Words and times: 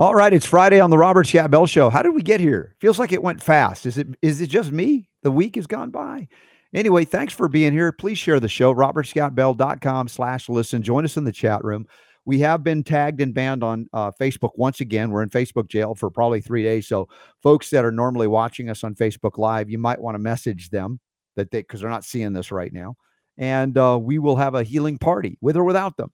All 0.00 0.14
right, 0.14 0.32
it's 0.32 0.46
Friday 0.46 0.80
on 0.80 0.88
the 0.88 0.96
Robert 0.96 1.26
Scott 1.26 1.50
Bell 1.50 1.66
Show. 1.66 1.90
How 1.90 2.00
did 2.00 2.14
we 2.14 2.22
get 2.22 2.40
here? 2.40 2.74
Feels 2.80 2.98
like 2.98 3.12
it 3.12 3.22
went 3.22 3.42
fast. 3.42 3.84
Is 3.84 3.98
it 3.98 4.06
is 4.22 4.40
it 4.40 4.46
just 4.46 4.72
me? 4.72 5.10
The 5.24 5.30
week 5.30 5.56
has 5.56 5.66
gone 5.66 5.90
by. 5.90 6.26
Anyway, 6.72 7.04
thanks 7.04 7.34
for 7.34 7.48
being 7.48 7.74
here. 7.74 7.92
Please 7.92 8.16
share 8.16 8.40
the 8.40 8.48
show. 8.48 8.74
RobertScottBell.com 8.74 10.08
slash 10.08 10.48
listen. 10.48 10.82
Join 10.82 11.04
us 11.04 11.18
in 11.18 11.24
the 11.24 11.32
chat 11.32 11.62
room. 11.62 11.86
We 12.24 12.38
have 12.38 12.64
been 12.64 12.82
tagged 12.82 13.20
and 13.20 13.34
banned 13.34 13.62
on 13.62 13.90
uh, 13.92 14.10
Facebook 14.12 14.52
once 14.54 14.80
again. 14.80 15.10
We're 15.10 15.22
in 15.22 15.28
Facebook 15.28 15.68
jail 15.68 15.94
for 15.94 16.08
probably 16.08 16.40
three 16.40 16.62
days. 16.62 16.88
So, 16.88 17.10
folks 17.42 17.68
that 17.68 17.84
are 17.84 17.92
normally 17.92 18.26
watching 18.26 18.70
us 18.70 18.82
on 18.82 18.94
Facebook 18.94 19.36
Live, 19.36 19.68
you 19.68 19.76
might 19.76 20.00
want 20.00 20.14
to 20.14 20.18
message 20.18 20.70
them 20.70 20.98
that 21.36 21.50
they 21.50 21.60
because 21.60 21.82
they're 21.82 21.90
not 21.90 22.06
seeing 22.06 22.32
this 22.32 22.50
right 22.50 22.72
now. 22.72 22.96
And 23.36 23.76
uh, 23.76 23.98
we 24.00 24.18
will 24.18 24.36
have 24.36 24.54
a 24.54 24.62
healing 24.62 24.96
party 24.96 25.36
with 25.42 25.58
or 25.58 25.64
without 25.64 25.98
them. 25.98 26.10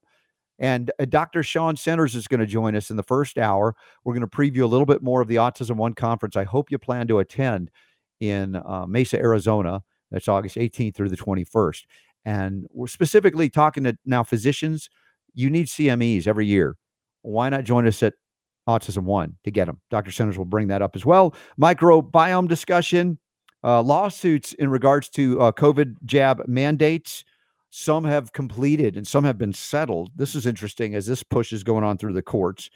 And 0.59 0.91
uh, 0.99 1.05
Dr. 1.05 1.43
Sean 1.43 1.75
Centers 1.75 2.15
is 2.15 2.27
going 2.27 2.39
to 2.39 2.45
join 2.45 2.75
us 2.75 2.89
in 2.89 2.97
the 2.97 3.03
first 3.03 3.37
hour. 3.37 3.75
We're 4.03 4.13
going 4.13 4.27
to 4.27 4.35
preview 4.35 4.63
a 4.63 4.67
little 4.67 4.85
bit 4.85 5.03
more 5.03 5.21
of 5.21 5.27
the 5.27 5.35
Autism 5.35 5.75
One 5.75 5.93
conference. 5.93 6.35
I 6.35 6.43
hope 6.43 6.71
you 6.71 6.77
plan 6.77 7.07
to 7.07 7.19
attend 7.19 7.69
in 8.19 8.55
uh, 8.55 8.85
Mesa, 8.87 9.17
Arizona. 9.19 9.83
That's 10.11 10.27
August 10.27 10.55
18th 10.55 10.95
through 10.95 11.09
the 11.09 11.17
21st. 11.17 11.83
And 12.25 12.65
we're 12.71 12.87
specifically 12.87 13.49
talking 13.49 13.83
to 13.83 13.97
now 14.05 14.23
physicians. 14.23 14.89
You 15.33 15.49
need 15.49 15.67
CMEs 15.67 16.27
every 16.27 16.47
year. 16.47 16.75
Why 17.21 17.49
not 17.49 17.63
join 17.63 17.85
us 17.87 18.01
at 18.03 18.13
Autism 18.67 19.03
One 19.03 19.37
to 19.43 19.51
get 19.51 19.65
them? 19.65 19.79
Dr. 19.89 20.11
Centers 20.11 20.37
will 20.37 20.45
bring 20.45 20.67
that 20.69 20.81
up 20.81 20.95
as 20.95 21.05
well. 21.05 21.35
Microbiome 21.59 22.47
discussion, 22.47 23.19
uh, 23.63 23.81
lawsuits 23.81 24.53
in 24.53 24.69
regards 24.69 25.09
to 25.09 25.39
uh, 25.39 25.51
COVID 25.51 25.95
jab 26.05 26.43
mandates 26.47 27.23
some 27.69 28.03
have 28.03 28.31
completed 28.33 28.97
and 28.97 29.07
some 29.07 29.23
have 29.23 29.37
been 29.37 29.53
settled. 29.53 30.11
This 30.15 30.35
is 30.35 30.45
interesting 30.45 30.95
as 30.95 31.05
this 31.05 31.23
push 31.23 31.53
is 31.53 31.63
going 31.63 31.83
on 31.83 31.97
through 31.97 32.13
the 32.13 32.21
courts. 32.21 32.69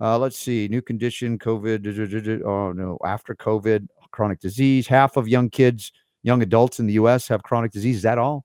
Uh, 0.00 0.18
let's 0.18 0.38
see, 0.38 0.68
new 0.68 0.80
condition, 0.80 1.38
COVID. 1.38 2.44
Oh 2.44 2.72
no, 2.72 2.98
after 3.04 3.34
COVID, 3.34 3.88
chronic 4.12 4.40
disease. 4.40 4.86
Half 4.86 5.16
of 5.16 5.28
young 5.28 5.50
kids, 5.50 5.92
young 6.22 6.42
adults 6.42 6.78
in 6.78 6.86
the 6.86 6.94
U.S. 6.94 7.26
have 7.28 7.42
chronic 7.42 7.72
disease. 7.72 7.96
Is 7.96 8.02
that 8.02 8.18
all? 8.18 8.44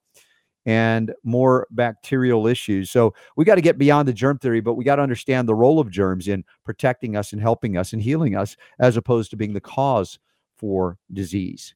And 0.66 1.12
more 1.22 1.68
bacterial 1.70 2.46
issues. 2.46 2.90
So 2.90 3.14
we 3.36 3.44
got 3.44 3.56
to 3.56 3.60
get 3.60 3.78
beyond 3.78 4.08
the 4.08 4.14
germ 4.14 4.38
theory, 4.38 4.60
but 4.60 4.74
we 4.74 4.84
got 4.84 4.96
to 4.96 5.02
understand 5.02 5.46
the 5.46 5.54
role 5.54 5.78
of 5.78 5.90
germs 5.90 6.26
in 6.26 6.42
protecting 6.64 7.16
us 7.16 7.32
and 7.32 7.40
helping 7.40 7.76
us 7.76 7.92
and 7.92 8.02
healing 8.02 8.34
us, 8.34 8.56
as 8.80 8.96
opposed 8.96 9.30
to 9.30 9.36
being 9.36 9.52
the 9.52 9.60
cause 9.60 10.18
for 10.56 10.96
disease. 11.12 11.74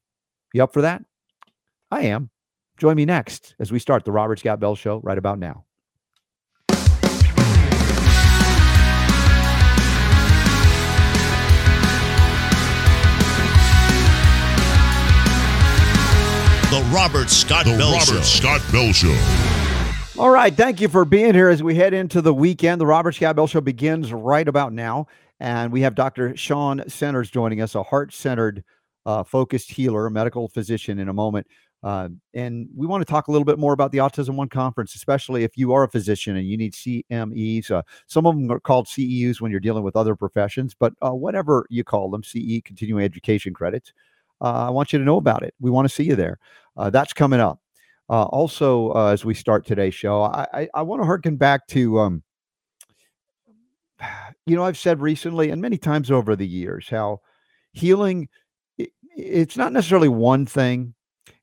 You 0.55 0.63
up 0.63 0.73
for 0.73 0.83
that? 0.83 1.03
I 1.91 2.03
am. 2.03 2.31
Join 2.79 2.95
me 2.95 3.05
next 3.05 3.57
as 3.59 3.73
we 3.73 3.81
start 3.81 4.05
the 4.05 4.13
Robert 4.13 4.39
Scott 4.39 4.61
Bell 4.61 4.77
Show 4.77 5.01
right 5.01 5.19
about 5.19 5.41
now. 5.41 5.65
The 16.71 16.89
Robert 16.95 17.31
Scott 17.31 17.65
the 17.65 17.77
Bell 17.77 17.93
Robert 17.95 18.05
Show. 18.05 18.21
Scott 18.23 18.63
Bell 18.71 18.93
Show. 18.93 19.17
All 20.17 20.31
right. 20.31 20.55
Thank 20.55 20.81
you 20.81 20.89
for 20.89 21.05
being 21.05 21.35
here 21.35 21.49
as 21.49 21.65
we 21.65 21.75
head 21.75 21.93
into 21.93 22.23
the 22.23 22.33
weekend. 22.33 22.81
The 22.81 22.87
Robert 22.87 23.17
Scott 23.17 23.35
Bell 23.35 23.49
Show 23.49 23.61
begins 23.61 24.13
right 24.13 24.47
about 24.47 24.73
now. 24.73 25.09
And 25.41 25.73
we 25.73 25.81
have 25.81 25.97
Dr. 25.97 26.37
Sean 26.37 26.85
Centers 26.89 27.29
joining 27.31 27.61
us, 27.61 27.75
a 27.75 27.83
heart 27.83 28.13
centered, 28.13 28.63
uh, 29.05 29.25
focused 29.25 29.73
healer, 29.73 30.09
medical 30.11 30.49
physician, 30.49 31.01
in 31.01 31.09
a 31.09 31.13
moment. 31.13 31.49
Uh, 31.83 32.09
and 32.35 32.69
we 32.75 32.87
want 32.87 33.01
to 33.01 33.11
talk 33.11 33.29
a 33.29 33.31
little 33.31 33.45
bit 33.45 33.59
more 33.59 33.73
about 33.73 33.93
the 33.93 33.99
Autism 33.99 34.35
One 34.35 34.49
conference, 34.49 34.95
especially 34.95 35.45
if 35.45 35.57
you 35.57 35.73
are 35.73 35.85
a 35.85 35.89
physician 35.89 36.37
and 36.37 36.49
you 36.49 36.57
need 36.57 36.73
CMEs. 36.73 37.71
Uh, 37.71 37.83
some 38.07 38.27
of 38.27 38.35
them 38.35 38.51
are 38.51 38.61
called 38.61 38.87
CEUs 38.87 39.41
when 39.41 39.51
you're 39.51 39.61
dealing 39.61 39.85
with 39.85 39.97
other 39.97 40.17
professions, 40.17 40.75
but 40.75 40.93
uh, 41.03 41.11
whatever 41.11 41.67
you 41.71 41.85
call 41.85 42.11
them, 42.11 42.25
CE, 42.25 42.61
continuing 42.65 43.05
education 43.05 43.55
credits, 43.55 43.93
uh, 44.41 44.67
I 44.67 44.71
want 44.71 44.93
you 44.93 44.99
to 44.99 45.05
know 45.05 45.17
about 45.17 45.43
it. 45.43 45.55
We 45.61 45.71
want 45.71 45.89
to 45.89 45.95
see 45.95 46.05
you 46.05 46.17
there. 46.17 46.39
Uh, 46.77 46.91
that's 46.91 47.13
coming 47.13 47.41
up. 47.41 47.61
Uh, 48.11 48.25
also, 48.25 48.93
as 48.93 49.25
we 49.25 49.35
start 49.35 49.67
today's 49.67 49.95
show, 49.95 50.23
I, 50.23 50.47
I, 50.53 50.69
I 50.75 50.83
want 50.83 51.03
to 51.03 51.07
harken 51.07 51.37
back 51.37 51.67
to, 51.69 52.01
um, 52.01 52.23
you 54.47 54.57
know, 54.57 54.65
I've 54.65 54.79
said 54.79 55.01
recently 55.01 55.51
and 55.51 55.63
many 55.63 55.79
times 55.79 56.11
over 56.11 56.35
the 56.35 56.47
years 56.47 56.89
how 56.89 57.21
healing, 57.73 58.29
it, 58.79 58.91
it's 59.17 59.57
not 59.57 59.73
necessarily 59.73 60.09
one 60.09 60.47
thing 60.47 60.95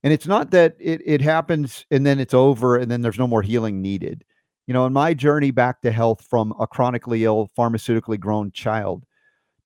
and 0.06 0.14
it's 0.14 0.28
not 0.28 0.52
that 0.52 0.76
it, 0.80 1.02
it 1.04 1.20
happens 1.20 1.84
and 1.90 2.06
then 2.06 2.20
it's 2.20 2.36
over 2.36 2.78
and 2.78 2.92
then 2.92 3.02
there's 3.02 3.18
no 3.18 3.26
more 3.26 3.42
healing 3.42 3.82
needed. 3.82 4.24
You 4.68 4.74
know, 4.76 4.86
in 4.86 4.94
my 4.94 5.16
journey 5.16 5.50
back 5.50 5.82
to 5.82 5.92
health 5.92 6.24
from 6.30 6.54
a 6.60 6.68
chronically 6.68 7.24
ill, 7.24 7.50
pharmaceutically 7.58 8.20
grown 8.20 8.52
child 8.52 9.04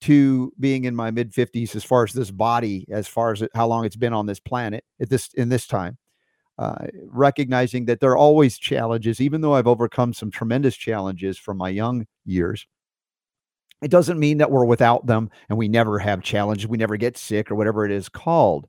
to 0.02 0.54
being 0.58 0.86
in 0.86 0.96
my 0.96 1.12
mid 1.12 1.34
50s, 1.34 1.76
as 1.76 1.84
far 1.84 2.06
as 2.06 2.14
this 2.14 2.32
body, 2.32 2.88
as 2.90 3.06
far 3.06 3.34
as 3.34 3.44
how 3.54 3.68
long 3.68 3.84
it's 3.84 3.98
been 3.98 4.14
on 4.14 4.28
this 4.28 4.40
planet 4.40 4.86
at 5.02 5.10
this 5.10 5.28
in 5.34 5.50
this 5.50 5.68
time, 5.68 5.98
uh, 6.58 6.88
recognizing 7.08 7.84
that 7.86 8.00
there 8.00 8.12
are 8.12 8.18
always 8.18 8.58
challenges, 8.58 9.20
even 9.20 9.42
though 9.42 9.56
I've 9.56 9.68
overcome 9.68 10.14
some 10.14 10.32
tremendous 10.32 10.78
challenges 10.78 11.38
from 11.38 11.58
my 11.58 11.68
young 11.68 12.06
years. 12.24 12.66
It 13.82 13.92
doesn't 13.92 14.20
mean 14.20 14.38
that 14.38 14.52
we're 14.52 14.66
without 14.66 15.06
them 15.06 15.32
and 15.50 15.58
we 15.58 15.68
never 15.68 16.00
have 16.00 16.22
challenges, 16.22 16.68
we 16.68 16.78
never 16.78 16.96
get 16.96 17.18
sick 17.18 17.52
or 17.52 17.56
whatever 17.56 17.86
it 17.86 17.92
is 17.92 18.08
called. 18.08 18.68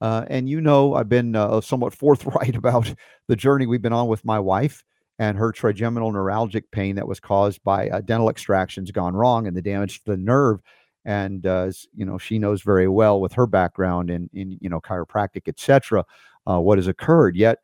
Uh, 0.00 0.24
and 0.28 0.48
you 0.48 0.60
know, 0.60 0.94
I've 0.94 1.08
been 1.08 1.36
uh, 1.36 1.60
somewhat 1.60 1.94
forthright 1.94 2.56
about 2.56 2.92
the 3.28 3.36
journey 3.36 3.66
we've 3.66 3.82
been 3.82 3.92
on 3.92 4.08
with 4.08 4.24
my 4.24 4.38
wife 4.38 4.82
and 5.18 5.36
her 5.36 5.52
trigeminal 5.52 6.10
neuralgic 6.12 6.64
pain 6.72 6.96
that 6.96 7.06
was 7.06 7.20
caused 7.20 7.62
by 7.62 7.90
uh, 7.90 8.00
dental 8.00 8.30
extractions 8.30 8.90
gone 8.90 9.14
wrong 9.14 9.46
and 9.46 9.54
the 9.54 9.62
damage 9.62 10.02
to 10.02 10.12
the 10.12 10.16
nerve. 10.16 10.60
And 11.04 11.46
uh, 11.46 11.70
you 11.94 12.06
know, 12.06 12.18
she 12.18 12.38
knows 12.38 12.62
very 12.62 12.88
well 12.88 13.20
with 13.20 13.32
her 13.34 13.46
background 13.46 14.10
in 14.10 14.28
in 14.32 14.58
you 14.60 14.68
know 14.68 14.80
chiropractic, 14.80 15.48
etc., 15.48 16.04
uh, 16.46 16.60
what 16.60 16.78
has 16.78 16.88
occurred. 16.88 17.36
Yet 17.36 17.58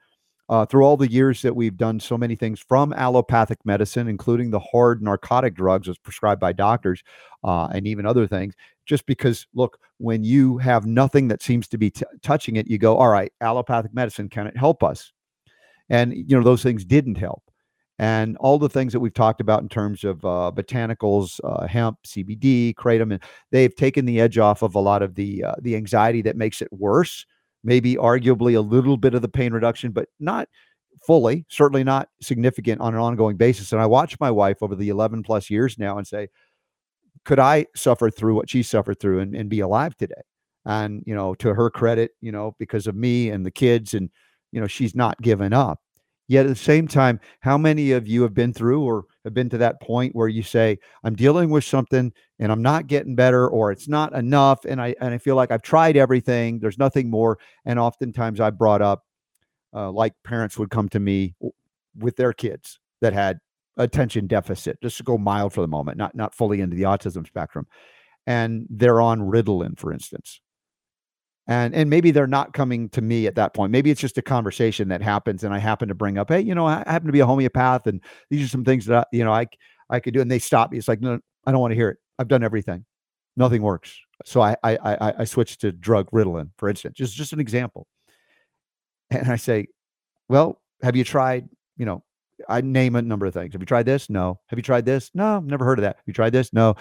uh, 0.48 0.64
through 0.64 0.84
all 0.84 0.96
the 0.96 1.10
years 1.10 1.42
that 1.42 1.56
we've 1.56 1.76
done 1.76 2.00
so 2.00 2.16
many 2.16 2.34
things 2.34 2.60
from 2.60 2.92
allopathic 2.92 3.58
medicine, 3.64 4.08
including 4.08 4.50
the 4.50 4.60
hard 4.60 5.02
narcotic 5.02 5.54
drugs 5.54 5.88
as 5.88 5.98
prescribed 5.98 6.40
by 6.40 6.52
doctors, 6.52 7.02
and 7.42 7.86
even 7.86 8.06
other 8.06 8.26
things, 8.26 8.54
just 8.86 9.06
because, 9.06 9.46
look, 9.54 9.78
when 9.98 10.24
you 10.24 10.58
have 10.58 10.86
nothing 10.86 11.28
that 11.28 11.42
seems 11.42 11.68
to 11.68 11.78
be 11.78 11.90
t- 11.90 12.04
touching 12.22 12.56
it, 12.56 12.68
you 12.68 12.78
go, 12.78 12.96
all 12.96 13.08
right, 13.08 13.32
allopathic 13.40 13.92
medicine, 13.94 14.28
can 14.28 14.46
it 14.46 14.56
help 14.56 14.82
us? 14.82 15.12
And, 15.88 16.14
you 16.14 16.36
know, 16.36 16.42
those 16.42 16.62
things 16.62 16.84
didn't 16.84 17.18
help. 17.18 17.42
And 17.98 18.36
all 18.38 18.58
the 18.58 18.68
things 18.68 18.92
that 18.92 19.00
we've 19.00 19.14
talked 19.14 19.40
about 19.40 19.62
in 19.62 19.68
terms 19.68 20.04
of 20.04 20.24
uh, 20.24 20.52
botanicals, 20.54 21.40
uh, 21.44 21.66
hemp, 21.66 21.98
CBD, 22.06 22.74
kratom, 22.74 23.12
and 23.12 23.22
they've 23.50 23.74
taken 23.74 24.04
the 24.04 24.20
edge 24.20 24.38
off 24.38 24.62
of 24.62 24.74
a 24.74 24.80
lot 24.80 25.02
of 25.02 25.14
the 25.14 25.44
uh, 25.44 25.54
the 25.62 25.76
anxiety 25.76 26.20
that 26.22 26.36
makes 26.36 26.60
it 26.60 26.68
worse 26.70 27.24
maybe 27.66 27.96
arguably 27.96 28.56
a 28.56 28.60
little 28.60 28.96
bit 28.96 29.12
of 29.12 29.22
the 29.22 29.28
pain 29.28 29.52
reduction, 29.52 29.90
but 29.90 30.08
not 30.20 30.48
fully, 31.04 31.44
certainly 31.50 31.84
not 31.84 32.08
significant 32.22 32.80
on 32.80 32.94
an 32.94 33.00
ongoing 33.00 33.36
basis. 33.36 33.72
And 33.72 33.82
I 33.82 33.86
watch 33.86 34.18
my 34.20 34.30
wife 34.30 34.58
over 34.62 34.74
the 34.74 34.88
11 34.88 35.24
plus 35.24 35.50
years 35.50 35.76
now 35.76 35.98
and 35.98 36.06
say, 36.06 36.28
could 37.26 37.38
I 37.40 37.66
suffer 37.74 38.10
through 38.10 38.36
what 38.36 38.48
she 38.48 38.62
suffered 38.62 39.00
through 39.00 39.18
and, 39.18 39.34
and 39.34 39.50
be 39.50 39.60
alive 39.60 39.96
today? 39.96 40.14
And, 40.64 41.02
you 41.06 41.14
know, 41.14 41.34
to 41.34 41.52
her 41.52 41.70
credit, 41.70 42.12
you 42.20 42.32
know, 42.32 42.54
because 42.58 42.86
of 42.86 42.94
me 42.94 43.30
and 43.30 43.44
the 43.44 43.50
kids, 43.50 43.94
and, 43.94 44.10
you 44.52 44.60
know, 44.60 44.66
she's 44.66 44.94
not 44.94 45.20
given 45.20 45.52
up. 45.52 45.80
Yet 46.28 46.46
at 46.46 46.48
the 46.48 46.56
same 46.56 46.88
time, 46.88 47.20
how 47.40 47.58
many 47.58 47.92
of 47.92 48.08
you 48.08 48.22
have 48.22 48.34
been 48.34 48.52
through 48.52 48.82
or 48.82 49.04
have 49.24 49.34
been 49.34 49.48
to 49.50 49.58
that 49.58 49.80
point 49.80 50.14
where 50.16 50.26
you 50.28 50.42
say, 50.42 50.78
I'm 51.04 51.14
dealing 51.14 51.50
with 51.50 51.62
something 51.64 52.12
and 52.38 52.50
I'm 52.50 52.62
not 52.62 52.88
getting 52.88 53.14
better 53.14 53.48
or 53.48 53.70
it's 53.70 53.88
not 53.88 54.12
enough 54.12 54.64
and 54.64 54.80
I 54.80 54.94
and 55.00 55.14
I 55.14 55.18
feel 55.18 55.36
like 55.36 55.52
I've 55.52 55.62
tried 55.62 55.96
everything, 55.96 56.58
there's 56.58 56.78
nothing 56.78 57.10
more. 57.10 57.38
And 57.64 57.78
oftentimes 57.78 58.40
I 58.40 58.50
brought 58.50 58.82
up 58.82 59.04
uh, 59.72 59.92
like 59.92 60.14
parents 60.24 60.58
would 60.58 60.70
come 60.70 60.88
to 60.88 60.98
me 60.98 61.36
with 61.96 62.16
their 62.16 62.32
kids 62.32 62.80
that 63.02 63.12
had 63.12 63.38
attention 63.76 64.26
deficit, 64.26 64.78
just 64.82 64.96
to 64.98 65.02
go 65.02 65.18
mild 65.18 65.52
for 65.52 65.60
the 65.60 65.68
moment, 65.68 65.98
not 65.98 66.14
not 66.14 66.34
fully 66.34 66.60
into 66.60 66.76
the 66.76 66.84
autism 66.84 67.26
spectrum. 67.26 67.66
And 68.26 68.66
they're 68.70 69.00
on 69.00 69.20
Ritalin, 69.20 69.78
for 69.78 69.92
instance. 69.92 70.40
And 71.46 71.74
and 71.74 71.88
maybe 71.88 72.10
they're 72.10 72.26
not 72.26 72.52
coming 72.54 72.88
to 72.90 73.00
me 73.00 73.26
at 73.26 73.36
that 73.36 73.54
point. 73.54 73.70
Maybe 73.70 73.90
it's 73.90 74.00
just 74.00 74.18
a 74.18 74.22
conversation 74.22 74.88
that 74.88 75.00
happens 75.00 75.44
and 75.44 75.54
i 75.54 75.58
happen 75.58 75.88
to 75.88 75.94
bring 75.94 76.18
up 76.18 76.28
hey 76.30 76.40
you 76.40 76.54
know 76.54 76.66
i 76.66 76.82
happen 76.86 77.06
to 77.06 77.12
be 77.12 77.20
a 77.20 77.26
homeopath 77.26 77.86
and 77.86 78.02
these 78.30 78.44
are 78.44 78.48
some 78.48 78.64
things 78.64 78.86
that 78.86 78.98
I, 78.98 79.04
you 79.12 79.24
know 79.24 79.32
i 79.32 79.46
i 79.90 80.00
could 80.00 80.14
do. 80.14 80.20
And 80.20 80.30
they 80.30 80.40
stop 80.40 80.72
me. 80.72 80.78
It's 80.78 80.88
like 80.88 81.00
no 81.00 81.20
i 81.46 81.52
don't 81.52 81.60
want 81.60 81.70
to 81.72 81.76
hear 81.76 81.90
it. 81.90 81.98
I've 82.18 82.28
done 82.28 82.42
everything. 82.42 82.84
Nothing 83.36 83.62
works. 83.62 83.96
So 84.24 84.40
i 84.40 84.56
i 84.64 84.76
i, 84.76 85.14
I 85.20 85.24
switched 85.24 85.60
to 85.60 85.72
drug 85.72 86.10
ritalin 86.10 86.50
for 86.58 86.68
instance 86.68 86.96
just 86.96 87.14
just 87.14 87.32
an 87.32 87.40
example. 87.40 87.86
And 89.10 89.30
i 89.30 89.36
say 89.36 89.68
well 90.28 90.60
have 90.82 90.96
you 90.96 91.04
tried 91.04 91.48
you 91.76 91.86
know 91.86 92.02
I 92.48 92.60
name 92.60 92.96
a 92.96 93.02
number 93.02 93.26
of 93.26 93.34
things. 93.34 93.52
Have 93.52 93.62
you 93.62 93.66
tried 93.66 93.86
this? 93.86 94.10
No. 94.10 94.40
Have 94.46 94.58
you 94.58 94.62
tried 94.62 94.84
this? 94.84 95.10
No, 95.14 95.40
never 95.40 95.64
heard 95.64 95.78
of 95.78 95.82
that. 95.82 95.96
Have 95.96 96.04
you 96.06 96.12
tried 96.12 96.32
this? 96.32 96.52
No 96.52 96.76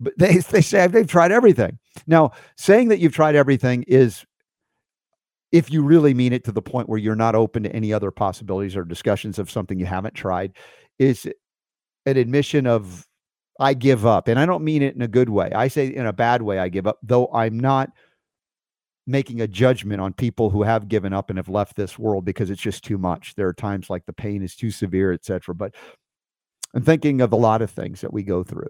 but 0.00 0.14
they 0.18 0.38
they 0.50 0.60
say 0.60 0.86
they've 0.86 1.06
tried 1.06 1.32
everything. 1.32 1.78
Now, 2.06 2.32
saying 2.56 2.88
that 2.88 2.98
you've 2.98 3.14
tried 3.14 3.36
everything 3.36 3.84
is 3.86 4.24
if 5.50 5.70
you 5.70 5.82
really 5.82 6.12
mean 6.12 6.32
it 6.32 6.44
to 6.44 6.52
the 6.52 6.62
point 6.62 6.88
where 6.88 6.98
you're 6.98 7.14
not 7.14 7.34
open 7.34 7.62
to 7.62 7.74
any 7.74 7.92
other 7.92 8.10
possibilities 8.10 8.76
or 8.76 8.84
discussions 8.84 9.38
of 9.38 9.50
something 9.50 9.78
you 9.78 9.86
haven't 9.86 10.14
tried 10.14 10.52
is 10.98 11.26
an 12.04 12.16
admission 12.16 12.66
of 12.66 13.06
I 13.58 13.74
give 13.74 14.04
up. 14.04 14.28
And 14.28 14.38
I 14.38 14.46
don't 14.46 14.62
mean 14.62 14.82
it 14.82 14.94
in 14.94 15.02
a 15.02 15.08
good 15.08 15.30
way. 15.30 15.50
I 15.52 15.68
say 15.68 15.86
in 15.86 16.06
a 16.06 16.12
bad 16.12 16.42
way, 16.42 16.58
I 16.58 16.68
give 16.68 16.86
up, 16.86 16.98
though 17.02 17.28
I'm 17.32 17.58
not 17.58 17.90
making 19.08 19.40
a 19.40 19.48
judgment 19.48 20.00
on 20.00 20.12
people 20.12 20.50
who 20.50 20.62
have 20.62 20.86
given 20.86 21.14
up 21.14 21.30
and 21.30 21.38
have 21.38 21.48
left 21.48 21.76
this 21.76 21.98
world 21.98 22.24
because 22.24 22.50
it's 22.50 22.60
just 22.60 22.84
too 22.84 22.98
much. 22.98 23.34
There 23.34 23.48
are 23.48 23.54
times 23.54 23.88
like 23.88 24.04
the 24.04 24.12
pain 24.12 24.42
is 24.42 24.54
too 24.54 24.70
severe, 24.70 25.12
etc. 25.12 25.54
But 25.54 25.74
I'm 26.74 26.82
thinking 26.82 27.22
of 27.22 27.32
a 27.32 27.36
lot 27.36 27.62
of 27.62 27.70
things 27.70 28.02
that 28.02 28.12
we 28.12 28.22
go 28.22 28.44
through. 28.44 28.68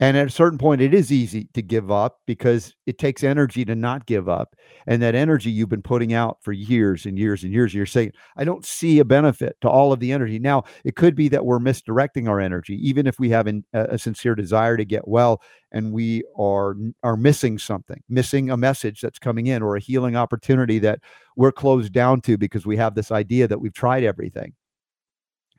And 0.00 0.16
at 0.16 0.26
a 0.26 0.30
certain 0.30 0.58
point, 0.58 0.80
it 0.80 0.92
is 0.92 1.12
easy 1.12 1.48
to 1.54 1.62
give 1.62 1.88
up 1.88 2.18
because 2.26 2.74
it 2.84 2.98
takes 2.98 3.22
energy 3.22 3.64
to 3.64 3.76
not 3.76 4.06
give 4.06 4.28
up. 4.28 4.56
And 4.88 5.00
that 5.02 5.14
energy 5.14 5.52
you've 5.52 5.68
been 5.68 5.82
putting 5.82 6.12
out 6.12 6.38
for 6.42 6.52
years 6.52 7.06
and 7.06 7.16
years 7.16 7.44
and 7.44 7.52
years, 7.52 7.72
you're 7.72 7.86
saying, 7.86 8.10
I 8.36 8.42
don't 8.42 8.64
see 8.64 8.98
a 8.98 9.04
benefit 9.04 9.56
to 9.60 9.68
all 9.68 9.92
of 9.92 10.00
the 10.00 10.10
energy. 10.10 10.40
Now, 10.40 10.64
it 10.84 10.96
could 10.96 11.14
be 11.14 11.28
that 11.28 11.46
we're 11.46 11.60
misdirecting 11.60 12.26
our 12.26 12.40
energy, 12.40 12.74
even 12.86 13.06
if 13.06 13.20
we 13.20 13.30
have 13.30 13.46
an, 13.46 13.64
a 13.72 13.96
sincere 13.96 14.34
desire 14.34 14.76
to 14.76 14.84
get 14.84 15.06
well 15.06 15.40
and 15.70 15.92
we 15.92 16.24
are, 16.36 16.74
are 17.04 17.16
missing 17.16 17.56
something, 17.56 18.02
missing 18.08 18.50
a 18.50 18.56
message 18.56 19.00
that's 19.00 19.20
coming 19.20 19.46
in 19.46 19.62
or 19.62 19.76
a 19.76 19.80
healing 19.80 20.16
opportunity 20.16 20.80
that 20.80 20.98
we're 21.36 21.52
closed 21.52 21.92
down 21.92 22.20
to 22.22 22.36
because 22.36 22.66
we 22.66 22.76
have 22.76 22.96
this 22.96 23.12
idea 23.12 23.46
that 23.46 23.60
we've 23.60 23.72
tried 23.72 24.02
everything. 24.02 24.54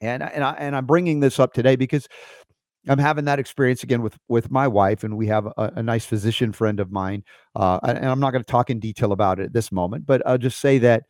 And, 0.02 0.24
and, 0.24 0.44
I, 0.44 0.52
and 0.60 0.76
I'm 0.76 0.86
bringing 0.86 1.22
this 1.22 1.40
up 1.40 1.54
today 1.54 1.78
because 1.78 2.08
I'm 2.88 3.00
having 3.00 3.26
that 3.26 3.40
experience 3.40 3.84
again 3.84 4.02
with 4.02 4.18
with 4.28 4.52
my 4.52 4.68
wife, 4.68 5.04
and 5.04 5.18
we 5.18 5.28
have 5.28 5.46
a, 5.46 5.72
a 5.76 5.84
nice 5.84 6.06
physician 6.06 6.52
friend 6.52 6.80
of 6.80 6.92
mine. 6.92 7.24
Uh, 7.56 7.80
and 7.84 8.06
I'm 8.06 8.20
not 8.20 8.32
going 8.32 8.44
to 8.44 8.52
talk 8.52 8.70
in 8.70 8.80
detail 8.80 9.12
about 9.12 9.40
it 9.40 9.46
at 9.46 9.54
this 9.54 9.72
moment, 9.72 10.06
but 10.06 10.22
I'll 10.26 10.38
just 10.38 10.60
say 10.60 10.78
that 10.80 11.04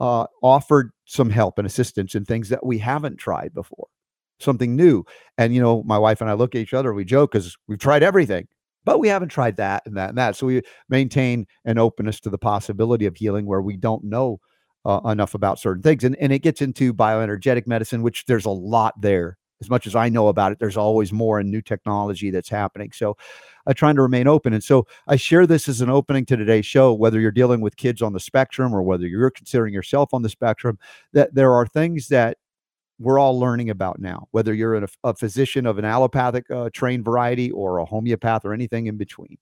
uh, 0.00 0.26
offered 0.42 0.90
some 1.04 1.30
help 1.30 1.58
and 1.58 1.66
assistance 1.66 2.14
in 2.14 2.24
things 2.24 2.48
that 2.48 2.64
we 2.64 2.78
haven't 2.78 3.18
tried 3.18 3.54
before, 3.54 3.86
something 4.40 4.74
new. 4.74 5.04
And 5.38 5.54
you 5.54 5.60
know, 5.60 5.82
my 5.84 5.98
wife 5.98 6.20
and 6.20 6.30
I 6.30 6.34
look 6.34 6.54
at 6.54 6.60
each 6.60 6.74
other, 6.74 6.92
we 6.92 7.04
joke 7.04 7.32
because 7.32 7.56
we've 7.68 7.78
tried 7.78 8.02
everything, 8.02 8.48
but 8.84 8.98
we 8.98 9.08
haven't 9.08 9.28
tried 9.28 9.56
that 9.56 9.82
and 9.86 9.96
that 9.96 10.08
and 10.10 10.18
that. 10.18 10.36
So 10.36 10.46
we 10.46 10.62
maintain 10.88 11.46
an 11.64 11.78
openness 11.78 12.20
to 12.20 12.30
the 12.30 12.38
possibility 12.38 13.06
of 13.06 13.16
healing 13.16 13.46
where 13.46 13.62
we 13.62 13.76
don't 13.76 14.04
know 14.04 14.40
uh, 14.84 15.00
enough 15.04 15.34
about 15.34 15.58
certain 15.58 15.82
things, 15.82 16.02
and 16.02 16.16
and 16.16 16.32
it 16.32 16.40
gets 16.40 16.62
into 16.62 16.94
bioenergetic 16.94 17.66
medicine, 17.66 18.02
which 18.02 18.24
there's 18.26 18.46
a 18.46 18.50
lot 18.50 18.94
there 19.00 19.36
as 19.60 19.68
much 19.68 19.86
as 19.86 19.94
I 19.94 20.08
know 20.08 20.28
about 20.28 20.52
it, 20.52 20.58
there's 20.58 20.76
always 20.76 21.12
more 21.12 21.38
and 21.38 21.50
new 21.50 21.60
technology 21.60 22.30
that's 22.30 22.48
happening. 22.48 22.92
So 22.92 23.16
I'm 23.66 23.74
trying 23.74 23.96
to 23.96 24.02
remain 24.02 24.26
open. 24.26 24.52
And 24.52 24.64
so 24.64 24.86
I 25.06 25.16
share 25.16 25.46
this 25.46 25.68
as 25.68 25.80
an 25.80 25.90
opening 25.90 26.24
to 26.26 26.36
today's 26.36 26.66
show, 26.66 26.92
whether 26.92 27.20
you're 27.20 27.30
dealing 27.30 27.60
with 27.60 27.76
kids 27.76 28.00
on 28.02 28.12
the 28.12 28.20
spectrum 28.20 28.74
or 28.74 28.82
whether 28.82 29.06
you're 29.06 29.30
considering 29.30 29.74
yourself 29.74 30.14
on 30.14 30.22
the 30.22 30.28
spectrum, 30.28 30.78
that 31.12 31.34
there 31.34 31.52
are 31.52 31.66
things 31.66 32.08
that 32.08 32.38
we're 32.98 33.18
all 33.18 33.38
learning 33.38 33.70
about 33.70 33.98
now, 33.98 34.28
whether 34.30 34.52
you're 34.52 34.76
a, 34.76 34.88
a 35.04 35.14
physician 35.14 35.66
of 35.66 35.78
an 35.78 35.84
allopathic 35.84 36.50
uh, 36.50 36.68
trained 36.72 37.04
variety 37.04 37.50
or 37.50 37.78
a 37.78 37.84
homeopath 37.84 38.44
or 38.44 38.52
anything 38.52 38.86
in 38.86 38.96
between. 38.96 39.38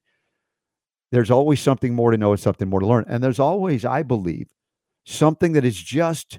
There's 1.10 1.30
always 1.30 1.60
something 1.60 1.94
more 1.94 2.10
to 2.10 2.18
know 2.18 2.32
and 2.32 2.40
something 2.40 2.68
more 2.68 2.80
to 2.80 2.86
learn. 2.86 3.04
And 3.08 3.22
there's 3.22 3.40
always, 3.40 3.84
I 3.84 4.02
believe, 4.02 4.48
something 5.06 5.52
that 5.54 5.64
is 5.64 5.80
just 5.80 6.38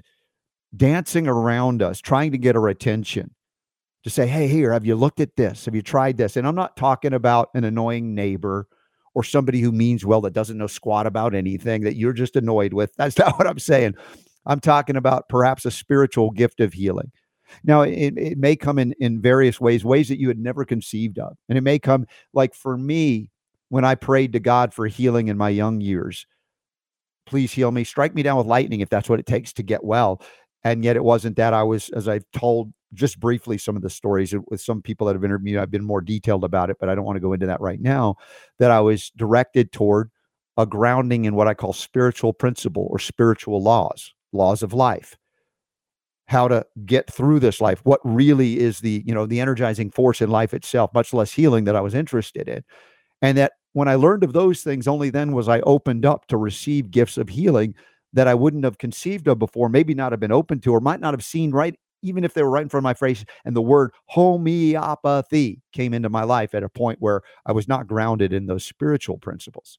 dancing 0.76 1.26
around 1.26 1.82
us, 1.82 2.00
trying 2.00 2.30
to 2.32 2.38
get 2.38 2.56
our 2.56 2.68
attention 2.68 3.34
to 4.04 4.10
say, 4.10 4.26
hey, 4.26 4.48
here, 4.48 4.72
have 4.72 4.86
you 4.86 4.94
looked 4.96 5.20
at 5.20 5.36
this? 5.36 5.66
Have 5.66 5.74
you 5.74 5.82
tried 5.82 6.16
this? 6.16 6.36
And 6.36 6.46
I'm 6.46 6.54
not 6.54 6.76
talking 6.76 7.12
about 7.12 7.50
an 7.54 7.64
annoying 7.64 8.14
neighbor 8.14 8.66
or 9.14 9.24
somebody 9.24 9.60
who 9.60 9.72
means 9.72 10.06
well 10.06 10.20
that 10.22 10.32
doesn't 10.32 10.56
know 10.56 10.66
squat 10.66 11.06
about 11.06 11.34
anything 11.34 11.82
that 11.82 11.96
you're 11.96 12.12
just 12.12 12.36
annoyed 12.36 12.72
with. 12.72 12.94
That's 12.96 13.18
not 13.18 13.38
what 13.38 13.46
I'm 13.46 13.58
saying. 13.58 13.94
I'm 14.46 14.60
talking 14.60 14.96
about 14.96 15.28
perhaps 15.28 15.64
a 15.64 15.70
spiritual 15.70 16.30
gift 16.30 16.60
of 16.60 16.72
healing. 16.72 17.12
Now, 17.64 17.82
it, 17.82 18.16
it 18.16 18.38
may 18.38 18.56
come 18.56 18.78
in, 18.78 18.94
in 19.00 19.20
various 19.20 19.60
ways, 19.60 19.84
ways 19.84 20.08
that 20.08 20.20
you 20.20 20.28
had 20.28 20.38
never 20.38 20.64
conceived 20.64 21.18
of. 21.18 21.36
And 21.48 21.58
it 21.58 21.62
may 21.62 21.78
come 21.78 22.06
like 22.32 22.54
for 22.54 22.78
me, 22.78 23.30
when 23.68 23.84
I 23.84 23.94
prayed 23.94 24.32
to 24.32 24.40
God 24.40 24.72
for 24.72 24.86
healing 24.86 25.28
in 25.28 25.36
my 25.36 25.48
young 25.48 25.80
years, 25.80 26.26
please 27.26 27.52
heal 27.52 27.70
me, 27.70 27.84
strike 27.84 28.14
me 28.14 28.22
down 28.22 28.36
with 28.36 28.46
lightning 28.46 28.80
if 28.80 28.88
that's 28.88 29.08
what 29.08 29.20
it 29.20 29.26
takes 29.26 29.52
to 29.54 29.62
get 29.62 29.84
well. 29.84 30.22
And 30.64 30.84
yet 30.84 30.96
it 30.96 31.04
wasn't 31.04 31.36
that. 31.36 31.54
I 31.54 31.62
was, 31.62 31.88
as 31.90 32.08
I've 32.08 32.24
told 32.32 32.72
just 32.94 33.20
briefly 33.20 33.56
some 33.56 33.76
of 33.76 33.82
the 33.82 33.90
stories 33.90 34.34
with 34.48 34.60
some 34.60 34.82
people 34.82 35.06
that 35.06 35.14
have 35.14 35.24
interviewed. 35.24 35.54
Me, 35.54 35.58
I've 35.58 35.70
been 35.70 35.84
more 35.84 36.00
detailed 36.00 36.44
about 36.44 36.70
it, 36.70 36.76
but 36.80 36.88
I 36.88 36.94
don't 36.94 37.04
want 37.04 37.16
to 37.16 37.20
go 37.20 37.32
into 37.32 37.46
that 37.46 37.60
right 37.60 37.80
now. 37.80 38.16
That 38.58 38.70
I 38.70 38.80
was 38.80 39.10
directed 39.16 39.72
toward 39.72 40.10
a 40.56 40.66
grounding 40.66 41.24
in 41.24 41.34
what 41.34 41.48
I 41.48 41.54
call 41.54 41.72
spiritual 41.72 42.32
principle 42.32 42.88
or 42.90 42.98
spiritual 42.98 43.62
laws, 43.62 44.12
laws 44.32 44.62
of 44.62 44.72
life. 44.72 45.16
How 46.26 46.46
to 46.48 46.64
get 46.84 47.10
through 47.10 47.40
this 47.40 47.60
life, 47.60 47.80
what 47.84 48.00
really 48.04 48.60
is 48.60 48.80
the, 48.80 49.02
you 49.04 49.14
know, 49.14 49.26
the 49.26 49.40
energizing 49.40 49.90
force 49.90 50.20
in 50.20 50.30
life 50.30 50.54
itself, 50.54 50.92
much 50.94 51.12
less 51.12 51.32
healing 51.32 51.64
that 51.64 51.74
I 51.74 51.80
was 51.80 51.94
interested 51.94 52.48
in. 52.48 52.62
And 53.22 53.36
that 53.38 53.52
when 53.72 53.88
I 53.88 53.96
learned 53.96 54.22
of 54.22 54.32
those 54.32 54.62
things, 54.62 54.86
only 54.86 55.10
then 55.10 55.32
was 55.32 55.48
I 55.48 55.60
opened 55.60 56.06
up 56.06 56.26
to 56.26 56.36
receive 56.36 56.90
gifts 56.90 57.18
of 57.18 57.28
healing 57.28 57.74
that 58.12 58.28
I 58.28 58.34
wouldn't 58.34 58.64
have 58.64 58.78
conceived 58.78 59.28
of 59.28 59.38
before, 59.38 59.68
maybe 59.68 59.94
not 59.94 60.12
have 60.12 60.20
been 60.20 60.32
open 60.32 60.60
to, 60.60 60.72
or 60.72 60.80
might 60.80 61.00
not 61.00 61.14
have 61.14 61.24
seen 61.24 61.50
right 61.50 61.76
even 62.02 62.24
if 62.24 62.34
they 62.34 62.42
were 62.42 62.50
right 62.50 62.62
in 62.62 62.68
front 62.68 62.82
of 62.82 62.84
my 62.84 62.94
face, 62.94 63.24
and 63.44 63.54
the 63.54 63.62
word 63.62 63.92
homeopathy 64.06 65.60
came 65.72 65.94
into 65.94 66.08
my 66.08 66.22
life 66.22 66.54
at 66.54 66.62
a 66.62 66.68
point 66.68 66.98
where 67.00 67.22
I 67.46 67.52
was 67.52 67.68
not 67.68 67.86
grounded 67.86 68.32
in 68.32 68.46
those 68.46 68.64
spiritual 68.64 69.18
principles. 69.18 69.78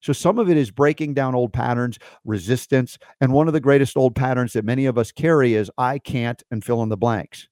So 0.00 0.12
some 0.12 0.38
of 0.38 0.48
it 0.48 0.56
is 0.56 0.70
breaking 0.70 1.14
down 1.14 1.34
old 1.34 1.52
patterns, 1.52 1.98
resistance. 2.24 2.98
And 3.20 3.32
one 3.32 3.48
of 3.48 3.52
the 3.52 3.60
greatest 3.60 3.96
old 3.96 4.14
patterns 4.14 4.54
that 4.54 4.64
many 4.64 4.86
of 4.86 4.96
us 4.96 5.12
carry 5.12 5.54
is 5.54 5.70
I 5.76 5.98
can't 5.98 6.42
and 6.50 6.64
fill 6.64 6.82
in 6.82 6.88
the 6.88 6.96
blanks. 6.96 7.48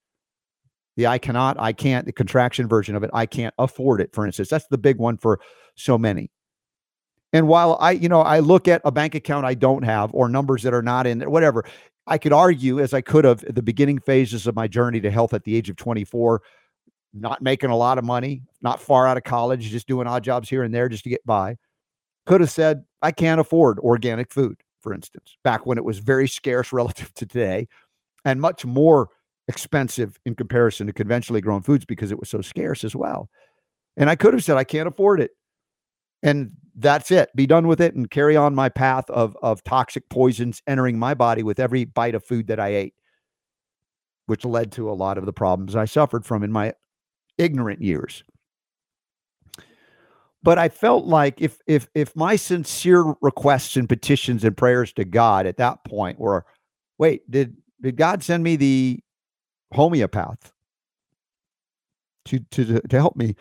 The 0.97 1.07
I 1.07 1.19
cannot, 1.19 1.61
I 1.61 1.73
can't, 1.73 2.07
the 2.07 2.13
contraction 2.13 2.67
version 2.67 2.97
of 2.97 3.05
it, 3.05 3.11
I 3.13 3.27
can't 3.27 3.55
afford 3.59 4.01
it, 4.01 4.15
for 4.15 4.27
instance. 4.27 4.49
That's 4.49 4.67
the 4.69 4.79
big 4.79 4.97
one 4.97 5.19
for 5.19 5.41
so 5.77 5.99
many. 5.99 6.31
And 7.33 7.47
while 7.47 7.77
I, 7.81 7.93
you 7.93 8.09
know, 8.09 8.21
I 8.21 8.39
look 8.39 8.69
at 8.69 8.81
a 8.85 8.93
bank 8.93 9.15
account 9.15 9.45
I 9.45 9.55
don't 9.55 9.83
have 9.83 10.11
or 10.15 10.29
numbers 10.29 10.63
that 10.63 10.73
are 10.73 10.83
not 10.83 11.07
in 11.07 11.19
there, 11.19 11.29
whatever, 11.29 11.65
I 12.07 12.17
could 12.17 12.33
argue, 12.33 12.81
as 12.81 12.95
I 12.95 13.03
could 13.03 13.25
have 13.25 13.45
the 13.55 13.63
beginning 13.63 13.99
phases 13.99 14.47
of 14.47 14.57
my 14.57 14.67
journey 14.67 15.01
to 15.01 15.11
health 15.11 15.35
at 15.35 15.45
the 15.45 15.55
age 15.55 15.69
of 15.69 15.77
24, 15.77 16.43
not 17.13 17.43
making 17.43 17.71
a 17.71 17.77
lot 17.77 17.99
of 17.99 18.05
money, 18.05 18.43
not 18.63 18.81
far 18.81 19.07
out 19.07 19.19
of 19.19 19.25
college, 19.25 19.69
just 19.69 19.87
doing 19.87 20.07
odd 20.07 20.25
jobs 20.25 20.49
here 20.49 20.63
and 20.63 20.75
there 20.75 20.89
just 20.89 21.05
to 21.05 21.11
get 21.11 21.25
by. 21.27 21.57
Could 22.27 22.41
have 22.41 22.51
said, 22.51 22.85
I 23.03 23.13
can't 23.13 23.41
afford 23.41 23.79
organic 23.81 24.33
food, 24.33 24.61
for 24.81 24.95
instance, 24.95 25.37
back 25.45 25.67
when 25.67 25.77
it 25.79 25.85
was 25.85 25.99
very 25.99 26.29
scarce 26.29 26.73
relative 26.73 27.13
to 27.15 27.27
today 27.27 27.69
and 28.25 28.41
much 28.41 28.65
more 28.65 29.09
expensive 29.49 30.19
in 30.27 30.35
comparison 30.35 30.87
to 30.87 30.93
conventionally 30.93 31.41
grown 31.41 31.63
foods 31.63 31.85
because 31.85 32.11
it 32.11 32.19
was 32.19 32.29
so 32.29 32.41
scarce 32.41 32.85
as 32.85 32.95
well. 32.95 33.29
And 33.97 34.09
I 34.09 34.17
could 34.17 34.35
have 34.35 34.45
said, 34.45 34.57
I 34.57 34.65
can't 34.65 34.89
afford 34.89 35.21
it. 35.21 35.33
And 36.23 36.53
that's 36.79 37.11
it. 37.11 37.31
Be 37.35 37.47
done 37.47 37.67
with 37.67 37.81
it 37.81 37.95
and 37.95 38.11
carry 38.11 38.37
on 38.37 38.55
my 38.55 38.69
path 38.69 39.09
of 39.11 39.37
of 39.43 39.63
toxic 39.65 40.09
poisons 40.09 40.63
entering 40.67 40.99
my 40.99 41.15
body 41.15 41.43
with 41.43 41.59
every 41.61 41.85
bite 41.85 42.15
of 42.15 42.25
food 42.25 42.47
that 42.49 42.61
I 42.61 42.69
ate, 42.69 42.95
which 44.27 44.45
led 44.45 44.73
to 44.73 44.91
a 44.91 44.93
lot 44.95 45.19
of 45.19 45.27
the 45.27 45.33
problems 45.33 45.75
I 45.77 45.85
suffered 45.87 46.25
from 46.25 46.43
in 46.43 46.53
my 46.53 46.75
ignorant 47.37 47.83
years. 47.83 48.23
But 50.43 50.59
I 50.59 50.69
felt 50.69 51.05
like 51.05 51.41
if 51.41 51.59
if 51.67 51.89
if 51.95 52.15
my 52.15 52.37
sincere 52.37 53.05
requests 53.21 53.77
and 53.77 53.89
petitions 53.89 54.45
and 54.45 54.57
prayers 54.57 54.93
to 54.95 55.05
God 55.05 55.47
at 55.47 55.57
that 55.57 55.85
point 55.85 56.19
were, 56.21 56.47
wait, 56.97 57.29
did 57.31 57.57
did 57.83 57.97
God 57.97 58.23
send 58.23 58.45
me 58.45 58.57
the 58.57 59.01
homeopath 59.75 60.53
to 62.27 62.39
to 62.53 62.81
to 62.81 62.97
help 62.97 63.17
me? 63.17 63.35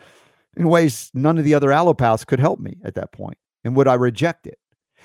In 0.56 0.68
ways 0.68 1.10
none 1.14 1.38
of 1.38 1.44
the 1.44 1.54
other 1.54 1.68
allopaths 1.68 2.26
could 2.26 2.40
help 2.40 2.60
me 2.60 2.76
at 2.84 2.94
that 2.94 3.12
point. 3.12 3.38
And 3.64 3.76
would 3.76 3.88
I 3.88 3.94
reject 3.94 4.46
it? 4.46 4.58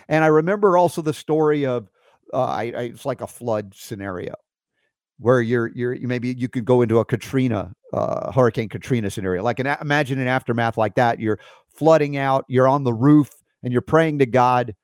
And 0.07 0.23
I 0.23 0.27
remember 0.27 0.77
also 0.77 1.01
the 1.01 1.13
story 1.13 1.65
of 1.65 1.89
uh, 2.33 2.43
I, 2.43 2.63
I, 2.63 2.81
it's 2.83 3.05
like 3.05 3.21
a 3.21 3.27
flood 3.27 3.73
scenario 3.75 4.33
where 5.19 5.41
you're 5.41 5.67
you're 5.75 5.93
you 5.93 6.07
maybe 6.07 6.33
you 6.37 6.49
could 6.49 6.65
go 6.65 6.81
into 6.81 6.99
a 6.99 7.05
Katrina 7.05 7.73
uh, 7.93 8.31
Hurricane 8.31 8.69
Katrina 8.69 9.09
scenario. 9.09 9.43
Like 9.43 9.59
an 9.59 9.67
imagine 9.81 10.19
an 10.19 10.27
aftermath 10.27 10.77
like 10.77 10.95
that. 10.95 11.19
You're 11.19 11.39
flooding 11.69 12.17
out. 12.17 12.45
You're 12.47 12.67
on 12.67 12.83
the 12.83 12.93
roof 12.93 13.29
and 13.61 13.71
you're 13.71 13.81
praying 13.81 14.19
to 14.19 14.25
God 14.25 14.75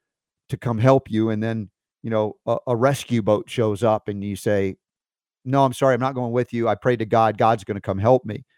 to 0.50 0.58
come 0.58 0.78
help 0.78 1.10
you, 1.10 1.30
and 1.30 1.42
then 1.42 1.70
you 2.04 2.10
know 2.10 2.36
a, 2.46 2.58
a 2.68 2.76
rescue 2.76 3.22
boat 3.22 3.50
shows 3.50 3.84
up 3.84 4.08
and 4.08 4.24
you 4.24 4.36
say, 4.36 4.76
"No, 5.44 5.66
I'm 5.66 5.74
sorry, 5.74 5.94
I'm 5.94 6.00
not 6.00 6.16
going 6.16 6.32
with 6.32 6.54
you. 6.54 6.68
I 6.68 6.76
prayed 6.76 7.00
to 7.00 7.06
God. 7.06 7.38
God's 7.38 7.64
going 7.64 7.76
to 7.76 7.82
come 7.82 8.00
help 8.00 8.26
me." 8.26 8.46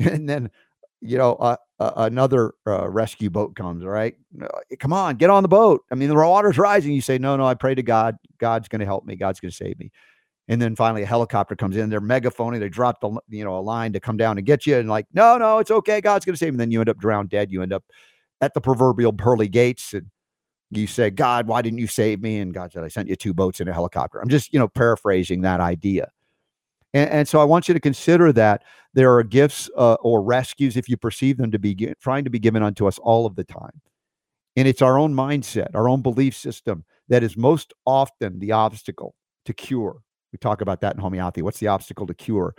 And 0.00 0.28
then 0.28 0.52
you 1.00 1.18
know, 1.18 1.34
uh, 1.34 1.56
uh, 1.78 1.92
another 1.96 2.54
uh, 2.66 2.88
rescue 2.88 3.30
boat 3.30 3.54
comes, 3.54 3.84
all 3.84 3.90
right? 3.90 4.14
Come 4.80 4.92
on, 4.92 5.16
get 5.16 5.30
on 5.30 5.42
the 5.42 5.48
boat. 5.48 5.84
I 5.90 5.94
mean, 5.94 6.08
the 6.08 6.14
water's 6.14 6.58
rising. 6.58 6.92
You 6.92 7.00
say, 7.00 7.18
no, 7.18 7.36
no, 7.36 7.46
I 7.46 7.54
pray 7.54 7.74
to 7.74 7.82
God. 7.82 8.16
God's 8.38 8.68
going 8.68 8.80
to 8.80 8.86
help 8.86 9.04
me. 9.04 9.16
God's 9.16 9.40
going 9.40 9.50
to 9.50 9.56
save 9.56 9.78
me. 9.78 9.92
And 10.48 10.60
then 10.60 10.74
finally, 10.74 11.02
a 11.02 11.06
helicopter 11.06 11.54
comes 11.54 11.76
in. 11.76 11.90
They're 11.90 12.00
megaphoning. 12.00 12.58
They 12.58 12.70
drop 12.70 13.00
the, 13.00 13.20
you 13.28 13.44
know, 13.44 13.58
a 13.58 13.60
line 13.60 13.92
to 13.92 14.00
come 14.00 14.16
down 14.16 14.38
and 14.38 14.46
get 14.46 14.66
you. 14.66 14.76
And 14.76 14.88
like, 14.88 15.06
no, 15.12 15.36
no, 15.36 15.58
it's 15.58 15.70
okay. 15.70 16.00
God's 16.00 16.24
going 16.24 16.34
to 16.34 16.38
save 16.38 16.52
me. 16.52 16.54
And 16.54 16.60
then 16.60 16.70
you 16.70 16.80
end 16.80 16.88
up 16.88 16.98
drowned 16.98 17.28
dead. 17.28 17.52
You 17.52 17.62
end 17.62 17.72
up 17.72 17.84
at 18.40 18.54
the 18.54 18.60
proverbial 18.60 19.12
pearly 19.12 19.48
gates. 19.48 19.92
And 19.92 20.06
you 20.70 20.86
say, 20.86 21.10
God, 21.10 21.46
why 21.46 21.62
didn't 21.62 21.78
you 21.78 21.86
save 21.86 22.22
me? 22.22 22.38
And 22.38 22.54
God 22.54 22.72
said, 22.72 22.82
I 22.82 22.88
sent 22.88 23.08
you 23.08 23.16
two 23.16 23.34
boats 23.34 23.60
and 23.60 23.68
a 23.68 23.74
helicopter. 23.74 24.20
I'm 24.20 24.30
just, 24.30 24.52
you 24.52 24.58
know, 24.58 24.68
paraphrasing 24.68 25.42
that 25.42 25.60
idea. 25.60 26.10
And, 26.94 27.10
and 27.10 27.28
so 27.28 27.40
I 27.40 27.44
want 27.44 27.68
you 27.68 27.74
to 27.74 27.80
consider 27.80 28.32
that 28.32 28.62
there 28.94 29.14
are 29.14 29.22
gifts 29.22 29.70
uh, 29.76 29.94
or 29.94 30.22
rescues, 30.22 30.76
if 30.76 30.88
you 30.88 30.96
perceive 30.96 31.36
them 31.36 31.50
to 31.50 31.58
be 31.58 31.94
trying 32.00 32.24
to 32.24 32.30
be 32.30 32.38
given 32.38 32.62
unto 32.62 32.86
us 32.86 32.98
all 32.98 33.26
of 33.26 33.36
the 33.36 33.44
time. 33.44 33.80
And 34.56 34.66
it's 34.66 34.82
our 34.82 34.98
own 34.98 35.14
mindset, 35.14 35.68
our 35.74 35.88
own 35.88 36.02
belief 36.02 36.36
system 36.36 36.84
that 37.08 37.22
is 37.22 37.36
most 37.36 37.72
often 37.86 38.38
the 38.38 38.52
obstacle 38.52 39.14
to 39.44 39.52
cure. 39.52 40.00
We 40.32 40.38
talk 40.38 40.60
about 40.60 40.80
that 40.80 40.94
in 40.94 41.00
homeopathy. 41.00 41.42
What's 41.42 41.60
the 41.60 41.68
obstacle 41.68 42.06
to 42.06 42.14
cure? 42.14 42.54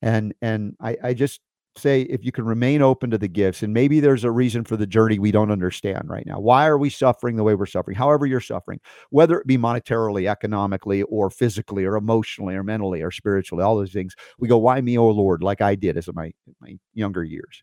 And 0.00 0.34
and 0.40 0.76
I, 0.80 0.96
I 1.02 1.14
just 1.14 1.40
say 1.80 2.02
if 2.02 2.24
you 2.24 2.32
can 2.32 2.44
remain 2.44 2.82
open 2.82 3.10
to 3.10 3.18
the 3.18 3.28
gifts 3.28 3.62
and 3.62 3.72
maybe 3.72 4.00
there's 4.00 4.24
a 4.24 4.30
reason 4.30 4.64
for 4.64 4.76
the 4.76 4.86
journey 4.86 5.18
we 5.18 5.30
don't 5.30 5.50
understand 5.50 6.08
right 6.08 6.26
now. 6.26 6.38
Why 6.38 6.66
are 6.66 6.78
we 6.78 6.90
suffering 6.90 7.36
the 7.36 7.42
way 7.42 7.54
we're 7.54 7.66
suffering? 7.66 7.96
However 7.96 8.26
you're 8.26 8.40
suffering 8.40 8.80
whether 9.10 9.40
it 9.40 9.46
be 9.46 9.58
monetarily 9.58 10.28
economically 10.28 11.02
or 11.04 11.30
physically 11.30 11.84
or 11.84 11.96
emotionally 11.96 12.54
or 12.54 12.62
mentally 12.62 13.02
or 13.02 13.10
spiritually 13.10 13.64
all 13.64 13.76
those 13.76 13.92
things 13.92 14.14
we 14.38 14.48
go 14.48 14.58
why 14.58 14.80
me 14.80 14.98
oh 14.98 15.10
lord? 15.10 15.42
like 15.42 15.60
i 15.60 15.74
did 15.74 15.96
as 15.96 16.08
in 16.08 16.14
my 16.14 16.32
my 16.60 16.78
younger 16.94 17.24
years. 17.24 17.62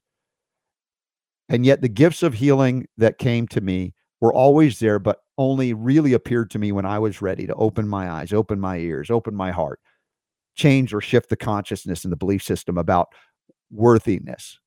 And 1.50 1.66
yet 1.66 1.82
the 1.82 1.90
gifts 1.90 2.24
of 2.24 2.34
healing 2.34 2.88
that 2.98 3.20
came 3.20 3.48
to 3.50 3.62
me 3.62 3.94
were 4.20 4.34
always 4.34 4.80
there 4.80 5.00
but 5.00 5.20
only 5.38 5.74
really 5.74 6.14
appeared 6.14 6.50
to 6.52 6.60
me 6.60 6.72
when 6.72 6.86
i 6.86 6.98
was 6.98 7.22
ready 7.22 7.46
to 7.46 7.54
open 7.56 7.88
my 7.88 8.10
eyes 8.10 8.34
open 8.34 8.60
my 8.60 8.78
ears 8.78 9.12
open 9.12 9.36
my 9.36 9.52
heart 9.52 9.80
change 10.58 10.94
or 10.94 11.00
shift 11.00 11.30
the 11.30 11.38
consciousness 11.38 12.04
and 12.04 12.12
the 12.12 12.18
belief 12.18 12.44
system 12.44 12.78
about 12.78 13.10
worthiness. 13.72 14.60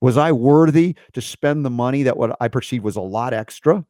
Was 0.00 0.16
I 0.16 0.32
worthy 0.32 0.96
to 1.12 1.20
spend 1.20 1.64
the 1.64 1.70
money 1.70 2.02
that 2.04 2.16
what 2.16 2.36
I 2.40 2.48
perceived 2.48 2.84
was 2.84 2.96
a 2.96 3.02
lot 3.02 3.34
extra 3.34 3.84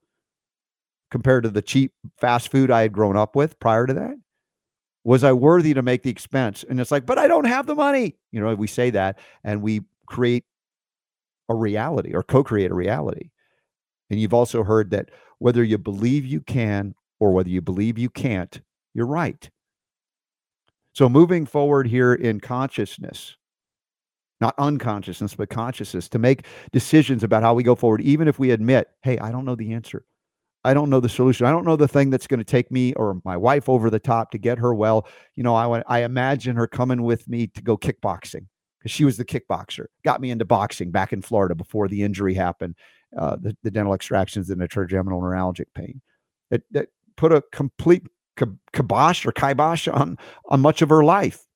compared 1.11 1.45
to 1.45 1.51
the 1.51 1.63
cheap 1.63 1.93
fast 2.19 2.51
food 2.51 2.71
I 2.71 2.83
had 2.83 2.93
grown 2.93 3.17
up 3.17 3.37
with 3.37 3.59
prior 3.61 3.87
to 3.87 3.95
that? 3.95 4.15
Was 5.05 5.25
I 5.25 5.33
worthy 5.33 5.73
to 5.75 5.83
make 5.83 6.03
the 6.03 6.11
expense? 6.11 6.65
And 6.69 6.81
it's 6.81 6.91
like, 6.91 7.07
but 7.07 7.19
I 7.19 7.29
don't 7.29 7.47
have 7.47 7.67
the 7.67 7.75
money. 7.75 8.17
You 8.33 8.41
know, 8.41 8.55
we 8.55 8.67
say 8.67 8.91
that 8.91 9.19
and 9.45 9.63
we 9.63 9.83
create 10.07 10.45
a 11.49 11.55
reality 11.55 12.15
or 12.15 12.23
co 12.23 12.45
create 12.45 12.71
a 12.71 12.75
reality. 12.75 13.31
And 14.11 14.21
you've 14.21 14.35
also 14.35 14.65
heard 14.65 14.91
that 14.91 15.11
whether 15.39 15.63
you 15.63 15.79
believe 15.79 16.27
you 16.27 16.41
can 16.41 16.95
or 17.19 17.33
whether 17.33 17.49
you 17.49 17.63
believe 17.63 17.99
you 17.99 18.11
can't, 18.11 18.61
you're 18.95 19.07
right. 19.07 19.49
So 20.93 21.09
moving 21.09 21.47
forward 21.47 21.87
here 21.87 22.13
in 22.13 22.41
consciousness, 22.41 23.37
not 24.41 24.55
unconsciousness, 24.59 25.35
but 25.35 25.51
consciousness, 25.51 26.09
to 26.09 26.19
make 26.19 26.47
decisions 26.73 27.23
about 27.23 27.43
how 27.43 27.55
we 27.55 27.63
go 27.63 27.75
forward, 27.75 28.01
even 28.01 28.29
if 28.29 28.39
we 28.39 28.51
admit, 28.51 28.89
hey, 29.03 29.19
I 29.19 29.31
don't 29.31 29.45
know 29.45 29.55
the 29.55 29.73
answer. 29.73 30.05
I 30.65 30.75
don't 30.75 30.91
know 30.91 31.01
the 31.01 31.09
solution. 31.09 31.47
I 31.47 31.51
don't 31.51 31.65
know 31.65 31.77
the 31.77 31.89
thing 31.89 32.11
that's 32.11 32.27
going 32.27 32.39
to 32.39 32.45
take 32.45 32.71
me 32.71 32.93
or 32.95 33.21
my 33.25 33.37
wife 33.37 33.69
over 33.69 33.89
the 33.89 33.99
top 33.99 34.31
to 34.33 34.39
get 34.39 34.59
her 34.59 34.75
well. 34.75 35.07
You 35.35 35.43
know, 35.43 35.55
I 35.55 35.83
I 35.87 36.01
imagine 36.01 36.57
her 36.57 36.67
coming 36.67 37.03
with 37.03 37.29
me 37.29 37.47
to 37.49 37.63
go 37.63 37.79
kickboxing 37.79 38.47
because 38.79 38.91
she 38.91 39.05
was 39.05 39.17
the 39.17 39.25
kickboxer. 39.25 39.87
Got 40.05 40.21
me 40.21 40.31
into 40.31 40.45
boxing 40.45 40.91
back 40.91 41.13
in 41.13 41.23
Florida 41.23 41.55
before 41.55 41.89
the 41.89 42.03
injury 42.03 42.35
happened, 42.35 42.75
uh, 43.17 43.37
the, 43.41 43.57
the 43.63 43.71
dental 43.71 43.95
extractions 43.95 44.51
and 44.51 44.61
the 44.61 44.69
trigeminal 44.69 45.23
neuralgic 45.23 45.67
pain. 45.75 46.03
It, 46.51 46.63
it 46.75 46.91
put 47.17 47.33
a 47.33 47.43
complete 47.53 48.07
kibosh 48.73 49.27
or 49.27 49.33
kibosh 49.33 49.89
on 49.89 50.19
on 50.47 50.61
much 50.61 50.83
of 50.83 50.89
her 50.89 51.05
life 51.05 51.47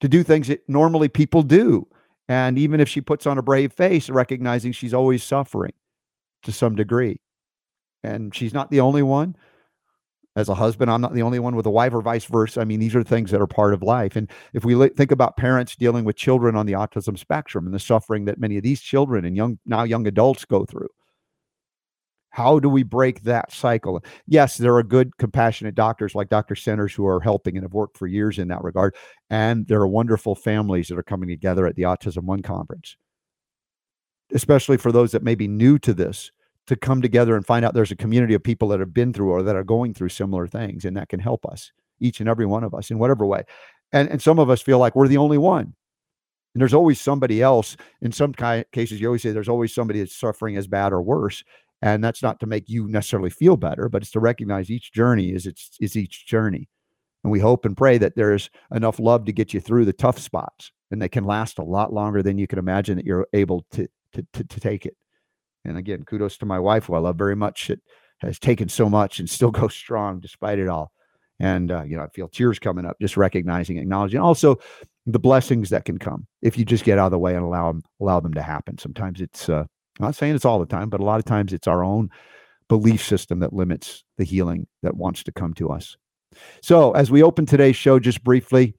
to 0.00 0.08
do 0.08 0.22
things 0.22 0.48
that 0.48 0.68
normally 0.68 1.08
people 1.08 1.42
do. 1.42 1.86
And 2.28 2.58
even 2.58 2.80
if 2.80 2.88
she 2.88 3.00
puts 3.00 3.26
on 3.26 3.38
a 3.38 3.42
brave 3.42 3.72
face, 3.72 4.10
recognizing 4.10 4.72
she's 4.72 4.94
always 4.94 5.22
suffering 5.22 5.72
to 6.42 6.52
some 6.52 6.74
degree. 6.74 7.20
And 8.02 8.34
she's 8.34 8.54
not 8.54 8.70
the 8.70 8.80
only 8.80 9.02
one. 9.02 9.36
As 10.34 10.50
a 10.50 10.54
husband, 10.54 10.90
I'm 10.90 11.00
not 11.00 11.14
the 11.14 11.22
only 11.22 11.38
one 11.38 11.56
with 11.56 11.64
a 11.64 11.70
wife, 11.70 11.94
or 11.94 12.02
vice 12.02 12.26
versa. 12.26 12.60
I 12.60 12.64
mean, 12.64 12.78
these 12.78 12.94
are 12.94 13.02
things 13.02 13.30
that 13.30 13.40
are 13.40 13.46
part 13.46 13.72
of 13.72 13.82
life. 13.82 14.16
And 14.16 14.30
if 14.52 14.66
we 14.66 14.88
think 14.90 15.10
about 15.10 15.38
parents 15.38 15.74
dealing 15.76 16.04
with 16.04 16.16
children 16.16 16.56
on 16.56 16.66
the 16.66 16.74
autism 16.74 17.18
spectrum 17.18 17.64
and 17.64 17.74
the 17.74 17.78
suffering 17.78 18.26
that 18.26 18.38
many 18.38 18.58
of 18.58 18.62
these 18.62 18.82
children 18.82 19.24
and 19.24 19.34
young 19.34 19.58
now 19.64 19.84
young 19.84 20.06
adults 20.06 20.44
go 20.44 20.66
through, 20.66 20.90
how 22.36 22.58
do 22.58 22.68
we 22.68 22.82
break 22.82 23.22
that 23.22 23.50
cycle? 23.50 24.04
Yes, 24.26 24.58
there 24.58 24.76
are 24.76 24.82
good, 24.82 25.16
compassionate 25.16 25.74
doctors 25.74 26.14
like 26.14 26.28
Dr. 26.28 26.54
Centers 26.54 26.92
who 26.92 27.06
are 27.06 27.18
helping 27.18 27.56
and 27.56 27.64
have 27.64 27.72
worked 27.72 27.96
for 27.96 28.06
years 28.06 28.38
in 28.38 28.48
that 28.48 28.62
regard. 28.62 28.94
And 29.30 29.66
there 29.68 29.80
are 29.80 29.88
wonderful 29.88 30.34
families 30.34 30.88
that 30.88 30.98
are 30.98 31.02
coming 31.02 31.30
together 31.30 31.66
at 31.66 31.76
the 31.76 31.84
Autism 31.84 32.24
One 32.24 32.42
conference, 32.42 32.98
especially 34.34 34.76
for 34.76 34.92
those 34.92 35.12
that 35.12 35.22
may 35.22 35.34
be 35.34 35.48
new 35.48 35.78
to 35.78 35.94
this, 35.94 36.30
to 36.66 36.76
come 36.76 37.00
together 37.00 37.36
and 37.36 37.46
find 37.46 37.64
out 37.64 37.72
there's 37.72 37.90
a 37.90 37.96
community 37.96 38.34
of 38.34 38.42
people 38.42 38.68
that 38.68 38.80
have 38.80 38.92
been 38.92 39.14
through 39.14 39.30
or 39.30 39.42
that 39.42 39.56
are 39.56 39.64
going 39.64 39.94
through 39.94 40.10
similar 40.10 40.46
things. 40.46 40.84
And 40.84 40.94
that 40.98 41.08
can 41.08 41.20
help 41.20 41.46
us, 41.46 41.72
each 42.00 42.20
and 42.20 42.28
every 42.28 42.44
one 42.44 42.64
of 42.64 42.74
us, 42.74 42.90
in 42.90 42.98
whatever 42.98 43.24
way. 43.24 43.44
And, 43.92 44.10
and 44.10 44.20
some 44.20 44.38
of 44.38 44.50
us 44.50 44.60
feel 44.60 44.78
like 44.78 44.94
we're 44.94 45.08
the 45.08 45.16
only 45.16 45.38
one. 45.38 45.72
And 46.56 46.60
there's 46.62 46.74
always 46.74 47.00
somebody 47.00 47.42
else. 47.42 47.76
In 48.00 48.12
some 48.12 48.32
cases, 48.72 49.00
you 49.00 49.06
always 49.06 49.22
say 49.22 49.30
there's 49.30 49.48
always 49.48 49.74
somebody 49.74 50.00
that's 50.00 50.16
suffering 50.16 50.56
as 50.56 50.66
bad 50.66 50.92
or 50.92 51.02
worse. 51.02 51.42
And 51.82 52.02
that's 52.02 52.22
not 52.22 52.40
to 52.40 52.46
make 52.46 52.68
you 52.68 52.88
necessarily 52.88 53.30
feel 53.30 53.56
better, 53.56 53.88
but 53.88 54.02
it's 54.02 54.10
to 54.12 54.20
recognize 54.20 54.70
each 54.70 54.92
journey 54.92 55.32
is 55.32 55.46
its 55.46 55.76
is 55.80 55.96
each 55.96 56.26
journey. 56.26 56.68
And 57.22 57.30
we 57.30 57.40
hope 57.40 57.64
and 57.64 57.76
pray 57.76 57.98
that 57.98 58.16
there's 58.16 58.50
enough 58.74 58.98
love 58.98 59.24
to 59.26 59.32
get 59.32 59.52
you 59.52 59.60
through 59.60 59.84
the 59.84 59.92
tough 59.92 60.18
spots 60.18 60.72
and 60.90 61.02
they 61.02 61.08
can 61.08 61.24
last 61.24 61.58
a 61.58 61.64
lot 61.64 61.92
longer 61.92 62.22
than 62.22 62.38
you 62.38 62.46
can 62.46 62.58
imagine 62.58 62.96
that 62.96 63.06
you're 63.06 63.26
able 63.32 63.66
to 63.72 63.88
to 64.12 64.26
to, 64.32 64.44
to 64.44 64.60
take 64.60 64.86
it. 64.86 64.96
And 65.64 65.76
again, 65.76 66.04
kudos 66.04 66.38
to 66.38 66.46
my 66.46 66.58
wife, 66.58 66.86
who 66.86 66.94
I 66.94 66.98
love 66.98 67.16
very 67.16 67.36
much. 67.36 67.70
It 67.70 67.80
has 68.20 68.38
taken 68.38 68.68
so 68.68 68.88
much 68.88 69.18
and 69.18 69.28
still 69.28 69.50
goes 69.62 69.74
strong 69.74 70.20
despite 70.20 70.58
it 70.58 70.68
all. 70.68 70.92
And 71.38 71.70
uh, 71.70 71.82
you 71.82 71.96
know, 71.96 72.04
I 72.04 72.08
feel 72.08 72.28
tears 72.28 72.58
coming 72.58 72.86
up 72.86 72.96
just 73.00 73.16
recognizing, 73.16 73.76
acknowledging, 73.76 74.20
also 74.20 74.56
the 75.04 75.18
blessings 75.18 75.70
that 75.70 75.84
can 75.84 75.98
come 75.98 76.26
if 76.42 76.56
you 76.58 76.64
just 76.64 76.84
get 76.84 76.98
out 76.98 77.06
of 77.06 77.12
the 77.12 77.18
way 77.18 77.34
and 77.34 77.44
allow 77.44 77.70
them 77.72 77.82
allow 78.00 78.20
them 78.20 78.34
to 78.34 78.42
happen. 78.42 78.78
Sometimes 78.78 79.20
it's 79.20 79.48
uh, 79.48 79.64
I'm 79.98 80.06
not 80.06 80.14
saying 80.14 80.34
it's 80.34 80.44
all 80.44 80.58
the 80.58 80.66
time, 80.66 80.90
but 80.90 81.00
a 81.00 81.04
lot 81.04 81.18
of 81.18 81.24
times 81.24 81.52
it's 81.52 81.66
our 81.66 81.82
own 81.82 82.10
belief 82.68 83.02
system 83.02 83.40
that 83.40 83.52
limits 83.52 84.04
the 84.18 84.24
healing 84.24 84.66
that 84.82 84.96
wants 84.96 85.22
to 85.24 85.32
come 85.32 85.54
to 85.54 85.70
us. 85.70 85.96
So, 86.62 86.92
as 86.92 87.10
we 87.10 87.22
open 87.22 87.46
today's 87.46 87.76
show, 87.76 87.98
just 87.98 88.22
briefly 88.22 88.74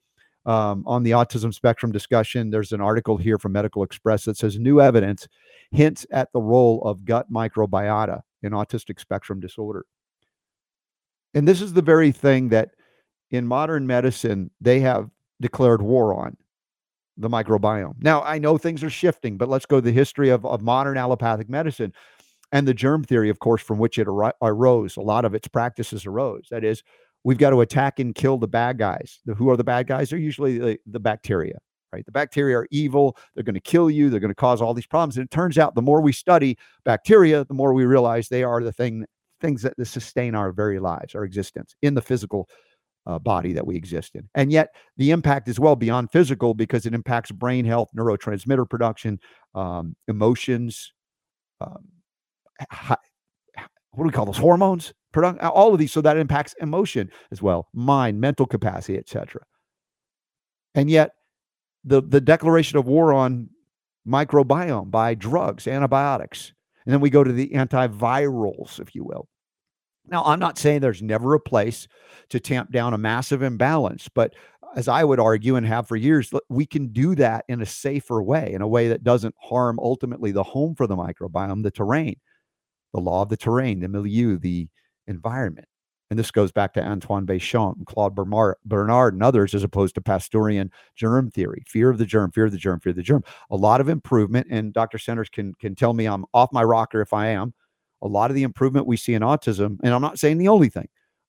um, 0.46 0.84
on 0.86 1.02
the 1.02 1.12
autism 1.12 1.52
spectrum 1.52 1.90
discussion, 1.90 2.50
there's 2.50 2.72
an 2.72 2.80
article 2.80 3.16
here 3.16 3.38
from 3.38 3.52
Medical 3.52 3.86
Xpress 3.86 4.24
that 4.24 4.36
says 4.36 4.58
new 4.58 4.80
evidence 4.80 5.26
hints 5.70 6.06
at 6.10 6.32
the 6.32 6.40
role 6.40 6.82
of 6.82 7.04
gut 7.04 7.30
microbiota 7.32 8.20
in 8.42 8.52
autistic 8.52 9.00
spectrum 9.00 9.40
disorder. 9.40 9.84
And 11.34 11.46
this 11.46 11.60
is 11.60 11.72
the 11.72 11.82
very 11.82 12.12
thing 12.12 12.48
that 12.50 12.70
in 13.30 13.46
modern 13.46 13.86
medicine 13.86 14.50
they 14.60 14.80
have 14.80 15.10
declared 15.40 15.82
war 15.82 16.14
on 16.14 16.36
the 17.18 17.28
microbiome. 17.28 17.96
Now, 18.00 18.22
I 18.22 18.38
know 18.38 18.56
things 18.56 18.82
are 18.84 18.90
shifting, 18.90 19.36
but 19.36 19.48
let's 19.48 19.66
go 19.66 19.76
to 19.78 19.84
the 19.84 19.92
history 19.92 20.30
of, 20.30 20.46
of 20.46 20.62
modern 20.62 20.96
allopathic 20.96 21.48
medicine 21.48 21.92
and 22.52 22.66
the 22.66 22.74
germ 22.74 23.04
theory, 23.04 23.28
of 23.28 23.40
course, 23.40 23.60
from 23.60 23.78
which 23.78 23.98
it 23.98 24.08
ar- 24.08 24.34
arose. 24.40 24.96
A 24.96 25.00
lot 25.00 25.24
of 25.24 25.34
its 25.34 25.48
practices 25.48 26.06
arose. 26.06 26.46
That 26.50 26.64
is, 26.64 26.82
we've 27.24 27.38
got 27.38 27.50
to 27.50 27.60
attack 27.60 27.98
and 27.98 28.14
kill 28.14 28.38
the 28.38 28.48
bad 28.48 28.78
guys. 28.78 29.18
The, 29.26 29.34
who 29.34 29.50
are 29.50 29.56
the 29.56 29.64
bad 29.64 29.86
guys? 29.86 30.10
They're 30.10 30.18
usually 30.18 30.58
the, 30.58 30.78
the 30.86 31.00
bacteria, 31.00 31.58
right? 31.92 32.06
The 32.06 32.12
bacteria 32.12 32.58
are 32.58 32.68
evil. 32.70 33.16
They're 33.34 33.44
going 33.44 33.54
to 33.54 33.60
kill 33.60 33.90
you. 33.90 34.08
They're 34.08 34.20
going 34.20 34.30
to 34.30 34.34
cause 34.34 34.62
all 34.62 34.72
these 34.72 34.86
problems. 34.86 35.16
And 35.16 35.26
it 35.26 35.30
turns 35.30 35.58
out 35.58 35.74
the 35.74 35.82
more 35.82 36.00
we 36.00 36.12
study 36.12 36.56
bacteria, 36.84 37.44
the 37.44 37.54
more 37.54 37.74
we 37.74 37.84
realize 37.84 38.28
they 38.28 38.44
are 38.44 38.62
the 38.62 38.72
thing 38.72 39.04
things 39.40 39.62
that 39.62 39.74
sustain 39.86 40.34
our 40.34 40.50
very 40.50 40.80
lives, 40.80 41.14
our 41.14 41.22
existence 41.22 41.76
in 41.82 41.94
the 41.94 42.02
physical 42.02 42.48
uh, 43.08 43.18
body 43.18 43.52
that 43.54 43.66
we 43.66 43.74
exist 43.74 44.14
in. 44.14 44.28
And 44.34 44.52
yet, 44.52 44.68
the 44.98 45.10
impact 45.10 45.48
is 45.48 45.58
well 45.58 45.76
beyond 45.76 46.12
physical 46.12 46.54
because 46.54 46.84
it 46.86 46.94
impacts 46.94 47.32
brain 47.32 47.64
health, 47.64 47.88
neurotransmitter 47.96 48.68
production, 48.68 49.18
um, 49.54 49.96
emotions. 50.06 50.92
Um, 51.60 51.88
what 53.92 54.04
do 54.04 54.04
we 54.04 54.10
call 54.10 54.26
those 54.26 54.36
hormones? 54.36 54.92
Product, 55.12 55.42
all 55.42 55.72
of 55.72 55.78
these. 55.78 55.90
So 55.90 56.02
that 56.02 56.18
impacts 56.18 56.54
emotion 56.60 57.10
as 57.32 57.40
well, 57.40 57.68
mind, 57.72 58.20
mental 58.20 58.46
capacity, 58.46 58.98
etc. 58.98 59.42
And 60.74 60.90
yet, 60.90 61.12
the 61.82 62.02
the 62.02 62.20
declaration 62.20 62.78
of 62.78 62.86
war 62.86 63.14
on 63.14 63.48
microbiome 64.06 64.90
by 64.90 65.14
drugs, 65.14 65.66
antibiotics, 65.66 66.52
and 66.84 66.92
then 66.92 67.00
we 67.00 67.08
go 67.08 67.24
to 67.24 67.32
the 67.32 67.48
antivirals, 67.48 68.78
if 68.78 68.94
you 68.94 69.02
will. 69.02 69.28
Now, 70.10 70.24
I'm 70.24 70.38
not 70.38 70.58
saying 70.58 70.80
there's 70.80 71.02
never 71.02 71.34
a 71.34 71.40
place 71.40 71.86
to 72.30 72.40
tamp 72.40 72.70
down 72.72 72.94
a 72.94 72.98
massive 72.98 73.42
imbalance, 73.42 74.08
but 74.08 74.34
as 74.76 74.88
I 74.88 75.04
would 75.04 75.20
argue 75.20 75.56
and 75.56 75.66
have 75.66 75.88
for 75.88 75.96
years, 75.96 76.30
we 76.48 76.66
can 76.66 76.88
do 76.88 77.14
that 77.16 77.44
in 77.48 77.62
a 77.62 77.66
safer 77.66 78.22
way, 78.22 78.52
in 78.52 78.62
a 78.62 78.68
way 78.68 78.88
that 78.88 79.04
doesn't 79.04 79.34
harm 79.40 79.78
ultimately 79.80 80.30
the 80.30 80.42
home 80.42 80.74
for 80.74 80.86
the 80.86 80.96
microbiome, 80.96 81.62
the 81.62 81.70
terrain, 81.70 82.16
the 82.92 83.00
law 83.00 83.22
of 83.22 83.28
the 83.28 83.36
terrain, 83.36 83.80
the 83.80 83.88
milieu, 83.88 84.38
the 84.38 84.68
environment. 85.06 85.66
And 86.10 86.18
this 86.18 86.30
goes 86.30 86.52
back 86.52 86.72
to 86.74 86.82
Antoine 86.82 87.26
Béchamp 87.26 87.76
and 87.76 87.86
Claude 87.86 88.14
Bernard 88.14 89.14
and 89.14 89.22
others, 89.22 89.54
as 89.54 89.62
opposed 89.62 89.94
to 89.94 90.00
Pasteurian 90.00 90.70
germ 90.96 91.30
theory, 91.30 91.62
fear 91.66 91.90
of 91.90 91.98
the 91.98 92.06
germ, 92.06 92.30
fear 92.32 92.46
of 92.46 92.52
the 92.52 92.56
germ, 92.56 92.80
fear 92.80 92.90
of 92.90 92.96
the 92.96 93.02
germ. 93.02 93.22
A 93.50 93.56
lot 93.56 93.80
of 93.82 93.90
improvement, 93.90 94.46
and 94.50 94.72
Dr. 94.72 94.96
Centers 94.96 95.28
can 95.28 95.54
can 95.60 95.74
tell 95.74 95.92
me 95.92 96.06
I'm 96.06 96.24
off 96.32 96.50
my 96.50 96.62
rocker 96.62 97.02
if 97.02 97.12
I 97.12 97.28
am 97.28 97.52
a 98.02 98.08
lot 98.08 98.30
of 98.30 98.34
the 98.36 98.42
improvement 98.44 98.86
we 98.86 98.96
see 98.96 99.14
in 99.14 99.22
autism, 99.22 99.78
and 99.82 99.94
I'm 99.94 100.02
not 100.02 100.18
saying 100.18 100.38
the 100.38 100.48
only 100.48 100.68
thing, 100.68 100.88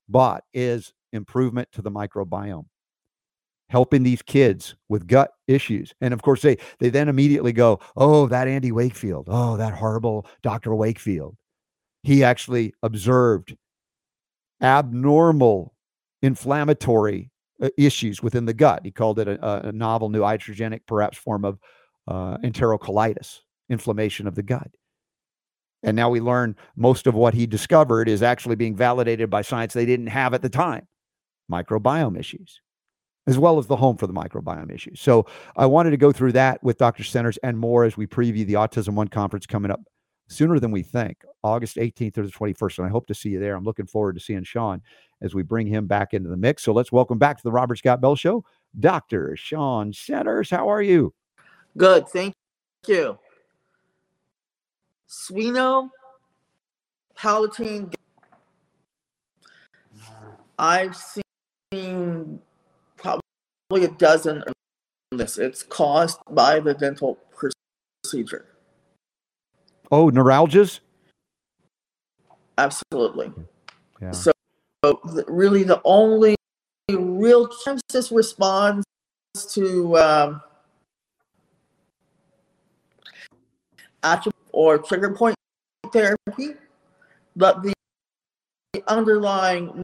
but 0.10 0.44
is 0.54 0.94
improvement 1.14 1.70
to 1.74 1.82
the 1.82 1.92
microbiome. 1.92 2.66
helping 3.70 4.04
these 4.04 4.22
kids 4.22 4.76
with 4.90 5.08
gut 5.08 5.32
issues. 5.48 5.94
And 6.02 6.14
of 6.14 6.22
course, 6.22 6.42
they 6.42 6.58
they 6.80 6.90
then 6.90 7.08
immediately 7.10 7.54
go, 7.54 7.80
"Oh, 7.96 8.28
that 8.28 8.48
Andy 8.48 8.72
Wakefield. 8.72 9.28
Oh, 9.30 9.58
that 9.58 9.74
horrible 9.74 10.26
Dr. 10.42 10.74
Wakefield." 10.76 11.36
He 12.04 12.24
actually 12.24 12.74
observed 12.84 13.56
abnormal 14.62 15.74
inflammatory 16.22 17.32
uh, 17.62 17.70
issues 17.78 18.22
within 18.24 18.46
the 18.46 18.54
gut. 18.54 18.82
He 18.84 18.92
called 18.92 19.20
it 19.20 19.28
a, 19.28 19.70
a 19.70 19.72
novel 19.72 20.10
new 20.10 20.22
iatrogenic, 20.22 20.82
perhaps 20.88 21.18
form 21.18 21.46
of 21.46 21.60
uh, 22.08 22.38
enterocolitis, 22.40 23.40
inflammation 23.70 24.28
of 24.28 24.36
the 24.36 24.44
gut. 24.44 24.70
And 25.84 25.96
now 25.96 26.10
we 26.10 26.20
learn 26.20 26.56
most 26.76 27.08
of 27.08 27.16
what 27.16 27.34
he 27.34 27.46
discovered 27.46 28.10
is 28.10 28.22
actually 28.22 28.56
being 28.56 28.76
validated 28.76 29.30
by 29.30 29.42
science 29.42 29.74
they 29.74 29.86
didn't 29.86 30.08
have 30.08 30.34
at 30.34 30.42
the 30.42 30.50
time 30.50 30.88
microbiome 31.50 32.20
issues, 32.20 32.62
as 33.28 33.38
well 33.38 33.58
as 33.58 33.68
the 33.68 33.76
home 33.76 33.98
for 33.98 34.06
the 34.08 34.14
microbiome 34.14 34.74
issues. 34.74 35.00
So 35.00 35.26
I 35.56 35.66
wanted 35.66 35.92
to 35.92 35.98
go 35.98 36.12
through 36.12 36.34
that 36.34 36.62
with 36.64 36.78
Dr. 36.78 37.04
Centers 37.04 37.38
and 37.38 37.58
more 37.58 37.86
as 37.86 37.98
we 37.98 38.06
preview 38.06 38.46
the 38.46 38.54
Autism 38.54 38.94
One 38.94 39.08
conference 39.08 39.46
coming 39.46 39.72
up 39.72 39.82
sooner 40.28 40.60
than 40.60 40.72
we 40.72 40.84
think, 40.84 41.24
August 41.44 41.78
18th 41.78 42.18
or 42.20 42.24
the 42.24 42.32
21st. 42.32 42.78
And 42.78 42.88
I 42.88 42.90
hope 42.90 43.08
to 43.08 43.16
see 43.16 43.30
you 43.30 43.40
there. 43.40 43.56
I'm 43.56 43.64
looking 43.64 43.88
forward 43.88 44.14
to 44.14 44.20
seeing 44.20 44.44
Sean 44.44 44.82
as 45.22 45.34
we 45.34 45.42
bring 45.44 45.68
him 45.68 45.88
back 45.88 46.14
into 46.14 46.30
the 46.30 46.38
mix. 46.38 46.64
So 46.64 46.72
let's 46.72 46.92
welcome 46.92 47.18
back 47.18 47.38
to 47.38 47.44
the 47.44 47.52
Robert 47.52 47.78
Scott 47.78 48.00
Bell 48.00 48.16
Show, 48.16 48.44
Dr. 48.80 49.36
Sean 49.36 49.92
Centers. 49.92 50.50
How 50.50 50.70
are 50.70 50.82
you? 50.82 51.14
Good. 51.78 52.08
Thank 52.10 52.36
you. 52.88 53.18
Swino 55.10 55.90
Palatine. 57.16 57.92
I've 60.60 60.96
seen 61.74 62.40
probably 62.98 63.86
a 63.86 63.88
dozen 63.88 64.44
of 64.44 64.54
this. 65.12 65.38
It's 65.38 65.64
caused 65.64 66.20
by 66.30 66.60
the 66.60 66.74
dental 66.74 67.18
procedure. 68.04 68.46
Oh, 69.92 70.12
neuralgias? 70.12 70.82
Absolutely. 72.58 73.32
Yeah. 74.02 74.12
So, 74.12 74.32
so 74.86 75.02
really, 75.28 75.64
the 75.64 75.82
only 75.86 76.36
real 76.92 77.48
this 77.92 78.12
responds 78.12 78.86
to 79.54 79.98
um, 79.98 80.42
or 84.52 84.78
trigger 84.78 85.14
point 85.14 85.36
therapy, 85.92 86.56
but 87.36 87.64
the 87.64 87.74
underlying 88.88 89.82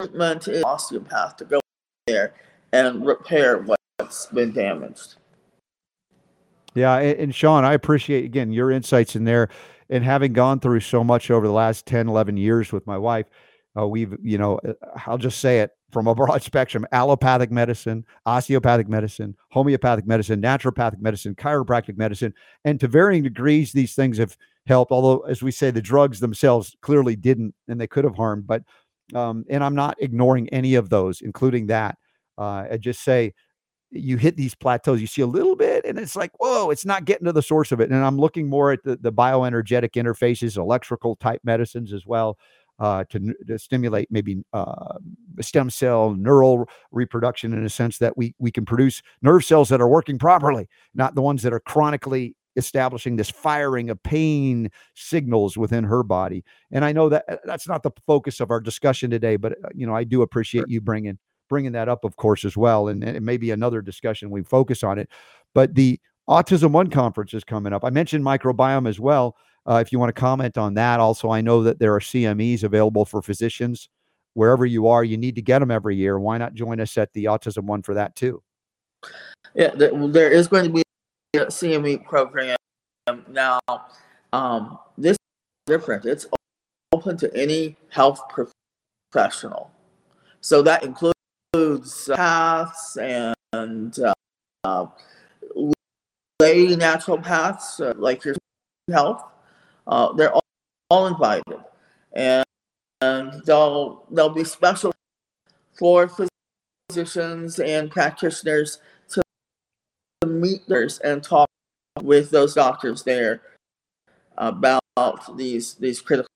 treatment 0.00 0.48
is 0.48 0.62
osteopath 0.64 1.36
to 1.36 1.44
go 1.44 1.60
there 2.06 2.34
and 2.72 3.06
repair 3.06 3.58
what's 3.98 4.26
been 4.26 4.52
damaged. 4.52 5.16
Yeah, 6.74 6.96
and 6.96 7.34
Sean, 7.34 7.64
I 7.64 7.74
appreciate 7.74 8.24
again 8.24 8.50
your 8.50 8.70
insights 8.70 9.14
in 9.14 9.24
there 9.24 9.48
and 9.90 10.02
having 10.02 10.32
gone 10.32 10.58
through 10.58 10.80
so 10.80 11.04
much 11.04 11.30
over 11.30 11.46
the 11.46 11.52
last 11.52 11.84
10, 11.84 12.08
11 12.08 12.38
years 12.38 12.72
with 12.72 12.86
my 12.86 12.96
wife. 12.96 13.26
Uh, 13.78 13.86
we've, 13.86 14.16
you 14.22 14.36
know, 14.36 14.58
uh, 14.58 14.72
I'll 15.06 15.18
just 15.18 15.40
say 15.40 15.60
it 15.60 15.70
from 15.90 16.06
a 16.06 16.14
broad 16.14 16.42
spectrum 16.42 16.86
allopathic 16.92 17.50
medicine, 17.50 18.04
osteopathic 18.26 18.88
medicine, 18.88 19.36
homeopathic 19.50 20.06
medicine, 20.06 20.42
naturopathic 20.42 21.00
medicine, 21.00 21.34
chiropractic 21.34 21.96
medicine. 21.96 22.34
And 22.64 22.78
to 22.80 22.88
varying 22.88 23.22
degrees, 23.22 23.72
these 23.72 23.94
things 23.94 24.18
have 24.18 24.36
helped. 24.66 24.92
Although, 24.92 25.20
as 25.20 25.42
we 25.42 25.50
say, 25.50 25.70
the 25.70 25.82
drugs 25.82 26.20
themselves 26.20 26.76
clearly 26.82 27.16
didn't 27.16 27.54
and 27.68 27.80
they 27.80 27.86
could 27.86 28.04
have 28.04 28.16
harmed. 28.16 28.46
But, 28.46 28.62
um, 29.14 29.44
and 29.48 29.64
I'm 29.64 29.74
not 29.74 29.96
ignoring 30.00 30.48
any 30.50 30.74
of 30.74 30.90
those, 30.90 31.20
including 31.20 31.66
that. 31.68 31.96
Uh, 32.38 32.66
I 32.70 32.76
just 32.78 33.02
say, 33.02 33.34
you 33.94 34.16
hit 34.16 34.36
these 34.38 34.54
plateaus, 34.54 35.02
you 35.02 35.06
see 35.06 35.20
a 35.20 35.26
little 35.26 35.54
bit, 35.54 35.84
and 35.84 35.98
it's 35.98 36.16
like, 36.16 36.32
whoa, 36.38 36.70
it's 36.70 36.86
not 36.86 37.04
getting 37.04 37.26
to 37.26 37.32
the 37.32 37.42
source 37.42 37.72
of 37.72 37.80
it. 37.80 37.90
And 37.90 38.02
I'm 38.02 38.16
looking 38.16 38.48
more 38.48 38.72
at 38.72 38.82
the, 38.84 38.96
the 38.96 39.12
bioenergetic 39.12 39.90
interfaces, 39.90 40.56
electrical 40.56 41.14
type 41.16 41.42
medicines 41.44 41.92
as 41.92 42.06
well 42.06 42.38
uh, 42.78 43.04
to, 43.10 43.34
to, 43.46 43.58
stimulate 43.58 44.08
maybe 44.10 44.42
uh, 44.52 44.94
stem 45.40 45.70
cell 45.70 46.14
neural 46.14 46.68
reproduction 46.90 47.52
in 47.52 47.64
a 47.64 47.68
sense 47.68 47.98
that 47.98 48.16
we 48.16 48.34
we 48.38 48.50
can 48.50 48.64
produce 48.64 49.02
nerve 49.20 49.44
cells 49.44 49.68
that 49.68 49.80
are 49.80 49.88
working 49.88 50.18
properly, 50.18 50.68
not 50.94 51.14
the 51.14 51.22
ones 51.22 51.42
that 51.42 51.52
are 51.52 51.60
chronically 51.60 52.34
establishing 52.56 53.16
this 53.16 53.30
firing 53.30 53.88
of 53.88 54.02
pain 54.02 54.70
signals 54.94 55.56
within 55.56 55.84
her 55.84 56.02
body. 56.02 56.44
And 56.70 56.84
I 56.84 56.92
know 56.92 57.08
that 57.08 57.24
uh, 57.28 57.36
that's 57.44 57.68
not 57.68 57.82
the 57.82 57.92
focus 58.06 58.40
of 58.40 58.50
our 58.50 58.60
discussion 58.60 59.10
today, 59.10 59.36
but 59.36 59.52
uh, 59.52 59.68
you 59.74 59.86
know 59.86 59.94
I 59.94 60.04
do 60.04 60.22
appreciate 60.22 60.64
you 60.68 60.80
bringing 60.80 61.18
bringing 61.48 61.72
that 61.72 61.88
up, 61.88 62.04
of 62.04 62.16
course, 62.16 62.46
as 62.46 62.56
well. 62.56 62.88
And, 62.88 63.04
and 63.04 63.26
maybe 63.26 63.50
another 63.50 63.82
discussion 63.82 64.30
we 64.30 64.42
focus 64.42 64.82
on 64.82 64.98
it. 64.98 65.10
But 65.54 65.74
the 65.74 66.00
Autism 66.28 66.70
One 66.70 66.88
conference 66.88 67.34
is 67.34 67.44
coming 67.44 67.72
up. 67.72 67.84
I 67.84 67.90
mentioned 67.90 68.24
microbiome 68.24 68.88
as 68.88 68.98
well. 68.98 69.36
Uh, 69.68 69.76
if 69.76 69.92
you 69.92 69.98
want 69.98 70.08
to 70.14 70.20
comment 70.20 70.58
on 70.58 70.74
that, 70.74 70.98
also, 70.98 71.30
I 71.30 71.40
know 71.40 71.62
that 71.62 71.78
there 71.78 71.94
are 71.94 72.00
CMEs 72.00 72.64
available 72.64 73.04
for 73.04 73.22
physicians 73.22 73.88
wherever 74.34 74.66
you 74.66 74.88
are. 74.88 75.04
You 75.04 75.16
need 75.16 75.36
to 75.36 75.42
get 75.42 75.60
them 75.60 75.70
every 75.70 75.96
year. 75.96 76.18
Why 76.18 76.38
not 76.38 76.54
join 76.54 76.80
us 76.80 76.96
at 76.98 77.12
the 77.12 77.24
Autism 77.24 77.64
One 77.64 77.82
for 77.82 77.94
that 77.94 78.16
too? 78.16 78.42
Yeah, 79.54 79.70
there, 79.74 80.30
is 80.30 80.48
going 80.48 80.64
to 80.64 80.70
be 80.70 80.82
a 81.36 81.46
CME 81.46 82.04
program 82.04 82.56
now. 83.28 83.60
Um, 84.32 84.78
this 84.96 85.12
is 85.12 85.18
different. 85.66 86.06
It's 86.06 86.26
open 86.92 87.16
to 87.18 87.36
any 87.36 87.76
health 87.90 88.20
professional, 88.28 89.70
so 90.40 90.62
that 90.62 90.82
includes 90.82 92.08
paths 92.14 92.96
and 92.96 93.98
uh, 94.64 94.86
lay 96.40 96.66
naturopaths 96.68 97.80
uh, 97.80 97.94
like 97.98 98.24
your 98.24 98.34
health 98.90 99.22
uh, 99.86 100.12
they're 100.12 100.32
all, 100.32 100.44
all 100.90 101.06
invited, 101.06 101.58
and, 102.12 102.44
and 103.00 103.42
they'll 103.44 104.04
they'll 104.10 104.28
be 104.28 104.44
special 104.44 104.92
for 105.78 106.10
physicians 106.88 107.58
and 107.58 107.90
practitioners 107.90 108.78
to 109.08 109.22
meet 110.26 110.66
theirs 110.68 110.98
and 111.00 111.22
talk 111.22 111.48
with 112.02 112.30
those 112.30 112.54
doctors 112.54 113.02
there 113.02 113.42
about 114.38 115.36
these 115.36 115.74
these 115.74 116.00
critical 116.00 116.28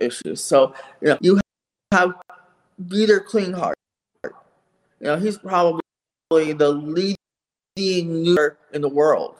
issues. 0.00 0.42
So 0.42 0.74
you 1.00 1.08
know 1.08 1.18
you 1.20 1.40
have 1.92 2.14
Dieter 2.82 3.24
Klinghardt. 3.24 3.74
You 4.24 4.32
know 5.00 5.16
he's 5.16 5.38
probably 5.38 5.82
the 6.30 6.70
leading 6.70 7.16
leader 7.76 8.58
in 8.72 8.82
the 8.82 8.88
world. 8.88 9.36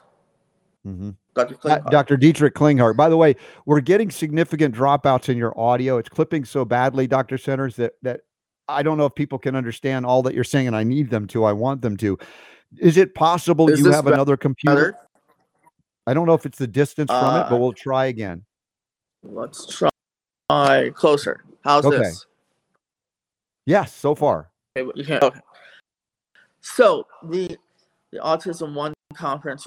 Mm-hmm. 0.86 1.10
Dr. 1.46 1.90
Dr. 1.90 2.16
Dietrich 2.16 2.54
Klinghardt. 2.54 2.96
By 2.96 3.08
the 3.08 3.16
way, 3.16 3.36
we're 3.66 3.80
getting 3.80 4.10
significant 4.10 4.74
dropouts 4.74 5.28
in 5.28 5.36
your 5.36 5.58
audio. 5.58 5.98
It's 5.98 6.08
clipping 6.08 6.44
so 6.44 6.64
badly, 6.64 7.06
Dr. 7.06 7.38
Centers, 7.38 7.76
that 7.76 7.92
that 8.02 8.20
I 8.68 8.82
don't 8.82 8.98
know 8.98 9.06
if 9.06 9.14
people 9.14 9.38
can 9.38 9.54
understand 9.54 10.04
all 10.04 10.22
that 10.22 10.34
you're 10.34 10.44
saying, 10.44 10.66
and 10.66 10.76
I 10.76 10.84
need 10.84 11.10
them 11.10 11.26
to. 11.28 11.44
I 11.44 11.52
want 11.52 11.82
them 11.82 11.96
to. 11.98 12.18
Is 12.78 12.96
it 12.96 13.14
possible 13.14 13.68
Is 13.70 13.80
you 13.80 13.90
have 13.90 14.04
better? 14.04 14.14
another 14.14 14.36
computer? 14.36 14.94
I 16.06 16.14
don't 16.14 16.26
know 16.26 16.34
if 16.34 16.46
it's 16.46 16.58
the 16.58 16.66
distance 16.66 17.10
from 17.10 17.24
uh, 17.24 17.40
it, 17.40 17.50
but 17.50 17.56
uh, 17.56 17.58
we'll 17.58 17.72
try 17.72 18.06
again. 18.06 18.44
Let's 19.22 19.66
try 19.66 20.90
closer. 20.90 21.44
How's 21.64 21.84
okay. 21.84 21.98
this? 21.98 22.26
Yes, 23.66 23.94
so 23.94 24.14
far. 24.14 24.50
Okay. 24.76 25.18
okay. 25.20 25.40
So 26.60 27.06
the 27.22 27.56
the 28.10 28.18
Autism 28.18 28.74
One 28.74 28.94
conference 29.14 29.66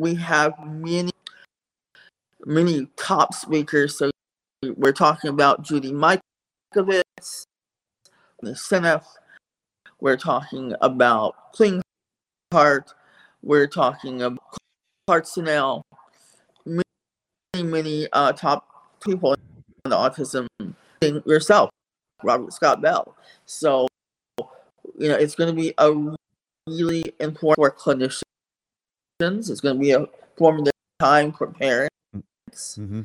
we 0.00 0.14
have 0.14 0.54
many, 0.66 1.12
many 2.46 2.88
top 2.96 3.34
speakers. 3.34 3.98
So 3.98 4.10
we're 4.76 4.92
talking 4.92 5.28
about 5.28 5.62
Judy 5.62 5.92
Mikovits, 5.92 7.44
the 8.40 8.52
Seneff. 8.52 9.04
We're 10.00 10.16
talking 10.16 10.74
about 10.80 11.52
Klinghardt. 11.54 12.94
We're 13.42 13.66
talking 13.66 14.22
about 14.22 14.40
Clark 15.06 15.26
Snell. 15.26 15.82
Many, 16.64 16.82
many 17.62 18.08
uh, 18.14 18.32
top 18.32 18.66
people 19.04 19.34
in 19.34 19.90
the 19.90 19.96
autism 19.96 20.46
thing 21.02 21.22
yourself, 21.26 21.68
Robert 22.22 22.54
Scott 22.54 22.80
Bell. 22.80 23.14
So, 23.44 23.86
you 24.98 25.08
know, 25.08 25.16
it's 25.16 25.34
going 25.34 25.54
to 25.54 25.60
be 25.60 25.74
a 25.76 25.92
really 26.66 27.04
important 27.20 27.56
for 27.56 27.70
clinicians 27.70 28.22
it's 29.20 29.60
going 29.60 29.76
to 29.76 29.80
be 29.80 29.92
a 29.92 30.06
formative 30.36 30.72
time 30.98 31.32
for 31.32 31.48
parents. 31.48 31.90
Mm-hmm. 32.52 33.02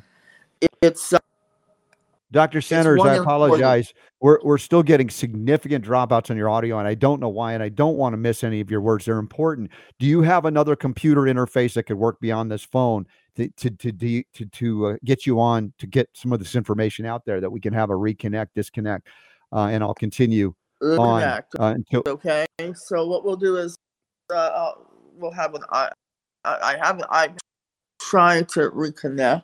it's 0.81 1.13
uh, 1.13 1.19
Dr. 2.31 2.61
Centers, 2.61 3.01
I 3.01 3.15
apologize. 3.15 3.93
We're, 4.19 4.39
we're 4.43 4.57
still 4.57 4.81
getting 4.81 5.09
significant 5.09 5.85
dropouts 5.85 6.31
on 6.31 6.37
your 6.37 6.49
audio, 6.49 6.79
and 6.79 6.87
I 6.87 6.95
don't 6.95 7.19
know 7.19 7.29
why, 7.29 7.53
and 7.53 7.61
I 7.61 7.69
don't 7.69 7.97
want 7.97 8.13
to 8.13 8.17
miss 8.17 8.43
any 8.43 8.59
of 8.59 8.71
your 8.71 8.81
words. 8.81 9.05
They're 9.05 9.19
important. 9.19 9.69
Do 9.99 10.05
you 10.05 10.21
have 10.21 10.45
another 10.45 10.75
computer 10.75 11.21
interface 11.21 11.73
that 11.73 11.83
could 11.83 11.97
work 11.97 12.19
beyond 12.19 12.51
this 12.51 12.63
phone 12.63 13.05
to 13.35 13.49
to 13.49 13.69
to 13.69 13.91
to, 13.91 14.45
to, 14.45 14.85
uh, 14.87 14.97
get 15.05 15.25
you 15.25 15.39
on 15.39 15.73
to 15.77 15.87
get 15.87 16.09
some 16.13 16.33
of 16.33 16.39
this 16.39 16.55
information 16.55 17.05
out 17.05 17.25
there 17.25 17.39
that 17.39 17.49
we 17.49 17.59
can 17.59 17.73
have 17.73 17.89
a 17.89 17.93
reconnect, 17.93 18.47
disconnect, 18.55 19.07
uh, 19.53 19.67
and 19.67 19.83
I'll 19.83 19.93
continue 19.93 20.53
on 20.81 21.21
uh, 21.21 21.43
until 21.59 22.03
Okay, 22.07 22.45
so 22.73 23.05
what 23.07 23.23
we'll 23.23 23.37
do 23.37 23.57
is 23.57 23.77
uh, 24.31 24.35
uh, 24.35 24.71
we'll 25.13 25.31
have 25.31 25.53
an 25.55 25.63
I. 26.45 26.55
I 26.55 26.73
I 26.73 26.85
have 26.85 27.01
I'm 27.09 27.35
trying 27.99 28.45
to 28.45 28.69
reconnect. 28.71 29.43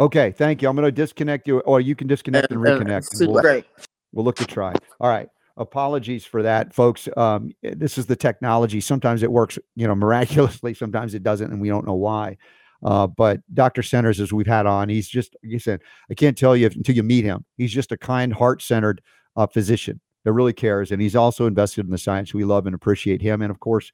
okay. 0.00 0.30
Thank 0.32 0.62
you. 0.62 0.68
I'm 0.68 0.76
going 0.76 0.86
to 0.86 0.92
disconnect 0.92 1.46
you, 1.46 1.60
or 1.60 1.80
you 1.80 1.94
can 1.94 2.06
disconnect 2.06 2.50
and, 2.50 2.60
reconnect. 2.60 3.20
and 3.20 3.32
we'll- 3.32 3.42
Great. 3.42 3.64
We'll 4.12 4.24
look 4.24 4.36
to 4.36 4.46
try. 4.46 4.72
All 5.00 5.10
right. 5.10 5.28
Apologies 5.56 6.24
for 6.24 6.42
that, 6.42 6.72
folks. 6.74 7.08
Um, 7.16 7.50
this 7.62 7.98
is 7.98 8.06
the 8.06 8.16
technology. 8.16 8.80
Sometimes 8.80 9.22
it 9.22 9.30
works, 9.30 9.58
you 9.76 9.86
know, 9.86 9.94
miraculously. 9.94 10.74
Sometimes 10.74 11.14
it 11.14 11.22
doesn't, 11.22 11.50
and 11.52 11.60
we 11.60 11.68
don't 11.68 11.86
know 11.86 11.94
why. 11.94 12.36
Uh, 12.84 13.06
but 13.06 13.40
Dr. 13.54 13.82
Centers, 13.82 14.20
as 14.20 14.32
we've 14.32 14.46
had 14.46 14.66
on, 14.66 14.88
he's 14.88 15.08
just, 15.08 15.34
like 15.42 15.52
you 15.52 15.58
said, 15.58 15.80
I 16.10 16.14
can't 16.14 16.36
tell 16.36 16.56
you 16.56 16.66
if, 16.66 16.76
until 16.76 16.94
you 16.94 17.02
meet 17.02 17.24
him. 17.24 17.44
He's 17.56 17.72
just 17.72 17.92
a 17.92 17.96
kind, 17.96 18.32
heart-centered 18.32 19.00
uh, 19.36 19.46
physician 19.46 20.00
that 20.24 20.32
really 20.32 20.52
cares, 20.52 20.90
and 20.92 21.00
he's 21.00 21.16
also 21.16 21.46
invested 21.46 21.84
in 21.86 21.90
the 21.90 21.98
science. 21.98 22.34
We 22.34 22.44
love 22.44 22.66
and 22.66 22.74
appreciate 22.74 23.22
him, 23.22 23.40
and 23.42 23.50
of 23.50 23.60
course, 23.60 23.90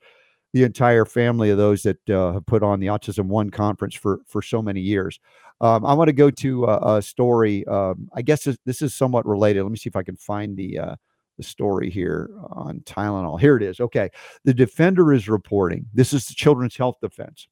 the 0.52 0.64
entire 0.64 1.04
family 1.04 1.50
of 1.50 1.58
those 1.58 1.82
that 1.82 2.10
uh, 2.10 2.32
have 2.32 2.46
put 2.46 2.62
on 2.62 2.80
the 2.80 2.88
Autism 2.88 3.26
One 3.26 3.50
conference 3.50 3.94
for 3.94 4.20
for 4.26 4.42
so 4.42 4.62
many 4.62 4.80
years. 4.80 5.20
Um, 5.60 5.84
I 5.84 5.92
want 5.92 6.08
to 6.08 6.12
go 6.12 6.30
to 6.30 6.66
uh, 6.66 6.96
a 6.98 7.02
story. 7.02 7.66
Um, 7.66 8.08
I 8.14 8.22
guess 8.22 8.44
this, 8.44 8.56
this 8.64 8.80
is 8.80 8.94
somewhat 8.94 9.26
related. 9.26 9.62
Let 9.62 9.70
me 9.70 9.76
see 9.76 9.90
if 9.90 9.96
I 9.96 10.02
can 10.02 10.16
find 10.16 10.56
the 10.56 10.78
uh, 10.78 10.96
the 11.36 11.42
story 11.42 11.90
here 11.90 12.30
on 12.50 12.80
Tylenol. 12.80 13.40
Here 13.40 13.56
it 13.56 13.62
is. 13.62 13.80
Okay, 13.80 14.10
the 14.44 14.54
Defender 14.54 15.12
is 15.12 15.28
reporting. 15.28 15.86
This 15.94 16.12
is 16.12 16.26
the 16.26 16.34
Children's 16.34 16.76
Health 16.76 16.96
Defense. 17.00 17.48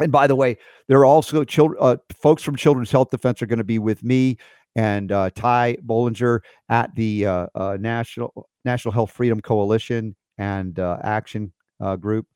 And 0.00 0.12
by 0.12 0.26
the 0.28 0.36
way, 0.36 0.56
there 0.86 1.00
are 1.00 1.04
also 1.04 1.42
children, 1.44 1.78
uh, 1.80 1.96
folks 2.22 2.42
from 2.42 2.54
Children's 2.54 2.92
Health 2.92 3.10
Defense 3.10 3.42
are 3.42 3.46
going 3.46 3.58
to 3.58 3.64
be 3.64 3.80
with 3.80 4.04
me 4.04 4.38
and 4.76 5.10
uh, 5.10 5.30
Ty 5.34 5.78
Bollinger 5.84 6.40
at 6.68 6.94
the 6.94 7.26
uh, 7.26 7.46
uh, 7.54 7.76
National 7.80 8.48
National 8.64 8.92
Health 8.92 9.10
Freedom 9.10 9.40
Coalition 9.40 10.14
and 10.36 10.78
uh, 10.78 10.98
Action 11.02 11.52
uh, 11.80 11.96
Group 11.96 12.26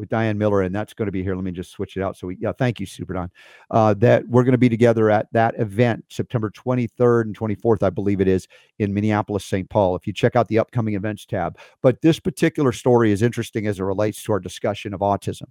with 0.00 0.08
Diane 0.08 0.38
Miller, 0.38 0.62
and 0.62 0.74
that's 0.74 0.94
going 0.94 1.06
to 1.06 1.12
be 1.12 1.22
here. 1.22 1.34
Let 1.34 1.44
me 1.44 1.50
just 1.50 1.70
switch 1.70 1.96
it 1.96 2.02
out. 2.02 2.16
So 2.16 2.28
we, 2.28 2.38
yeah, 2.40 2.52
thank 2.52 2.80
you, 2.80 2.86
Super 2.86 3.12
Don. 3.12 3.30
Uh, 3.70 3.94
that 3.94 4.26
we're 4.28 4.44
going 4.44 4.52
to 4.52 4.58
be 4.58 4.68
together 4.68 5.10
at 5.10 5.26
that 5.32 5.58
event 5.60 6.04
September 6.08 6.50
23rd 6.50 7.22
and 7.22 7.38
24th, 7.38 7.82
I 7.82 7.90
believe 7.90 8.20
it 8.20 8.28
is, 8.28 8.48
in 8.78 8.94
Minneapolis, 8.94 9.44
St. 9.44 9.68
Paul. 9.68 9.94
If 9.94 10.06
you 10.06 10.12
check 10.12 10.36
out 10.36 10.48
the 10.48 10.58
upcoming 10.58 10.94
events 10.94 11.26
tab, 11.26 11.58
but 11.82 12.00
this 12.00 12.18
particular 12.18 12.72
story 12.72 13.12
is 13.12 13.22
interesting 13.22 13.66
as 13.66 13.78
it 13.78 13.84
relates 13.84 14.22
to 14.24 14.32
our 14.32 14.40
discussion 14.40 14.94
of 14.94 15.00
autism. 15.00 15.42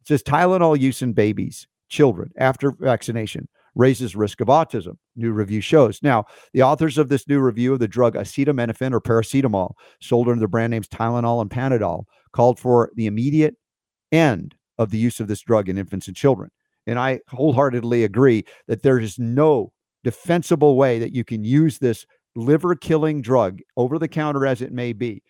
It 0.00 0.08
says 0.08 0.22
Tylenol 0.22 0.80
use 0.80 1.02
in 1.02 1.12
babies, 1.12 1.66
children 1.88 2.32
after 2.38 2.72
vaccination 2.72 3.48
raises 3.74 4.14
risk 4.14 4.40
of 4.40 4.48
autism. 4.48 4.96
New 5.16 5.32
review 5.32 5.60
shows. 5.60 6.00
Now, 6.02 6.24
the 6.52 6.62
authors 6.62 6.98
of 6.98 7.08
this 7.08 7.28
new 7.28 7.40
review 7.40 7.72
of 7.72 7.80
the 7.80 7.88
drug 7.88 8.14
acetaminophen 8.14 8.92
or 8.92 9.00
paracetamol, 9.00 9.74
sold 10.00 10.28
under 10.28 10.40
the 10.40 10.48
brand 10.48 10.70
names 10.70 10.88
Tylenol 10.88 11.40
and 11.40 11.50
Panadol, 11.50 12.04
called 12.32 12.58
for 12.58 12.90
the 12.94 13.06
immediate 13.06 13.56
end 14.12 14.54
of 14.78 14.90
the 14.90 14.98
use 14.98 15.20
of 15.20 15.28
this 15.28 15.40
drug 15.40 15.68
in 15.68 15.78
infants 15.78 16.08
and 16.08 16.16
children. 16.16 16.50
And 16.86 16.98
I 16.98 17.20
wholeheartedly 17.28 18.04
agree 18.04 18.44
that 18.68 18.82
there 18.82 18.98
is 18.98 19.18
no 19.18 19.72
defensible 20.02 20.76
way 20.76 20.98
that 20.98 21.14
you 21.14 21.24
can 21.24 21.44
use 21.44 21.78
this 21.78 22.06
liver 22.36 22.74
killing 22.74 23.22
drug 23.22 23.60
over 23.76 23.98
the 23.98 24.08
counter 24.08 24.46
as 24.46 24.60
it 24.60 24.72
may 24.72 24.92
be 24.92 25.22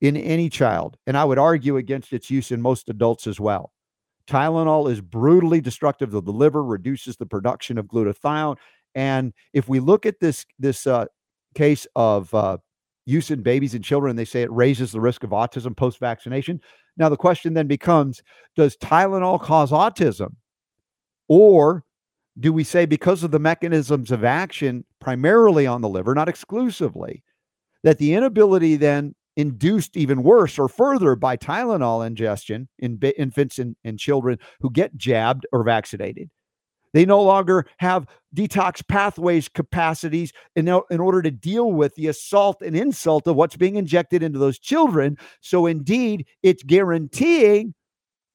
in 0.00 0.16
any 0.16 0.48
child. 0.48 0.96
And 1.06 1.16
I 1.16 1.24
would 1.24 1.38
argue 1.38 1.76
against 1.76 2.12
its 2.12 2.30
use 2.30 2.52
in 2.52 2.62
most 2.62 2.88
adults 2.88 3.26
as 3.26 3.40
well. 3.40 3.72
Tylenol 4.28 4.90
is 4.90 5.00
brutally 5.00 5.60
destructive 5.60 6.14
of 6.14 6.24
the 6.24 6.32
liver, 6.32 6.62
reduces 6.62 7.16
the 7.16 7.26
production 7.26 7.78
of 7.78 7.86
glutathione. 7.86 8.56
And 8.94 9.32
if 9.52 9.68
we 9.68 9.80
look 9.80 10.06
at 10.06 10.20
this 10.20 10.44
this 10.58 10.86
uh, 10.86 11.06
case 11.54 11.86
of 11.96 12.32
uh, 12.34 12.58
use 13.06 13.30
in 13.30 13.42
babies 13.42 13.74
and 13.74 13.82
children, 13.84 14.16
they 14.16 14.24
say 14.24 14.42
it 14.42 14.52
raises 14.52 14.92
the 14.92 15.00
risk 15.00 15.24
of 15.24 15.30
autism 15.30 15.76
post 15.76 15.98
vaccination. 15.98 16.60
Now 16.96 17.08
the 17.08 17.16
question 17.16 17.54
then 17.54 17.66
becomes: 17.66 18.22
Does 18.54 18.76
Tylenol 18.76 19.40
cause 19.40 19.70
autism, 19.70 20.34
or 21.28 21.84
do 22.38 22.52
we 22.52 22.64
say 22.64 22.86
because 22.86 23.24
of 23.24 23.30
the 23.30 23.38
mechanisms 23.38 24.10
of 24.10 24.24
action 24.24 24.84
primarily 25.00 25.66
on 25.66 25.80
the 25.80 25.88
liver, 25.88 26.14
not 26.14 26.28
exclusively, 26.28 27.24
that 27.82 27.98
the 27.98 28.14
inability 28.14 28.76
then 28.76 29.14
induced 29.38 29.96
even 29.96 30.24
worse 30.24 30.58
or 30.58 30.68
further 30.68 31.14
by 31.14 31.36
Tylenol 31.36 32.04
ingestion 32.04 32.68
in 32.80 32.98
infants 33.16 33.58
and, 33.58 33.76
and 33.84 33.98
children 33.98 34.36
who 34.60 34.68
get 34.68 34.96
jabbed 34.96 35.46
or 35.52 35.62
vaccinated. 35.62 36.28
They 36.92 37.06
no 37.06 37.22
longer 37.22 37.66
have 37.78 38.08
detox 38.34 38.86
pathways 38.86 39.48
capacities 39.48 40.32
in, 40.56 40.66
in 40.90 41.00
order 41.00 41.22
to 41.22 41.30
deal 41.30 41.70
with 41.70 41.94
the 41.94 42.08
assault 42.08 42.62
and 42.62 42.76
insult 42.76 43.28
of 43.28 43.36
what's 43.36 43.56
being 43.56 43.76
injected 43.76 44.24
into 44.24 44.40
those 44.40 44.58
children. 44.58 45.16
So, 45.40 45.66
indeed, 45.66 46.26
it's 46.42 46.64
guaranteeing 46.64 47.74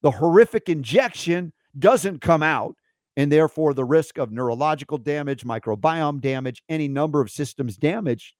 the 0.03 0.11
horrific 0.11 0.69
injection 0.69 1.51
doesn't 1.77 2.21
come 2.21 2.43
out. 2.43 2.75
And 3.17 3.31
therefore, 3.31 3.73
the 3.73 3.85
risk 3.85 4.17
of 4.17 4.31
neurological 4.31 4.99
damage, 4.99 5.43
microbiome 5.43 6.21
damage, 6.21 6.63
any 6.69 6.87
number 6.87 7.19
of 7.19 7.29
systems 7.29 7.75
damaged 7.75 8.35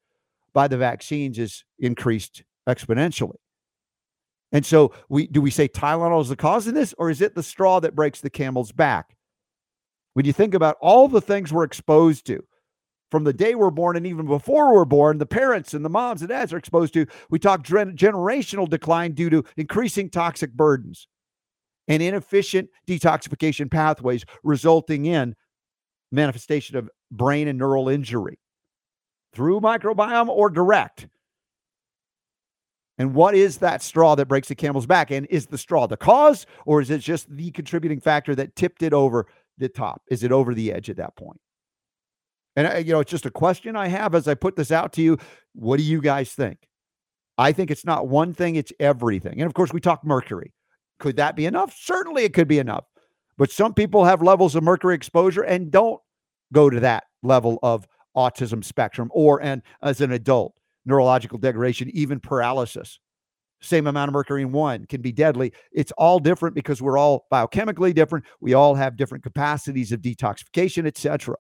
by 0.53 0.67
the 0.67 0.77
vaccines 0.77 1.37
is 1.39 1.65
increased 1.79 2.43
exponentially. 2.67 3.35
And 4.51 4.65
so 4.65 4.93
we 5.09 5.27
do 5.27 5.41
we 5.41 5.51
say 5.51 5.67
Tylenol 5.67 6.21
is 6.21 6.29
the 6.29 6.35
cause 6.35 6.67
of 6.67 6.75
this, 6.75 6.93
or 6.97 7.09
is 7.09 7.21
it 7.21 7.35
the 7.35 7.43
straw 7.43 7.79
that 7.79 7.95
breaks 7.95 8.21
the 8.21 8.29
camel's 8.29 8.71
back? 8.71 9.15
When 10.13 10.25
you 10.25 10.33
think 10.33 10.53
about 10.53 10.77
all 10.79 11.07
the 11.07 11.21
things 11.21 11.51
we're 11.51 11.63
exposed 11.63 12.25
to 12.27 12.43
from 13.09 13.23
the 13.23 13.33
day 13.33 13.55
we're 13.55 13.71
born 13.71 13.97
and 13.97 14.05
even 14.05 14.27
before 14.27 14.73
we're 14.73 14.85
born, 14.85 15.17
the 15.17 15.25
parents 15.25 15.73
and 15.73 15.83
the 15.83 15.89
moms 15.89 16.21
and 16.21 16.29
dads 16.29 16.53
are 16.53 16.57
exposed 16.57 16.93
to, 16.93 17.07
we 17.31 17.39
talk 17.39 17.63
gen- 17.63 17.97
generational 17.97 18.69
decline 18.69 19.13
due 19.13 19.29
to 19.31 19.43
increasing 19.57 20.09
toxic 20.09 20.53
burdens 20.53 21.07
and 21.87 22.01
inefficient 22.01 22.69
detoxification 22.87 23.69
pathways, 23.69 24.23
resulting 24.43 25.05
in 25.05 25.35
manifestation 26.11 26.77
of 26.77 26.89
brain 27.11 27.47
and 27.47 27.57
neural 27.57 27.89
injury 27.89 28.39
through 29.33 29.59
microbiome 29.59 30.29
or 30.29 30.49
direct. 30.49 31.07
And 33.03 33.13
what 33.13 33.35
is 33.35 33.57
that 33.57 33.81
straw 33.81 34.15
that 34.15 34.27
breaks 34.27 34.47
the 34.47 34.55
camel's 34.55 34.85
back? 34.85 35.11
And 35.11 35.27
is 35.29 35.47
the 35.47 35.57
straw 35.57 35.87
the 35.87 35.97
cause, 35.97 36.45
or 36.65 36.79
is 36.79 36.89
it 36.89 36.99
just 36.99 37.29
the 37.29 37.51
contributing 37.51 37.99
factor 37.99 38.33
that 38.33 38.55
tipped 38.55 38.81
it 38.81 38.93
over 38.93 39.27
the 39.57 39.67
top? 39.67 40.03
Is 40.09 40.23
it 40.23 40.31
over 40.31 40.53
the 40.53 40.71
edge 40.71 40.89
at 40.89 40.95
that 40.95 41.17
point? 41.17 41.41
And 42.55 42.65
uh, 42.65 42.77
you 42.77 42.93
know, 42.93 43.01
it's 43.01 43.11
just 43.11 43.25
a 43.25 43.29
question 43.29 43.75
I 43.75 43.89
have 43.89 44.15
as 44.15 44.29
I 44.29 44.35
put 44.35 44.55
this 44.55 44.71
out 44.71 44.93
to 44.93 45.01
you. 45.01 45.17
What 45.51 45.79
do 45.79 45.83
you 45.83 45.99
guys 45.99 46.31
think? 46.31 46.59
I 47.37 47.51
think 47.51 47.71
it's 47.71 47.83
not 47.83 48.07
one 48.07 48.33
thing; 48.33 48.55
it's 48.55 48.71
everything. 48.79 49.33
And 49.33 49.47
of 49.47 49.53
course, 49.53 49.73
we 49.73 49.81
talk 49.81 50.05
mercury. 50.05 50.53
Could 50.99 51.17
that 51.17 51.35
be 51.35 51.45
enough? 51.45 51.75
Certainly, 51.77 52.23
it 52.23 52.33
could 52.33 52.47
be 52.47 52.59
enough. 52.59 52.85
But 53.37 53.51
some 53.51 53.73
people 53.73 54.05
have 54.05 54.21
levels 54.21 54.55
of 54.55 54.63
mercury 54.63 54.95
exposure 54.95 55.41
and 55.41 55.69
don't 55.69 55.99
go 56.53 56.69
to 56.69 56.79
that 56.79 57.03
level 57.21 57.59
of 57.63 57.85
autism 58.15 58.63
spectrum, 58.63 59.09
or 59.13 59.41
and 59.41 59.61
as 59.81 59.99
an 59.99 60.13
adult, 60.13 60.53
neurological 60.85 61.37
degradation, 61.37 61.89
even 61.93 62.19
paralysis. 62.19 62.99
Same 63.61 63.87
amount 63.87 64.09
of 64.09 64.13
mercury 64.13 64.41
in 64.41 64.51
one 64.51 64.85
can 64.87 65.01
be 65.01 65.13
deadly. 65.13 65.53
It's 65.71 65.93
all 65.93 66.19
different 66.19 66.53
because 66.53 66.81
we're 66.81 66.97
all 66.97 67.25
biochemically 67.31 67.95
different. 67.95 68.25
We 68.41 68.53
all 68.53 68.75
have 68.75 68.97
different 68.97 69.23
capacities 69.23 69.93
of 69.93 70.01
detoxification, 70.01 70.85
etc. 70.85 71.35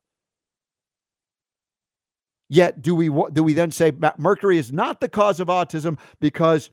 Yet, 2.49 2.81
do 2.81 2.95
we 2.95 3.09
do 3.33 3.43
we 3.43 3.53
then 3.53 3.71
say 3.71 3.91
mercury 4.17 4.57
is 4.57 4.71
not 4.71 5.01
the 5.01 5.09
cause 5.09 5.39
of 5.39 5.47
autism 5.47 5.97
because 6.21 6.69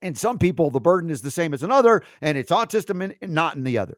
in 0.00 0.14
some 0.14 0.38
people 0.38 0.70
the 0.70 0.80
burden 0.80 1.10
is 1.10 1.22
the 1.22 1.30
same 1.30 1.54
as 1.54 1.62
another, 1.62 2.02
and 2.20 2.38
it's 2.38 2.50
autism 2.50 3.12
and 3.20 3.32
not 3.32 3.56
in 3.56 3.64
the 3.64 3.78
other? 3.78 3.96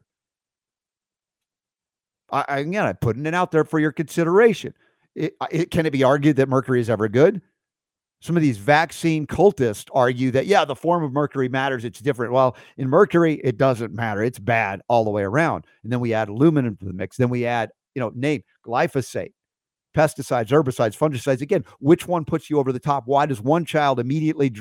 I 2.31 2.59
again, 2.59 2.85
I'm 2.85 2.95
putting 2.95 3.25
it 3.25 3.35
out 3.35 3.51
there 3.51 3.65
for 3.65 3.79
your 3.79 3.91
consideration. 3.91 4.73
It, 5.15 5.35
it, 5.51 5.71
can 5.71 5.85
it 5.85 5.91
be 5.91 6.03
argued 6.03 6.37
that 6.37 6.49
mercury 6.49 6.81
is 6.81 6.89
ever 6.89 7.07
good? 7.07 7.41
Some 8.25 8.35
of 8.35 8.41
these 8.41 8.57
vaccine 8.57 9.27
cultists 9.27 9.85
argue 9.93 10.31
that, 10.31 10.47
yeah, 10.47 10.65
the 10.65 10.75
form 10.75 11.03
of 11.03 11.13
mercury 11.13 11.47
matters. 11.47 11.85
It's 11.85 11.99
different. 11.99 12.33
Well, 12.33 12.57
in 12.75 12.89
mercury, 12.89 13.39
it 13.43 13.55
doesn't 13.55 13.93
matter. 13.93 14.23
It's 14.23 14.39
bad 14.39 14.81
all 14.87 15.03
the 15.03 15.11
way 15.11 15.21
around. 15.21 15.65
And 15.83 15.91
then 15.91 15.99
we 15.99 16.11
add 16.11 16.29
aluminum 16.29 16.75
to 16.77 16.85
the 16.85 16.93
mix. 16.93 17.17
Then 17.17 17.29
we 17.29 17.45
add, 17.45 17.69
you 17.93 17.99
know, 17.99 18.11
name 18.15 18.41
glyphosate, 18.65 19.33
pesticides, 19.95 20.47
herbicides, 20.47 20.97
fungicides. 20.97 21.41
Again, 21.41 21.65
which 21.79 22.07
one 22.07 22.25
puts 22.25 22.49
you 22.49 22.57
over 22.57 22.71
the 22.71 22.79
top? 22.79 23.03
Why 23.05 23.27
does 23.27 23.41
one 23.41 23.63
child 23.63 23.99
immediately 23.99 24.51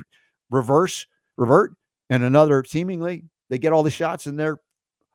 reverse, 0.50 1.06
revert, 1.38 1.72
and 2.10 2.22
another 2.22 2.64
seemingly 2.64 3.24
they 3.48 3.56
get 3.56 3.72
all 3.72 3.82
the 3.82 3.90
shots 3.90 4.26
and 4.26 4.38
they're 4.38 4.58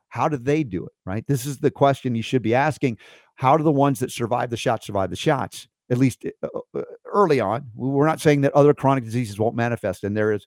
how 0.08 0.28
do 0.28 0.36
they 0.36 0.64
do 0.64 0.84
it? 0.84 0.92
Right. 1.06 1.24
This 1.28 1.46
is 1.46 1.58
the 1.58 1.70
question 1.70 2.16
you 2.16 2.22
should 2.22 2.42
be 2.42 2.56
asking. 2.56 2.98
How 3.36 3.56
do 3.56 3.62
the 3.62 3.70
ones 3.70 4.00
that 4.00 4.10
survive 4.10 4.50
the 4.50 4.56
shots 4.56 4.86
survive 4.86 5.10
the 5.10 5.14
shots? 5.14 5.68
At 5.90 5.98
least 5.98 6.24
uh, 6.42 6.48
uh, 6.74 6.82
early 7.04 7.40
on. 7.40 7.70
We're 7.74 8.06
not 8.06 8.20
saying 8.20 8.42
that 8.42 8.52
other 8.52 8.72
chronic 8.74 9.04
diseases 9.04 9.38
won't 9.38 9.56
manifest, 9.56 10.04
and 10.04 10.16
there 10.16 10.32
is 10.32 10.46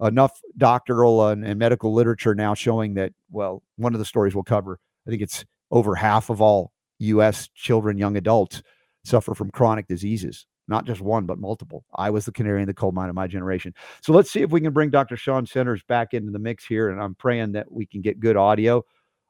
enough 0.00 0.40
doctoral 0.56 1.28
and, 1.28 1.44
and 1.44 1.58
medical 1.58 1.92
literature 1.92 2.34
now 2.34 2.54
showing 2.54 2.94
that. 2.94 3.12
Well, 3.30 3.62
one 3.76 3.94
of 3.94 3.98
the 3.98 4.04
stories 4.04 4.34
we'll 4.34 4.44
cover. 4.44 4.78
I 5.06 5.10
think 5.10 5.22
it's 5.22 5.44
over 5.70 5.94
half 5.94 6.30
of 6.30 6.40
all 6.40 6.72
U.S. 7.00 7.48
children, 7.54 7.98
young 7.98 8.16
adults, 8.16 8.62
suffer 9.04 9.34
from 9.34 9.50
chronic 9.50 9.86
diseases. 9.86 10.46
not 10.66 10.86
just 10.86 11.00
one, 11.00 11.26
but 11.26 11.38
multiple. 11.38 11.84
I 11.94 12.10
was 12.10 12.24
the 12.24 12.32
canary 12.32 12.62
in 12.62 12.66
the 12.66 12.74
coal 12.74 12.92
mine 12.92 13.08
of 13.08 13.14
my 13.14 13.26
generation. 13.26 13.74
So 14.02 14.12
let's 14.12 14.30
see 14.30 14.42
if 14.42 14.50
we 14.50 14.60
can 14.60 14.72
bring 14.72 14.90
Dr. 14.90 15.16
Sean 15.16 15.46
Centers 15.46 15.82
back 15.82 16.14
into 16.14 16.30
the 16.30 16.38
mix 16.38 16.64
here. 16.64 16.88
And 16.88 17.00
I'm 17.00 17.14
praying 17.14 17.52
that 17.52 17.70
we 17.70 17.86
can 17.86 18.00
get 18.00 18.20
good 18.20 18.36
audio. 18.36 18.82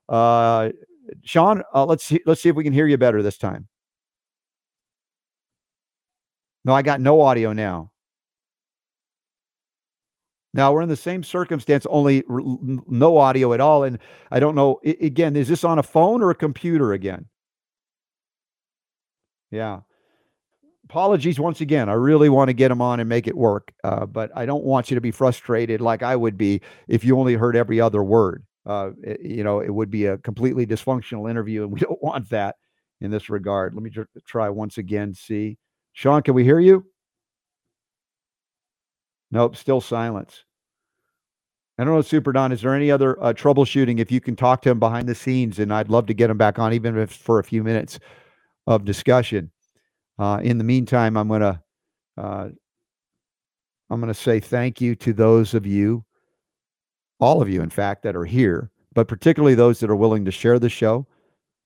Uh, 0.08 0.70
Sean, 1.24 1.62
uh, 1.74 1.84
let's 1.84 2.04
see, 2.04 2.20
let's 2.26 2.40
see 2.40 2.48
if 2.48 2.56
we 2.56 2.64
can 2.64 2.72
hear 2.72 2.86
you 2.86 2.96
better 2.96 3.22
this 3.22 3.38
time. 3.38 3.68
No, 6.64 6.74
I 6.74 6.82
got 6.82 7.00
no 7.00 7.20
audio 7.20 7.52
now. 7.52 7.90
Now 10.54 10.72
we're 10.72 10.82
in 10.82 10.88
the 10.88 10.96
same 10.96 11.24
circumstance, 11.24 11.84
only 11.90 12.22
r- 12.30 12.40
no 12.86 13.18
audio 13.18 13.52
at 13.52 13.60
all. 13.60 13.82
And 13.82 13.98
I 14.30 14.38
don't 14.38 14.54
know, 14.54 14.80
I, 14.86 14.96
again, 15.00 15.34
is 15.36 15.48
this 15.48 15.64
on 15.64 15.78
a 15.78 15.82
phone 15.82 16.22
or 16.22 16.30
a 16.30 16.34
computer 16.34 16.92
again? 16.92 17.26
Yeah. 19.50 19.80
Apologies 20.84 21.40
once 21.40 21.60
again. 21.62 21.88
I 21.88 21.94
really 21.94 22.28
want 22.28 22.48
to 22.48 22.52
get 22.52 22.68
them 22.68 22.82
on 22.82 23.00
and 23.00 23.08
make 23.08 23.26
it 23.26 23.36
work, 23.36 23.72
uh, 23.84 24.04
but 24.04 24.30
I 24.36 24.44
don't 24.44 24.64
want 24.64 24.90
you 24.90 24.94
to 24.96 25.00
be 25.00 25.10
frustrated 25.10 25.80
like 25.80 26.02
I 26.02 26.14
would 26.14 26.36
be 26.36 26.60
if 26.88 27.04
you 27.04 27.18
only 27.18 27.34
heard 27.34 27.56
every 27.56 27.80
other 27.80 28.04
word. 28.04 28.44
Uh, 28.66 28.90
it, 29.02 29.20
you 29.22 29.42
know, 29.42 29.60
it 29.60 29.70
would 29.74 29.90
be 29.90 30.04
a 30.06 30.18
completely 30.18 30.66
dysfunctional 30.66 31.28
interview, 31.28 31.62
and 31.62 31.72
we 31.72 31.80
don't 31.80 32.02
want 32.02 32.28
that 32.30 32.56
in 33.00 33.10
this 33.10 33.30
regard. 33.30 33.74
Let 33.74 33.82
me 33.82 33.90
tr- 33.90 34.02
try 34.26 34.50
once 34.50 34.76
again. 34.76 35.14
See, 35.14 35.56
Sean, 35.94 36.22
can 36.22 36.34
we 36.34 36.44
hear 36.44 36.60
you? 36.60 36.84
Nope, 39.30 39.56
still 39.56 39.80
silence. 39.80 40.44
I 41.78 41.84
don't 41.84 41.94
know, 41.94 42.02
Super 42.02 42.32
Don. 42.32 42.52
Is 42.52 42.62
there 42.62 42.74
any 42.74 42.90
other 42.90 43.20
uh, 43.22 43.32
troubleshooting? 43.32 43.98
If 43.98 44.12
you 44.12 44.20
can 44.20 44.36
talk 44.36 44.60
to 44.62 44.70
him 44.70 44.78
behind 44.78 45.08
the 45.08 45.14
scenes, 45.14 45.58
and 45.58 45.72
I'd 45.72 45.88
love 45.88 46.06
to 46.06 46.14
get 46.14 46.30
him 46.30 46.36
back 46.36 46.58
on, 46.58 46.72
even 46.72 46.98
if 46.98 47.12
for 47.12 47.38
a 47.38 47.44
few 47.44 47.64
minutes 47.64 47.98
of 48.66 48.84
discussion. 48.84 49.50
Uh, 50.18 50.40
in 50.42 50.58
the 50.58 50.64
meantime, 50.64 51.16
I'm 51.16 51.28
gonna 51.28 51.62
uh, 52.16 52.48
I'm 53.90 54.00
gonna 54.00 54.14
say 54.14 54.38
thank 54.38 54.80
you 54.80 54.94
to 54.96 55.12
those 55.12 55.54
of 55.54 55.66
you, 55.66 56.04
all 57.18 57.42
of 57.42 57.48
you, 57.48 57.62
in 57.62 57.70
fact, 57.70 58.02
that 58.04 58.14
are 58.14 58.24
here, 58.24 58.70
but 58.94 59.08
particularly 59.08 59.56
those 59.56 59.80
that 59.80 59.90
are 59.90 59.96
willing 59.96 60.24
to 60.24 60.30
share 60.30 60.60
the 60.60 60.68
show. 60.68 61.06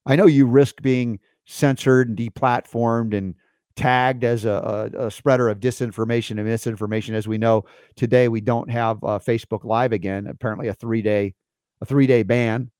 I 0.07 0.17
know 0.17 0.27
you 0.27 0.47
risk 0.47 0.81
being 0.81 1.19
censored 1.45 2.09
and 2.09 2.17
deplatformed 2.17 3.15
and 3.17 3.35
tagged 3.79 4.25
as 4.25 4.45
a, 4.45 4.91
a, 4.93 5.07
a, 5.07 5.11
spreader 5.11 5.49
of 5.49 5.61
disinformation 5.61 6.33
and 6.33 6.45
misinformation. 6.45 7.15
As 7.15 7.29
we 7.29 7.39
know 7.39 7.65
today, 7.95 8.27
we 8.27 8.41
don't 8.41 8.69
have 8.69 8.97
uh, 9.05 9.21
Facebook 9.21 9.63
Live 9.63 9.93
again. 9.93 10.27
Apparently, 10.27 10.67
a 10.67 10.75
three 10.75 11.01
day 11.01 11.35
a 11.81 11.87
three 11.87 12.09
day 12.09 12.25
ban 12.25 12.73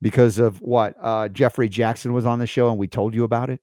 because 0.00 0.38
of 0.38 0.62
what 0.62 0.94
uh, 1.02 1.26
Jeffrey 1.28 1.68
Jackson 1.68 2.12
was 2.12 2.24
on 2.24 2.38
the 2.38 2.46
show, 2.46 2.70
and 2.70 2.78
we 2.78 2.86
told 2.86 3.14
you 3.14 3.24
about 3.24 3.50
it. 3.50 3.60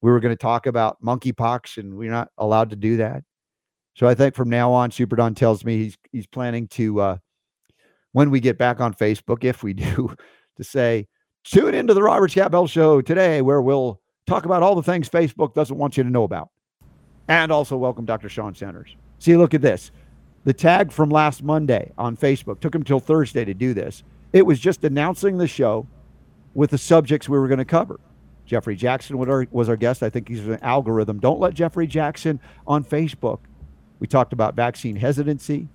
We 0.00 0.12
were 0.12 0.20
going 0.20 0.32
to 0.32 0.40
talk 0.40 0.66
about 0.66 1.02
monkeypox, 1.02 1.78
and 1.78 1.94
we're 1.94 2.12
not 2.12 2.28
allowed 2.38 2.70
to 2.70 2.76
do 2.76 2.98
that. 2.98 3.24
So 3.96 4.06
I 4.06 4.14
think 4.14 4.36
from 4.36 4.48
now 4.48 4.72
on, 4.72 4.92
Super 4.92 5.16
Don 5.16 5.34
tells 5.34 5.64
me 5.64 5.76
he's 5.76 5.98
he's 6.12 6.26
planning 6.28 6.68
to 6.68 7.00
uh, 7.00 7.16
when 8.12 8.30
we 8.30 8.38
get 8.38 8.58
back 8.58 8.80
on 8.80 8.94
Facebook, 8.94 9.42
if 9.42 9.64
we 9.64 9.72
do, 9.74 10.14
to 10.56 10.62
say 10.62 11.08
tune 11.42 11.74
into 11.74 11.94
the 11.94 12.02
Robert 12.02 12.30
Scott 12.30 12.52
Bell 12.52 12.68
Show 12.68 13.02
today, 13.02 13.42
where 13.42 13.60
we'll 13.60 14.00
talk 14.26 14.44
about 14.44 14.62
all 14.62 14.74
the 14.74 14.82
things 14.82 15.08
Facebook 15.08 15.54
doesn't 15.54 15.76
want 15.76 15.96
you 15.96 16.02
to 16.02 16.10
know 16.10 16.24
about. 16.24 16.50
And 17.28 17.50
also 17.50 17.76
welcome 17.76 18.04
Dr. 18.04 18.28
Sean 18.28 18.54
Centers. 18.54 18.96
See, 19.18 19.36
look 19.36 19.54
at 19.54 19.62
this. 19.62 19.90
The 20.44 20.52
tag 20.52 20.92
from 20.92 21.10
last 21.10 21.42
Monday 21.42 21.92
on 21.98 22.16
Facebook 22.16 22.60
took 22.60 22.74
him 22.74 22.84
till 22.84 23.00
Thursday 23.00 23.44
to 23.44 23.54
do 23.54 23.74
this. 23.74 24.04
It 24.32 24.46
was 24.46 24.60
just 24.60 24.84
announcing 24.84 25.38
the 25.38 25.48
show 25.48 25.86
with 26.54 26.70
the 26.70 26.78
subjects 26.78 27.28
we 27.28 27.38
were 27.38 27.48
going 27.48 27.58
to 27.58 27.64
cover. 27.64 27.98
Jeffrey 28.44 28.76
Jackson 28.76 29.18
was 29.18 29.68
our 29.68 29.76
guest. 29.76 30.04
I 30.04 30.10
think 30.10 30.28
he's 30.28 30.46
an 30.46 30.60
algorithm. 30.62 31.18
Don't 31.18 31.40
let 31.40 31.54
Jeffrey 31.54 31.88
Jackson 31.88 32.38
on 32.66 32.84
Facebook. 32.84 33.40
We 33.98 34.06
talked 34.06 34.32
about 34.32 34.54
vaccine 34.54 34.94
hesitancy, 34.94 35.68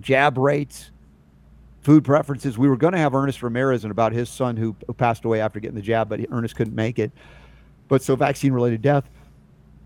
jab 0.00 0.38
rates, 0.38 0.90
food 1.80 2.04
preferences. 2.04 2.58
We 2.58 2.68
were 2.68 2.76
going 2.76 2.92
to 2.92 2.98
have 2.98 3.14
Ernest 3.14 3.42
Ramirez 3.42 3.84
and 3.84 3.90
about 3.90 4.12
his 4.12 4.28
son 4.28 4.56
who, 4.56 4.76
who 4.86 4.92
passed 4.92 5.24
away 5.24 5.40
after 5.40 5.60
getting 5.60 5.76
the 5.76 5.82
jab, 5.82 6.08
but 6.08 6.20
Ernest 6.30 6.56
couldn't 6.56 6.74
make 6.74 6.98
it. 6.98 7.10
But 7.88 8.02
so 8.02 8.16
vaccine 8.16 8.52
related 8.52 8.82
death 8.82 9.08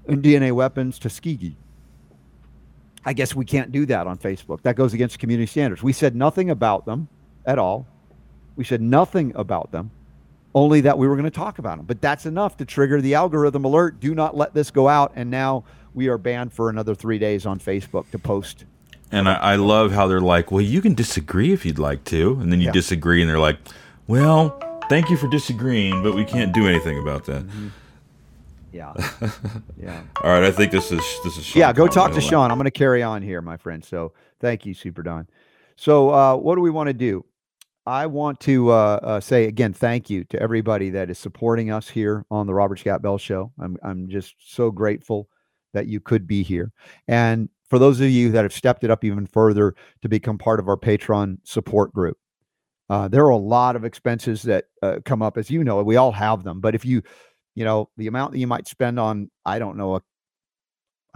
and 0.07 0.23
DNA 0.23 0.53
weapons, 0.53 0.99
Tuskegee. 0.99 1.57
I 3.07 3.13
guess 3.13 3.35
we 3.35 3.45
can't 3.45 3.71
do 3.71 3.87
that 3.87 4.07
on 4.07 4.19
Facebook. 4.19 4.63
That 4.63 4.77
goes 4.77 4.95
against 4.95 5.19
community 5.19 5.47
standards. 5.47 5.83
We 5.83 5.93
said 5.93 6.17
nothing 6.17 6.51
about 6.51 6.87
them 6.87 7.09
at 7.45 7.59
all. 7.59 7.87
We 8.57 8.65
said 8.65 8.81
nothing 8.81 9.33
about 9.35 9.73
them, 9.73 9.91
only 10.55 10.81
that 10.83 10.97
we 10.97 11.07
were 11.07 11.15
going 11.15 11.25
to 11.25 11.31
talk 11.31 11.59
about 11.59 11.77
them. 11.77 11.87
But 11.87 12.01
that's 12.01 12.25
enough 12.25 12.57
to 12.59 12.65
trigger 12.65 13.01
the 13.01 13.15
algorithm 13.15 13.65
alert. 13.65 14.01
Do 14.01 14.15
not 14.15 14.37
let 14.37 14.55
this 14.55 14.71
go 14.71 14.89
out. 14.89 15.13
And 15.17 15.31
now 15.31 15.65
we 15.93 16.09
are 16.09 16.19
banned 16.19 16.53
for 16.53 16.71
another 16.71 16.95
three 16.95 17.19
days 17.19 17.47
on 17.47 17.59
Facebook 17.59 18.11
to 18.11 18.19
post 18.19 18.65
and 19.15 19.29
I, 19.29 19.35
I, 19.35 19.57
love 19.57 19.93
how 19.93 20.07
they're 20.07 20.21
like, 20.21 20.51
well, 20.51 20.61
you 20.61 20.81
can 20.83 20.95
disagree 20.95 21.53
if 21.53 21.65
you'd 21.65 21.79
like 21.79 22.05
to. 22.05 22.39
And 22.41 22.53
then 22.53 22.61
you 22.61 22.67
yeah. 22.67 22.73
disagree, 22.73 23.21
and 23.23 23.31
they're 23.31 23.39
like, 23.39 23.59
well, 24.07 24.59
thank 24.89 25.11
you 25.11 25.17
for 25.17 25.29
disagreeing, 25.29 26.03
but 26.03 26.15
we 26.15 26.25
can't 26.25 26.53
do 26.53 26.67
anything 26.67 26.99
about 26.99 27.25
that. 27.27 27.47
Mm-hmm. 27.47 27.69
Yeah. 28.73 28.93
Yeah. 29.77 30.03
All 30.23 30.31
right. 30.31 30.45
I 30.45 30.51
think 30.51 30.73
this 30.73 30.91
is 30.91 31.03
this 31.23 31.37
is. 31.37 31.45
Sean 31.45 31.61
yeah. 31.61 31.73
Go 31.73 31.87
talk 31.87 32.13
to 32.13 32.21
Sean. 32.21 32.51
I'm 32.51 32.57
going 32.57 32.65
to 32.65 32.71
carry 32.71 33.03
on 33.03 33.21
here, 33.23 33.43
my 33.43 33.57
friend. 33.57 33.85
So 33.85 34.15
thank 34.41 34.65
you, 34.65 34.73
Super 34.73 35.03
Don. 35.03 35.29
So 35.77 36.11
uh, 36.11 36.37
what 36.37 36.55
do 36.55 36.63
we 36.63 36.71
want 36.71 36.89
to 36.89 36.95
do? 36.95 37.25
I 37.87 38.07
want 38.07 38.41
to 38.41 38.71
uh, 38.71 39.01
uh, 39.03 39.21
say 39.21 39.45
again, 39.45 39.75
thank 39.75 40.09
you 40.09 40.25
to 40.25 40.41
everybody 40.41 40.91
that 40.91 41.11
is 41.11 41.19
supporting 41.19 41.71
us 41.71 41.89
here 41.89 42.25
on 42.31 42.47
the 42.47 42.55
Robert 42.55 42.79
Scott 42.79 43.03
Bell 43.03 43.19
Show. 43.19 43.53
I'm 43.61 43.77
I'm 43.83 44.09
just 44.09 44.35
so 44.41 44.71
grateful 44.71 45.29
that 45.75 45.87
you 45.87 46.01
could 46.01 46.27
be 46.27 46.43
here. 46.43 46.73
And 47.07 47.51
for 47.75 47.81
those 47.81 48.01
of 48.01 48.09
you 48.09 48.31
that 48.31 48.45
have 48.45 48.53
stepped 48.53 48.85
it 48.85 48.91
up 48.93 49.03
even 49.03 49.27
further 49.27 49.75
to 50.01 50.09
become 50.09 50.39
part 50.39 50.61
of 50.61 50.69
our 50.69 50.77
Patreon 50.77 51.39
support 51.43 51.93
group, 51.93 52.17
uh, 52.89 53.09
there 53.09 53.25
are 53.25 53.31
a 53.31 53.37
lot 53.37 53.75
of 53.75 53.85
expenses 53.85 54.43
that 54.43 54.67
uh, 54.81 55.01
come 55.05 55.23
up, 55.23 55.37
as 55.37 55.51
you 55.51 55.65
know, 55.65 55.83
we 55.83 55.97
all 55.97 56.13
have 56.13 56.45
them. 56.45 56.61
But 56.61 56.77
if 56.77 56.85
you, 56.85 57.03
you 57.57 57.65
know, 57.65 57.91
the 57.97 58.07
amount 58.07 58.31
that 58.31 58.39
you 58.39 58.47
might 58.47 58.69
spend 58.69 59.01
on, 59.01 59.29
I 59.45 59.59
don't 59.59 59.77
know, 59.77 59.97
a, 59.97 60.03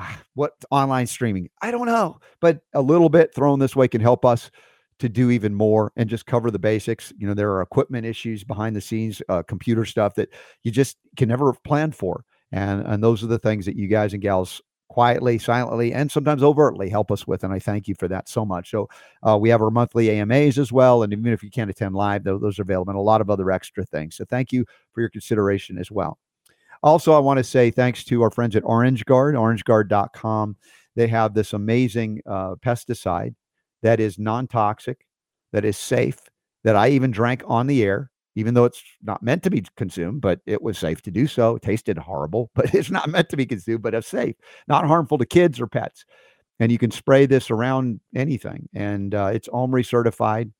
what 0.34 0.54
online 0.72 1.06
streaming, 1.06 1.48
I 1.62 1.70
don't 1.70 1.86
know, 1.86 2.18
but 2.40 2.58
a 2.74 2.82
little 2.82 3.08
bit 3.08 3.32
thrown 3.32 3.60
this 3.60 3.76
way 3.76 3.86
can 3.86 4.00
help 4.00 4.24
us 4.24 4.50
to 4.98 5.08
do 5.08 5.30
even 5.30 5.54
more 5.54 5.92
and 5.94 6.10
just 6.10 6.26
cover 6.26 6.50
the 6.50 6.58
basics. 6.58 7.12
You 7.18 7.28
know, 7.28 7.34
there 7.34 7.52
are 7.52 7.62
equipment 7.62 8.04
issues 8.04 8.42
behind 8.42 8.74
the 8.74 8.80
scenes, 8.80 9.22
uh, 9.28 9.44
computer 9.44 9.84
stuff 9.84 10.16
that 10.16 10.30
you 10.64 10.72
just 10.72 10.96
can 11.16 11.28
never 11.28 11.52
plan 11.52 11.92
for. 11.92 12.24
And, 12.50 12.84
and 12.84 13.00
those 13.00 13.22
are 13.22 13.28
the 13.28 13.38
things 13.38 13.64
that 13.66 13.76
you 13.76 13.86
guys 13.86 14.12
and 14.12 14.22
gals 14.22 14.60
quietly, 14.88 15.38
silently, 15.38 15.92
and 15.92 16.10
sometimes 16.10 16.42
overtly 16.42 16.88
help 16.88 17.10
us 17.10 17.26
with. 17.26 17.44
And 17.44 17.52
I 17.52 17.58
thank 17.58 17.88
you 17.88 17.94
for 17.94 18.08
that 18.08 18.28
so 18.28 18.44
much. 18.44 18.70
So 18.70 18.88
uh, 19.22 19.38
we 19.38 19.50
have 19.50 19.62
our 19.62 19.70
monthly 19.70 20.10
AMAs 20.10 20.58
as 20.58 20.72
well. 20.72 21.02
And 21.02 21.12
even 21.12 21.32
if 21.32 21.42
you 21.42 21.50
can't 21.50 21.70
attend 21.70 21.94
live, 21.94 22.24
though, 22.24 22.38
those 22.38 22.58
are 22.58 22.62
available 22.62 22.90
and 22.90 22.98
a 22.98 23.02
lot 23.02 23.20
of 23.20 23.30
other 23.30 23.50
extra 23.50 23.84
things. 23.84 24.16
So 24.16 24.24
thank 24.24 24.52
you 24.52 24.64
for 24.92 25.00
your 25.00 25.10
consideration 25.10 25.78
as 25.78 25.90
well. 25.90 26.18
Also, 26.82 27.12
I 27.12 27.18
want 27.18 27.38
to 27.38 27.44
say 27.44 27.70
thanks 27.70 28.04
to 28.04 28.22
our 28.22 28.30
friends 28.30 28.54
at 28.56 28.64
Orange 28.64 29.04
Guard, 29.04 29.34
orangeguard.com. 29.34 30.56
They 30.94 31.08
have 31.08 31.34
this 31.34 31.52
amazing 31.52 32.22
uh, 32.26 32.54
pesticide 32.56 33.34
that 33.82 34.00
is 34.00 34.18
non 34.18 34.46
toxic, 34.46 35.04
that 35.52 35.64
is 35.64 35.76
safe, 35.76 36.20
that 36.64 36.76
I 36.76 36.90
even 36.90 37.10
drank 37.10 37.42
on 37.46 37.66
the 37.66 37.82
air 37.82 38.10
even 38.38 38.54
though 38.54 38.64
it's 38.64 38.84
not 39.02 39.20
meant 39.20 39.42
to 39.42 39.50
be 39.50 39.64
consumed, 39.76 40.20
but 40.20 40.38
it 40.46 40.62
was 40.62 40.78
safe 40.78 41.02
to 41.02 41.10
do 41.10 41.26
so. 41.26 41.56
It 41.56 41.62
tasted 41.62 41.98
horrible, 41.98 42.52
but 42.54 42.72
it's 42.72 42.88
not 42.88 43.08
meant 43.08 43.28
to 43.30 43.36
be 43.36 43.44
consumed, 43.44 43.82
but 43.82 43.94
it's 43.94 44.06
safe, 44.06 44.36
not 44.68 44.86
harmful 44.86 45.18
to 45.18 45.26
kids 45.26 45.60
or 45.60 45.66
pets. 45.66 46.04
And 46.60 46.70
you 46.70 46.78
can 46.78 46.92
spray 46.92 47.26
this 47.26 47.50
around 47.50 47.98
anything. 48.14 48.68
And 48.72 49.12
uh, 49.12 49.30
it's 49.34 49.48
OMRI 49.48 49.84
certified 49.84 50.52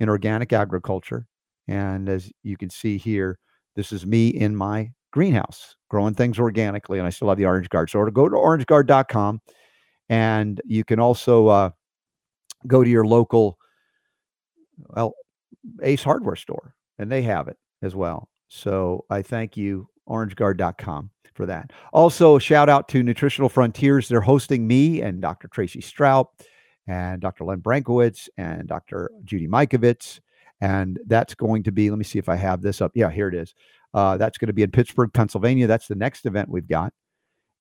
in 0.00 0.08
organic 0.08 0.52
agriculture. 0.52 1.28
And 1.68 2.08
as 2.08 2.28
you 2.42 2.56
can 2.56 2.70
see 2.70 2.98
here, 2.98 3.38
this 3.76 3.92
is 3.92 4.04
me 4.04 4.28
in 4.28 4.56
my 4.56 4.90
greenhouse 5.12 5.76
growing 5.90 6.14
things 6.14 6.40
organically. 6.40 6.98
And 6.98 7.06
I 7.06 7.10
still 7.10 7.28
have 7.28 7.38
the 7.38 7.46
Orange 7.46 7.68
Guard. 7.68 7.88
So 7.88 8.04
go 8.06 8.28
to 8.28 8.34
orangeguard.com 8.34 9.40
and 10.08 10.60
you 10.64 10.82
can 10.82 10.98
also 10.98 11.46
uh, 11.46 11.70
go 12.66 12.82
to 12.82 12.90
your 12.90 13.06
local, 13.06 13.58
well, 14.88 15.14
Ace 15.82 16.02
hardware 16.02 16.34
store 16.34 16.74
and 17.02 17.12
they 17.12 17.22
have 17.22 17.48
it 17.48 17.58
as 17.82 17.94
well. 17.94 18.28
So 18.48 19.04
I 19.10 19.22
thank 19.22 19.56
you, 19.56 19.88
orangeguard.com, 20.08 21.10
for 21.34 21.46
that. 21.46 21.72
Also, 21.92 22.38
shout 22.38 22.68
out 22.68 22.88
to 22.88 23.02
Nutritional 23.02 23.48
Frontiers. 23.48 24.08
They're 24.08 24.20
hosting 24.20 24.66
me 24.66 25.02
and 25.02 25.20
Dr. 25.20 25.48
Tracy 25.48 25.80
Strout 25.80 26.28
and 26.86 27.20
Dr. 27.20 27.44
Len 27.44 27.60
Brankowitz 27.60 28.28
and 28.36 28.66
Dr. 28.66 29.10
Judy 29.24 29.48
Mikovits. 29.48 30.20
And 30.60 31.00
that's 31.06 31.34
going 31.34 31.64
to 31.64 31.72
be, 31.72 31.90
let 31.90 31.98
me 31.98 32.04
see 32.04 32.18
if 32.18 32.28
I 32.28 32.36
have 32.36 32.62
this 32.62 32.80
up. 32.80 32.92
Yeah, 32.94 33.10
here 33.10 33.28
it 33.28 33.34
is. 33.34 33.54
Uh, 33.94 34.16
that's 34.16 34.38
going 34.38 34.46
to 34.46 34.52
be 34.52 34.62
in 34.62 34.70
Pittsburgh, 34.70 35.12
Pennsylvania. 35.12 35.66
That's 35.66 35.88
the 35.88 35.94
next 35.94 36.24
event 36.24 36.48
we've 36.48 36.68
got. 36.68 36.92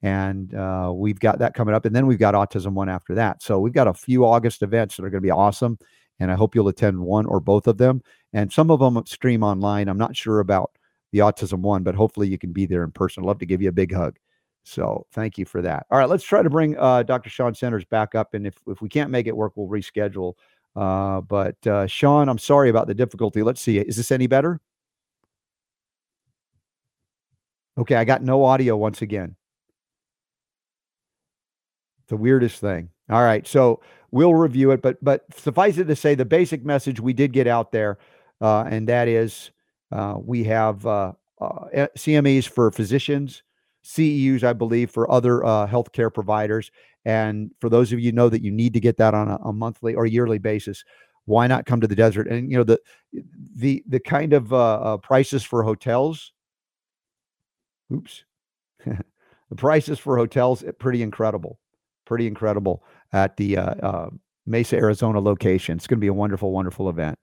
And 0.04 0.54
uh, 0.54 0.92
we've 0.94 1.20
got 1.20 1.40
that 1.40 1.54
coming 1.54 1.74
up. 1.74 1.86
And 1.86 1.96
then 1.96 2.06
we've 2.06 2.20
got 2.20 2.36
Autism 2.36 2.74
One 2.74 2.90
after 2.90 3.16
that. 3.16 3.42
So 3.42 3.60
we've 3.60 3.74
got 3.74 3.88
a 3.88 3.94
few 3.94 4.26
August 4.26 4.62
events 4.62 4.98
that 4.98 5.04
are 5.04 5.10
going 5.10 5.22
to 5.22 5.26
be 5.26 5.32
awesome 5.32 5.78
and 6.22 6.32
I 6.32 6.36
hope 6.36 6.54
you'll 6.54 6.68
attend 6.68 7.00
one 7.00 7.26
or 7.26 7.40
both 7.40 7.66
of 7.66 7.80
them. 7.80 8.04
And 8.32 8.54
some 8.54 8.70
of 8.70 8.80
them 8.80 9.02
stream 9.08 9.44
online. 9.44 9.88
I'm 9.88 9.98
not 9.98 10.16
sure 10.16 10.40
about 10.40 10.72
the 11.12 11.20
autism 11.20 11.62
one, 11.62 11.82
but 11.82 11.96
hopefully 11.96 12.28
you 12.28 12.38
can 12.38 12.54
be 12.54 12.68
there 12.68 12.84
in 12.84 12.92
person. 12.92 13.24
I'd 13.24 13.28
love 13.28 13.40
to 13.40 13.46
give 13.48 13.60
you 13.60 13.70
a 13.70 13.74
big 13.74 13.92
hug. 13.92 14.18
So 14.64 15.08
thank 15.14 15.40
you 15.40 15.46
for 15.46 15.64
that. 15.64 15.88
All 15.90 15.98
right, 15.98 16.08
let's 16.08 16.24
try 16.24 16.44
to 16.44 16.50
bring 16.50 16.78
uh, 16.78 17.02
Dr. 17.02 17.32
Sean 17.32 17.56
Centers 17.56 17.84
back 17.86 18.14
up, 18.14 18.36
and 18.36 18.46
if 18.46 18.54
if 18.68 18.80
we 18.80 18.88
can't 18.88 19.10
make 19.10 19.26
it 19.26 19.36
work, 19.36 19.54
we'll 19.56 19.68
reschedule. 19.68 20.36
Uh, 20.76 21.22
but 21.22 21.56
uh, 21.66 21.88
Sean, 21.88 22.30
I'm 22.30 22.38
sorry 22.38 22.70
about 22.70 22.86
the 22.86 22.94
difficulty. 22.94 23.42
Let's 23.42 23.60
see. 23.60 23.80
Is 23.80 23.98
this 23.98 24.12
any 24.12 24.28
better? 24.28 24.62
Okay, 27.80 27.96
I 27.96 28.06
got 28.06 28.22
no 28.22 28.44
audio 28.46 28.78
once 28.78 29.02
again. 29.02 29.36
The 32.10 32.18
weirdest 32.18 32.60
thing. 32.60 32.90
All 33.12 33.24
right, 33.24 33.46
so 33.46 33.82
we'll 34.12 34.36
review 34.36 34.72
it, 34.72 34.82
but 34.82 35.04
but 35.04 35.26
suffice 35.36 35.78
it 35.78 35.86
to 35.86 35.96
say, 35.96 36.16
the 36.16 36.26
basic 36.26 36.64
message 36.64 37.00
we 37.00 37.14
did 37.14 37.34
get 37.34 37.48
out 37.48 37.72
there, 37.72 37.98
uh, 38.40 38.64
and 38.64 38.88
that 38.88 39.08
is 39.08 39.52
uh, 39.92 40.16
we 40.18 40.44
have 40.46 40.86
uh, 40.86 41.14
uh 41.42 41.88
CMEs 41.98 42.48
for 42.48 42.72
physicians, 42.72 43.44
CEUs, 43.84 44.44
I 44.44 44.54
believe, 44.54 44.92
for 44.92 45.12
other 45.12 45.44
uh, 45.44 45.68
healthcare 45.68 46.14
providers, 46.14 46.72
and 47.04 47.52
for 47.60 47.70
those 47.70 47.92
of 47.92 48.00
you 48.00 48.12
know 48.12 48.30
that 48.30 48.44
you 48.44 48.52
need 48.52 48.74
to 48.74 48.80
get 48.80 48.98
that 48.98 49.14
on 49.14 49.30
a, 49.30 49.36
a, 49.44 49.52
monthly 49.52 49.96
or 49.96 50.06
yearly 50.06 50.38
basis, 50.38 50.86
why 51.26 51.48
not 51.48 51.66
come 51.66 51.82
to 51.82 51.88
the 51.88 51.96
desert? 51.96 52.28
And 52.28 52.52
you 52.52 52.58
know 52.58 52.64
the 52.64 52.80
the 53.56 53.84
the 53.88 54.00
kind 54.00 54.34
of 54.34 54.54
uh, 54.54 54.98
prices 54.98 55.44
for 55.44 55.64
hotels. 55.64 56.32
Oops, 57.94 58.24
the 58.86 59.56
prices 59.58 60.00
for 60.00 60.16
hotels 60.16 60.64
eh, 60.64 60.72
pretty 60.80 61.02
incredible, 61.02 61.60
pretty 62.06 62.26
incredible 62.26 62.84
at 63.14 63.38
the 63.38 63.58
uh, 63.58 63.74
uh, 63.76 64.10
Mesa, 64.46 64.78
Arizona 64.78 65.20
location. 65.20 65.78
It's 65.78 65.88
going 65.88 66.00
to 66.00 66.02
be 66.02 66.08
a 66.08 66.14
wonderful, 66.14 66.52
wonderful 66.52 66.90
event. 66.90 67.20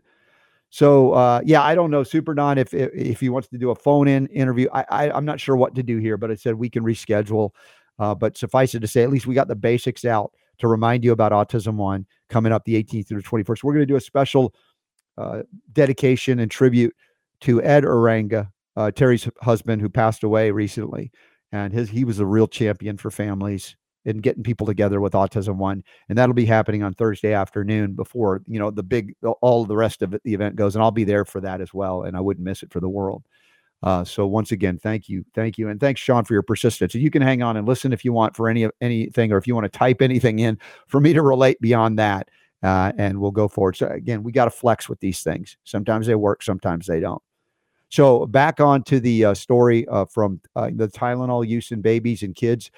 So 0.71 1.13
uh, 1.13 1.41
yeah, 1.45 1.63
I 1.63 1.75
don't 1.75 1.91
know, 1.91 2.03
Super 2.03 2.35
Don, 2.35 2.59
if, 2.59 2.75
if 2.75 2.91
if 2.93 3.21
he 3.21 3.31
wants 3.31 3.49
to 3.49 3.59
do 3.59 3.71
a 3.71 3.75
phone 3.75 4.07
in 4.07 4.27
interview, 4.27 4.69
I, 4.73 4.85
I 4.91 5.17
am 5.17 5.25
not 5.25 5.41
sure 5.41 5.57
what 5.57 5.75
to 5.77 5.83
do 5.83 5.97
here, 5.99 6.19
but 6.19 6.31
I 6.31 6.35
said 6.35 6.55
we 6.55 6.69
can 6.69 6.85
reschedule. 6.85 7.51
Uh, 7.99 8.15
but 8.15 8.37
suffice 8.37 8.75
it 8.75 8.81
to 8.81 8.87
say, 8.87 9.03
at 9.03 9.11
least 9.11 9.27
we 9.27 9.35
got 9.35 9.49
the 9.49 9.57
basics 9.57 10.05
out 10.05 10.33
to 10.59 10.69
remind 10.69 11.03
you 11.03 11.11
about 11.11 11.33
Autism 11.33 11.75
One 11.75 12.07
coming 12.29 12.53
up 12.53 12.65
the 12.65 12.81
18th 12.81 13.09
through 13.09 13.23
the 13.23 13.29
21st. 13.29 13.65
We're 13.65 13.73
going 13.73 13.83
to 13.83 13.87
do 13.87 13.97
a 13.97 14.01
special 14.01 14.55
uh, 15.17 15.43
dedication 15.73 16.39
and 16.39 16.49
tribute 16.49 16.95
to 17.41 17.61
Ed 17.63 17.83
Arranga, 17.83 18.51
uh, 18.77 18.93
Teri's 18.95 19.29
husband, 19.41 19.83
who 19.83 19.89
passed 19.89 20.23
away 20.23 20.53
recently, 20.53 21.11
and 21.51 21.73
his 21.73 21.89
he 21.89 22.05
was 22.05 22.21
a 22.21 22.27
real 22.27 22.47
champion 22.47 22.99
for 22.99 23.11
families 23.11 23.77
and 24.09 24.23
getting 24.23 24.43
people 24.43 24.67
together 24.67 25.01
with 25.01 25.13
autism 25.13 25.57
one 25.57 25.85
and 26.09 26.19
that'll 26.19 26.35
be 26.35 26.47
happening 26.47 26.83
on 26.83 26.95
thursday 26.95 27.33
afternoon 27.33 27.93
before 27.95 28.43
you 28.47 28.59
know 28.59 28.71
the 28.71 28.83
big 28.83 29.15
all 29.41 29.65
the 29.65 29.77
rest 29.77 30.03
of 30.03 30.11
the 30.11 30.35
event 30.35 30.57
goes 30.57 30.75
and 30.75 30.83
i'll 30.83 30.91
be 30.91 31.05
there 31.05 31.25
for 31.25 31.41
that 31.41 31.61
as 31.61 31.73
well 31.73 32.03
and 32.03 32.17
i 32.17 32.21
wouldn't 32.21 32.45
miss 32.45 32.63
it 32.63 32.73
for 32.73 32.81
the 32.81 32.89
world. 32.89 33.23
Uh, 33.81 34.03
so 34.03 34.27
once 34.27 34.51
again 34.51 34.77
thank 34.77 35.09
you 35.09 35.25
thank 35.37 35.57
you 35.57 35.69
and 35.69 35.79
thanks 35.79 36.01
sean 36.01 36.25
for 36.25 36.33
your 36.33 36.43
persistence. 36.43 36.95
You 36.97 37.11
can 37.13 37.23
hang 37.23 37.43
on 37.43 37.57
and 37.57 37.69
listen 37.69 37.93
if 37.93 38.05
you 38.05 38.13
want 38.13 38.35
for 38.35 38.49
any 38.49 38.65
of 38.65 38.73
anything 38.81 39.31
or 39.31 39.37
if 39.37 39.47
you 39.47 39.55
want 39.55 39.73
to 39.73 39.79
type 39.79 40.03
anything 40.03 40.41
in 40.41 40.59
for 40.89 41.01
me 41.01 41.13
to 41.13 41.23
relate 41.23 41.61
beyond 41.61 41.97
that 42.01 42.29
uh, 42.65 42.91
and 42.99 43.21
we'll 43.21 43.31
go 43.31 43.47
forward. 43.47 43.77
So 43.77 43.87
again 43.87 44.25
we 44.25 44.33
got 44.33 44.47
to 44.47 44.51
flex 44.51 44.89
with 44.89 44.99
these 44.99 45.23
things. 45.23 45.57
Sometimes 45.63 46.09
they 46.09 46.17
work 46.17 46.43
sometimes 46.43 46.87
they 46.87 46.99
don't. 46.99 47.23
So 47.89 48.27
back 48.27 48.59
on 48.59 48.83
to 48.85 48.99
the 48.99 49.27
uh, 49.27 49.35
story 49.35 49.87
uh, 49.87 50.07
from 50.07 50.41
uh, 50.57 50.71
the 50.75 50.89
Tylenol 50.89 51.47
use 51.47 51.71
in 51.71 51.81
babies 51.81 52.25
and 52.25 52.35
kids. 52.35 52.73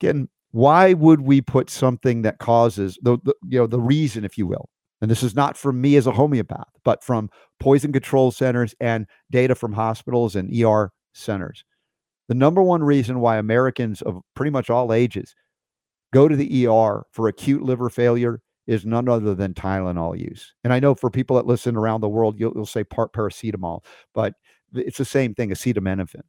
Again, 0.00 0.28
why 0.50 0.92
would 0.92 1.22
we 1.22 1.40
put 1.40 1.70
something 1.70 2.22
that 2.22 2.38
causes 2.38 2.98
the, 3.02 3.18
the 3.24 3.34
you 3.48 3.58
know 3.58 3.66
the 3.66 3.80
reason, 3.80 4.24
if 4.24 4.38
you 4.38 4.46
will, 4.46 4.68
and 5.00 5.10
this 5.10 5.22
is 5.22 5.34
not 5.34 5.56
from 5.56 5.80
me 5.80 5.96
as 5.96 6.06
a 6.06 6.12
homeopath, 6.12 6.68
but 6.84 7.04
from 7.04 7.28
poison 7.60 7.92
control 7.92 8.30
centers 8.30 8.74
and 8.80 9.06
data 9.30 9.54
from 9.54 9.72
hospitals 9.72 10.36
and 10.36 10.50
ER 10.62 10.92
centers. 11.12 11.64
The 12.28 12.34
number 12.34 12.62
one 12.62 12.82
reason 12.82 13.20
why 13.20 13.36
Americans 13.36 14.02
of 14.02 14.20
pretty 14.34 14.50
much 14.50 14.70
all 14.70 14.92
ages 14.92 15.34
go 16.12 16.28
to 16.28 16.36
the 16.36 16.66
ER 16.66 17.04
for 17.10 17.28
acute 17.28 17.62
liver 17.62 17.90
failure 17.90 18.40
is 18.66 18.84
none 18.84 19.08
other 19.08 19.34
than 19.34 19.54
Tylenol 19.54 20.18
use. 20.18 20.54
And 20.64 20.72
I 20.72 20.80
know 20.80 20.94
for 20.94 21.10
people 21.10 21.36
that 21.36 21.46
listen 21.46 21.76
around 21.76 22.00
the 22.00 22.08
world, 22.08 22.36
you'll, 22.38 22.52
you'll 22.54 22.66
say 22.66 22.82
part 22.82 23.12
paracetamol, 23.12 23.84
but 24.12 24.34
it's 24.74 24.98
the 24.98 25.04
same 25.04 25.34
thing, 25.34 25.50
acetaminophen. 25.50 26.22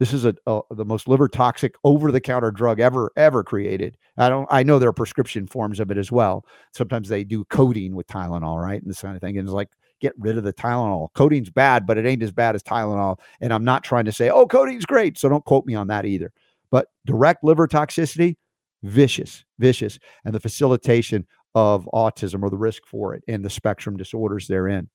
This 0.00 0.14
is 0.14 0.24
a, 0.24 0.34
a 0.46 0.62
the 0.70 0.84
most 0.84 1.06
liver 1.06 1.28
toxic 1.28 1.74
over 1.84 2.10
the 2.10 2.22
counter 2.22 2.50
drug 2.50 2.80
ever 2.80 3.12
ever 3.16 3.44
created. 3.44 3.98
I 4.16 4.30
don't 4.30 4.48
I 4.50 4.62
know 4.62 4.78
there 4.78 4.88
are 4.88 4.94
prescription 4.94 5.46
forms 5.46 5.78
of 5.78 5.90
it 5.90 5.98
as 5.98 6.10
well. 6.10 6.46
Sometimes 6.74 7.08
they 7.08 7.22
do 7.22 7.44
codeine 7.44 7.94
with 7.94 8.08
Tylenol, 8.08 8.60
right? 8.60 8.80
And 8.80 8.90
this 8.90 9.02
kind 9.02 9.14
of 9.14 9.20
thing. 9.20 9.36
And 9.36 9.46
it's 9.46 9.52
like 9.52 9.68
get 10.00 10.14
rid 10.18 10.38
of 10.38 10.44
the 10.44 10.54
Tylenol. 10.54 11.12
Codeine's 11.14 11.50
bad, 11.50 11.86
but 11.86 11.98
it 11.98 12.06
ain't 12.06 12.22
as 12.22 12.32
bad 12.32 12.54
as 12.54 12.62
Tylenol. 12.62 13.18
And 13.42 13.52
I'm 13.52 13.64
not 13.64 13.84
trying 13.84 14.06
to 14.06 14.12
say, 14.12 14.30
oh, 14.30 14.46
codeine's 14.46 14.86
great. 14.86 15.18
So 15.18 15.28
don't 15.28 15.44
quote 15.44 15.66
me 15.66 15.74
on 15.74 15.88
that 15.88 16.06
either. 16.06 16.32
But 16.70 16.88
direct 17.04 17.44
liver 17.44 17.68
toxicity, 17.68 18.36
vicious, 18.82 19.44
vicious. 19.58 19.98
And 20.24 20.34
the 20.34 20.40
facilitation 20.40 21.26
of 21.54 21.86
autism 21.92 22.42
or 22.42 22.48
the 22.48 22.56
risk 22.56 22.86
for 22.86 23.14
it 23.14 23.22
and 23.28 23.44
the 23.44 23.50
spectrum 23.50 23.98
disorders 23.98 24.46
therein. 24.46 24.88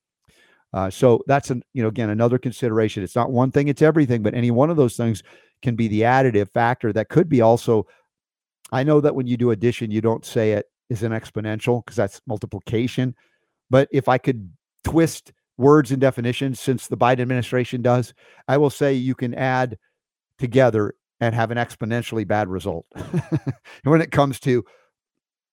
Uh, 0.75 0.89
so 0.89 1.23
that's 1.25 1.49
an 1.49 1.63
you 1.73 1.81
know 1.81 1.87
again 1.87 2.09
another 2.09 2.37
consideration. 2.37 3.01
It's 3.01 3.15
not 3.15 3.31
one 3.31 3.49
thing; 3.49 3.69
it's 3.69 3.81
everything. 3.81 4.21
But 4.21 4.35
any 4.35 4.51
one 4.51 4.69
of 4.69 4.75
those 4.75 4.97
things 4.97 5.23
can 5.61 5.75
be 5.75 5.87
the 5.87 6.01
additive 6.01 6.51
factor 6.51 6.91
that 6.93 7.07
could 7.09 7.29
be 7.29 7.39
also. 7.39 7.87
I 8.73 8.83
know 8.83 8.99
that 8.99 9.15
when 9.15 9.25
you 9.25 9.37
do 9.37 9.51
addition, 9.51 9.89
you 9.89 10.01
don't 10.01 10.25
say 10.25 10.51
it 10.51 10.65
is 10.89 11.01
an 11.01 11.13
exponential 11.13 11.83
because 11.83 11.95
that's 11.95 12.21
multiplication. 12.27 13.15
But 13.69 13.87
if 13.93 14.09
I 14.09 14.17
could 14.17 14.51
twist 14.83 15.31
words 15.57 15.91
and 15.91 16.01
definitions, 16.01 16.59
since 16.59 16.87
the 16.87 16.97
Biden 16.97 17.21
administration 17.21 17.81
does, 17.81 18.13
I 18.49 18.57
will 18.57 18.69
say 18.69 18.93
you 18.93 19.15
can 19.15 19.33
add 19.33 19.77
together 20.39 20.93
and 21.21 21.33
have 21.33 21.51
an 21.51 21.57
exponentially 21.57 22.27
bad 22.27 22.49
result 22.49 22.85
when 23.83 24.01
it 24.01 24.11
comes 24.11 24.41
to 24.41 24.65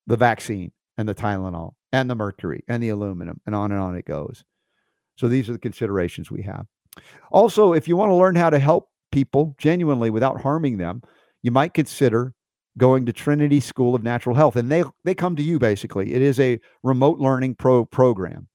the 0.08 0.16
vaccine 0.16 0.72
and 0.98 1.08
the 1.08 1.14
Tylenol 1.14 1.74
and 1.92 2.10
the 2.10 2.16
mercury 2.16 2.64
and 2.66 2.82
the 2.82 2.88
aluminum 2.88 3.40
and 3.46 3.54
on 3.54 3.70
and 3.70 3.80
on 3.80 3.94
it 3.94 4.04
goes. 4.04 4.42
So 5.22 5.28
these 5.28 5.48
are 5.48 5.52
the 5.52 5.58
considerations 5.60 6.32
we 6.32 6.42
have. 6.42 6.66
Also, 7.30 7.74
if 7.74 7.86
you 7.86 7.96
want 7.96 8.10
to 8.10 8.16
learn 8.16 8.34
how 8.34 8.50
to 8.50 8.58
help 8.58 8.88
people 9.12 9.54
genuinely 9.56 10.10
without 10.10 10.40
harming 10.40 10.78
them, 10.78 11.00
you 11.42 11.52
might 11.52 11.74
consider 11.74 12.34
going 12.76 13.06
to 13.06 13.12
Trinity 13.12 13.60
School 13.60 13.94
of 13.94 14.02
Natural 14.02 14.34
Health. 14.34 14.56
And 14.56 14.68
they 14.68 14.82
they 15.04 15.14
come 15.14 15.36
to 15.36 15.42
you 15.44 15.60
basically. 15.60 16.12
It 16.12 16.22
is 16.22 16.40
a 16.40 16.58
remote 16.82 17.20
learning 17.20 17.54
pro 17.54 17.84
program. 17.84 18.48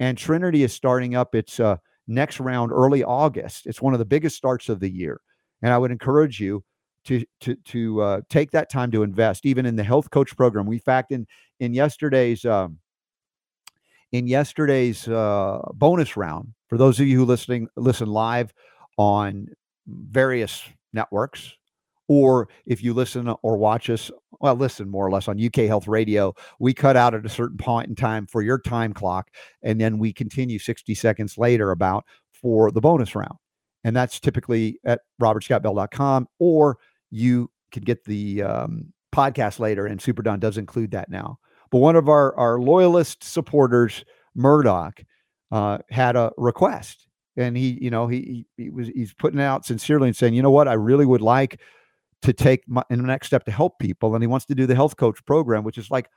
And 0.00 0.16
Trinity 0.16 0.62
is 0.62 0.72
starting 0.72 1.14
up 1.14 1.34
its 1.34 1.60
uh, 1.60 1.76
next 2.06 2.40
round 2.40 2.72
early 2.72 3.04
August. 3.04 3.66
It's 3.66 3.82
one 3.82 3.92
of 3.92 3.98
the 3.98 4.06
biggest 4.06 4.36
starts 4.36 4.70
of 4.70 4.80
the 4.80 4.90
year. 4.90 5.20
And 5.60 5.70
I 5.70 5.76
would 5.76 5.90
encourage 5.90 6.40
you 6.40 6.64
to 7.04 7.26
to 7.40 7.56
to 7.56 8.00
uh, 8.00 8.20
take 8.30 8.52
that 8.52 8.70
time 8.70 8.90
to 8.92 9.02
invest 9.02 9.44
even 9.44 9.66
in 9.66 9.76
the 9.76 9.84
health 9.84 10.10
coach 10.10 10.34
program. 10.34 10.64
We 10.64 10.78
fact 10.78 11.12
in 11.12 11.26
in 11.60 11.74
yesterday's 11.74 12.46
um, 12.46 12.78
in 14.16 14.26
yesterday's 14.26 15.06
uh, 15.08 15.60
bonus 15.74 16.16
round. 16.16 16.54
For 16.68 16.78
those 16.78 16.98
of 16.98 17.06
you 17.06 17.18
who 17.18 17.24
listening 17.24 17.68
listen 17.76 18.08
live 18.08 18.52
on 18.96 19.48
various 19.86 20.62
networks, 20.92 21.52
or 22.08 22.48
if 22.64 22.82
you 22.82 22.94
listen 22.94 23.28
or 23.42 23.56
watch 23.56 23.90
us, 23.90 24.10
well, 24.40 24.54
listen 24.54 24.88
more 24.88 25.06
or 25.06 25.10
less 25.10 25.28
on 25.28 25.44
UK 25.44 25.66
Health 25.66 25.86
Radio, 25.86 26.34
we 26.58 26.72
cut 26.72 26.96
out 26.96 27.14
at 27.14 27.26
a 27.26 27.28
certain 27.28 27.58
point 27.58 27.88
in 27.88 27.94
time 27.94 28.26
for 28.26 28.42
your 28.42 28.58
time 28.58 28.92
clock, 28.92 29.28
and 29.62 29.80
then 29.80 29.98
we 29.98 30.12
continue 30.12 30.58
60 30.58 30.94
seconds 30.94 31.36
later 31.36 31.70
about 31.70 32.04
for 32.32 32.70
the 32.70 32.80
bonus 32.80 33.14
round. 33.14 33.36
And 33.84 33.94
that's 33.94 34.18
typically 34.18 34.80
at 34.84 35.00
robertscottbell.com, 35.20 36.28
or 36.38 36.78
you 37.10 37.50
can 37.70 37.82
get 37.84 38.04
the 38.04 38.42
um, 38.42 38.92
podcast 39.14 39.60
later, 39.60 39.86
and 39.86 40.00
Super 40.00 40.22
Don 40.22 40.40
does 40.40 40.58
include 40.58 40.92
that 40.92 41.10
now. 41.10 41.38
But 41.70 41.78
one 41.78 41.96
of 41.96 42.08
our, 42.08 42.36
our 42.36 42.60
loyalist 42.60 43.24
supporters, 43.24 44.04
Murdoch, 44.34 45.02
uh, 45.52 45.78
had 45.90 46.16
a 46.16 46.32
request. 46.36 47.06
And 47.36 47.56
he, 47.56 47.78
you 47.80 47.90
know, 47.90 48.06
he, 48.06 48.46
he 48.56 48.70
was 48.70 48.88
he's 48.88 49.12
putting 49.12 49.40
out 49.40 49.66
sincerely 49.66 50.08
and 50.08 50.16
saying, 50.16 50.34
you 50.34 50.42
know 50.42 50.50
what, 50.50 50.68
I 50.68 50.72
really 50.72 51.04
would 51.04 51.20
like 51.20 51.60
to 52.22 52.32
take 52.32 52.66
my 52.66 52.82
in 52.88 52.98
the 52.98 53.06
next 53.06 53.26
step 53.26 53.44
to 53.44 53.50
help 53.50 53.78
people. 53.78 54.14
And 54.14 54.22
he 54.22 54.26
wants 54.26 54.46
to 54.46 54.54
do 54.54 54.66
the 54.66 54.74
health 54.74 54.96
coach 54.96 55.22
program, 55.26 55.62
which 55.62 55.76
is 55.76 55.90
like 55.90 56.08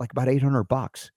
like 0.00 0.10
about 0.12 0.28
800 0.28 0.64
bucks. 0.64 1.10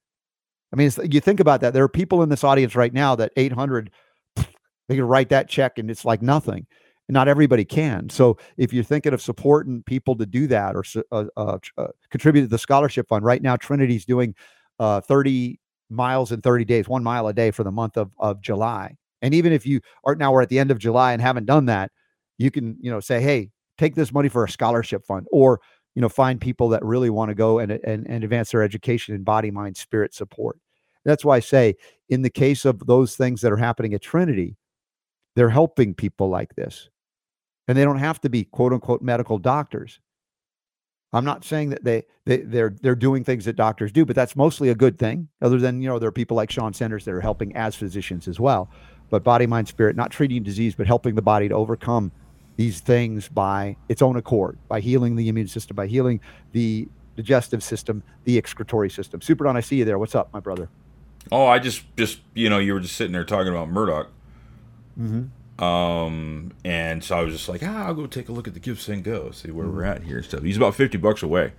I 0.74 0.76
mean, 0.76 0.92
you 1.10 1.22
think 1.22 1.40
about 1.40 1.62
that. 1.62 1.74
There 1.74 1.84
are 1.84 1.90
people 1.90 2.24
in 2.24 2.30
this 2.30 2.44
audience 2.44 2.76
right 2.76 2.94
now 2.94 3.16
that 3.16 3.32
800, 3.38 3.90
they 4.36 4.96
can 4.96 5.06
write 5.06 5.30
that 5.30 5.48
check 5.48 5.78
and 5.78 5.90
it's 5.90 6.04
like 6.04 6.22
nothing 6.22 6.68
not 7.10 7.28
everybody 7.28 7.64
can. 7.64 8.10
So 8.10 8.38
if 8.58 8.74
you're 8.74 8.84
thinking 8.84 9.14
of 9.14 9.22
supporting 9.22 9.84
people 9.84 10.16
to 10.18 10.26
do 10.26 10.48
that 10.48 10.76
or 10.76 10.84
uh, 11.12 11.26
uh, 11.38 11.58
uh, 11.78 11.88
contribute 12.10 12.44
to 12.44 12.48
the 12.48 12.58
scholarship 12.58 13.08
fund, 13.08 13.24
right 13.24 13.42
now 13.42 13.56
Trinity's 13.56 14.06
doing 14.06 14.36
uh, 14.80 15.02
30 15.02 15.60
miles 15.90 16.32
in 16.32 16.42
30 16.42 16.66
days, 16.66 16.88
one 16.88 17.04
mile 17.04 17.28
a 17.28 17.34
day 17.34 17.52
for 17.52 17.64
the 17.64 17.72
month 17.72 17.98
of, 17.98 18.12
of 18.20 18.42
July. 18.42 18.96
And 19.22 19.34
even 19.34 19.52
if 19.54 19.66
you 19.66 19.82
are 20.04 20.16
now 20.16 20.32
we're 20.32 20.42
at 20.42 20.50
the 20.50 20.60
end 20.60 20.70
of 20.70 20.80
July 20.80 21.14
and 21.14 21.22
haven't 21.22 21.46
done 21.46 21.66
that, 21.66 21.92
you 22.38 22.52
can, 22.52 22.78
you 22.80 22.92
know, 22.92 23.00
say, 23.00 23.22
hey, 23.22 23.50
take 23.78 23.96
this 23.96 24.12
money 24.12 24.30
for 24.30 24.44
a 24.44 24.50
scholarship 24.50 25.06
fund 25.06 25.28
or, 25.32 25.60
you 25.96 26.02
know, 26.02 26.10
find 26.10 26.40
people 26.40 26.70
that 26.70 26.84
really 26.84 27.10
want 27.10 27.30
to 27.30 27.36
go 27.36 27.60
and, 27.60 27.72
and, 27.72 28.06
and 28.08 28.24
advance 28.24 28.52
their 28.52 28.62
education 28.62 29.16
in 29.16 29.24
body, 29.24 29.50
mind, 29.50 29.78
spirit 29.78 30.14
support. 30.14 30.60
That's 31.06 31.24
why 31.24 31.38
I 31.38 31.40
say, 31.40 31.76
in 32.10 32.22
the 32.22 32.30
case 32.30 32.66
of 32.66 32.86
those 32.86 33.16
things 33.16 33.42
that 33.42 33.52
are 33.52 33.58
happening 33.58 33.94
at 33.94 34.02
Trinity, 34.02 34.58
they're 35.36 35.50
helping 35.50 35.94
people 35.94 36.30
like 36.30 36.54
this 36.56 36.90
and 37.68 37.78
they 37.78 37.84
don't 37.84 38.00
have 38.00 38.22
to 38.22 38.30
be 38.30 38.44
quote 38.46 38.74
unquote 38.74 39.02
medical 39.02 39.38
doctors. 39.38 40.00
I'm 41.14 41.26
not 41.26 41.46
saying 41.46 41.70
that 41.70 41.84
they, 41.84 42.04
they 42.26 42.38
they're 42.38 42.76
they're 42.82 42.96
doing 42.96 43.24
things 43.24 43.46
that 43.46 43.56
doctors 43.56 43.92
do, 43.92 44.06
but 44.06 44.16
that's 44.16 44.36
mostly 44.36 44.70
a 44.70 44.76
good 44.76 45.00
thing. 45.00 45.30
Other 45.42 45.58
than 45.58 45.82
you 45.82 45.88
know, 45.88 46.00
there 46.00 46.10
are 46.10 46.14
people 46.14 46.36
like 46.36 46.52
Sean 46.52 46.74
Centers 46.74 47.06
that 47.06 47.14
are 47.14 47.22
helping 47.22 47.56
as 47.56 47.76
physicians 47.76 48.28
as 48.28 48.40
well. 48.40 48.70
But 49.10 49.24
body, 49.24 49.48
mind, 49.48 49.70
spirit, 49.70 49.96
not 49.96 50.12
treating 50.12 50.44
disease, 50.44 50.76
but 50.76 50.86
helping 50.86 51.16
the 51.16 51.22
body 51.22 51.48
to 51.48 51.56
overcome 51.56 52.12
these 52.58 52.82
things 52.82 53.30
by 53.30 53.78
its 53.88 54.02
own 54.02 54.18
accord, 54.18 54.58
by 54.68 54.82
healing 54.82 55.16
the 55.16 55.30
immune 55.30 55.48
system, 55.48 55.76
by 55.76 55.88
healing 55.88 56.20
the 56.52 56.88
digestive 57.16 57.64
system, 57.64 58.04
the 58.26 58.38
excretory 58.38 58.90
system. 58.90 59.22
Super 59.22 59.46
Don, 59.46 59.56
I 59.56 59.62
see 59.62 59.78
you 59.78 59.86
there. 59.86 59.98
What's 59.98 60.16
up, 60.16 60.34
my 60.34 60.42
brother? 60.42 60.70
Oh, 61.32 61.46
I 61.46 61.60
just 61.60 61.84
just 61.96 62.20
you 62.34 62.50
know, 62.50 62.60
you 62.60 62.74
were 62.74 62.80
just 62.80 62.96
sitting 62.96 63.14
there 63.14 63.26
talking 63.26 63.52
about 63.52 63.70
Murdoch. 63.70 64.10
Mm-hmm. 65.00 65.24
Um, 65.60 66.52
and 66.64 67.04
so 67.04 67.18
I 67.18 67.24
was 67.24 67.34
just 67.34 67.50
like, 67.50 67.62
ah, 67.64 67.88
I'll 67.88 67.94
go 67.94 68.08
take 68.08 68.30
a 68.30 68.32
look 68.32 68.48
at 68.48 68.54
the 68.54 68.60
gifts 68.60 68.88
and 68.90 69.04
go 69.04 69.32
see 69.32 69.52
where 69.52 69.68
we're 69.68 69.84
at 69.84 70.04
here 70.04 70.18
and 70.18 70.26
stuff. 70.26 70.44
He's 70.44 70.58
about 70.58 70.76
fifty 70.76 70.98
bucks 70.98 71.24
away 71.24 71.54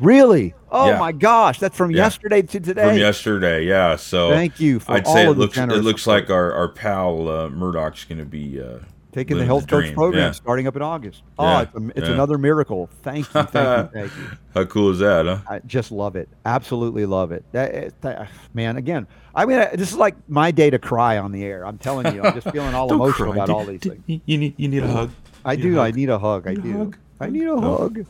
Really? 0.00 0.54
Oh 0.70 0.90
Yeah. 0.90 0.98
my 1.00 1.10
gosh, 1.10 1.58
that's 1.58 1.76
from 1.76 1.90
Yeah. 1.90 2.04
yesterday 2.04 2.42
to 2.42 2.60
today. 2.60 2.88
from 2.88 2.98
yesterday. 2.98 3.64
Yeah, 3.66 3.96
so 3.96 4.30
Thank 4.30 4.60
you 4.60 4.78
for 4.78 4.92
I'd 4.92 5.06
say 5.08 5.26
it 5.26 5.30
looks 5.36 5.58
it 5.58 5.66
looks 5.68 6.02
support. 6.02 6.22
like 6.22 6.30
our 6.30 6.52
our 6.52 6.68
pal 6.68 7.28
uh, 7.28 7.48
Murdoch's 7.48 8.04
going 8.04 8.18
to 8.18 8.24
be 8.24 8.60
uh, 8.60 8.78
taking 9.12 9.38
the 9.38 9.44
health 9.44 9.66
coach 9.66 9.92
program 9.94 10.22
Yeah. 10.22 10.30
starting 10.32 10.66
up 10.66 10.76
in 10.76 10.82
August. 10.82 11.22
Oh, 11.38 11.44
Yeah, 11.44 11.62
it's, 11.62 11.74
a, 11.74 11.88
it's 11.96 12.06
yeah. 12.08 12.14
another 12.14 12.38
miracle. 12.38 12.88
Thank 13.02 13.32
you, 13.34 13.42
thank 13.42 13.54
you, 13.54 13.90
thank 14.00 14.16
you. 14.16 14.24
How 14.54 14.64
cool 14.64 14.90
is 14.90 14.98
that, 14.98 15.26
huh? 15.26 15.38
I 15.48 15.58
just 15.60 15.90
love 15.92 16.14
it. 16.16 16.28
Absolutely 16.44 17.06
love 17.06 17.32
it. 17.32 17.44
That, 17.52 17.74
eh, 17.74 17.90
that- 18.02 18.18
ah, 18.22 18.28
man, 18.54 18.76
again, 18.76 19.06
I 19.34 19.46
mean, 19.46 19.58
I- 19.58 19.74
this 19.76 19.90
is 19.90 19.96
like 19.96 20.14
my 20.28 20.50
day 20.50 20.70
to 20.70 20.78
cry 20.78 21.18
on 21.18 21.32
the 21.32 21.44
air. 21.44 21.66
I'm 21.66 21.78
telling 21.78 22.14
you, 22.14 22.22
I'm 22.22 22.34
just 22.34 22.50
feeling 22.50 22.74
all 22.74 22.92
emotional 22.92 23.32
cry. 23.32 23.36
about 23.44 23.46
Do- 23.46 23.52
all 23.54 23.64
these 23.64 23.80
do- 23.80 23.90
things. 23.90 24.20
You 24.26 24.38
need 24.38 24.54
you 24.56 24.68
need 24.68 24.82
a 24.82 24.88
hug. 24.88 25.10
I 25.44 25.56
do. 25.56 25.80
I 25.80 25.90
need 25.90 26.10
a 26.10 26.18
hug. 26.18 26.46
I 26.46 26.54
do. 26.54 26.72
hug? 26.76 26.96
I 27.20 27.28
need 27.30 27.44
a 27.44 27.50
Oh. 27.52 27.78
hug. 27.78 28.04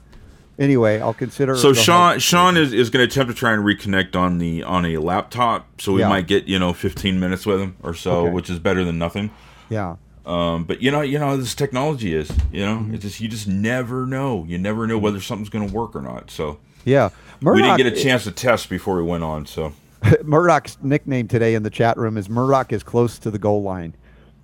Anyway, 0.58 0.98
I'll 0.98 1.14
consider. 1.14 1.54
So 1.56 1.72
Sean 1.72 2.12
hug. 2.14 2.20
Sean 2.20 2.56
is, 2.56 2.72
is 2.72 2.90
going 2.90 3.06
to 3.08 3.12
attempt 3.12 3.30
to 3.32 3.38
try 3.38 3.52
and 3.52 3.62
reconnect 3.62 4.16
on 4.16 4.38
the 4.38 4.64
on 4.64 4.84
a 4.84 4.96
laptop, 4.98 5.80
so 5.80 5.92
we 5.92 6.02
might 6.02 6.26
get 6.26 6.48
you 6.48 6.58
know 6.58 6.72
15 6.72 7.20
minutes 7.20 7.46
with 7.46 7.60
him 7.60 7.76
or 7.84 7.94
so, 7.94 8.24
Okay. 8.26 8.32
which 8.32 8.50
is 8.50 8.58
better 8.58 8.82
than 8.84 8.98
nothing. 8.98 9.30
Yeah. 9.70 9.96
Um, 10.28 10.64
but 10.64 10.82
you 10.82 10.90
know, 10.90 11.00
you 11.00 11.18
know, 11.18 11.36
this 11.38 11.54
technology 11.54 12.14
is, 12.14 12.30
you 12.52 12.64
know, 12.64 12.86
it's 12.92 13.02
just 13.02 13.20
you 13.20 13.28
just 13.28 13.48
never 13.48 14.04
know. 14.06 14.44
You 14.46 14.58
never 14.58 14.86
know 14.86 14.98
whether 14.98 15.20
something's 15.20 15.48
going 15.48 15.66
to 15.66 15.74
work 15.74 15.96
or 15.96 16.02
not. 16.02 16.30
So 16.30 16.58
Yeah. 16.84 17.08
Murdoch, 17.40 17.56
we 17.56 17.62
didn't 17.62 17.78
get 17.78 17.98
a 17.98 18.02
chance 18.02 18.24
to 18.24 18.30
test 18.30 18.68
before 18.68 18.96
we 18.96 19.04
went 19.04 19.24
on. 19.24 19.46
So 19.46 19.72
Murdoch's 20.22 20.76
nickname 20.82 21.28
today 21.28 21.54
in 21.54 21.62
the 21.62 21.70
chat 21.70 21.96
room 21.96 22.18
is 22.18 22.28
Murdoch 22.28 22.72
is 22.72 22.82
close 22.82 23.18
to 23.20 23.30
the 23.30 23.38
goal 23.38 23.62
line. 23.62 23.94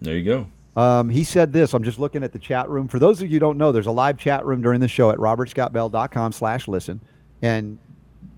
there 0.01 0.17
you 0.17 0.25
go. 0.25 0.47
Um, 0.81 1.09
he 1.09 1.23
said 1.23 1.53
this. 1.53 1.75
I'm 1.75 1.85
just 1.85 1.99
looking 1.99 2.25
at 2.25 2.33
the 2.33 2.39
chat 2.39 2.69
room. 2.69 2.89
For 2.89 2.99
those 2.99 3.21
of 3.21 3.29
you 3.29 3.35
who 3.35 3.39
don't 3.41 3.59
know, 3.59 3.71
there's 3.71 3.87
a 3.87 3.93
live 3.93 4.19
chat 4.19 4.45
room 4.45 4.63
during 4.63 4.81
the 4.81 4.89
show 4.89 5.11
at 5.11 5.19
robertscottbell.com 5.19 6.33
slash 6.33 6.67
listen. 6.67 7.01
And 7.43 7.79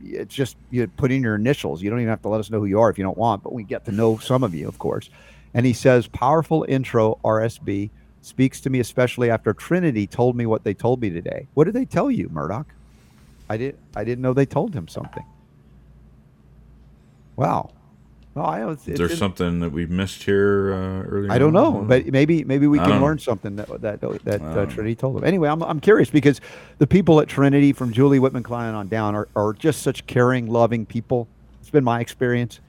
it's 0.02 0.34
just 0.34 0.56
you 0.70 0.86
put 0.86 1.12
in 1.12 1.22
your 1.22 1.36
initials. 1.36 1.80
You 1.80 1.90
don't 1.90 2.00
even 2.00 2.10
have 2.10 2.22
to 2.22 2.28
let 2.28 2.40
us 2.40 2.50
know 2.50 2.58
who 2.58 2.66
you 2.66 2.80
are 2.80 2.90
if 2.90 2.98
you 2.98 3.04
don't 3.04 3.16
want, 3.16 3.42
but 3.42 3.52
we 3.52 3.62
get 3.62 3.84
to 3.86 3.92
know 3.92 4.18
some 4.18 4.42
of 4.42 4.54
you, 4.54 4.68
of 4.68 4.78
course. 4.78 5.08
And 5.56 5.64
he 5.64 5.72
says, 5.72 6.06
powerful 6.06 6.66
intro, 6.68 7.18
RSB, 7.24 7.88
speaks 8.20 8.60
to 8.60 8.68
me 8.68 8.78
especially 8.78 9.30
after 9.30 9.54
Trinity 9.54 10.06
told 10.06 10.36
me 10.36 10.44
what 10.44 10.64
they 10.64 10.74
told 10.74 11.00
me 11.00 11.08
today. 11.08 11.48
What 11.54 11.64
did 11.64 11.72
they 11.72 11.86
tell 11.86 12.10
you, 12.10 12.28
Murdoch? 12.28 12.66
I 13.48 13.56
did 13.56 13.78
I 13.96 14.04
didn't 14.04 14.20
know 14.20 14.34
they 14.34 14.44
told 14.44 14.74
him 14.74 14.86
something. 14.86 15.24
Wow. 17.36 17.70
Well, 18.34 18.44
I, 18.44 18.70
Is 18.70 18.84
there 18.84 19.08
something 19.08 19.60
that 19.60 19.70
we've 19.70 19.88
missed 19.88 20.24
here 20.24 20.74
uh, 20.74 21.02
earlier? 21.08 21.32
I 21.32 21.38
don't 21.38 21.54
know, 21.54 21.78
on? 21.78 21.86
but 21.86 22.04
maybe 22.06 22.44
maybe 22.44 22.66
we 22.66 22.78
I 22.78 22.84
can 22.84 22.96
know. 23.00 23.06
learn 23.06 23.18
something 23.18 23.56
that 23.56 23.80
that 23.80 24.00
that 24.24 24.42
uh. 24.42 24.66
Trinity 24.66 24.94
told 24.94 25.16
them. 25.16 25.24
Anyway, 25.24 25.48
I'm 25.48 25.62
I'm 25.62 25.80
curious 25.80 26.10
because 26.10 26.42
the 26.76 26.86
people 26.86 27.18
at 27.20 27.28
Trinity, 27.28 27.72
from 27.72 27.94
Julie 27.94 28.18
Whitman 28.18 28.42
Klein 28.42 28.74
on 28.74 28.88
down, 28.88 29.14
are, 29.14 29.28
are 29.34 29.54
just 29.54 29.80
such 29.80 30.06
caring, 30.06 30.48
loving 30.48 30.84
people. 30.84 31.28
It's 31.62 31.70
been 31.70 31.84
my 31.84 32.00
experience, 32.00 32.60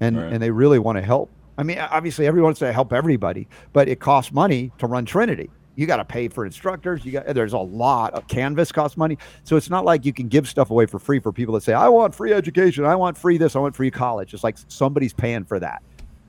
and 0.00 0.16
Right. 0.16 0.32
and 0.32 0.42
they 0.42 0.50
really 0.50 0.78
want 0.78 0.96
to 0.96 1.02
help. 1.02 1.28
I 1.60 1.62
mean, 1.62 1.78
obviously, 1.78 2.26
everyone 2.26 2.48
wants 2.48 2.60
to 2.60 2.72
help 2.72 2.90
everybody, 2.90 3.46
but 3.74 3.86
it 3.86 4.00
costs 4.00 4.32
money 4.32 4.72
to 4.78 4.86
run 4.86 5.04
Trinity. 5.04 5.50
You 5.76 5.86
got 5.86 5.98
to 5.98 6.06
pay 6.06 6.28
for 6.28 6.46
instructors. 6.46 7.04
You 7.04 7.12
got 7.12 7.26
there's 7.26 7.52
a 7.52 7.58
lot 7.58 8.14
of 8.14 8.26
Canvas 8.28 8.72
costs 8.72 8.96
money, 8.96 9.18
so 9.44 9.56
it's 9.56 9.68
not 9.68 9.84
like 9.84 10.06
you 10.06 10.12
can 10.14 10.28
give 10.28 10.48
stuff 10.48 10.70
away 10.70 10.86
for 10.86 10.98
free 10.98 11.20
for 11.20 11.32
people 11.32 11.52
that 11.54 11.62
say, 11.62 11.74
"I 11.74 11.88
want 11.88 12.14
free 12.14 12.32
education, 12.32 12.86
I 12.86 12.94
want 12.96 13.18
free 13.18 13.36
this, 13.36 13.56
I 13.56 13.58
want 13.58 13.76
free 13.76 13.90
college." 13.90 14.32
It's 14.32 14.42
like 14.42 14.56
somebody's 14.68 15.12
paying 15.12 15.44
for 15.44 15.58
that. 15.60 15.82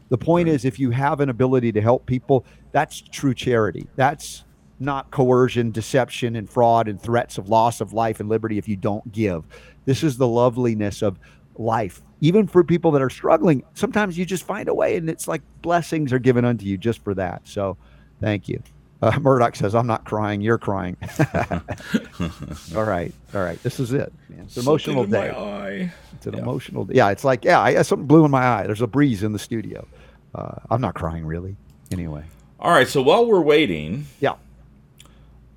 The 0.09 0.17
point 0.17 0.49
is, 0.49 0.65
if 0.65 0.77
you 0.77 0.91
have 0.91 1.21
an 1.21 1.29
ability 1.29 1.71
to 1.71 1.81
help 1.81 2.05
people, 2.05 2.45
that's 2.73 2.99
true 2.99 3.33
charity. 3.33 3.87
That's 3.95 4.43
not 4.81 5.11
coercion, 5.11 5.71
deception, 5.71 6.35
and 6.35 6.49
fraud 6.49 6.89
and 6.89 7.01
threats 7.01 7.37
of 7.37 7.47
loss 7.47 7.79
of 7.79 7.93
life 7.93 8.19
and 8.19 8.27
liberty 8.27 8.57
if 8.57 8.67
you 8.67 8.75
don't 8.75 9.09
give. 9.13 9.45
This 9.85 10.03
is 10.03 10.17
the 10.17 10.27
loveliness 10.27 11.01
of 11.01 11.17
life. 11.57 12.01
Even 12.21 12.45
for 12.47 12.63
people 12.63 12.91
that 12.91 13.01
are 13.01 13.09
struggling, 13.09 13.63
sometimes 13.73 14.17
you 14.17 14.25
just 14.25 14.43
find 14.45 14.69
a 14.69 14.73
way, 14.73 14.95
and 14.95 15.09
it's 15.09 15.27
like 15.27 15.41
blessings 15.61 16.13
are 16.13 16.19
given 16.19 16.45
unto 16.45 16.65
you 16.65 16.77
just 16.77 17.03
for 17.03 17.13
that. 17.15 17.41
So, 17.47 17.77
thank 18.19 18.47
you. 18.47 18.61
Uh, 19.01 19.17
Murdoch 19.21 19.55
says, 19.55 19.73
"I'm 19.73 19.87
not 19.87 20.05
crying. 20.05 20.39
You're 20.41 20.59
crying." 20.59 20.95
all 22.75 22.83
right, 22.83 23.11
all 23.33 23.41
right. 23.41 23.61
This 23.63 23.79
is 23.79 23.91
it. 23.93 24.13
Man. 24.29 24.41
It's 24.41 24.57
an 24.57 24.63
emotional 24.63 25.03
Something 25.03 25.19
day. 25.21 25.31
my 25.31 25.37
eye. 25.39 25.93
It's 26.13 26.27
an 26.27 26.33
Yeah. 26.33 26.39
emotional. 26.41 26.87
Yeah, 26.91 27.09
it's 27.09 27.23
like 27.23 27.43
yeah, 27.43 27.59
I 27.59 27.81
something 27.81 28.05
blew 28.07 28.23
in 28.23 28.31
my 28.31 28.45
eye. 28.45 28.63
There's 28.67 28.81
a 28.81 28.87
breeze 28.87 29.23
in 29.23 29.33
the 29.33 29.39
studio. 29.39 29.87
Uh, 30.35 30.55
I'm 30.69 30.79
not 30.81 30.93
crying 30.93 31.25
really. 31.25 31.55
Anyway, 31.91 32.23
All 32.59 32.71
right, 32.71 32.87
so 32.87 33.01
while 33.01 33.25
we're 33.25 33.41
waiting, 33.41 34.05
yeah. 34.21 34.35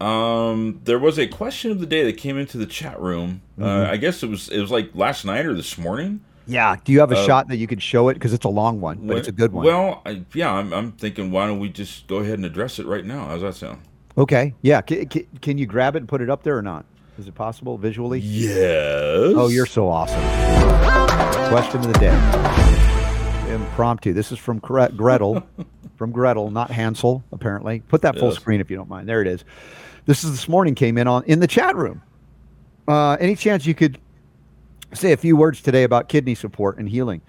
um, 0.01 0.81
there 0.85 0.99
was 0.99 1.19
a 1.19 1.27
question 1.29 1.71
of 1.71 1.79
the 1.79 1.87
day 1.87 2.03
that 2.05 2.17
came 2.17 2.37
into 2.39 2.59
the 2.59 2.67
chat 2.67 2.99
room. 3.01 3.43
Mm-hmm. 3.59 3.62
Uh, 3.65 3.91
I 3.91 3.97
guess 3.99 4.23
it 4.23 4.29
was 4.29 4.49
it 4.49 4.61
was 4.61 4.71
like 4.71 4.91
last 4.95 5.25
night 5.25 5.47
or 5.47 5.55
this 5.55 5.79
morning. 5.79 6.21
Yeah. 6.47 6.76
Do 6.84 6.92
you 6.92 7.01
have 7.01 7.11
a 7.12 7.16
Uh, 7.18 7.24
shot 7.26 7.49
that 7.49 7.57
you 7.57 7.66
could 7.66 7.82
show 7.82 8.09
it? 8.09 8.14
Because 8.14 8.32
it's 8.32 8.45
a 8.45 8.49
long 8.51 8.80
one, 8.80 9.07
but 9.07 9.16
it's 9.16 9.28
a 9.28 9.32
good 9.32 9.53
one. 9.53 9.64
Well, 9.66 10.03
I, 10.05 10.22
yeah, 10.34 10.53
I'm, 10.53 10.72
I'm 10.72 10.92
thinking, 10.92 11.30
why 11.30 11.47
don't 11.47 11.59
we 11.59 11.68
just 11.70 12.07
go 12.07 12.16
ahead 12.16 12.34
and 12.34 12.45
address 12.45 12.78
it 12.78 12.86
right 12.86 13.05
now? 13.05 13.26
How's 13.28 13.40
that 13.42 13.55
sound? 13.55 13.80
okay. 14.16 14.55
Yeah. 14.62 14.80
Can, 14.82 15.07
can, 15.09 15.26
can 15.40 15.59
you 15.59 15.66
grab 15.66 15.97
it 15.97 15.99
and 16.01 16.09
put 16.09 16.20
it 16.20 16.28
up 16.30 16.42
there 16.42 16.57
or 16.59 16.62
not? 16.62 16.84
Is 17.18 17.26
it 17.28 17.34
possible 17.34 17.78
visually? 17.78 18.18
Yes. 18.20 19.32
Oh, 19.36 19.49
you're 19.49 19.66
so 19.66 19.88
awesome. 19.88 20.20
Question 21.49 21.80
of 21.80 21.92
the 21.92 21.99
day. 21.99 23.53
Impromptu. 23.55 24.12
This 24.12 24.32
is 24.32 24.38
from 24.38 24.59
Gretel. 24.59 25.42
from 25.97 26.11
Gretel, 26.11 26.51
not 26.51 26.70
Hansel, 26.70 27.22
apparently. 27.32 27.80
Put 27.88 28.03
that 28.03 28.18
full 28.18 28.28
Yes. 28.30 28.36
screen 28.36 28.61
if 28.61 28.70
you 28.70 28.76
don't 28.76 28.88
mind. 28.88 29.09
There 29.09 29.20
it 29.20 29.28
is. 29.28 29.45
This 30.07 30.24
is 30.24 30.32
this 30.32 30.49
morning 30.49 30.74
came 30.74 30.99
in 30.99 31.07
on 31.07 31.22
in 31.24 31.38
the 31.40 31.47
chat 31.47 31.76
room. 31.76 32.03
Uh, 32.88 33.12
any 33.20 33.36
chance 33.36 33.64
you 33.64 33.74
could 33.74 33.99
say 34.95 35.12
a 35.12 35.16
few 35.16 35.36
words 35.36 35.61
today 35.62 35.82
about 35.84 36.09
kidney 36.09 36.34
support 36.34 36.78
and 36.78 36.88
healing? 36.88 37.20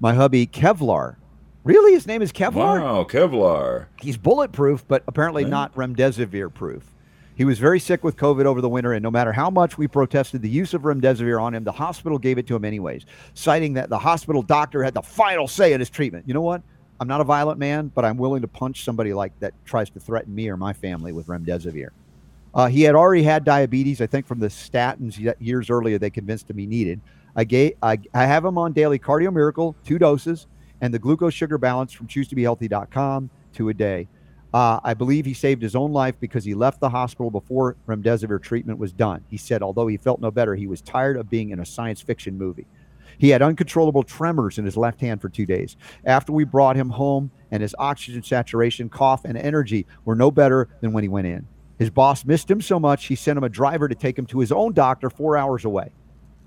My 0.00 0.14
hubby 0.14 0.46
Kevlar. 0.46 1.16
Really? 1.64 1.92
His 1.94 2.06
name 2.06 2.20
is 2.20 2.30
Kevlar? 2.32 2.80
Wow, 2.82 3.04
Kevlar. 3.04 3.86
He's 4.00 4.16
bulletproof, 4.18 4.86
but 4.86 5.02
apparently 5.06 5.44
Right. 5.44 5.50
not 5.50 5.74
remdesivir 5.74 6.52
proof. 6.52 6.90
He 7.36 7.44
was 7.44 7.58
very 7.58 7.80
sick 7.80 8.04
with 8.04 8.16
COVID 8.16 8.44
over 8.44 8.60
the 8.60 8.68
winter, 8.68 8.92
and 8.92 9.02
no 9.02 9.10
matter 9.10 9.32
how 9.32 9.50
much 9.50 9.76
we 9.76 9.88
protested 9.88 10.42
the 10.42 10.48
use 10.48 10.72
of 10.74 10.82
remdesivir 10.82 11.40
on 11.40 11.54
him, 11.54 11.64
the 11.64 11.72
hospital 11.72 12.18
gave 12.18 12.38
it 12.38 12.46
to 12.48 12.54
him 12.54 12.64
anyways, 12.64 13.06
citing 13.32 13.74
that 13.74 13.88
the 13.88 13.98
hospital 13.98 14.42
doctor 14.42 14.84
had 14.84 14.94
the 14.94 15.02
final 15.02 15.48
say 15.48 15.72
in 15.72 15.80
his 15.80 15.90
treatment. 15.90 16.28
You 16.28 16.34
know 16.34 16.42
what? 16.42 16.62
I'm 17.00 17.08
not 17.08 17.20
a 17.20 17.24
violent 17.24 17.58
man, 17.58 17.90
but 17.92 18.04
I'm 18.04 18.18
willing 18.18 18.42
to 18.42 18.48
punch 18.48 18.84
somebody 18.84 19.12
like 19.14 19.32
that 19.40 19.52
tries 19.64 19.90
to 19.90 20.00
threaten 20.00 20.32
me 20.32 20.48
or 20.48 20.56
my 20.56 20.72
family 20.72 21.10
with 21.12 21.26
remdesivir. 21.26 21.88
Uh, 22.54 22.66
he 22.66 22.82
had 22.82 22.94
already 22.94 23.22
had 23.22 23.44
diabetes, 23.44 24.00
I 24.00 24.06
think, 24.06 24.26
from 24.26 24.38
the 24.38 24.46
statins 24.46 25.34
years 25.40 25.70
earlier. 25.70 25.98
They 25.98 26.10
convinced 26.10 26.48
him 26.48 26.58
he 26.58 26.66
needed. 26.66 27.00
I 27.34 27.44
gave, 27.44 27.74
I, 27.82 27.98
I 28.14 28.26
have 28.26 28.44
him 28.44 28.56
on 28.58 28.72
daily 28.72 28.98
Cardio 28.98 29.32
Miracle, 29.32 29.74
two 29.84 29.98
doses, 29.98 30.46
and 30.80 30.94
the 30.94 30.98
glucose 30.98 31.34
sugar 31.34 31.58
balance 31.58 31.92
from 31.92 32.06
ChooseToBeHealthy.com, 32.06 33.30
two 33.52 33.68
a 33.70 33.74
day. 33.74 34.08
Uh, 34.52 34.78
I 34.84 34.94
believe 34.94 35.26
he 35.26 35.34
saved 35.34 35.62
his 35.62 35.74
own 35.74 35.92
life 35.92 36.14
because 36.20 36.44
he 36.44 36.54
left 36.54 36.78
the 36.78 36.88
hospital 36.88 37.28
before 37.28 37.76
remdesivir 37.88 38.40
treatment 38.40 38.78
was 38.78 38.92
done. 38.92 39.24
He 39.28 39.36
said, 39.36 39.64
although 39.64 39.88
he 39.88 39.96
felt 39.96 40.20
no 40.20 40.30
better, 40.30 40.54
he 40.54 40.68
was 40.68 40.80
tired 40.80 41.16
of 41.16 41.28
being 41.28 41.50
in 41.50 41.58
a 41.58 41.66
science 41.66 42.00
fiction 42.00 42.38
movie. 42.38 42.66
He 43.18 43.30
had 43.30 43.42
uncontrollable 43.42 44.04
tremors 44.04 44.58
in 44.58 44.64
his 44.64 44.76
left 44.76 45.00
hand 45.00 45.20
for 45.20 45.28
two 45.28 45.46
days. 45.46 45.76
After 46.04 46.32
we 46.32 46.44
brought 46.44 46.76
him 46.76 46.90
home, 46.90 47.32
and 47.50 47.62
his 47.62 47.74
oxygen 47.78 48.22
saturation, 48.22 48.88
cough, 48.88 49.24
and 49.24 49.36
energy 49.36 49.86
were 50.04 50.16
no 50.16 50.30
better 50.30 50.68
than 50.80 50.92
when 50.92 51.04
he 51.04 51.08
went 51.08 51.26
in. 51.26 51.46
His 51.78 51.90
boss 51.90 52.24
missed 52.24 52.50
him 52.50 52.60
so 52.60 52.78
much, 52.78 53.06
he 53.06 53.16
sent 53.16 53.36
him 53.36 53.44
a 53.44 53.48
driver 53.48 53.88
to 53.88 53.94
take 53.94 54.18
him 54.18 54.26
to 54.26 54.38
his 54.38 54.52
own 54.52 54.72
doctor 54.72 55.10
four 55.10 55.36
hours 55.36 55.64
away, 55.64 55.92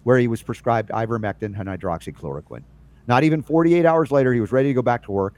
where 0.04 0.18
he 0.18 0.28
was 0.28 0.42
prescribed 0.42 0.90
ivermectin 0.90 1.58
and 1.60 1.68
hydroxychloroquine. 1.68 2.64
Not 3.08 3.24
even 3.24 3.42
48 3.42 3.86
hours 3.86 4.12
later, 4.12 4.34
he 4.34 4.40
was 4.40 4.52
ready 4.52 4.70
to 4.70 4.74
go 4.74 4.82
back 4.82 5.04
to 5.04 5.12
work. 5.12 5.36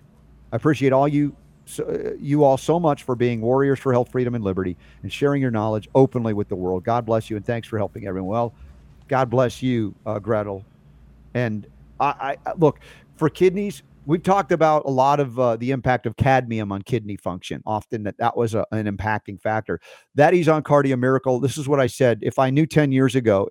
I 0.52 0.56
appreciate 0.56 0.94
all 0.94 1.08
you, 1.08 1.36
so, 1.66 2.16
you 2.20 2.44
all 2.44 2.58
so 2.58 2.80
much 2.80 3.04
for 3.04 3.16
being 3.16 3.42
warriors 3.42 3.80
for 3.80 3.92
health, 3.92 4.12
freedom, 4.12 4.36
and 4.36 4.44
liberty, 4.44 4.76
and 5.04 5.12
sharing 5.12 5.42
your 5.42 5.52
knowledge 5.52 5.88
openly 5.94 6.34
with 6.34 6.50
the 6.50 6.56
world. 6.56 6.84
God 6.84 7.06
bless 7.06 7.30
you, 7.30 7.36
and 7.36 7.46
thanks 7.46 7.68
for 7.68 7.78
helping 7.78 8.08
everyone. 8.08 8.30
Well, 8.30 8.54
God 9.08 9.30
bless 9.30 9.62
you, 9.62 9.96
uh, 10.06 10.20
Gretel. 10.20 10.64
And 11.34 11.68
I, 12.00 12.38
I 12.46 12.54
look 12.54 12.80
for 13.18 13.30
kidneys. 13.30 13.84
We've 14.10 14.24
talked 14.24 14.52
about 14.52 14.82
a 14.86 14.90
lot 14.90 15.20
of 15.20 15.40
uh, 15.40 15.56
the 15.56 15.70
impact 15.70 16.08
of 16.08 16.18
cadmium 16.18 16.72
on 16.72 16.82
kidney 16.82 17.16
function. 17.16 17.62
Often 17.66 18.04
that 18.04 18.18
that 18.18 18.36
was 18.36 18.56
a, 18.56 18.66
an 18.72 18.86
impacting 18.86 19.40
factor. 19.40 19.80
That 20.16 20.34
he's 20.34 20.48
on 20.48 20.64
Cardio 20.64 20.98
Miracle. 20.98 21.40
This 21.40 21.58
is 21.58 21.68
what 21.68 21.80
I 21.80 21.88
said. 21.88 22.20
If 22.24 22.40
I 22.40 22.50
knew 22.50 22.66
ten 22.66 22.92
years 22.92 23.16
ago 23.16 23.48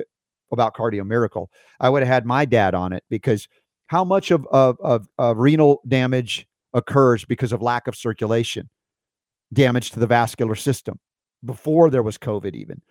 about 0.53 0.75
Cardio 0.75 1.07
Miracle, 1.07 1.51
I 1.81 1.89
would 1.89 2.03
have 2.03 2.13
had 2.13 2.27
my 2.27 2.45
dad 2.45 2.75
on 2.75 2.93
it 2.93 3.05
because 3.09 3.49
how 3.87 4.05
much 4.05 4.31
of 4.31 4.47
of, 4.49 4.77
of, 4.81 5.09
of 5.17 5.39
renal 5.39 5.81
damage 5.87 6.47
occurs 6.75 7.25
because 7.25 7.53
of 7.53 7.63
lack 7.63 7.87
of 7.87 7.95
circulation, 7.95 8.69
damage 9.53 9.93
to 9.93 10.01
the 10.01 10.07
vascular 10.07 10.57
system 10.57 10.99
before 11.45 11.89
there 11.89 12.03
was 12.03 12.19
COVID, 12.19 12.55
even 12.55 12.83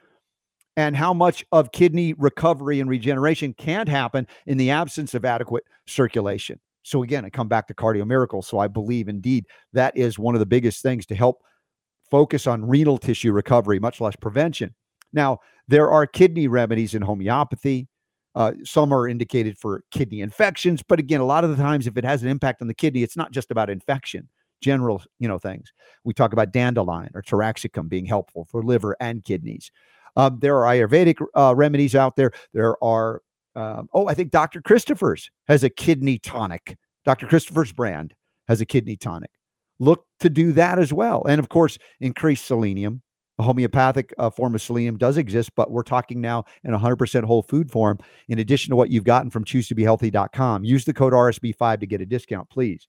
and 0.77 0.95
how 0.95 1.11
much 1.11 1.43
of 1.51 1.71
kidney 1.71 2.13
recovery 2.13 2.79
and 2.79 2.87
regeneration 2.87 3.51
can't 3.51 3.89
happen 3.89 4.27
in 4.45 4.57
the 4.57 4.69
absence 4.69 5.15
of 5.15 5.25
adequate 5.25 5.63
circulation. 5.87 6.59
So 6.87 7.03
again, 7.03 7.25
I 7.25 7.29
come 7.29 7.49
back 7.49 7.67
to 7.67 7.73
cardio 7.73 8.07
miracle. 8.07 8.41
So 8.41 8.59
I 8.59 8.67
believe 8.67 9.09
indeed 9.09 9.45
that 9.73 9.95
is 9.97 10.17
one 10.17 10.35
of 10.35 10.39
the 10.39 10.45
biggest 10.45 10.81
things 10.81 11.05
to 11.07 11.15
help 11.15 11.43
focus 12.09 12.47
on 12.47 12.65
renal 12.65 12.97
tissue 12.97 13.33
recovery, 13.33 13.77
much 13.77 13.99
less 13.99 14.15
prevention. 14.15 14.73
Now, 15.11 15.39
there 15.67 15.91
are 15.91 16.07
kidney 16.07 16.47
remedies 16.47 16.95
in 16.95 17.01
homeopathy. 17.01 17.89
Uh, 18.35 18.53
some 18.63 18.93
are 18.93 19.07
indicated 19.07 19.57
for 19.57 19.83
kidney 19.91 20.21
infections, 20.21 20.81
but 20.87 20.99
again, 20.99 21.19
a 21.19 21.25
lot 21.25 21.43
of 21.43 21.49
the 21.49 21.55
times, 21.57 21.87
if 21.87 21.97
it 21.97 22.05
has 22.05 22.23
an 22.23 22.29
impact 22.29 22.61
on 22.61 22.67
the 22.67 22.73
kidney, 22.73 23.03
it's 23.03 23.17
not 23.17 23.31
just 23.31 23.51
about 23.51 23.69
infection. 23.69 24.29
General, 24.61 25.03
you 25.19 25.27
know, 25.27 25.39
things. 25.39 25.73
We 26.05 26.13
talk 26.13 26.33
about 26.33 26.53
dandelion 26.53 27.09
or 27.13 27.21
taraxacum 27.21 27.89
being 27.89 28.05
helpful 28.05 28.47
for 28.49 28.63
liver 28.63 28.95
and 29.01 29.23
kidneys. 29.23 29.71
Um, 30.15 30.39
there 30.39 30.63
are 30.63 30.73
Ayurvedic 30.73 31.17
uh, 31.35 31.53
remedies 31.55 31.95
out 31.95 32.15
there. 32.15 32.31
There 32.53 32.81
are, 32.83 33.21
um, 33.57 33.89
oh, 33.93 34.07
I 34.07 34.13
think 34.13 34.29
Dr. 34.29 34.61
Christopher's 34.61 35.31
has 35.47 35.63
a 35.63 35.69
kidney 35.69 36.19
tonic. 36.19 36.77
Dr. 37.05 37.25
Christopher's 37.25 37.71
brand 37.71 38.13
has 38.47 38.61
a 38.61 38.65
kidney 38.65 38.95
tonic. 38.95 39.31
Look 39.79 40.05
to 40.19 40.29
do 40.29 40.51
that 40.53 40.77
as 40.77 40.93
well. 40.93 41.25
And 41.27 41.39
of 41.39 41.49
course, 41.49 41.79
increase 41.99 42.41
selenium. 42.41 43.01
A 43.39 43.43
homeopathic 43.43 44.13
uh, 44.17 44.29
form 44.29 44.53
of 44.55 44.61
selenium 44.61 44.97
does 44.97 45.17
exist, 45.17 45.51
but 45.55 45.71
we're 45.71 45.83
talking 45.83 46.21
now 46.21 46.43
in 46.63 46.71
100% 46.71 47.23
whole 47.23 47.43
food 47.43 47.71
form. 47.71 47.97
In 48.29 48.39
addition 48.39 48.71
to 48.71 48.75
what 48.75 48.89
you've 48.91 49.03
gotten 49.03 49.29
from 49.31 49.43
choosetobehealthy.com, 49.43 50.63
use 50.63 50.85
the 50.85 50.93
code 50.93 51.13
RSB5 51.13 51.79
to 51.79 51.85
get 51.87 52.01
a 52.01 52.05
discount, 52.05 52.49
please. 52.49 52.87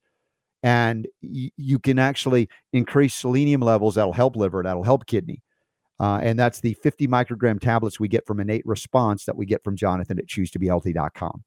And 0.62 1.06
y- 1.22 1.50
you 1.56 1.78
can 1.78 1.98
actually 1.98 2.48
increase 2.72 3.14
selenium 3.14 3.60
levels. 3.60 3.94
That'll 3.94 4.12
help 4.12 4.36
liver, 4.36 4.62
that'll 4.62 4.84
help 4.84 5.06
kidney. 5.06 5.42
Uh, 6.00 6.20
and 6.22 6.38
that's 6.38 6.60
the 6.60 6.74
50 6.74 7.08
microgram 7.08 7.60
tablets 7.60 7.98
we 7.98 8.08
get 8.08 8.26
from 8.26 8.40
innate 8.40 8.64
response 8.64 9.24
that 9.24 9.36
we 9.36 9.46
get 9.46 9.64
from 9.64 9.76
Jonathan 9.76 10.18
at 10.18 10.26
choosetobehealthy.com. 10.26 11.42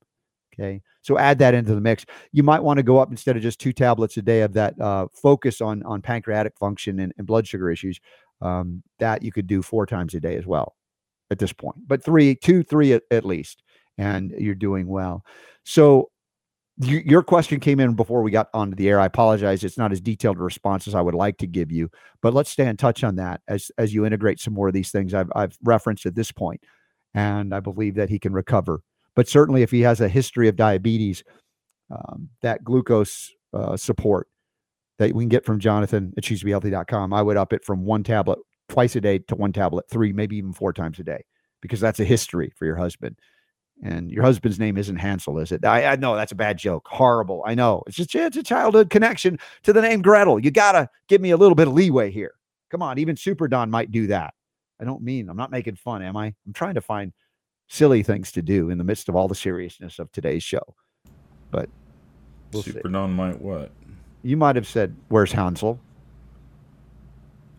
Okay. 0.53 0.81
So 1.01 1.17
add 1.17 1.39
that 1.39 1.53
into 1.53 1.73
the 1.73 1.81
mix. 1.81 2.05
You 2.33 2.43
might 2.43 2.61
want 2.61 2.77
to 2.77 2.83
go 2.83 2.97
up 2.99 3.09
instead 3.09 3.37
of 3.37 3.41
just 3.41 3.59
two 3.59 3.71
tablets 3.71 4.17
a 4.17 4.21
day 4.21 4.41
of 4.41 4.53
that 4.53 4.79
uh, 4.79 5.07
focus 5.13 5.61
on, 5.61 5.81
on 5.83 6.01
pancreatic 6.01 6.57
function 6.59 6.99
and, 6.99 7.13
and 7.17 7.25
blood 7.25 7.47
sugar 7.47 7.71
issues. 7.71 7.99
Um, 8.41 8.81
that 8.97 9.21
you 9.21 9.31
could 9.31 9.45
do 9.45 9.61
four 9.61 9.85
times 9.85 10.15
a 10.15 10.19
day 10.19 10.35
as 10.35 10.47
well 10.47 10.75
at 11.29 11.37
this 11.37 11.53
point, 11.53 11.75
but 11.87 12.03
three, 12.03 12.35
two, 12.35 12.63
three 12.63 12.93
at, 12.93 13.03
at 13.11 13.23
least, 13.23 13.61
and 13.99 14.31
you're 14.31 14.55
doing 14.55 14.87
well. 14.87 15.23
So 15.63 16.09
your 16.89 17.23
question 17.23 17.59
came 17.59 17.79
in 17.79 17.93
before 17.95 18.23
we 18.23 18.31
got 18.31 18.49
onto 18.53 18.75
the 18.75 18.89
air. 18.89 18.99
I 18.99 19.05
apologize. 19.05 19.63
It's 19.63 19.77
not 19.77 19.91
as 19.91 20.01
detailed 20.01 20.37
a 20.37 20.41
response 20.41 20.87
as 20.87 20.95
I 20.95 21.01
would 21.01 21.13
like 21.13 21.37
to 21.39 21.47
give 21.47 21.71
you, 21.71 21.89
but 22.21 22.33
let's 22.33 22.49
stay 22.49 22.65
in 22.65 22.77
touch 22.77 23.03
on 23.03 23.15
that 23.17 23.41
as 23.47 23.71
as 23.77 23.93
you 23.93 24.05
integrate 24.05 24.39
some 24.39 24.53
more 24.53 24.67
of 24.67 24.73
these 24.73 24.91
things 24.91 25.13
I've 25.13 25.29
I've 25.35 25.57
referenced 25.63 26.05
at 26.05 26.15
this 26.15 26.31
point, 26.31 26.61
and 27.13 27.53
I 27.53 27.59
believe 27.59 27.95
that 27.95 28.09
he 28.09 28.19
can 28.19 28.33
recover. 28.33 28.81
But 29.15 29.27
certainly, 29.27 29.61
if 29.61 29.71
he 29.71 29.81
has 29.81 30.01
a 30.01 30.07
history 30.07 30.47
of 30.47 30.55
diabetes, 30.55 31.23
um, 31.89 32.29
that 32.41 32.63
glucose 32.63 33.31
uh, 33.53 33.75
support 33.77 34.27
that 34.97 35.13
we 35.13 35.23
can 35.23 35.29
get 35.29 35.45
from 35.45 35.59
Jonathan 35.59 36.13
at 36.17 36.23
choosetobehealthy.com, 36.23 37.13
I 37.13 37.21
would 37.21 37.37
up 37.37 37.53
it 37.53 37.65
from 37.65 37.85
one 37.85 38.03
tablet 38.03 38.39
twice 38.69 38.95
a 38.95 39.01
day 39.01 39.19
to 39.19 39.35
one 39.35 39.51
tablet, 39.51 39.85
three, 39.89 40.13
maybe 40.13 40.37
even 40.37 40.53
four 40.53 40.71
times 40.71 40.99
a 40.99 41.03
day, 41.03 41.25
because 41.61 41.79
that's 41.79 41.99
a 41.99 42.05
history 42.05 42.53
for 42.55 42.65
your 42.65 42.77
husband. 42.77 43.17
And 43.83 44.11
your 44.11 44.23
husband's 44.23 44.59
name 44.59 44.77
isn't 44.77 44.97
Hansel, 44.97 45.39
is 45.39 45.51
it? 45.51 45.65
I, 45.65 45.85
I 45.85 45.95
know 45.95 46.15
that's 46.15 46.31
a 46.31 46.35
bad 46.35 46.57
joke. 46.57 46.87
Horrible. 46.87 47.43
I 47.47 47.55
know. 47.55 47.81
It's 47.87 47.97
just 47.97 48.13
it's 48.13 48.37
a 48.37 48.43
childhood 48.43 48.91
connection 48.91 49.39
to 49.63 49.73
the 49.73 49.81
name 49.81 50.03
Gretel. 50.03 50.39
You 50.39 50.51
gotta 50.51 50.87
give 51.07 51.19
me 51.19 51.31
a 51.31 51.37
little 51.37 51.55
bit 51.55 51.67
of 51.67 51.73
leeway 51.73 52.11
here. 52.11 52.33
Come 52.69 52.83
on, 52.83 52.99
even 52.99 53.17
Super 53.17 53.47
Don 53.47 53.71
might 53.71 53.91
do 53.91 54.07
that. 54.07 54.33
I 54.79 54.83
don't 54.83 55.01
mean 55.01 55.29
I'm 55.29 55.37
not 55.37 55.51
making 55.51 55.75
fun, 55.75 56.03
am 56.03 56.15
I? 56.15 56.27
I'm 56.27 56.53
trying 56.53 56.75
to 56.75 56.81
find 56.81 57.11
silly 57.67 58.03
things 58.03 58.31
to 58.33 58.41
do 58.41 58.69
in 58.69 58.77
the 58.77 58.83
midst 58.83 59.09
of 59.09 59.15
all 59.15 59.27
the 59.27 59.35
seriousness 59.35 59.97
of 59.97 60.11
today's 60.11 60.43
show. 60.43 60.75
But 61.49 61.69
we'll 62.51 62.63
Super 62.63 62.87
see. 62.87 62.91
Don 62.91 63.13
might 63.13 63.41
what? 63.41 63.71
You 64.21 64.37
might 64.37 64.55
have 64.55 64.67
said, 64.67 64.95
"Where's 65.07 65.31
Hansel?" 65.31 65.79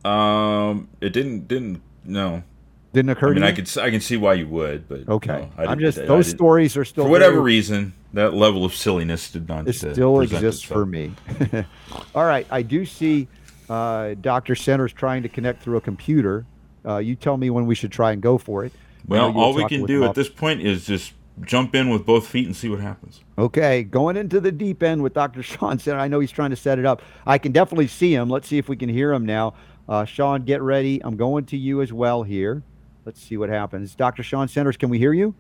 Um, 0.05 0.89
it 1.01 1.12
didn't 1.12 1.49
didn't 1.49 1.83
no. 2.05 2.45
Didn't 2.93 3.11
occur. 3.11 3.30
I 3.30 3.34
mean, 3.34 3.43
I 3.43 3.53
can 3.53 3.66
I 3.80 3.90
can 3.90 4.01
see 4.01 4.18
why 4.18 4.34
you 4.34 4.47
would, 4.49 4.86
but 4.88 5.09
okay. 5.09 5.49
No, 5.57 5.64
I'm 5.64 5.78
just 5.78 5.97
those 5.97 6.28
stories 6.28 6.76
are 6.76 6.84
still 6.84 7.05
for 7.05 7.11
whatever 7.11 7.34
very, 7.34 7.45
reason 7.45 7.95
that 8.12 8.34
level 8.34 8.64
of 8.66 8.74
silliness 8.74 9.30
did 9.30 9.49
not. 9.49 9.66
It 9.66 9.74
still 9.74 10.20
exists 10.20 10.62
itself. 10.62 10.80
for 10.80 10.86
me. 10.86 11.12
All 12.14 12.26
right, 12.26 12.47
I 12.51 12.61
do 12.61 12.84
see 12.84 13.28
uh, 13.70 14.14
Doctor 14.20 14.55
Centers 14.55 14.93
trying 14.93 15.22
to 15.22 15.30
connect 15.30 15.62
through 15.62 15.78
a 15.78 15.80
computer. 15.80 16.45
Uh, 16.84 16.99
you 16.99 17.16
tell 17.16 17.36
me 17.38 17.49
when 17.49 17.64
we 17.64 17.74
should 17.74 17.93
try 17.93 18.12
and 18.12 18.20
go 18.20 18.36
for 18.36 18.64
it. 18.64 18.72
Well, 19.07 19.36
all 19.36 19.55
we 19.55 19.66
can 19.66 19.86
do 19.86 20.05
at 20.05 20.14
this 20.14 20.28
point 20.28 20.61
is 20.61 20.84
just 20.84 21.14
jump 21.40 21.74
in 21.74 21.88
with 21.88 22.05
both 22.05 22.26
feet 22.26 22.47
and 22.47 22.55
see 22.55 22.68
what 22.68 22.80
happens. 22.80 23.20
Okay, 23.38 23.82
going 23.82 24.16
into 24.16 24.40
the 24.40 24.53
deep 24.53 24.82
end 24.82 25.03
with 25.03 25.14
Dr. 25.14 25.43
Sean 25.43 25.78
Center. 25.78 25.99
I 25.99 26.09
know 26.09 26.20
he's 26.20 26.30
trying 26.30 26.51
to 26.51 26.57
set 26.57 26.78
it 26.78 26.84
up. 26.84 27.01
I 27.26 27.38
can 27.38 27.53
definitely 27.53 27.88
see 27.88 28.14
him. 28.14 28.28
Let's 28.28 28.49
see 28.49 28.59
if 28.59 28.68
we 28.68 28.76
can 28.76 28.88
hear 28.88 29.12
him 29.12 29.24
now. 29.24 29.55
Uh, 29.88 30.05
Sean, 30.05 30.45
get 30.45 30.62
ready. 30.62 31.03
I'm 31.03 31.16
going 31.16 31.47
to 31.47 31.57
you 31.57 31.82
as 31.82 31.93
well 31.93 32.22
here. 32.22 32.62
Let's 33.05 33.20
see 33.20 33.36
what 33.36 33.48
happens. 33.48 33.94
Dr. 33.94 34.22
Sean 34.22 34.48
Centers, 34.48 34.76
can 34.76 34.88
we 34.88 34.98
hear 34.98 35.12
you? 35.12 35.34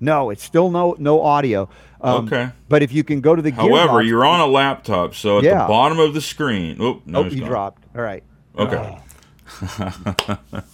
No, 0.00 0.30
it's 0.30 0.42
still 0.42 0.70
no 0.70 0.96
no 0.98 1.22
audio. 1.22 1.68
Um, 2.00 2.26
okay. 2.26 2.50
But 2.68 2.82
if 2.82 2.92
you 2.92 3.04
can 3.04 3.20
go 3.20 3.36
to 3.36 3.42
the 3.42 3.50
however, 3.50 3.98
box, 3.98 4.06
you're 4.06 4.24
on 4.24 4.40
a 4.40 4.46
laptop, 4.46 5.14
so 5.14 5.38
at 5.38 5.44
yeah. 5.44 5.62
the 5.62 5.68
bottom 5.68 5.98
of 5.98 6.14
the 6.14 6.22
screen. 6.22 6.78
Oh, 6.80 7.02
no, 7.04 7.20
oh, 7.20 7.24
he 7.24 7.40
dropped. 7.40 7.84
All 7.94 8.00
right. 8.00 8.24
Okay. 8.56 8.98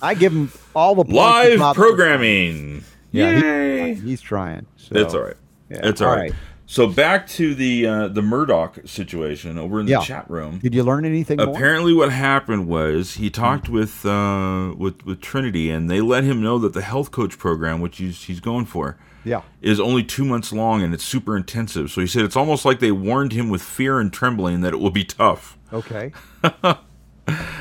I 0.03 0.15
give 0.15 0.33
him 0.33 0.53
all 0.75 0.95
the 0.95 1.13
live 1.13 1.75
programming. 1.75 2.85
Yeah, 3.11 3.41
Yay! 3.41 3.95
He, 3.95 4.01
he's 4.01 4.21
trying. 4.21 4.67
So. 4.77 4.97
It's 4.97 5.15
all 5.15 5.23
right. 5.23 5.37
Yeah. 5.71 5.81
It's 5.83 6.01
all, 6.01 6.11
all 6.11 6.17
right. 6.17 6.31
right. 6.31 6.41
So 6.69 6.89
back 6.89 7.29
to 7.29 7.55
the 7.55 7.87
uh, 7.87 8.09
the 8.09 8.23
Murdoch 8.23 8.79
situation 8.85 9.57
over 9.57 9.79
in 9.79 9.87
the 9.87 9.93
yeah. 9.93 10.01
chat 10.01 10.29
room. 10.29 10.59
Did 10.59 10.75
you 10.75 10.83
learn 10.83 11.05
anything? 11.05 11.41
Apparently, 11.41 11.93
more? 11.93 12.07
what 12.07 12.13
happened 12.13 12.67
was 12.67 13.15
he 13.15 13.31
talked 13.31 13.69
with 13.69 14.05
uh, 14.05 14.75
with 14.77 15.07
with 15.07 15.21
Trinity, 15.21 15.71
and 15.71 15.89
they 15.89 16.01
let 16.01 16.25
him 16.25 16.43
know 16.43 16.59
that 16.59 16.73
the 16.73 16.83
health 16.83 17.13
coach 17.13 17.39
program, 17.39 17.81
which 17.81 17.99
he's 17.99 18.25
he's 18.25 18.41
going 18.41 18.65
for, 18.65 18.99
yeah, 19.25 19.43
is 19.63 19.79
only 19.79 20.03
two 20.03 20.25
months 20.25 20.53
long 20.53 20.83
and 20.83 20.93
it's 20.93 21.05
super 21.05 21.37
intensive. 21.37 21.91
So 21.91 22.01
he 22.01 22.07
said 22.09 22.25
it's 22.25 22.37
almost 22.37 22.65
like 22.65 22.81
they 22.81 22.93
warned 22.93 23.33
him 23.33 23.49
with 23.49 23.63
fear 23.63 24.01
and 24.01 24.13
trembling 24.13 24.63
that 24.63 24.73
it 24.75 24.79
will 24.79 24.91
be 24.91 25.05
tough. 25.05 25.57
Okay. 25.73 26.13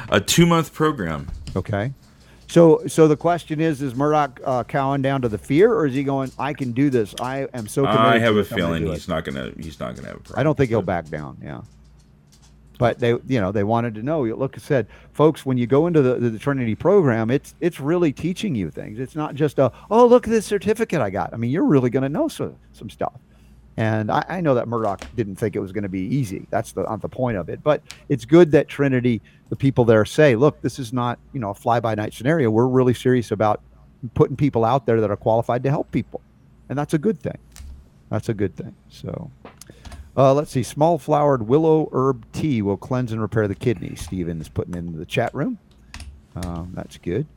A 0.09 0.19
two 0.19 0.45
month 0.45 0.73
program. 0.73 1.27
Okay. 1.55 1.93
So, 2.55 2.87
so 2.87 3.09
the 3.09 3.17
question 3.17 3.59
is: 3.59 3.81
Is 3.81 3.95
Murdoch 3.95 4.39
uh, 4.45 4.63
cowing 4.63 5.01
down 5.01 5.21
to 5.23 5.27
the 5.27 5.37
fear, 5.37 5.73
or 5.73 5.87
is 5.87 5.93
he 5.93 6.05
going? 6.05 6.31
I 6.39 6.53
can 6.53 6.71
do 6.71 6.89
this. 6.89 7.13
I 7.19 7.49
am 7.53 7.67
so. 7.67 7.85
I 7.85 8.17
have 8.17 8.37
a 8.37 8.45
feeling 8.45 8.87
he's 8.87 9.03
it. 9.03 9.07
not 9.09 9.25
gonna. 9.25 9.51
He's 9.59 9.77
not 9.77 9.93
gonna 9.97 10.07
have 10.07 10.15
a 10.15 10.19
problem. 10.21 10.39
I 10.39 10.43
don't 10.43 10.55
think 10.55 10.69
he'll 10.69 10.81
back 10.81 11.09
down. 11.09 11.37
Yeah. 11.43 11.63
But 12.79 12.99
they, 12.99 13.09
you 13.09 13.41
know, 13.41 13.51
they 13.51 13.65
wanted 13.65 13.93
to 13.95 14.03
know. 14.03 14.23
Look, 14.23 14.55
I 14.55 14.59
said, 14.59 14.87
folks, 15.11 15.45
when 15.45 15.57
you 15.57 15.67
go 15.67 15.85
into 15.87 16.01
the, 16.01 16.15
the 16.15 16.39
Trinity 16.39 16.75
program, 16.75 17.29
it's 17.29 17.55
it's 17.59 17.81
really 17.81 18.13
teaching 18.13 18.55
you 18.55 18.71
things. 18.71 18.99
It's 18.99 19.17
not 19.17 19.35
just 19.35 19.59
a, 19.59 19.73
oh, 19.91 20.07
look 20.07 20.25
at 20.25 20.31
this 20.31 20.45
certificate 20.45 21.01
I 21.01 21.09
got. 21.09 21.33
I 21.33 21.35
mean, 21.35 21.51
you're 21.51 21.65
really 21.65 21.89
going 21.89 22.03
to 22.03 22.09
know 22.09 22.29
some 22.29 22.55
some 22.71 22.89
stuff. 22.89 23.19
And 23.77 24.09
I, 24.09 24.25
I, 24.29 24.41
know 24.41 24.55
that 24.55 24.69
Murdoch 24.69 25.03
didn't 25.17 25.35
think 25.35 25.55
it 25.55 25.59
was 25.59 25.73
going 25.73 25.83
to 25.83 25.89
be 25.89 25.99
easy. 25.99 26.47
That's 26.49 26.71
the 26.71 26.83
the 27.01 27.09
point 27.09 27.35
of 27.35 27.49
it. 27.49 27.61
But 27.61 27.81
it's 28.07 28.23
good 28.23 28.51
that 28.51 28.69
Trinity, 28.69 29.21
the 29.49 29.55
people 29.57 29.83
there, 29.83 30.05
say, 30.05 30.35
look, 30.35 30.61
this 30.61 30.79
is 30.79 30.93
not 30.93 31.19
you 31.33 31.41
know 31.41 31.49
a 31.49 31.53
fly 31.53 31.81
by 31.81 31.93
night 31.93 32.13
scenario. 32.13 32.49
We're 32.49 32.67
really 32.67 32.93
serious 32.93 33.31
about 33.31 33.61
putting 34.13 34.37
people 34.37 34.63
out 34.63 34.85
there 34.85 35.01
that 35.01 35.11
are 35.11 35.17
qualified 35.17 35.63
to 35.63 35.69
help 35.69 35.91
people, 35.91 36.21
and 36.69 36.77
that's 36.77 36.93
a 36.93 36.97
good 36.97 37.19
thing. 37.19 37.37
That's 38.09 38.29
a 38.29 38.33
good 38.33 38.55
thing. 38.55 38.75
So. 38.89 39.29
Uh, 40.17 40.33
let's 40.33 40.49
see. 40.49 40.63
Small 40.63 40.97
flowered 40.97 41.45
willow 41.45 41.89
herb 41.91 42.25
tea 42.31 42.61
will 42.61 42.77
cleanse 42.77 43.11
and 43.11 43.19
repair 43.19 43.49
the 43.49 43.55
kidneys. 43.55 43.99
Stephen 43.99 44.39
is 44.39 44.47
putting 44.47 44.73
in 44.73 44.97
the 44.97 45.05
chat 45.05 45.35
room. 45.35 45.59
Um, 46.37 46.71
that's 46.73 46.97
good. 46.97 47.27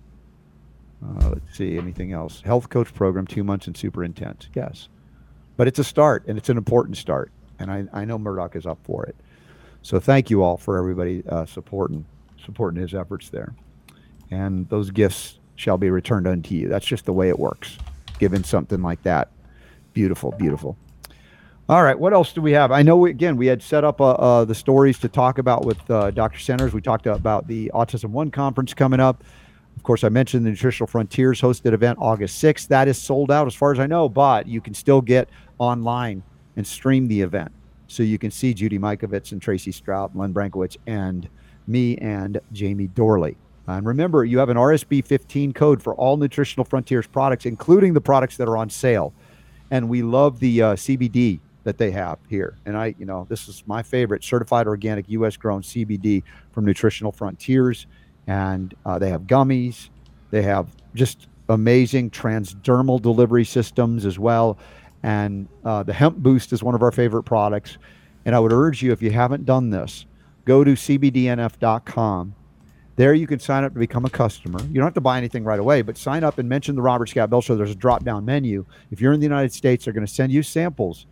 Uh, 1.04 1.30
let's 1.30 1.56
see. 1.56 1.76
Anything 1.76 2.12
else? 2.12 2.40
Health 2.40 2.68
coach 2.68 2.94
program, 2.94 3.26
two 3.26 3.42
months 3.42 3.66
and 3.66 3.76
super 3.76 4.04
intense. 4.04 4.48
Yes 4.54 4.88
but 5.58 5.66
it's 5.66 5.80
a 5.80 5.84
start 5.84 6.24
and 6.26 6.38
it's 6.38 6.48
an 6.48 6.56
important 6.56 6.96
start. 6.96 7.30
And 7.58 7.70
I, 7.70 7.84
I 7.92 8.04
know 8.06 8.16
Murdoch 8.16 8.56
is 8.56 8.64
up 8.64 8.78
for 8.84 9.04
it. 9.04 9.16
So 9.82 10.00
thank 10.00 10.30
you 10.30 10.42
all 10.42 10.56
for 10.56 10.78
everybody 10.78 11.22
uh, 11.28 11.44
supporting 11.44 12.06
supporting 12.42 12.80
his 12.80 12.94
efforts 12.94 13.28
there. 13.28 13.54
And 14.30 14.66
those 14.70 14.90
gifts 14.90 15.38
shall 15.56 15.76
be 15.76 15.90
returned 15.90 16.26
unto 16.26 16.54
you. 16.54 16.68
That's 16.68 16.86
just 16.86 17.04
the 17.04 17.12
way 17.12 17.28
it 17.28 17.38
works. 17.38 17.76
Given 18.18 18.44
something 18.44 18.80
like 18.80 19.02
that, 19.02 19.30
beautiful, 19.92 20.30
beautiful. 20.38 20.78
All 21.68 21.82
right, 21.82 21.98
what 21.98 22.14
else 22.14 22.32
do 22.32 22.40
we 22.40 22.52
have? 22.52 22.72
I 22.72 22.82
know 22.82 22.96
we, 22.96 23.10
again 23.10 23.36
we 23.36 23.46
had 23.46 23.60
set 23.60 23.84
up 23.84 24.00
uh, 24.00 24.12
uh, 24.12 24.44
the 24.44 24.54
stories 24.54 24.98
to 25.00 25.08
talk 25.08 25.38
about 25.38 25.64
with 25.64 25.90
uh, 25.90 26.12
Dr. 26.12 26.38
Centers. 26.38 26.72
We 26.72 26.80
talked 26.80 27.06
about 27.06 27.48
the 27.48 27.70
Autism 27.74 28.10
One 28.10 28.30
conference 28.30 28.72
coming 28.74 29.00
up. 29.00 29.24
Of 29.76 29.84
course, 29.84 30.02
I 30.02 30.08
mentioned 30.08 30.44
the 30.44 30.50
Nutritional 30.50 30.88
Frontiers 30.88 31.40
hosted 31.40 31.72
event 31.72 31.98
August 32.00 32.42
6th. 32.42 32.66
That 32.66 32.88
is 32.88 32.98
sold 33.00 33.30
out 33.30 33.46
as 33.46 33.54
far 33.54 33.70
as 33.70 33.78
I 33.78 33.86
know, 33.86 34.08
but 34.08 34.48
you 34.48 34.60
can 34.60 34.74
still 34.74 35.00
get 35.00 35.28
online 35.58 36.22
and 36.56 36.66
stream 36.66 37.08
the 37.08 37.20
event. 37.20 37.52
So 37.86 38.02
you 38.02 38.18
can 38.18 38.30
see 38.30 38.52
Judy 38.54 38.78
Mikovits 38.78 39.32
and 39.32 39.40
Tracy 39.40 39.72
Strout, 39.72 40.16
Len 40.16 40.34
Brankowitz, 40.34 40.76
and 40.86 41.28
me 41.66 41.96
and 41.98 42.40
Jamie 42.52 42.88
Dorley. 42.88 43.36
And 43.66 43.86
remember, 43.86 44.24
you 44.24 44.38
have 44.38 44.48
an 44.48 44.56
RSB 44.56 45.04
15 45.04 45.52
code 45.52 45.82
for 45.82 45.94
all 45.94 46.16
Nutritional 46.16 46.64
Frontiers 46.64 47.06
products, 47.06 47.44
including 47.44 47.92
the 47.92 48.00
products 48.00 48.36
that 48.38 48.48
are 48.48 48.56
on 48.56 48.70
sale. 48.70 49.12
And 49.70 49.88
we 49.88 50.02
love 50.02 50.40
the 50.40 50.62
uh, 50.62 50.74
CBD 50.74 51.40
that 51.64 51.76
they 51.76 51.90
have 51.90 52.18
here. 52.30 52.56
And 52.64 52.76
I, 52.76 52.94
you 52.98 53.04
know, 53.04 53.26
this 53.28 53.46
is 53.46 53.62
my 53.66 53.82
favorite 53.82 54.24
certified 54.24 54.66
organic 54.66 55.06
U.S. 55.10 55.36
grown 55.36 55.60
CBD 55.60 56.22
from 56.52 56.64
Nutritional 56.64 57.12
Frontiers. 57.12 57.86
And 58.26 58.74
uh, 58.86 58.98
they 58.98 59.10
have 59.10 59.22
gummies, 59.22 59.90
they 60.30 60.42
have 60.42 60.68
just 60.94 61.28
amazing 61.50 62.10
transdermal 62.10 63.00
delivery 63.00 63.44
systems 63.44 64.06
as 64.06 64.18
well. 64.18 64.58
And 65.02 65.48
uh, 65.64 65.82
the 65.82 65.92
hemp 65.92 66.18
boost 66.18 66.52
is 66.52 66.62
one 66.62 66.74
of 66.74 66.82
our 66.82 66.92
favorite 66.92 67.22
products. 67.22 67.78
And 68.24 68.34
I 68.34 68.40
would 68.40 68.52
urge 68.52 68.82
you, 68.82 68.92
if 68.92 69.00
you 69.00 69.10
haven't 69.10 69.46
done 69.46 69.70
this, 69.70 70.06
go 70.44 70.64
to 70.64 70.72
cbdnf.com. 70.72 72.34
There 72.96 73.14
you 73.14 73.28
can 73.28 73.38
sign 73.38 73.62
up 73.62 73.72
to 73.74 73.78
become 73.78 74.04
a 74.04 74.10
customer. 74.10 74.60
You 74.60 74.74
don't 74.74 74.84
have 74.84 74.94
to 74.94 75.00
buy 75.00 75.18
anything 75.18 75.44
right 75.44 75.60
away, 75.60 75.82
but 75.82 75.96
sign 75.96 76.24
up 76.24 76.38
and 76.38 76.48
mention 76.48 76.74
the 76.74 76.82
Robert 76.82 77.08
Scott 77.08 77.30
Bell 77.30 77.40
Show. 77.40 77.54
There's 77.54 77.70
a 77.70 77.76
drop 77.76 78.02
down 78.02 78.24
menu. 78.24 78.66
If 78.90 79.00
you're 79.00 79.12
in 79.12 79.20
the 79.20 79.24
United 79.24 79.52
States, 79.52 79.84
they're 79.84 79.94
going 79.94 80.06
to 80.06 80.12
send 80.12 80.32
you 80.32 80.42
samples 80.42 81.06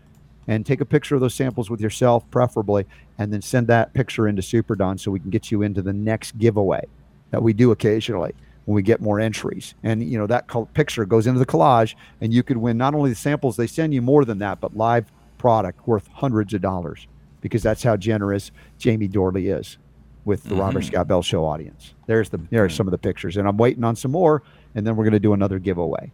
and 0.48 0.66
take 0.66 0.80
a 0.80 0.84
picture 0.84 1.14
of 1.14 1.20
those 1.20 1.34
samples 1.34 1.70
with 1.70 1.80
yourself, 1.80 2.28
preferably, 2.30 2.86
and 3.18 3.32
then 3.32 3.40
send 3.40 3.68
that 3.68 3.94
picture 3.94 4.26
into 4.26 4.42
SuperDon 4.42 4.98
so 4.98 5.12
we 5.12 5.20
can 5.20 5.30
get 5.30 5.52
you 5.52 5.62
into 5.62 5.80
the 5.80 5.92
next 5.92 6.38
giveaway 6.38 6.84
that 7.30 7.42
we 7.42 7.52
do 7.52 7.70
occasionally 7.70 8.34
when 8.66 8.74
we 8.74 8.82
get 8.82 9.00
more 9.00 9.18
entries. 9.18 9.74
And 9.82 10.04
you 10.04 10.18
know 10.18 10.26
that 10.26 10.46
picture 10.74 11.06
goes 11.06 11.26
into 11.26 11.38
the 11.38 11.46
collage, 11.46 11.94
and 12.20 12.34
you 12.34 12.42
could 12.42 12.58
win 12.58 12.76
not 12.76 12.94
only 12.94 13.10
the 13.10 13.16
samples 13.16 13.56
they 13.56 13.66
send 13.66 13.94
you, 13.94 14.02
more 14.02 14.24
than 14.24 14.38
that, 14.38 14.60
but 14.60 14.76
live 14.76 15.10
product 15.38 15.86
worth 15.88 16.08
hundreds 16.08 16.52
of 16.52 16.60
dollars 16.60 17.06
because 17.40 17.62
that's 17.62 17.82
how 17.82 17.96
generous 17.96 18.50
Jamie 18.78 19.08
Dorley 19.08 19.56
is 19.56 19.78
with 20.24 20.42
the 20.42 20.50
mm-hmm. 20.50 20.60
Robert 20.60 20.82
Scott 20.82 21.08
Bell 21.08 21.22
Show 21.22 21.44
audience. 21.44 21.94
There's 22.06 22.28
the 22.28 22.38
there 22.50 22.64
are 22.64 22.68
some 22.68 22.86
of 22.86 22.90
the 22.90 22.98
pictures, 22.98 23.36
and 23.36 23.48
I'm 23.48 23.56
waiting 23.56 23.84
on 23.84 23.96
some 23.96 24.10
more, 24.10 24.42
and 24.74 24.86
then 24.86 24.96
we're 24.96 25.04
going 25.04 25.12
to 25.12 25.20
do 25.20 25.32
another 25.32 25.58
giveaway. 25.58 26.12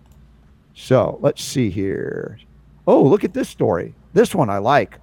So 0.75 1.19
let's 1.21 1.43
see 1.43 1.71
here. 1.71 2.39
Oh, 2.87 3.03
look 3.03 3.25
at 3.25 3.33
this 3.35 3.49
story. 3.49 3.95
This 4.13 4.35
one 4.35 4.51
I 4.51 4.59
like. 4.59 4.99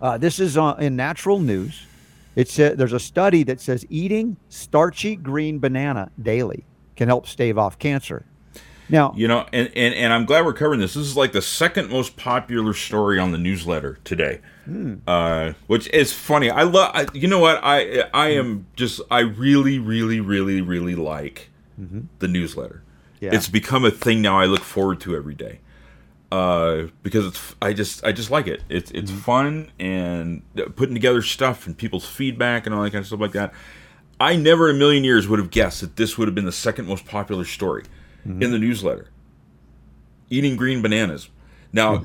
Uh, 0.00 0.18
this 0.18 0.40
is 0.40 0.58
uh, 0.58 0.74
in 0.78 0.96
Natural 0.96 1.38
News. 1.38 1.86
It 2.34 2.48
says 2.48 2.76
there's 2.76 2.92
a 2.92 3.00
study 3.00 3.42
that 3.44 3.60
says 3.60 3.84
eating 3.90 4.36
starchy 4.48 5.16
green 5.16 5.58
banana 5.58 6.10
daily 6.20 6.64
can 6.96 7.08
help 7.08 7.26
stave 7.26 7.58
off 7.58 7.78
cancer. 7.78 8.26
Now, 8.88 9.14
you 9.16 9.26
know, 9.26 9.46
and, 9.52 9.70
and, 9.74 9.94
and 9.94 10.12
I'm 10.12 10.26
glad 10.26 10.44
we're 10.44 10.52
covering 10.52 10.80
this. 10.80 10.94
This 10.94 11.06
is 11.06 11.16
like 11.16 11.32
the 11.32 11.40
second 11.40 11.88
most 11.88 12.16
popular 12.16 12.74
story 12.74 13.18
on 13.18 13.32
the 13.32 13.38
newsletter 13.38 13.98
today, 14.04 14.40
hmm. 14.64 14.96
uh, 15.06 15.52
which 15.66 15.88
is 15.88 16.12
funny. 16.12 16.50
I 16.50 16.64
love, 16.64 17.14
you 17.14 17.26
know 17.28 17.38
what? 17.38 17.60
I 17.62 18.04
I 18.12 18.28
am 18.28 18.66
just, 18.76 19.00
I 19.10 19.20
really, 19.20 19.78
really, 19.78 20.20
really, 20.20 20.60
really 20.60 20.94
like 20.94 21.50
mm-hmm. 21.80 22.00
the 22.18 22.28
newsletter. 22.28 22.82
Yeah. 23.20 23.34
It's 23.34 23.48
become 23.48 23.84
a 23.84 23.90
thing 23.90 24.20
now 24.20 24.38
I 24.38 24.46
look 24.46 24.62
forward 24.62 25.00
to 25.02 25.16
every 25.16 25.34
day 25.34 25.60
uh, 26.32 26.88
because 27.02 27.26
it's 27.26 27.54
I 27.60 27.74
just 27.74 28.02
I 28.04 28.12
just 28.12 28.30
like 28.30 28.46
it. 28.46 28.62
It's 28.70 28.90
it's 28.92 29.10
mm-hmm. 29.10 29.20
fun 29.20 29.72
and 29.78 30.42
putting 30.76 30.94
together 30.94 31.20
stuff 31.20 31.66
and 31.66 31.76
people's 31.76 32.08
feedback 32.08 32.64
and 32.64 32.74
all 32.74 32.82
that 32.82 32.90
kind 32.90 33.00
of 33.00 33.06
stuff 33.06 33.20
like 33.20 33.32
that. 33.32 33.52
I 34.18 34.36
never 34.36 34.70
in 34.70 34.76
a 34.76 34.78
million 34.78 35.04
years 35.04 35.28
would 35.28 35.38
have 35.38 35.50
guessed 35.50 35.82
that 35.82 35.96
this 35.96 36.16
would 36.16 36.28
have 36.28 36.34
been 36.34 36.46
the 36.46 36.50
second 36.50 36.86
most 36.86 37.04
popular 37.04 37.44
story 37.44 37.82
mm-hmm. 38.26 38.42
in 38.42 38.50
the 38.50 38.58
newsletter. 38.58 39.10
Eating 40.30 40.56
green 40.56 40.80
bananas. 40.80 41.28
Now. 41.70 42.04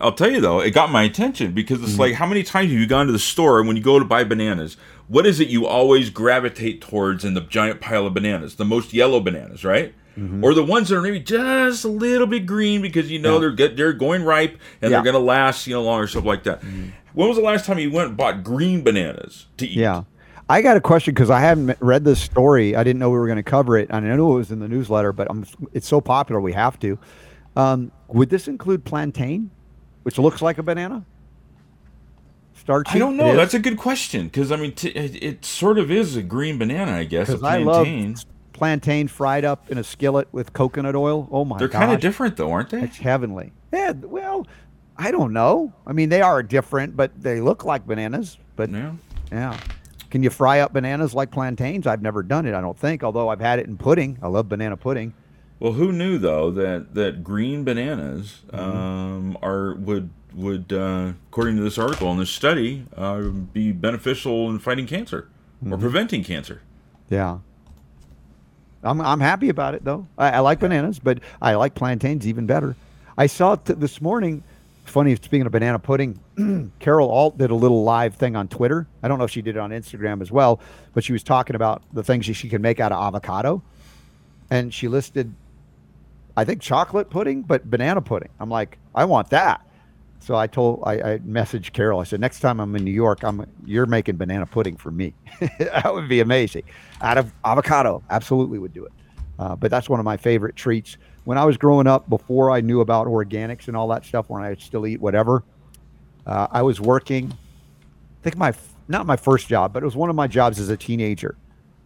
I'll 0.00 0.12
tell 0.12 0.30
you 0.30 0.40
though, 0.40 0.60
it 0.60 0.70
got 0.70 0.90
my 0.90 1.04
attention 1.04 1.52
because 1.52 1.80
it's 1.80 1.92
mm-hmm. 1.92 2.00
like 2.00 2.14
how 2.14 2.26
many 2.26 2.42
times 2.42 2.70
have 2.70 2.80
you 2.80 2.86
gone 2.86 3.06
to 3.06 3.12
the 3.12 3.18
store 3.18 3.58
and 3.58 3.68
when 3.68 3.76
you 3.76 3.82
go 3.82 3.98
to 3.98 4.04
buy 4.04 4.24
bananas, 4.24 4.76
what 5.06 5.26
is 5.26 5.38
it 5.38 5.48
you 5.48 5.64
always 5.66 6.10
gravitate 6.10 6.80
towards 6.80 7.24
in 7.24 7.34
the 7.34 7.40
giant 7.42 7.80
pile 7.80 8.06
of 8.06 8.14
bananas? 8.14 8.56
The 8.56 8.64
most 8.64 8.92
yellow 8.92 9.20
bananas, 9.20 9.64
right? 9.64 9.94
Mm-hmm. 10.16 10.42
or 10.42 10.54
the 10.54 10.64
ones 10.64 10.88
that 10.88 10.96
are 10.96 11.02
maybe 11.02 11.20
just 11.20 11.84
a 11.84 11.88
little 11.88 12.26
bit 12.26 12.46
green 12.46 12.80
because 12.80 13.10
you 13.10 13.18
know 13.18 13.34
yeah. 13.34 13.40
they're 13.40 13.50
get, 13.50 13.76
they're 13.76 13.92
going 13.92 14.22
ripe 14.22 14.58
and 14.80 14.90
yeah. 14.90 14.96
they're 14.96 15.12
going 15.12 15.14
to 15.14 15.26
last 15.26 15.66
you 15.66 15.74
know 15.74 15.82
longer 15.82 16.06
stuff 16.06 16.24
like 16.24 16.44
that. 16.44 16.62
Mm-hmm. 16.62 16.88
When 17.12 17.28
was 17.28 17.36
the 17.36 17.42
last 17.42 17.66
time 17.66 17.78
you 17.78 17.90
went 17.90 18.08
and 18.08 18.16
bought 18.16 18.42
green 18.42 18.82
bananas 18.82 19.46
to 19.58 19.66
eat? 19.66 19.76
Yeah. 19.76 20.04
I 20.48 20.62
got 20.62 20.76
a 20.76 20.80
question 20.80 21.12
because 21.12 21.28
I 21.28 21.40
haven't 21.40 21.76
read 21.80 22.04
this 22.04 22.20
story. 22.20 22.76
I 22.76 22.84
didn't 22.84 23.00
know 23.00 23.10
we 23.10 23.18
were 23.18 23.26
going 23.26 23.36
to 23.36 23.42
cover 23.42 23.76
it. 23.76 23.92
I 23.92 24.00
know 24.00 24.32
it 24.32 24.36
was 24.36 24.50
in 24.50 24.60
the 24.60 24.68
newsletter, 24.68 25.12
but 25.12 25.26
I'm, 25.28 25.44
it's 25.72 25.88
so 25.88 26.00
popular 26.00 26.40
we 26.40 26.52
have 26.52 26.78
to. 26.80 26.98
Um, 27.56 27.90
would 28.08 28.30
this 28.30 28.46
include 28.46 28.84
plantain, 28.84 29.50
which 30.02 30.18
looks 30.18 30.42
like 30.42 30.58
a 30.58 30.62
banana? 30.62 31.04
Starchy? 32.54 32.92
I 32.94 32.98
don't 32.98 33.16
know. 33.16 33.34
That's 33.34 33.54
a 33.54 33.58
good 33.58 33.76
question 33.76 34.26
because 34.26 34.52
I 34.52 34.56
mean, 34.56 34.72
t- 34.72 34.90
it, 34.90 35.22
it, 35.22 35.44
sort 35.44 35.78
of 35.78 35.90
is 35.90 36.16
a 36.16 36.22
green 36.22 36.58
banana, 36.58 36.92
I 36.92 37.04
guess. 37.04 37.26
Because 37.26 37.42
I 37.42 37.58
love 37.58 37.86
plantain 38.56 39.06
fried 39.08 39.44
up 39.44 39.70
in 39.70 39.78
a 39.78 39.84
skillet 39.84 40.28
with 40.32 40.52
coconut 40.52 40.96
oil. 40.96 41.28
Oh 41.30 41.44
my! 41.44 41.58
They're 41.58 41.68
kind 41.68 41.92
of 41.92 42.00
different 42.00 42.36
though, 42.36 42.50
aren't 42.50 42.70
they? 42.70 42.82
It's 42.82 42.96
heavenly. 42.96 43.52
Yeah. 43.72 43.92
Well, 43.92 44.46
I 44.96 45.10
don't 45.10 45.32
know. 45.32 45.72
I 45.86 45.92
mean, 45.92 46.08
they 46.08 46.22
are 46.22 46.42
different, 46.42 46.96
but 46.96 47.20
they 47.20 47.40
look 47.40 47.64
like 47.64 47.86
bananas. 47.86 48.38
But 48.56 48.70
yeah, 48.70 48.92
yeah. 49.30 49.60
Can 50.10 50.22
you 50.22 50.30
fry 50.30 50.60
up 50.60 50.72
bananas 50.72 51.14
like 51.14 51.30
plantains? 51.30 51.86
I've 51.86 52.02
never 52.02 52.22
done 52.22 52.46
it. 52.46 52.54
I 52.54 52.60
don't 52.60 52.78
think. 52.78 53.04
Although 53.04 53.28
I've 53.28 53.40
had 53.40 53.58
it 53.58 53.66
in 53.66 53.76
pudding. 53.76 54.18
I 54.22 54.28
love 54.28 54.48
banana 54.48 54.76
pudding. 54.76 55.12
Well, 55.58 55.72
who 55.72 55.92
knew 55.92 56.18
though 56.18 56.50
that 56.50 56.94
that 56.94 57.22
green 57.24 57.64
bananas 57.64 58.42
mm-hmm. 58.48 58.58
um, 58.58 59.38
are 59.42 59.74
would 59.74 60.10
would 60.34 60.72
uh, 60.72 61.12
according 61.28 61.56
to 61.56 61.62
this 61.62 61.78
article 61.78 62.10
and 62.10 62.20
this 62.20 62.30
study 62.30 62.86
uh, 62.96 63.22
be 63.22 63.72
beneficial 63.72 64.50
in 64.50 64.58
fighting 64.58 64.86
cancer 64.86 65.28
mm-hmm. 65.62 65.72
or 65.72 65.78
preventing 65.78 66.24
cancer? 66.24 66.62
Yeah. 67.08 67.38
I'm 68.82 69.00
I'm 69.00 69.20
happy 69.20 69.48
about 69.48 69.74
it 69.74 69.84
though. 69.84 70.06
I, 70.16 70.32
I 70.32 70.38
like 70.40 70.60
bananas, 70.60 70.98
but 70.98 71.20
I 71.40 71.54
like 71.54 71.74
plantains 71.74 72.26
even 72.26 72.46
better. 72.46 72.76
I 73.18 73.26
saw 73.26 73.56
t- 73.56 73.74
this 73.74 74.00
morning. 74.00 74.42
Funny, 74.84 75.16
speaking 75.16 75.44
of 75.46 75.50
banana 75.50 75.80
pudding, 75.80 76.20
Carol 76.78 77.10
Alt 77.10 77.36
did 77.38 77.50
a 77.50 77.54
little 77.56 77.82
live 77.82 78.14
thing 78.14 78.36
on 78.36 78.46
Twitter. 78.46 78.86
I 79.02 79.08
don't 79.08 79.18
know 79.18 79.24
if 79.24 79.32
she 79.32 79.42
did 79.42 79.56
it 79.56 79.58
on 79.58 79.70
Instagram 79.70 80.22
as 80.22 80.30
well, 80.30 80.60
but 80.94 81.02
she 81.02 81.12
was 81.12 81.24
talking 81.24 81.56
about 81.56 81.82
the 81.92 82.04
things 82.04 82.24
she, 82.24 82.32
she 82.32 82.48
can 82.48 82.62
make 82.62 82.78
out 82.78 82.92
of 82.92 83.02
avocado, 83.02 83.62
and 84.48 84.72
she 84.72 84.86
listed, 84.86 85.34
I 86.36 86.44
think 86.44 86.62
chocolate 86.62 87.10
pudding, 87.10 87.42
but 87.42 87.68
banana 87.68 88.00
pudding. 88.00 88.28
I'm 88.38 88.48
like, 88.48 88.78
I 88.94 89.06
want 89.06 89.30
that. 89.30 89.65
So 90.26 90.34
I 90.34 90.48
told 90.48 90.82
I, 90.84 90.94
I, 90.94 91.18
messaged 91.18 91.72
Carol. 91.72 92.00
I 92.00 92.02
said 92.02 92.18
next 92.18 92.40
time 92.40 92.58
I'm 92.58 92.74
in 92.74 92.82
New 92.82 92.90
York, 92.90 93.22
I'm 93.22 93.46
you're 93.64 93.86
making 93.86 94.16
banana 94.16 94.44
pudding 94.44 94.76
for 94.76 94.90
me. 94.90 95.14
that 95.60 95.94
would 95.94 96.08
be 96.08 96.18
amazing. 96.18 96.64
Out 97.00 97.16
of 97.16 97.32
avocado, 97.44 98.02
absolutely 98.10 98.58
would 98.58 98.74
do 98.74 98.84
it. 98.86 98.92
Uh, 99.38 99.54
but 99.54 99.70
that's 99.70 99.88
one 99.88 100.00
of 100.00 100.04
my 100.04 100.16
favorite 100.16 100.56
treats. 100.56 100.96
When 101.26 101.38
I 101.38 101.44
was 101.44 101.56
growing 101.56 101.86
up, 101.86 102.10
before 102.10 102.50
I 102.50 102.60
knew 102.60 102.80
about 102.80 103.06
organics 103.06 103.68
and 103.68 103.76
all 103.76 103.86
that 103.86 104.04
stuff, 104.04 104.28
when 104.28 104.42
I 104.42 104.56
still 104.56 104.84
eat 104.84 105.00
whatever, 105.00 105.44
uh, 106.26 106.48
I 106.50 106.62
was 106.62 106.80
working. 106.80 107.32
I 107.32 108.22
think 108.24 108.36
my 108.36 108.52
not 108.88 109.06
my 109.06 109.14
first 109.14 109.46
job, 109.46 109.72
but 109.72 109.84
it 109.84 109.86
was 109.86 109.94
one 109.94 110.10
of 110.10 110.16
my 110.16 110.26
jobs 110.26 110.58
as 110.58 110.70
a 110.70 110.76
teenager. 110.76 111.36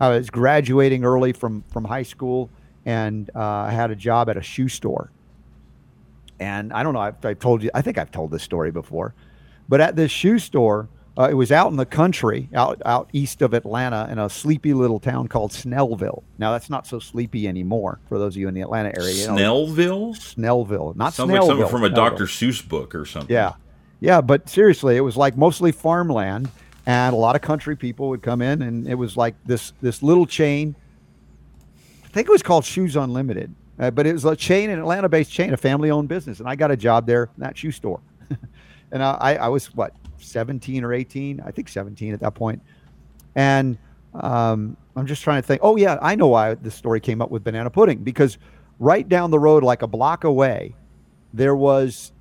I 0.01 0.09
was 0.09 0.31
graduating 0.31 1.05
early 1.05 1.35
from 1.35 1.63
from 1.71 1.85
high 1.85 2.05
school, 2.05 2.49
and 2.87 3.29
uh, 3.37 3.39
I 3.39 3.71
had 3.71 3.91
a 3.91 3.97
job 3.97 4.31
at 4.31 4.39
a 4.39 4.43
shoe 4.43 4.69
store 4.69 5.11
and 6.41 6.73
I 6.73 6.83
don't 6.83 6.95
know 6.95 7.03
if 7.05 7.25
I've 7.25 7.39
told 7.39 7.63
you, 7.63 7.71
I 7.75 7.83
think 7.83 7.99
I've 7.99 8.11
told 8.11 8.31
this 8.31 8.43
story 8.43 8.71
before, 8.73 9.15
but 9.69 9.81
at 9.81 9.95
this 9.95 10.11
shoe 10.11 10.39
store, 10.39 10.89
uh, 11.19 11.29
it 11.31 11.35
was 11.35 11.53
out 11.53 11.71
in 11.71 11.77
the 11.77 11.87
country, 11.87 12.49
out 12.55 12.81
out 12.87 13.11
east 13.13 13.43
of 13.43 13.53
Atlanta, 13.53 14.09
in 14.11 14.19
a 14.19 14.31
sleepy 14.31 14.73
little 14.73 14.99
town 14.99 15.29
called 15.29 15.51
Snellville. 15.51 16.23
Now 16.39 16.53
that's 16.53 16.71
not 16.71 16.87
so 16.87 16.99
sleepy 16.99 17.47
anymore 17.47 18.01
for 18.09 18.19
those 18.19 18.35
of 18.35 18.41
you 18.41 18.49
in 18.49 18.55
the 18.55 18.63
Atlanta 18.63 18.91
area. 18.97 19.13
You 19.15 19.27
know, 19.27 19.35
Snellville, 19.35 20.17
Snellville, 20.17 20.97
not 20.97 21.13
Sounds 21.13 21.31
Snellville. 21.31 21.41
like 21.41 21.47
something 21.47 21.69
from 21.69 21.85
a 21.85 21.91
Dr. 21.91 22.25
Seuss 22.25 22.67
book 22.67 22.95
or 22.95 23.05
something. 23.05 23.35
Yeah, 23.35 23.55
yeah, 24.01 24.21
but 24.21 24.49
seriously, 24.49 24.97
it 24.97 25.01
was 25.01 25.17
like 25.17 25.37
mostly 25.37 25.73
farmland, 25.73 26.49
and 26.87 27.13
a 27.13 27.19
lot 27.19 27.37
of 27.37 27.43
country 27.43 27.77
people 27.77 28.09
would 28.09 28.23
come 28.23 28.41
in, 28.41 28.63
and 28.63 28.89
it 28.89 28.95
was 28.95 29.17
like 29.17 29.35
this 29.45 29.73
this 29.83 30.03
little 30.03 30.27
chain. 30.27 30.75
I 32.05 32.09
think 32.09 32.29
it 32.29 32.33
was 32.33 32.43
called 32.43 32.65
Shoes 32.65 32.97
Unlimited, 32.97 33.55
uh, 33.81 33.91
but 33.91 34.07
it 34.07 34.13
was 34.13 34.25
a 34.27 34.37
chain, 34.37 34.69
an 34.69 34.79
Atlanta-based 34.79 35.33
chain, 35.33 35.55
a 35.55 35.57
family-owned 35.57 36.09
business, 36.09 36.39
and 36.39 36.49
I 36.49 36.55
got 36.55 36.71
a 36.71 36.77
job 36.77 37.07
there 37.07 37.31
in 37.37 37.43
that 37.43 37.57
shoe 37.57 37.73
store. 37.73 38.01
and 38.93 39.03
I, 39.03 39.37
I 39.41 39.49
was 39.49 39.75
what 39.75 39.95
17 40.19 40.85
or 40.85 40.93
18, 40.93 41.41
I 41.45 41.51
think 41.51 41.69
17 41.69 42.13
at 42.13 42.21
that 42.21 42.35
point. 42.35 42.63
And 43.35 43.79
um, 44.13 44.77
I'm 44.95 45.07
just 45.07 45.23
trying 45.23 45.41
to 45.41 45.47
think. 45.47 45.63
Oh 45.65 45.77
yeah, 45.77 45.99
I 46.03 46.15
know 46.15 46.29
why 46.29 46.55
this 46.55 46.75
story 46.75 47.01
came 47.01 47.23
up 47.23 47.31
with 47.31 47.43
banana 47.43 47.71
pudding 47.71 47.99
because 48.03 48.39
right 48.79 49.09
down 49.09 49.31
the 49.31 49.39
road, 49.39 49.63
like 49.63 49.83
a 49.83 49.87
block 49.87 50.25
away, 50.25 50.75
there 51.33 51.57
was 51.57 52.13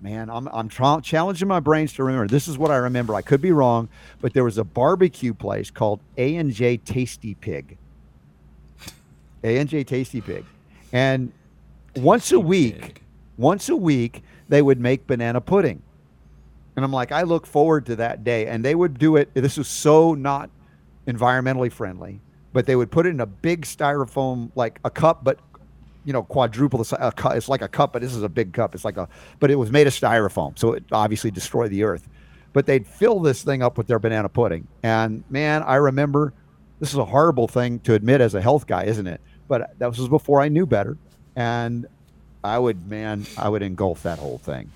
man, 0.00 0.28
I'm 0.28 0.48
I'm 0.48 0.68
tra- 0.68 1.00
challenging 1.02 1.48
my 1.48 1.60
brains 1.60 1.94
to 1.94 2.04
remember. 2.04 2.28
This 2.28 2.46
is 2.46 2.58
what 2.58 2.70
I 2.70 2.76
remember. 2.76 3.14
I 3.14 3.22
could 3.22 3.40
be 3.40 3.52
wrong, 3.52 3.88
but 4.20 4.34
there 4.34 4.44
was 4.44 4.58
a 4.58 4.64
barbecue 4.64 5.32
place 5.32 5.70
called 5.70 6.00
A 6.18 6.36
and 6.36 6.52
J 6.52 6.76
Tasty 6.76 7.34
Pig. 7.34 7.78
A 9.44 9.58
and 9.58 9.68
J 9.68 9.84
Tasty 9.84 10.20
Pig, 10.20 10.44
and 10.92 11.32
once 11.96 12.32
a 12.32 12.40
week, 12.40 12.80
Pig. 12.80 13.02
once 13.36 13.68
a 13.68 13.76
week 13.76 14.22
they 14.48 14.62
would 14.62 14.80
make 14.80 15.06
banana 15.06 15.40
pudding, 15.40 15.82
and 16.76 16.84
I'm 16.84 16.92
like, 16.92 17.12
I 17.12 17.22
look 17.22 17.46
forward 17.46 17.86
to 17.86 17.96
that 17.96 18.24
day. 18.24 18.46
And 18.46 18.64
they 18.64 18.74
would 18.74 18.98
do 18.98 19.16
it. 19.16 19.30
This 19.34 19.56
was 19.56 19.68
so 19.68 20.14
not 20.14 20.50
environmentally 21.06 21.70
friendly, 21.70 22.20
but 22.52 22.66
they 22.66 22.76
would 22.76 22.90
put 22.90 23.06
it 23.06 23.10
in 23.10 23.20
a 23.20 23.26
big 23.26 23.62
styrofoam, 23.62 24.50
like 24.54 24.80
a 24.84 24.90
cup, 24.90 25.22
but 25.24 25.38
you 26.04 26.12
know, 26.12 26.22
quadruple 26.22 26.78
the 26.78 26.84
size. 26.84 27.12
It's 27.36 27.48
like 27.48 27.62
a 27.62 27.68
cup, 27.68 27.92
but 27.92 28.02
this 28.02 28.14
is 28.14 28.22
a 28.22 28.28
big 28.28 28.52
cup. 28.52 28.74
It's 28.74 28.84
like 28.84 28.96
a, 28.96 29.08
but 29.40 29.50
it 29.50 29.56
was 29.56 29.70
made 29.70 29.86
of 29.86 29.92
styrofoam, 29.92 30.58
so 30.58 30.72
it 30.72 30.84
obviously 30.92 31.30
destroyed 31.30 31.70
the 31.70 31.84
earth. 31.84 32.08
But 32.52 32.66
they'd 32.66 32.86
fill 32.86 33.20
this 33.20 33.42
thing 33.42 33.62
up 33.62 33.78
with 33.78 33.86
their 33.86 33.98
banana 33.98 34.28
pudding, 34.28 34.66
and 34.82 35.24
man, 35.30 35.62
I 35.62 35.76
remember. 35.76 36.34
This 36.80 36.90
is 36.90 36.98
a 36.98 37.04
horrible 37.04 37.46
thing 37.46 37.78
to 37.80 37.94
admit 37.94 38.20
as 38.20 38.34
a 38.34 38.42
health 38.42 38.66
guy, 38.66 38.82
isn't 38.84 39.06
it? 39.06 39.20
But 39.48 39.70
that 39.78 39.88
was 39.88 40.08
before 40.08 40.40
I 40.40 40.48
knew 40.48 40.66
better, 40.66 40.96
and 41.36 41.86
I 42.42 42.58
would, 42.58 42.88
man, 42.88 43.26
I 43.36 43.48
would 43.48 43.62
engulf 43.62 44.02
that 44.02 44.18
whole 44.18 44.38
thing, 44.38 44.70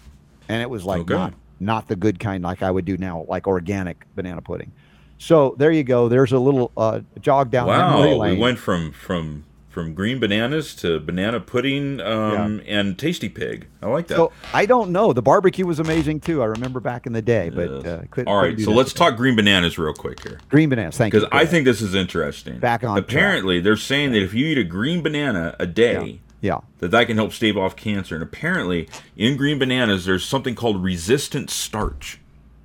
and 0.48 0.62
it 0.62 0.70
was 0.70 0.84
like 0.84 1.00
Okay. 1.02 1.14
not 1.14 1.34
not 1.60 1.88
the 1.88 1.96
good 1.96 2.20
kind 2.20 2.44
like 2.44 2.62
I 2.62 2.70
would 2.70 2.84
do 2.84 2.96
now, 2.96 3.24
like 3.28 3.46
organic 3.48 4.06
banana 4.14 4.40
pudding. 4.42 4.72
So 5.18 5.56
there 5.58 5.72
you 5.72 5.82
go. 5.82 6.08
There's 6.08 6.32
a 6.32 6.38
little 6.38 6.70
uh, 6.76 7.00
jog 7.20 7.50
down 7.50 7.66
Wow, 7.66 8.20
we 8.20 8.38
went 8.38 8.58
from 8.58 8.92
from 8.92 9.44
from 9.68 9.94
green 9.94 10.18
bananas 10.18 10.74
to 10.76 10.98
banana 10.98 11.38
pudding 11.40 12.00
um, 12.00 12.60
and 12.66 12.98
tasty 12.98 13.28
pig. 13.28 13.66
I 13.82 13.86
like 13.86 14.06
that. 14.08 14.16
So 14.16 14.32
I 14.52 14.66
don't 14.66 14.90
know. 14.90 15.12
The 15.12 15.22
barbecue 15.22 15.66
was 15.66 15.78
amazing 15.78 16.20
too. 16.20 16.42
I 16.42 16.46
remember 16.46 16.80
back 16.80 17.06
in 17.06 17.12
the 17.12 17.22
day, 17.22 17.50
but 17.50 17.84
Yes. 17.84 18.02
uh, 18.16 18.22
All 18.26 18.40
right, 18.42 18.58
so 18.58 18.72
let's 18.72 18.92
today. 18.92 19.04
talk 19.10 19.16
green 19.16 19.36
bananas 19.36 19.78
real 19.78 19.92
quick 19.94 20.22
here. 20.26 20.38
green 20.48 20.68
bananas. 20.70 20.96
Thank 20.96 21.12
you. 21.14 21.20
Because 21.20 21.30
I 21.32 21.44
think 21.46 21.64
this 21.64 21.80
is 21.82 21.94
interesting. 21.94 22.58
Back 22.58 22.82
on 22.82 22.96
track. 22.96 23.04
Apparently, 23.10 23.60
they're 23.60 23.76
saying 23.76 24.12
that 24.12 24.22
if 24.22 24.32
you 24.34 24.46
eat 24.46 24.58
a 24.58 24.64
green 24.64 25.02
banana 25.02 25.54
a 25.60 25.66
day, 25.66 26.20
yeah, 26.40 26.58
that 26.78 26.90
that 26.90 27.06
can 27.06 27.16
help 27.16 27.32
stave 27.32 27.56
off 27.56 27.76
cancer. 27.76 28.14
And 28.14 28.22
apparently, 28.22 28.88
in 29.16 29.36
green 29.36 29.58
bananas, 29.58 30.06
there's 30.06 30.24
something 30.24 30.54
called 30.54 30.82
resistant 30.82 31.50
starch. 31.50 32.18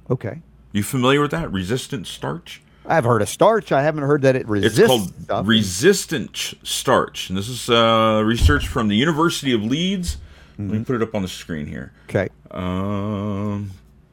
okay. 0.09 0.41
You 0.71 0.81
familiar 0.81 1.21
with 1.21 1.29
that? 1.29 1.51
Resistant 1.51 2.07
starch? 2.07 2.59
I've 2.85 3.03
heard 3.05 3.21
of 3.21 3.29
starch. 3.29 3.71
I 3.71 3.81
haven't 3.81 4.03
heard 4.03 4.21
that 4.23 4.35
it 4.35 4.47
resists. 4.47 4.79
It's 4.79 4.87
called 4.87 5.13
stuff. 5.23 5.47
resistant 5.47 6.35
starch. 6.63 7.29
And 7.29 7.37
this 7.37 7.47
is 7.49 7.69
uh, 7.69 8.21
research 8.25 8.67
from 8.67 8.87
the 8.89 8.95
University 8.95 9.53
of 9.53 9.63
Leeds. 9.63 10.17
Let 10.57 10.65
Mm-hmm. 10.67 10.71
me 10.79 10.83
put 10.85 10.95
it 10.97 11.01
up 11.01 11.15
on 11.15 11.23
the 11.23 11.27
screen 11.27 11.65
here. 11.65 11.91
okay, 12.09 12.29
Um, 12.51 13.71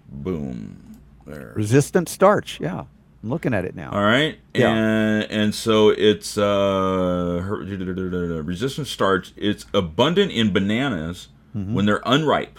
boom. 0.09 0.97
There. 1.27 1.53
resistant 1.55 2.09
starch. 2.09 2.59
Yeah, 2.61 2.85
I'm 3.23 3.29
looking 3.29 3.53
at 3.53 3.65
it 3.67 3.75
now. 3.77 3.91
All 3.93 4.03
right, 4.03 4.39
Yeah. 4.55 4.71
and 4.71 5.31
and 5.31 5.55
so 5.55 5.91
it's 5.91 6.39
uh 6.39 7.45
resistant 8.45 8.87
starch. 8.87 9.33
It's 9.37 9.67
abundant 9.75 10.33
in 10.33 10.53
bananas 10.53 11.29
Mm-hmm. 11.57 11.75
when 11.75 11.85
they're 11.85 12.01
unripe. 12.07 12.59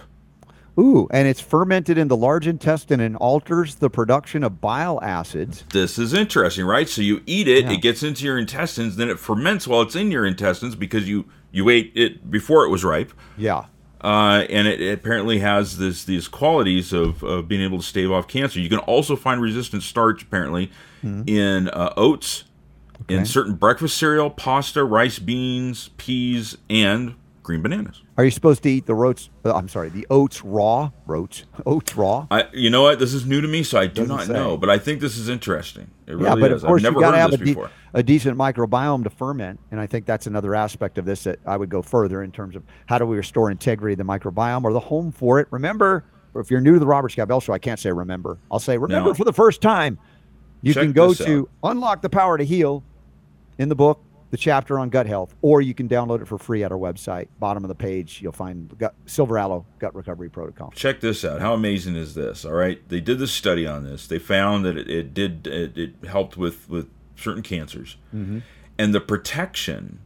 Ooh, 0.79 1.07
and 1.11 1.27
it's 1.27 1.41
fermented 1.41 1.97
in 1.97 2.07
the 2.07 2.15
large 2.15 2.47
intestine 2.47 2.99
and 3.01 3.17
alters 3.17 3.75
the 3.75 3.89
production 3.89 4.43
of 4.43 4.61
bile 4.61 4.99
acids. 5.03 5.63
This 5.73 5.99
is 5.99 6.13
interesting, 6.13 6.65
right? 6.65 6.87
So 6.87 7.01
you 7.01 7.21
eat 7.25 7.47
it, 7.47 7.65
Yeah. 7.65 7.71
it 7.73 7.81
gets 7.81 8.03
into 8.03 8.23
your 8.25 8.37
intestines, 8.37 8.95
then 8.95 9.09
it 9.09 9.19
ferments 9.19 9.67
while 9.67 9.81
it's 9.81 9.95
in 9.95 10.11
your 10.11 10.25
intestines 10.25 10.75
because 10.75 11.07
you 11.09 11.25
you 11.51 11.67
ate 11.69 11.91
it 11.95 12.31
before 12.31 12.63
it 12.63 12.69
was 12.69 12.83
ripe. 12.85 13.11
Yeah. 13.37 13.65
Uh, 13.99 14.45
and 14.49 14.67
it, 14.67 14.81
it 14.81 14.93
apparently 14.93 15.39
has 15.39 15.77
this 15.77 16.05
these 16.05 16.27
qualities 16.29 16.93
of, 16.93 17.21
of 17.23 17.47
being 17.49 17.61
able 17.61 17.77
to 17.77 17.83
stave 17.83 18.09
off 18.11 18.27
cancer. 18.27 18.59
You 18.59 18.69
can 18.69 18.79
also 18.79 19.15
find 19.17 19.41
resistant 19.41 19.83
starch 19.83 20.23
apparently 20.23 20.71
in 21.03 21.67
uh, 21.69 21.93
oats, 21.97 22.45
in 23.09 23.25
certain 23.25 23.55
breakfast 23.55 23.97
cereal, 23.97 24.29
pasta, 24.29 24.83
rice, 24.83 25.19
beans, 25.19 25.89
peas, 25.97 26.57
and 26.69 27.15
green 27.43 27.61
bananas. 27.61 28.01
Are 28.17 28.23
you 28.23 28.31
supposed 28.31 28.63
to 28.63 28.69
eat 28.69 28.85
the 28.85 28.93
oats? 28.95 29.29
Uh, 29.43 29.53
I'm 29.53 29.67
sorry, 29.67 29.89
the 29.89 30.05
oats 30.09 30.43
raw. 30.43 30.91
Oats. 31.07 31.45
Oats 31.65 31.95
raw. 31.95 32.27
I, 32.31 32.45
you 32.53 32.69
know 32.69 32.83
what? 32.83 32.99
This 32.99 33.13
is 33.13 33.25
new 33.25 33.41
to 33.41 33.47
me, 33.47 33.63
so 33.63 33.79
I 33.79 33.87
do 33.87 34.01
Doesn't 34.01 34.15
not 34.15 34.25
say. 34.27 34.33
know. 34.33 34.57
But 34.57 34.69
I 34.69 34.77
think 34.77 35.01
this 35.01 35.17
is 35.17 35.27
interesting. 35.29 35.89
It 36.07 36.13
really 36.13 36.25
yeah, 36.25 36.35
but 36.35 36.51
is. 36.51 36.63
of 36.63 36.67
course 36.67 36.79
I've 36.79 36.83
never 36.83 36.95
you 36.95 37.01
got 37.01 37.11
to 37.11 37.17
have 37.17 37.33
a, 37.33 37.37
de- 37.37 37.69
a 37.95 38.03
decent 38.03 38.37
microbiome 38.37 39.03
to 39.03 39.09
ferment, 39.09 39.59
and 39.71 39.79
I 39.79 39.87
think 39.87 40.05
that's 40.05 40.27
another 40.27 40.55
aspect 40.55 40.97
of 40.97 41.05
this 41.05 41.23
that 41.25 41.39
I 41.45 41.57
would 41.57 41.69
go 41.69 41.81
further 41.81 42.23
in 42.23 42.31
terms 42.31 42.55
of 42.55 42.63
how 42.85 42.97
do 42.97 43.05
we 43.05 43.17
restore 43.17 43.51
integrity 43.51 43.93
of 43.93 43.97
the 43.97 44.03
microbiome 44.05 44.63
or 44.63 44.73
the 44.73 44.79
home 44.79 45.11
for 45.11 45.39
it. 45.39 45.47
Remember, 45.51 46.05
if 46.35 46.49
you're 46.51 46.61
new 46.61 46.73
to 46.73 46.79
the 46.79 46.85
Robert 46.87 47.09
Scott 47.11 47.27
Bell 47.27 47.41
Show, 47.41 47.53
I 47.53 47.59
can't 47.59 47.79
say 47.79 47.91
remember. 47.91 48.37
I'll 48.49 48.59
say 48.59 48.77
remember 48.77 49.09
No. 49.09 49.13
for 49.13 49.25
the 49.25 49.33
first 49.33 49.61
time. 49.61 49.97
You 50.61 50.73
Check 50.75 50.83
can 50.83 50.91
go 50.93 51.13
to 51.15 51.49
Unlock 51.63 52.01
the 52.03 52.09
Power 52.09 52.37
to 52.37 52.43
Heal 52.45 52.83
in 53.57 53.67
the 53.67 53.75
book, 53.75 53.99
the 54.31 54.37
chapter 54.37 54.79
on 54.79 54.89
gut 54.89 55.05
health, 55.05 55.35
or 55.41 55.61
you 55.61 55.73
can 55.73 55.87
download 55.87 56.21
it 56.21 56.27
for 56.27 56.37
free 56.37 56.63
at 56.63 56.71
our 56.71 56.77
website. 56.77 57.27
Bottom 57.39 57.63
of 57.63 57.67
the 57.67 57.75
page, 57.75 58.19
you'll 58.21 58.31
find 58.31 58.75
gut, 58.77 58.95
Silver 59.05 59.37
Aloe 59.37 59.65
Gut 59.79 59.93
Recovery 59.93 60.29
Protocol. 60.29 60.71
Check 60.75 61.01
this 61.01 61.23
out. 61.23 61.41
How 61.41 61.53
amazing 61.53 61.95
is 61.95 62.15
this? 62.15 62.43
All 62.45 62.53
right, 62.53 62.81
they 62.89 63.01
did 63.01 63.19
this 63.19 63.31
study 63.31 63.67
on 63.67 63.83
this. 63.83 64.07
They 64.07 64.19
found 64.19 64.65
that 64.65 64.77
it, 64.77 64.89
it 64.89 65.13
did 65.13 65.45
it, 65.47 65.77
it 65.77 66.07
helped 66.07 66.37
with 66.37 66.67
with 66.69 66.89
certain 67.15 67.43
cancers, 67.43 67.97
Mm-hmm. 68.15 68.39
and 68.79 68.95
the 68.95 69.01
protection 69.01 69.99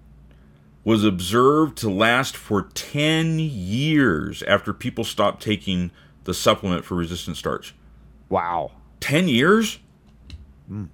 was 0.84 1.04
observed 1.04 1.78
to 1.80 1.90
last 1.90 2.36
for 2.38 2.64
ten 2.74 3.40
years 3.40 4.44
after 4.44 4.74
people 4.74 5.04
stopped 5.04 5.42
taking 5.42 5.92
the 6.26 6.34
supplement 6.34 6.84
for 6.86 6.96
resistant 6.96 7.38
starch. 7.38 7.74
Wow, 8.30 8.72
Ten 9.00 9.28
years, 9.28 9.80
Hmm. 10.68 10.86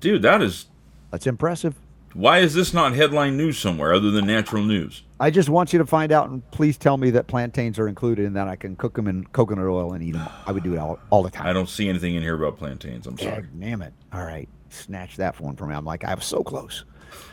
dude. 0.00 0.22
That 0.22 0.40
is 0.42 0.66
that's 1.10 1.26
impressive. 1.26 1.74
Why 2.14 2.38
is 2.38 2.54
this 2.54 2.74
not 2.74 2.94
headline 2.94 3.36
news 3.36 3.58
somewhere 3.58 3.92
other 3.92 4.10
than 4.10 4.26
natural 4.26 4.62
news? 4.62 5.02
I 5.20 5.30
just 5.30 5.48
want 5.48 5.72
you 5.72 5.78
to 5.78 5.86
find 5.86 6.12
out 6.12 6.30
and 6.30 6.48
please 6.50 6.76
tell 6.76 6.96
me 6.96 7.10
that 7.10 7.26
plantains 7.26 7.78
are 7.78 7.88
included 7.88 8.26
and 8.26 8.36
that 8.36 8.48
I 8.48 8.56
can 8.56 8.76
cook 8.76 8.94
them 8.94 9.06
in 9.06 9.24
coconut 9.26 9.66
oil 9.66 9.92
and 9.92 10.02
eat 10.02 10.12
them. 10.12 10.28
I 10.46 10.52
would 10.52 10.62
do 10.62 10.74
it 10.74 10.78
all, 10.78 10.98
all 11.10 11.22
the 11.22 11.30
time. 11.30 11.46
I 11.46 11.52
don't 11.52 11.68
see 11.68 11.88
anything 11.88 12.14
in 12.14 12.22
here 12.22 12.34
about 12.34 12.58
plantains. 12.58 13.06
I'm 13.06 13.16
sorry. 13.18 13.42
Dag, 13.42 13.60
damn 13.60 13.82
it. 13.82 13.92
All 14.12 14.24
right. 14.24 14.48
Snatch 14.70 15.16
that 15.16 15.38
one 15.40 15.56
from 15.56 15.68
me. 15.68 15.74
I'm 15.74 15.84
like, 15.84 16.04
I 16.04 16.14
was 16.14 16.24
so 16.24 16.42
close. 16.42 16.84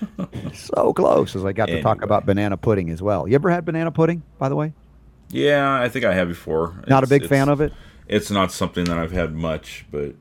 so 0.54 0.94
close 0.94 1.36
as 1.36 1.46
I 1.46 1.54
got 1.54 1.68
to 1.68 1.82
talk 1.82 2.04
about 2.04 2.26
banana 2.26 2.58
pudding 2.58 2.90
as 2.90 3.02
well. 3.02 3.28
You 3.28 3.36
ever 3.36 3.50
had 3.50 3.66
banana 3.66 3.92
pudding, 3.92 4.24
by 4.38 4.50
the 4.50 4.56
way? 4.56 4.74
Yeah, 5.30 5.80
I 5.82 5.90
think 5.90 6.06
I 6.06 6.14
have 6.14 6.28
before. 6.28 6.84
Not 6.88 7.04
a 7.04 7.08
big 7.08 7.28
fan 7.28 7.50
of 7.50 7.62
it? 7.62 7.72
It's 8.08 8.32
not 8.32 8.52
something 8.52 8.86
that 8.86 8.98
I've 8.98 9.12
had 9.12 9.36
much, 9.36 9.86
but 9.92 10.16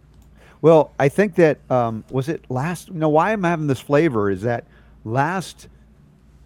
Well, 0.61 0.92
I 0.98 1.09
think 1.09 1.36
that 1.36 1.59
um, 1.70 2.04
was 2.11 2.28
it 2.28 2.44
last. 2.48 2.88
You 2.88 2.94
know 2.94 3.09
why 3.09 3.32
I'm 3.32 3.44
having 3.44 3.66
this 3.66 3.80
flavor 3.80 4.30
is 4.30 4.42
that 4.42 4.64
last 5.04 5.68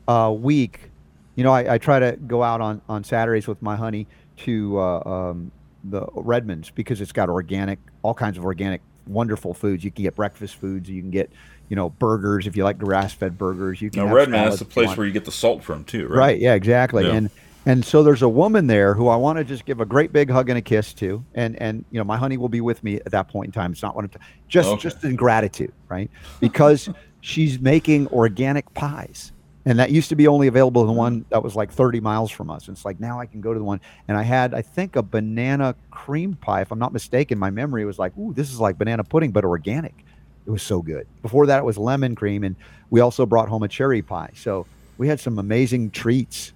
uh, 0.06 0.34
week, 0.36 0.90
you 1.34 1.44
know, 1.44 1.52
I, 1.52 1.74
I 1.74 1.78
try 1.78 1.98
to 1.98 2.12
go 2.26 2.42
out 2.42 2.60
on 2.60 2.82
on 2.88 3.04
Saturdays 3.04 3.46
with 3.46 3.62
my 3.62 3.76
honey 3.76 4.06
to 4.38 4.78
uh, 4.78 5.00
um, 5.00 5.50
the 5.84 6.06
Redmonds 6.14 6.70
because 6.70 7.00
it's 7.00 7.12
got 7.12 7.28
organic, 7.28 7.78
all 8.02 8.14
kinds 8.14 8.38
of 8.38 8.44
organic, 8.44 8.82
wonderful 9.06 9.54
foods. 9.54 9.84
You 9.84 9.90
can 9.90 10.04
get 10.04 10.14
breakfast 10.14 10.56
foods. 10.56 10.88
You 10.88 11.00
can 11.00 11.10
get, 11.10 11.30
you 11.68 11.76
know, 11.76 11.90
burgers 11.90 12.46
if 12.46 12.56
you 12.56 12.64
like 12.64 12.78
grass-fed 12.78 13.38
burgers. 13.38 13.80
You 13.80 13.90
can. 13.90 14.02
now 14.02 14.06
have 14.08 14.16
Redmond, 14.16 14.34
that's 14.34 14.56
salads 14.56 14.58
the 14.60 14.64
place 14.66 14.96
where 14.96 15.06
you 15.06 15.12
get 15.12 15.24
the 15.24 15.32
salt 15.32 15.62
from 15.62 15.84
too, 15.84 16.06
right? 16.08 16.18
Right. 16.18 16.40
Yeah. 16.40 16.54
Exactly. 16.54 17.06
Yeah. 17.06 17.14
And 17.14 17.30
and 17.66 17.84
so 17.84 18.02
there's 18.02 18.22
a 18.22 18.28
woman 18.28 18.66
there 18.66 18.94
who 18.94 19.08
I 19.08 19.16
want 19.16 19.38
to 19.38 19.44
just 19.44 19.64
give 19.64 19.80
a 19.80 19.86
great 19.86 20.12
big 20.12 20.30
hug 20.30 20.48
and 20.48 20.58
a 20.58 20.62
kiss 20.62 20.92
to, 20.94 21.24
and 21.34 21.60
and 21.60 21.84
you 21.90 21.98
know 21.98 22.04
my 22.04 22.16
honey 22.16 22.36
will 22.36 22.48
be 22.48 22.60
with 22.60 22.82
me 22.82 22.96
at 22.96 23.12
that 23.12 23.28
point 23.28 23.46
in 23.46 23.52
time. 23.52 23.72
It's 23.72 23.82
not 23.82 23.94
one 23.94 24.04
of 24.04 24.16
just 24.48 24.68
Okay. 24.70 24.80
just 24.80 25.04
in 25.04 25.16
gratitude, 25.16 25.72
right? 25.88 26.10
Because 26.40 26.88
she's 27.20 27.60
making 27.60 28.08
organic 28.08 28.72
pies, 28.74 29.32
and 29.64 29.78
that 29.78 29.90
used 29.92 30.08
to 30.08 30.16
be 30.16 30.26
only 30.26 30.48
available 30.48 30.80
in 30.82 30.88
the 30.88 30.92
one 30.92 31.24
that 31.30 31.42
was 31.42 31.54
like 31.54 31.70
30 31.72 32.00
miles 32.00 32.30
from 32.32 32.50
us. 32.50 32.66
And 32.68 32.76
it's 32.76 32.84
like 32.84 32.98
now 32.98 33.20
I 33.20 33.26
can 33.26 33.40
go 33.40 33.52
to 33.52 33.58
the 33.58 33.64
one, 33.64 33.80
and 34.08 34.16
I 34.16 34.22
had 34.22 34.54
I 34.54 34.62
think 34.62 34.96
a 34.96 35.02
banana 35.02 35.76
cream 35.90 36.34
pie, 36.34 36.62
if 36.62 36.72
I'm 36.72 36.80
not 36.80 36.92
mistaken. 36.92 37.38
My 37.38 37.50
memory 37.50 37.84
was 37.84 37.98
like, 37.98 38.16
ooh, 38.18 38.34
this 38.34 38.50
is 38.52 38.58
like 38.60 38.76
banana 38.78 39.04
pudding 39.04 39.30
but 39.30 39.44
organic. 39.44 40.04
It 40.44 40.50
was 40.50 40.64
so 40.64 40.82
good. 40.82 41.06
Before 41.22 41.46
that, 41.46 41.58
it 41.58 41.64
was 41.64 41.78
lemon 41.78 42.16
cream, 42.16 42.42
and 42.42 42.56
we 42.90 42.98
also 42.98 43.24
brought 43.24 43.48
home 43.48 43.62
a 43.62 43.68
cherry 43.68 44.02
pie. 44.02 44.30
So 44.34 44.66
we 44.98 45.06
had 45.06 45.20
some 45.20 45.38
amazing 45.38 45.92
treats. 45.92 46.52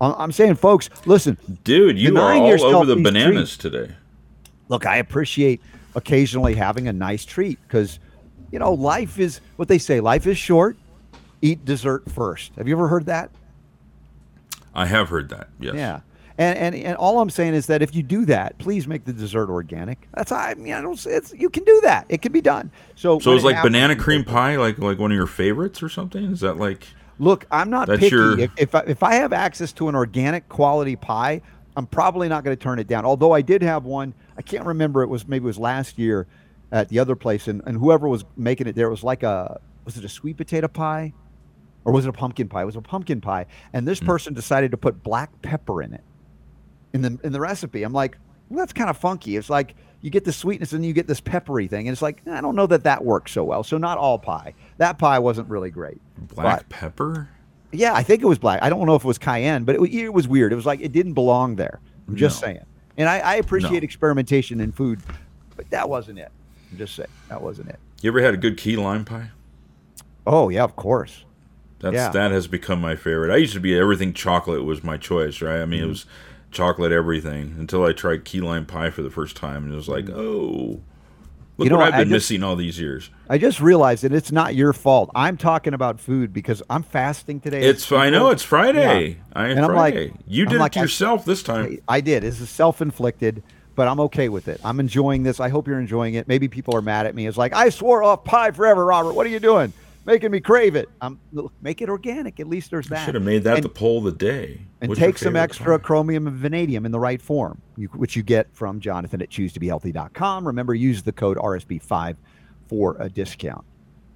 I- 0.00 0.12
I'm 0.18 0.32
saying, 0.32 0.56
folks, 0.56 0.90
listen. 1.06 1.36
Dude, 1.64 1.98
you 1.98 2.16
are 2.18 2.34
all 2.34 2.64
over 2.76 2.86
the 2.86 2.96
bananas 2.96 3.56
today. 3.56 3.90
Look, 4.68 4.84
I 4.86 4.96
appreciate 4.96 5.60
occasionally 5.94 6.54
having 6.54 6.88
a 6.88 6.92
nice 6.92 7.24
treat 7.24 7.58
because, 7.66 7.98
you 8.52 8.58
know, 8.58 8.72
life 8.72 9.18
is 9.18 9.40
what 9.56 9.68
they 9.68 9.78
say. 9.78 10.00
Life 10.00 10.26
is 10.26 10.36
short. 10.36 10.76
Eat 11.42 11.64
dessert 11.64 12.10
first. 12.10 12.52
Have 12.56 12.66
you 12.68 12.74
ever 12.76 12.88
heard 12.88 13.06
that? 13.06 13.30
I 14.74 14.86
have 14.86 15.08
heard 15.08 15.28
that. 15.30 15.48
Yes. 15.60 15.74
Yeah. 15.74 16.00
And, 16.38 16.58
and 16.58 16.74
and 16.74 16.96
all 16.98 17.20
I'm 17.20 17.30
saying 17.30 17.54
is 17.54 17.66
that 17.68 17.80
if 17.80 17.94
you 17.94 18.02
do 18.02 18.26
that, 18.26 18.58
please 18.58 18.86
make 18.86 19.04
the 19.06 19.12
dessert 19.14 19.48
organic. 19.48 20.06
That's 20.12 20.30
I 20.32 20.52
mean 20.54 20.74
I 20.74 20.82
don't. 20.82 21.02
It's 21.06 21.32
you 21.32 21.48
can 21.48 21.64
do 21.64 21.80
that. 21.84 22.04
It 22.10 22.20
can 22.20 22.30
be 22.30 22.42
done. 22.42 22.70
So 22.94 23.18
So 23.18 23.32
it's 23.32 23.42
it 23.42 23.46
like 23.46 23.56
happens- 23.56 23.72
banana 23.72 23.96
cream 23.96 24.22
pie, 24.22 24.56
like 24.56 24.78
like 24.78 24.98
one 24.98 25.10
of 25.10 25.16
your 25.16 25.26
favorites 25.26 25.82
or 25.82 25.88
something? 25.88 26.24
Is 26.24 26.40
that 26.40 26.58
like 26.58 26.88
Look, 27.18 27.46
I'm 27.50 27.70
not 27.70 27.88
That's 27.88 28.00
picky. 28.00 28.14
your- 28.16 28.38
If 28.38 28.50
if 28.58 28.74
I, 28.74 28.80
if 28.86 29.02
I 29.02 29.14
have 29.14 29.32
access 29.32 29.72
to 29.74 29.88
an 29.88 29.94
organic 29.94 30.48
quality 30.48 30.96
pie, 30.96 31.40
I'm 31.76 31.86
probably 31.86 32.28
not 32.28 32.44
going 32.44 32.56
to 32.56 32.62
turn 32.62 32.78
it 32.78 32.86
down. 32.86 33.04
Although 33.04 33.32
I 33.32 33.42
did 33.42 33.62
have 33.62 33.84
one, 33.84 34.14
I 34.36 34.42
can't 34.42 34.64
remember. 34.66 35.02
It 35.02 35.08
was 35.08 35.26
maybe 35.26 35.44
it 35.44 35.46
was 35.46 35.58
last 35.58 35.98
year 35.98 36.26
at 36.72 36.88
the 36.88 36.98
other 36.98 37.16
place, 37.16 37.48
and, 37.48 37.62
and 37.66 37.78
whoever 37.78 38.08
was 38.08 38.24
making 38.36 38.66
it 38.66 38.74
there 38.74 38.90
was 38.90 39.02
like 39.04 39.22
a 39.22 39.60
was 39.84 39.96
it 39.96 40.04
a 40.04 40.08
sweet 40.08 40.36
potato 40.36 40.68
pie, 40.68 41.12
or 41.84 41.92
was 41.92 42.04
it 42.04 42.08
a 42.08 42.12
pumpkin 42.12 42.48
pie? 42.48 42.62
It 42.62 42.66
was 42.66 42.76
a 42.76 42.82
pumpkin 42.82 43.20
pie, 43.20 43.46
and 43.72 43.86
this 43.86 44.00
Mm. 44.00 44.06
person 44.06 44.34
decided 44.34 44.70
to 44.72 44.76
put 44.76 45.02
black 45.02 45.30
pepper 45.42 45.82
in 45.82 45.94
it 45.94 46.02
in 46.92 47.02
the 47.02 47.18
in 47.24 47.32
the 47.32 47.40
recipe. 47.40 47.82
I'm 47.82 47.92
like, 47.92 48.18
well, 48.50 48.58
that's 48.58 48.72
kind 48.72 48.90
of 48.90 48.96
funky. 48.96 49.36
It's 49.36 49.48
like 49.50 49.74
you 50.02 50.10
get 50.10 50.24
the 50.24 50.32
sweetness 50.32 50.72
and 50.72 50.84
you 50.84 50.92
get 50.92 51.06
this 51.06 51.20
peppery 51.20 51.66
thing, 51.68 51.88
and 51.88 51.92
it's 51.94 52.02
like 52.02 52.22
I 52.28 52.40
don't 52.40 52.54
know 52.56 52.66
that 52.66 52.84
that 52.84 53.04
works 53.04 53.32
so 53.32 53.44
well. 53.44 53.64
So 53.64 53.78
not 53.78 53.98
all 53.98 54.18
pie. 54.18 54.54
That 54.78 54.98
pie 54.98 55.18
wasn't 55.18 55.48
really 55.48 55.70
great. 55.70 56.00
Black 56.18 56.58
But- 56.60 56.68
pepper. 56.68 57.28
Yeah, 57.72 57.92
I 57.94 58.02
think 58.04 58.22
it 58.22 58.26
was 58.26 58.38
black. 58.38 58.62
I 58.62 58.70
don't 58.70 58.86
know 58.86 58.94
if 58.94 59.04
it 59.04 59.08
was 59.08 59.18
cayenne, 59.18 59.64
but 59.64 59.74
it, 59.74 59.82
it 59.92 60.12
was 60.14 60.26
weird. 60.28 60.52
It 60.52 60.56
was 60.56 60.64
like 60.66 60.80
it 60.80 60.92
didn't 60.92 61.14
belong 61.14 61.56
there. 61.56 61.80
I'm 62.08 62.16
just 62.16 62.40
No. 62.40 62.46
saying. 62.46 62.60
And 62.96 63.08
I, 63.08 63.18
I 63.18 63.34
appreciate 63.34 63.72
No. 63.80 63.84
experimentation 63.84 64.60
in 64.60 64.72
food, 64.72 65.00
but 65.56 65.68
that 65.70 65.88
wasn't 65.88 66.18
it. 66.20 66.30
I'm 66.70 66.78
just 66.78 66.94
saying 66.94 67.08
that 67.28 67.42
wasn't 67.42 67.68
it. 67.70 67.78
You 68.00 68.10
ever 68.10 68.22
had 68.22 68.32
a 68.34 68.36
good 68.38 68.56
key 68.56 68.76
lime 68.76 69.04
pie? 69.04 69.30
Oh 70.26 70.48
yeah, 70.48 70.62
of 70.64 70.76
course. 70.76 71.24
That's 71.80 71.94
Yeah. 71.94 72.08
that 72.10 72.30
has 72.30 72.46
become 72.46 72.80
my 72.80 72.96
favorite. 72.96 73.32
I 73.32 73.36
used 73.36 73.52
to 73.54 73.60
be 73.60 73.76
everything 73.78 74.12
chocolate 74.14 74.64
was 74.64 74.82
my 74.82 74.96
choice, 74.96 75.42
right? 75.42 75.60
I 75.60 75.66
mean, 75.66 75.80
Mm-hmm. 75.80 75.86
it 75.86 75.88
was 75.88 76.06
chocolate 76.56 76.90
everything 76.92 77.54
until 77.58 77.84
I 77.84 77.92
tried 77.92 78.24
key 78.24 78.40
lime 78.40 78.66
pie 78.66 78.90
for 78.90 79.02
the 79.02 79.10
first 79.10 79.36
time, 79.36 79.64
and 79.64 79.72
it 79.72 79.76
was 79.76 79.88
like, 79.88 80.06
mm. 80.06 80.14
oh, 80.16 80.80
look. 81.58 81.64
You 81.64 81.70
know 81.70 81.76
what 81.76 81.92
I've 81.92 81.98
been 82.00 82.08
just- 82.08 82.30
missing 82.30 82.42
all 82.42 82.56
these 82.56 82.80
years. 82.80 83.10
I 83.28 83.38
just 83.38 83.60
realized 83.60 84.04
that 84.04 84.12
it's 84.12 84.30
not 84.32 84.54
your 84.54 84.72
fault. 84.72 85.10
I'm 85.14 85.36
talking 85.36 85.74
about 85.74 86.00
food 86.00 86.32
because 86.32 86.62
I'm 86.70 86.82
fasting 86.84 87.40
today. 87.40 87.62
It's 87.62 87.90
I 87.92 88.08
know 88.08 88.30
it's 88.30 88.42
Friday. 88.44 89.18
I 89.32 89.46
And 89.48 89.60
I'm 89.60 89.74
like- 89.74 89.94
Friday. 89.94 90.12
you 90.26 90.44
I'm 90.44 90.50
did 90.50 90.60
like, 90.60 90.76
it 90.76 90.78
I- 90.78 90.82
yourself 90.82 91.24
this 91.24 91.42
time. 91.42 91.78
I 91.88 92.00
did. 92.00 92.24
It's 92.24 92.40
is 92.40 92.48
self-inflicted, 92.50 93.42
but 93.74 93.88
I'm 93.88 94.00
okay 94.00 94.28
with 94.28 94.48
it. 94.48 94.60
I'm 94.64 94.80
enjoying 94.80 95.24
this. 95.24 95.40
I 95.40 95.48
hope 95.48 95.66
you're 95.68 95.80
enjoying 95.80 96.14
it. 96.14 96.26
Maybe 96.28 96.48
people 96.48 96.74
are 96.76 96.82
mad 96.82 97.06
at 97.06 97.14
me. 97.14 97.26
It's 97.26 97.36
like 97.36 97.52
I 97.54 97.68
swore 97.68 98.02
off 98.02 98.24
pie 98.24 98.52
forever, 98.52 98.84
Robert. 98.86 99.12
What 99.14 99.26
are 99.26 99.30
you 99.30 99.40
doing? 99.40 99.72
Making 100.06 100.30
me 100.30 100.40
crave 100.40 100.76
it. 100.76 100.88
I'm 101.00 101.18
make 101.60 101.82
it 101.82 101.88
organic. 101.88 102.38
At 102.40 102.46
least 102.48 102.70
there's 102.70 102.88
that. 102.88 103.04
Should 103.04 103.16
have 103.16 103.24
made 103.24 103.42
that 103.44 103.56
And- 103.56 103.64
the 103.64 103.68
poll 103.68 103.98
of 103.98 104.04
the 104.04 104.12
day. 104.12 104.60
and 104.80 104.88
What's 104.88 105.00
take 105.00 105.18
some 105.18 105.34
extra 105.36 105.78
pie? 105.78 105.84
chromium 105.84 106.26
and 106.28 106.36
vanadium 106.36 106.86
in 106.86 106.92
the 106.92 107.00
right 107.00 107.20
form, 107.20 107.60
you, 107.76 107.88
which 107.88 108.14
you 108.14 108.22
get 108.22 108.46
from 108.52 108.78
Jonathan 108.80 109.20
at 109.20 109.30
choosetobehealthy.com. 109.30 110.46
Remember, 110.46 110.74
use 110.74 111.02
the 111.02 111.12
code 111.12 111.36
RSB5 111.38 112.16
for 112.68 112.96
a 113.00 113.08
discount. 113.08 113.64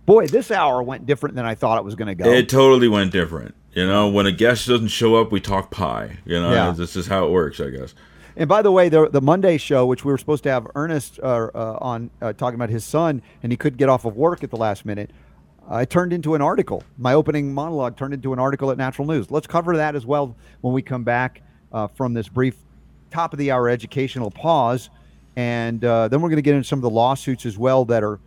Boy, 0.07 0.27
this 0.27 0.51
hour 0.51 0.83
went 0.83 1.07
different 1.07 1.35
than 1.37 1.45
I 1.45 1.55
thought 1.55 1.79
it 1.79 1.85
was 1.85 1.95
going 1.95 2.09
to 2.09 2.15
go. 2.15 2.31
It 2.31 2.49
totally 2.49 2.89
went 2.89 3.13
different. 3.13 3.55
You 3.75 3.87
know, 3.87 4.09
when 4.09 4.27
a 4.27 4.33
guest 4.33 4.67
doesn't 4.69 4.89
show 4.89 5.17
up, 5.17 5.31
we 5.31 5.41
talk 5.41 5.71
pie. 5.71 6.19
You 6.25 6.41
know, 6.41 6.53
Yeah. 6.53 6.71
this 6.73 6.97
is 6.97 7.07
how 7.07 7.27
it 7.27 7.31
works, 7.31 7.61
I 7.61 7.71
guess. 7.71 7.95
and 8.37 8.49
by 8.49 8.63
the 8.63 8.73
way, 8.73 8.89
the, 8.89 9.09
the 9.09 9.21
Monday 9.21 9.59
show, 9.59 9.87
which 9.87 10.05
we 10.05 10.11
were 10.13 10.19
supposed 10.19 10.43
to 10.45 10.51
have 10.51 10.67
Ernest 10.75 11.21
uh, 11.23 11.49
uh, 11.55 11.79
on 11.81 12.11
uh, 12.23 12.33
talking 12.33 12.55
about 12.57 12.71
his 12.71 12.85
son, 12.85 13.23
and 13.43 13.53
he 13.53 13.57
couldn't 13.57 13.77
get 13.77 13.89
off 13.89 14.05
of 14.05 14.17
work 14.17 14.43
at 14.43 14.51
the 14.51 14.57
last 14.57 14.85
minute, 14.85 15.11
I 15.69 15.85
turned 15.85 16.13
into 16.13 16.35
an 16.35 16.43
article. 16.43 16.83
My 16.99 17.15
opening 17.15 17.55
monologue 17.55 17.97
turned 17.97 18.15
into 18.15 18.33
an 18.33 18.39
article 18.39 18.71
at 18.71 18.79
Natural 18.79 19.07
News. 19.07 19.31
Let's 19.31 19.47
cover 19.47 19.77
that 19.77 19.95
as 19.95 20.05
well 20.05 20.37
when 20.63 20.75
we 20.75 20.83
come 20.83 21.05
back 21.05 21.43
uh, 21.73 21.87
from 21.87 22.13
this 22.15 22.29
brief 22.29 22.57
top 23.11 23.33
of 23.33 23.39
the 23.39 23.51
hour 23.51 23.69
educational 23.69 24.31
pause. 24.31 24.91
And 25.37 25.85
uh, 25.85 26.09
then 26.09 26.21
we're 26.21 26.29
going 26.29 26.37
to 26.37 26.43
get 26.43 26.55
into 26.55 26.67
some 26.67 26.79
of 26.79 26.83
the 26.83 26.91
lawsuits 26.91 27.47
as 27.47 27.57
well 27.57 27.85
that 27.85 28.03
are 28.03 28.19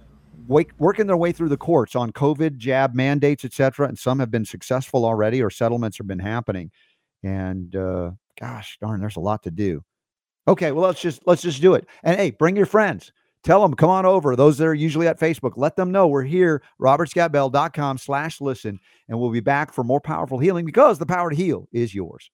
wake, 0.47 0.71
working 0.77 1.05
their 1.05 1.17
way 1.17 1.31
through 1.31 1.49
the 1.49 1.57
courts 1.57 1.95
on 1.95 2.11
COVID, 2.11 2.57
jab 2.57 2.95
mandates, 2.95 3.43
et 3.43 3.53
cetera. 3.53 3.87
And 3.87 3.99
some 3.99 4.19
have 4.19 4.31
been 4.31 4.45
successful 4.45 5.05
already 5.05 5.41
or 5.41 5.49
settlements 5.49 5.97
have 5.97 6.07
been 6.07 6.19
happening. 6.19 6.71
And 7.23 7.75
uh, 7.75 8.11
gosh 8.39 8.77
darn, 8.81 9.01
there's 9.01 9.17
a 9.17 9.21
lot 9.21 9.43
to 9.43 9.51
do. 9.51 9.83
Okay, 10.47 10.71
well 10.71 10.85
let's 10.87 11.01
just 11.01 11.21
let's 11.25 11.41
just 11.41 11.61
do 11.61 11.73
it. 11.73 11.87
And 12.03 12.17
hey, 12.17 12.31
bring 12.31 12.55
your 12.55 12.65
friends. 12.65 13.11
Tell 13.43 13.61
them, 13.61 13.73
come 13.73 13.89
on 13.89 14.05
over. 14.05 14.35
Those 14.35 14.57
that 14.57 14.65
are 14.65 14.73
usually 14.73 15.07
at 15.07 15.19
Facebook, 15.19 15.53
let 15.57 15.75
them 15.75 15.91
know 15.91 16.07
we're 16.07 16.23
here, 16.23 16.63
robertscottbell.com 16.81 17.97
slash 17.97 18.39
listen, 18.39 18.79
and 19.09 19.19
we'll 19.19 19.31
be 19.31 19.41
back 19.41 19.73
for 19.73 19.83
more 19.83 19.99
powerful 19.99 20.39
healing 20.39 20.65
because 20.65 20.97
the 20.97 21.05
power 21.05 21.29
to 21.29 21.35
heal 21.35 21.67
is 21.73 21.93
yours. 21.93 22.31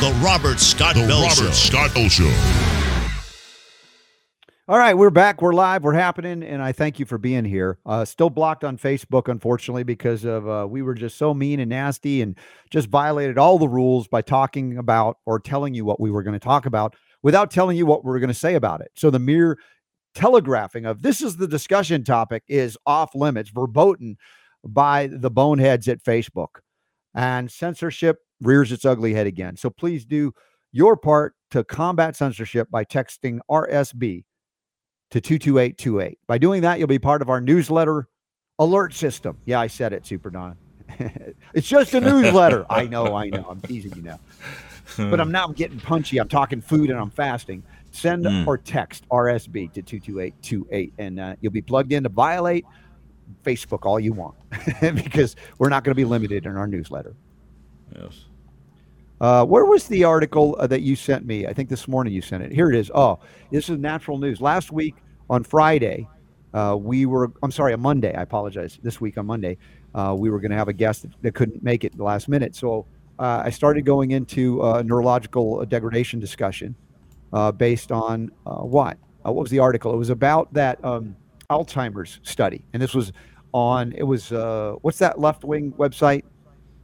The 0.00 0.12
Robert 0.22 0.60
Scott 0.60 0.94
The 0.94 1.06
Bell 1.06 1.22
Robert 1.22 1.34
Show. 1.34 1.50
Scott 1.50 1.94
Bell 1.94 2.08
Show. 2.10 2.75
All 4.68 4.78
right, 4.78 4.98
we're 4.98 5.10
back. 5.10 5.42
We're 5.42 5.52
live. 5.52 5.84
We're 5.84 5.92
happening, 5.92 6.42
and 6.42 6.60
I 6.60 6.72
thank 6.72 6.98
you 6.98 7.06
for 7.06 7.18
being 7.18 7.44
here. 7.44 7.78
Uh, 7.86 8.04
still 8.04 8.30
blocked 8.30 8.64
on 8.64 8.76
Facebook, 8.76 9.28
unfortunately, 9.28 9.84
because 9.84 10.24
of 10.24 10.48
uh, 10.48 10.66
we 10.68 10.82
were 10.82 10.94
just 10.94 11.16
so 11.18 11.32
mean 11.32 11.60
and 11.60 11.68
nasty, 11.68 12.20
and 12.20 12.36
just 12.68 12.88
violated 12.88 13.38
all 13.38 13.60
the 13.60 13.68
rules 13.68 14.08
by 14.08 14.22
talking 14.22 14.76
about 14.76 15.18
or 15.24 15.38
telling 15.38 15.72
you 15.72 15.84
what 15.84 16.00
we 16.00 16.10
were 16.10 16.24
going 16.24 16.34
to 16.34 16.40
talk 16.40 16.66
about 16.66 16.96
without 17.22 17.48
telling 17.48 17.76
you 17.76 17.86
what 17.86 18.04
we 18.04 18.10
were 18.10 18.18
going 18.18 18.26
to 18.26 18.34
say 18.34 18.56
about 18.56 18.80
it. 18.80 18.90
So 18.96 19.08
the 19.08 19.20
mere 19.20 19.56
telegraphing 20.16 20.84
of 20.84 21.00
this 21.00 21.22
is 21.22 21.36
the 21.36 21.46
discussion 21.46 22.02
topic 22.02 22.42
is 22.48 22.76
off 22.86 23.14
limits, 23.14 23.50
verboten 23.50 24.16
by 24.64 25.06
the 25.06 25.30
boneheads 25.30 25.86
at 25.86 26.02
Facebook, 26.02 26.58
and 27.14 27.52
censorship 27.52 28.18
rears 28.40 28.72
its 28.72 28.84
ugly 28.84 29.14
head 29.14 29.28
again. 29.28 29.56
So 29.56 29.70
please 29.70 30.04
do 30.04 30.34
your 30.72 30.96
part 30.96 31.34
to 31.52 31.62
combat 31.62 32.16
censorship 32.16 32.68
by 32.68 32.84
texting 32.84 33.38
RSB 33.48 34.24
to 35.10 35.20
22828. 35.20 36.18
By 36.26 36.38
doing 36.38 36.62
that, 36.62 36.78
you'll 36.78 36.88
be 36.88 36.98
part 36.98 37.22
of 37.22 37.28
our 37.30 37.40
newsletter 37.40 38.08
alert 38.58 38.94
system. 38.94 39.38
Yeah, 39.44 39.60
I 39.60 39.66
said 39.66 39.92
it, 39.92 40.06
Super 40.06 40.30
Don. 40.30 40.56
it's 41.54 41.68
just 41.68 41.94
a 41.94 42.00
newsletter. 42.00 42.64
I 42.70 42.86
know, 42.86 43.14
I 43.14 43.28
know. 43.28 43.46
I'm 43.48 43.60
teasing 43.60 43.94
you 43.96 44.02
now. 44.02 44.20
But 44.96 45.20
I'm 45.20 45.32
now 45.32 45.48
getting 45.48 45.80
punchy. 45.80 46.18
I'm 46.18 46.28
talking 46.28 46.60
food 46.60 46.90
and 46.90 46.98
I'm 46.98 47.10
fasting. 47.10 47.62
Send 47.90 48.24
Mm. 48.24 48.46
or 48.46 48.56
text 48.58 49.08
RSB 49.10 49.72
to 49.72 49.82
22828 49.82 50.92
and 50.98 51.18
uh, 51.20 51.34
you'll 51.40 51.52
be 51.52 51.62
plugged 51.62 51.92
in 51.92 52.02
to 52.02 52.08
violate 52.08 52.64
Facebook 53.42 53.80
all 53.84 53.98
you 53.98 54.12
want 54.12 54.34
because 54.80 55.34
we're 55.58 55.68
not 55.70 55.82
going 55.82 55.90
to 55.92 55.96
be 55.96 56.04
limited 56.04 56.46
in 56.46 56.56
our 56.56 56.66
newsletter. 56.66 57.14
Yes. 57.98 58.26
Uh, 59.20 59.44
where 59.44 59.64
was 59.64 59.88
the 59.88 60.04
article 60.04 60.56
uh, 60.58 60.66
that 60.66 60.82
you 60.82 60.94
sent 60.94 61.24
me? 61.24 61.46
I 61.46 61.52
think 61.52 61.70
this 61.70 61.88
morning 61.88 62.12
you 62.12 62.20
sent 62.20 62.42
it. 62.42 62.52
Here 62.52 62.68
it 62.68 62.76
is. 62.76 62.90
Oh, 62.94 63.18
this 63.50 63.70
is 63.70 63.78
natural 63.78 64.18
news. 64.18 64.40
Last 64.42 64.72
week 64.72 64.96
on 65.30 65.42
Friday, 65.42 66.06
uh, 66.52 66.76
we 66.78 67.06
were, 67.06 67.32
I'm 67.42 67.50
sorry, 67.50 67.72
on 67.72 67.80
Monday. 67.80 68.14
I 68.14 68.22
apologize. 68.22 68.78
This 68.82 69.00
week 69.00 69.16
on 69.16 69.24
Monday, 69.24 69.56
uh, 69.94 70.14
we 70.18 70.28
were 70.28 70.38
going 70.38 70.50
to 70.50 70.56
have 70.56 70.68
a 70.68 70.72
guest 70.74 71.02
that, 71.02 71.12
that 71.22 71.34
couldn't 71.34 71.62
make 71.62 71.82
it 71.82 71.96
the 71.96 72.04
last 72.04 72.28
minute. 72.28 72.54
So 72.54 72.84
uh, 73.18 73.42
I 73.44 73.50
started 73.50 73.86
going 73.86 74.10
into 74.10 74.62
uh, 74.62 74.82
neurological 74.82 75.64
degradation 75.64 76.20
discussion 76.20 76.74
based 77.56 77.92
on 77.92 78.30
what? 78.44 78.98
What 79.22 79.34
was 79.34 79.50
the 79.50 79.58
article? 79.58 79.92
It 79.94 79.98
was 79.98 80.10
about 80.10 80.52
that 80.52 80.82
um, 80.84 81.16
Alzheimer's 81.50 82.20
study. 82.22 82.62
And 82.74 82.82
this 82.82 82.94
was 82.94 83.12
on, 83.52 83.92
it 83.92 84.04
was, 84.04 84.30
what's 84.82 84.98
that 84.98 85.18
left 85.18 85.42
wing 85.42 85.72
website? 85.72 86.22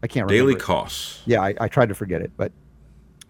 I 0.03 0.07
can't 0.07 0.27
remember. 0.27 0.35
Daily 0.35 0.55
it. 0.55 0.61
costs. 0.61 1.23
Yeah, 1.27 1.41
I, 1.43 1.55
I 1.61 1.69
tried 1.69 1.89
to 1.91 1.95
forget 1.95 2.23
it, 2.23 2.33
but 2.37 2.53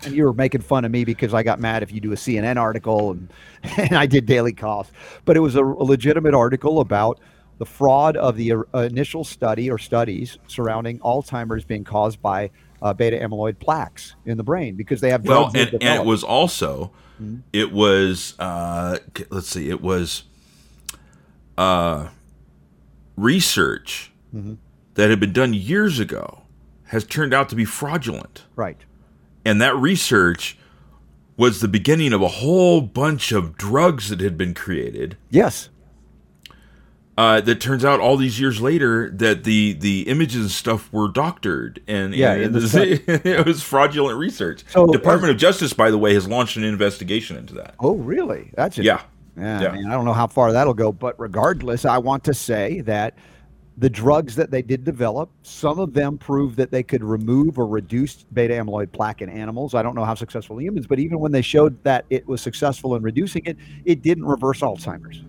and 0.04 0.14
you 0.14 0.24
were 0.24 0.32
making 0.32 0.62
fun 0.62 0.84
of 0.84 0.90
me 0.90 1.04
because 1.04 1.32
I 1.32 1.42
got 1.42 1.60
mad 1.60 1.82
if 1.82 1.92
you 1.92 2.00
do 2.00 2.12
a 2.12 2.16
CNN 2.16 2.56
article 2.56 3.12
and, 3.12 3.32
and 3.78 3.96
I 3.96 4.06
did 4.06 4.26
Daily 4.26 4.52
Kos. 4.52 4.90
But 5.24 5.36
it 5.36 5.40
was 5.40 5.54
a, 5.54 5.64
a 5.64 5.84
legitimate 5.84 6.34
article 6.34 6.80
about 6.80 7.20
the 7.58 7.66
fraud 7.66 8.16
of 8.16 8.36
the 8.36 8.52
uh, 8.52 8.78
initial 8.78 9.22
study 9.22 9.70
or 9.70 9.78
studies 9.78 10.38
surrounding 10.48 10.98
Alzheimer's 11.00 11.64
being 11.64 11.84
caused 11.84 12.20
by 12.20 12.50
uh, 12.80 12.92
beta 12.92 13.16
amyloid 13.16 13.60
plaques 13.60 14.16
in 14.26 14.36
the 14.36 14.42
brain 14.42 14.74
because 14.74 15.00
they 15.00 15.10
have 15.10 15.24
Well, 15.24 15.52
and, 15.54 15.72
and 15.74 15.82
it 16.00 16.04
was 16.04 16.24
also, 16.24 16.90
Mm-hmm. 17.22 17.40
it 17.52 17.70
was, 17.70 18.34
uh, 18.40 18.98
let's 19.30 19.46
see, 19.48 19.68
it 19.70 19.80
was 19.80 20.24
uh, 21.58 22.08
research 23.16 24.10
Mm-hmm. 24.34 24.54
that 24.94 25.10
had 25.10 25.20
been 25.20 25.32
done 25.34 25.52
years 25.52 26.00
ago 26.00 26.41
has 26.92 27.04
turned 27.04 27.34
out 27.34 27.48
to 27.48 27.56
be 27.56 27.64
fraudulent. 27.64 28.44
right. 28.54 28.76
And 29.44 29.60
that 29.60 29.74
research 29.74 30.56
was 31.36 31.60
the 31.60 31.66
beginning 31.66 32.12
of 32.12 32.22
a 32.22 32.28
whole 32.28 32.80
bunch 32.80 33.32
of 33.32 33.56
drugs 33.58 34.08
that 34.10 34.20
had 34.20 34.38
been 34.38 34.54
created. 34.54 35.16
Yes. 35.30 35.68
Uh, 37.18 37.40
that 37.42 37.60
turns 37.60 37.84
out 37.84 37.98
all 38.00 38.16
these 38.16 38.38
years 38.40 38.60
later 38.60 39.10
that 39.10 39.44
the 39.44 39.72
the 39.74 40.02
images 40.08 40.40
and 40.42 40.50
stuff 40.50 40.90
were 40.92 41.08
doctored 41.08 41.82
and, 41.86 42.14
Yeah, 42.14 42.32
and 42.32 42.54
the 42.54 42.58
it, 42.58 42.62
was, 42.62 42.70
study. 42.70 42.92
it 43.06 43.44
was 43.46 43.62
fraudulent 43.62 44.18
research. 44.18 44.64
So, 44.68 44.86
Department 44.86 45.30
as- 45.30 45.34
of 45.34 45.40
Justice, 45.40 45.72
by 45.72 45.90
the 45.90 45.98
way, 45.98 46.14
has 46.14 46.26
launched 46.28 46.56
an 46.56 46.64
investigation 46.64 47.36
into 47.36 47.54
that. 47.54 47.74
Oh, 47.80 47.96
really? 47.96 48.50
That's 48.54 48.78
it. 48.78 48.84
Yeah, 48.84 49.02
Yeah, 49.36 49.60
Yeah. 49.60 49.72
man, 49.72 49.86
I 49.86 49.90
don't 49.92 50.04
know 50.04 50.12
how 50.14 50.26
far 50.26 50.52
that'll 50.52 50.72
go, 50.74 50.90
but 50.92 51.18
regardless, 51.18 51.84
I 51.84 51.98
want 51.98 52.24
to 52.24 52.34
say 52.34 52.80
that 52.82 53.14
the 53.78 53.88
drugs 53.88 54.34
that 54.36 54.50
they 54.50 54.60
did 54.60 54.84
develop, 54.84 55.30
some 55.42 55.78
of 55.78 55.94
them 55.94 56.18
proved 56.18 56.56
that 56.56 56.70
they 56.70 56.82
could 56.82 57.02
remove 57.02 57.58
or 57.58 57.66
reduce 57.66 58.24
beta 58.32 58.54
amyloid 58.54 58.92
plaque 58.92 59.22
in 59.22 59.30
animals. 59.30 59.74
I 59.74 59.82
don't 59.82 59.94
know 59.94 60.04
how 60.04 60.14
successful 60.14 60.58
in 60.58 60.64
humans, 60.64 60.86
but 60.86 60.98
even 60.98 61.18
when 61.20 61.32
they 61.32 61.42
showed 61.42 61.82
that 61.84 62.04
it 62.10 62.26
was 62.26 62.42
successful 62.42 62.96
in 62.96 63.02
reducing 63.02 63.44
it, 63.46 63.56
it 63.84 64.02
didn't 64.02 64.26
reverse 64.26 64.60
Alzheimer's. 64.60 65.22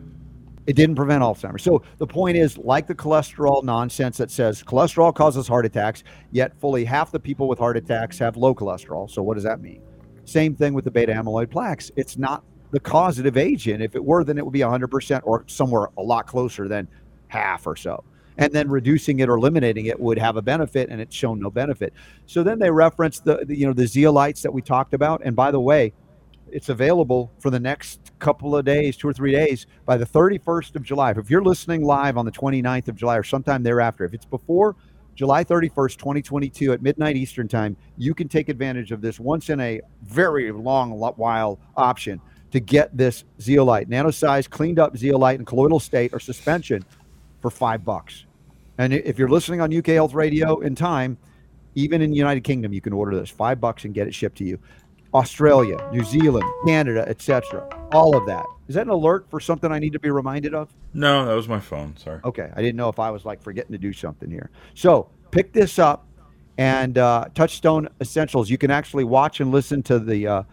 It 0.67 0.75
didn't 0.75 0.95
prevent 0.95 1.23
Alzheimer's. 1.23 1.63
So 1.63 1.83
the 1.99 2.07
point 2.07 2.37
is, 2.37 2.57
like 2.57 2.85
the 2.85 2.95
cholesterol 2.95 3.63
nonsense 3.63 4.17
that 4.17 4.29
says 4.29 4.61
cholesterol 4.61 5.15
causes 5.15 5.47
heart 5.47 5.65
attacks, 5.65 6.03
yet 6.31 6.57
fully 6.59 6.83
half 6.83 7.11
the 7.11 7.19
people 7.19 7.47
with 7.47 7.59
heart 7.59 7.77
attacks 7.77 8.17
have 8.19 8.35
low 8.35 8.53
cholesterol. 8.53 9.09
So 9.09 9.23
what 9.23 9.35
does 9.35 9.43
that 9.43 9.61
mean? 9.61 9.81
Same 10.25 10.55
thing 10.55 10.73
with 10.73 10.85
the 10.85 10.91
beta 10.91 11.13
amyloid 11.13 11.49
plaques. 11.49 11.91
It's 11.95 12.17
not 12.17 12.43
the 12.71 12.79
causative 12.79 13.37
agent. 13.37 13.81
If 13.81 13.95
it 13.95 14.03
were, 14.03 14.23
then 14.23 14.37
it 14.37 14.45
would 14.45 14.53
be 14.53 14.59
100% 14.59 15.21
or 15.23 15.43
somewhere 15.47 15.89
a 15.97 16.01
lot 16.01 16.27
closer 16.27 16.67
than 16.67 16.87
half 17.27 17.67
or 17.67 17.75
so 17.75 18.03
and 18.37 18.51
then 18.53 18.69
reducing 18.69 19.19
it 19.19 19.29
or 19.29 19.35
eliminating 19.35 19.85
it 19.85 19.99
would 19.99 20.17
have 20.17 20.37
a 20.37 20.41
benefit 20.41 20.89
and 20.89 20.99
it's 21.01 21.15
shown 21.15 21.39
no 21.39 21.49
benefit. 21.49 21.93
So 22.25 22.43
then 22.43 22.59
they 22.59 22.71
reference 22.71 23.19
the, 23.19 23.45
the, 23.45 23.57
you 23.57 23.65
know 23.65 23.73
the 23.73 23.83
zeolites 23.83 24.41
that 24.41 24.53
we 24.53 24.61
talked 24.61 24.93
about 24.93 25.21
and 25.23 25.35
by 25.35 25.51
the 25.51 25.59
way 25.59 25.93
it's 26.51 26.69
available 26.69 27.31
for 27.39 27.49
the 27.49 27.59
next 27.59 28.11
couple 28.19 28.55
of 28.55 28.63
days 28.63 28.95
two 28.95 29.07
or 29.07 29.13
three 29.13 29.31
days 29.31 29.65
by 29.85 29.97
the 29.97 30.05
31st 30.05 30.75
of 30.75 30.83
july. 30.83 31.11
If 31.11 31.29
you're 31.29 31.43
listening 31.43 31.83
live 31.83 32.17
on 32.17 32.25
the 32.25 32.31
29th 32.31 32.87
of 32.89 32.95
july 32.95 33.17
or 33.17 33.23
sometime 33.23 33.63
thereafter 33.63 34.05
if 34.05 34.13
it's 34.13 34.25
before 34.25 34.75
july 35.15 35.43
31st 35.43 35.97
2022 35.97 36.73
at 36.73 36.81
midnight 36.81 37.15
eastern 37.15 37.47
time 37.47 37.77
you 37.97 38.15
can 38.15 38.27
take 38.27 38.49
advantage 38.49 38.91
of 38.91 38.99
this 38.99 39.19
once 39.19 39.51
in 39.51 39.59
a 39.59 39.79
very 40.01 40.51
long 40.51 40.91
while 41.17 41.59
option 41.77 42.19
to 42.53 42.59
get 42.59 42.95
this 42.95 43.25
zeolite. 43.41 43.89
Nano 43.89 44.11
size, 44.11 44.47
cleaned 44.47 44.77
up 44.77 44.95
zeolite 44.95 45.39
in 45.39 45.45
colloidal 45.45 45.79
state 45.79 46.13
or 46.13 46.19
suspension 46.19 46.85
for 47.43 47.51
five 47.51 47.83
bucks. 47.83 48.25
And 48.79 48.93
if 48.93 49.19
you're 49.19 49.29
listening 49.29 49.61
on 49.61 49.75
UK 49.75 49.87
Health 49.87 50.13
Radio 50.13 50.61
in 50.61 50.73
time, 50.75 51.17
even 51.75 52.01
in 52.01 52.09
the 52.09 52.15
United 52.15 52.41
Kingdom, 52.45 52.73
you 52.73 52.81
can 52.81 52.93
order 52.93 53.15
this 53.19 53.29
five 53.29 53.59
bucks 53.59 53.83
and 53.83 53.93
get 53.93 54.07
it 54.07 54.15
shipped 54.15 54.37
to 54.37 54.45
you. 54.45 54.57
Australia, 55.13 55.77
New 55.91 56.03
Zealand, 56.03 56.49
Canada, 56.65 57.03
etc. 57.07 57.67
All 57.91 58.15
of 58.15 58.25
that. 58.25 58.45
Is 58.67 58.75
that 58.75 58.83
an 58.83 58.89
alert 58.89 59.29
for 59.29 59.41
something 59.41 59.71
I 59.71 59.77
need 59.77 59.91
to 59.91 59.99
be 59.99 60.09
reminded 60.09 60.55
of? 60.55 60.73
No, 60.93 61.25
that 61.25 61.35
was 61.35 61.49
my 61.49 61.59
phone. 61.59 61.95
Sorry. 61.97 62.21
Okay, 62.23 62.49
I 62.55 62.61
didn't 62.61 62.77
know 62.77 62.87
if 62.87 62.97
I 62.97 63.11
was 63.11 63.25
like 63.25 63.43
forgetting 63.43 63.73
to 63.73 63.77
do 63.77 63.91
something 63.91 64.31
here. 64.31 64.49
So 64.73 65.09
pick 65.29 65.51
this 65.51 65.77
up 65.77 66.07
and 66.57 66.97
uh, 66.97 67.25
Touchstone 67.35 67.89
Essentials. 67.99 68.49
You 68.49 68.57
can 68.57 68.71
actually 68.71 69.03
watch 69.03 69.41
and 69.41 69.51
listen 69.51 69.83
to 69.83 69.99
the 69.99 70.27
uh, 70.27 70.43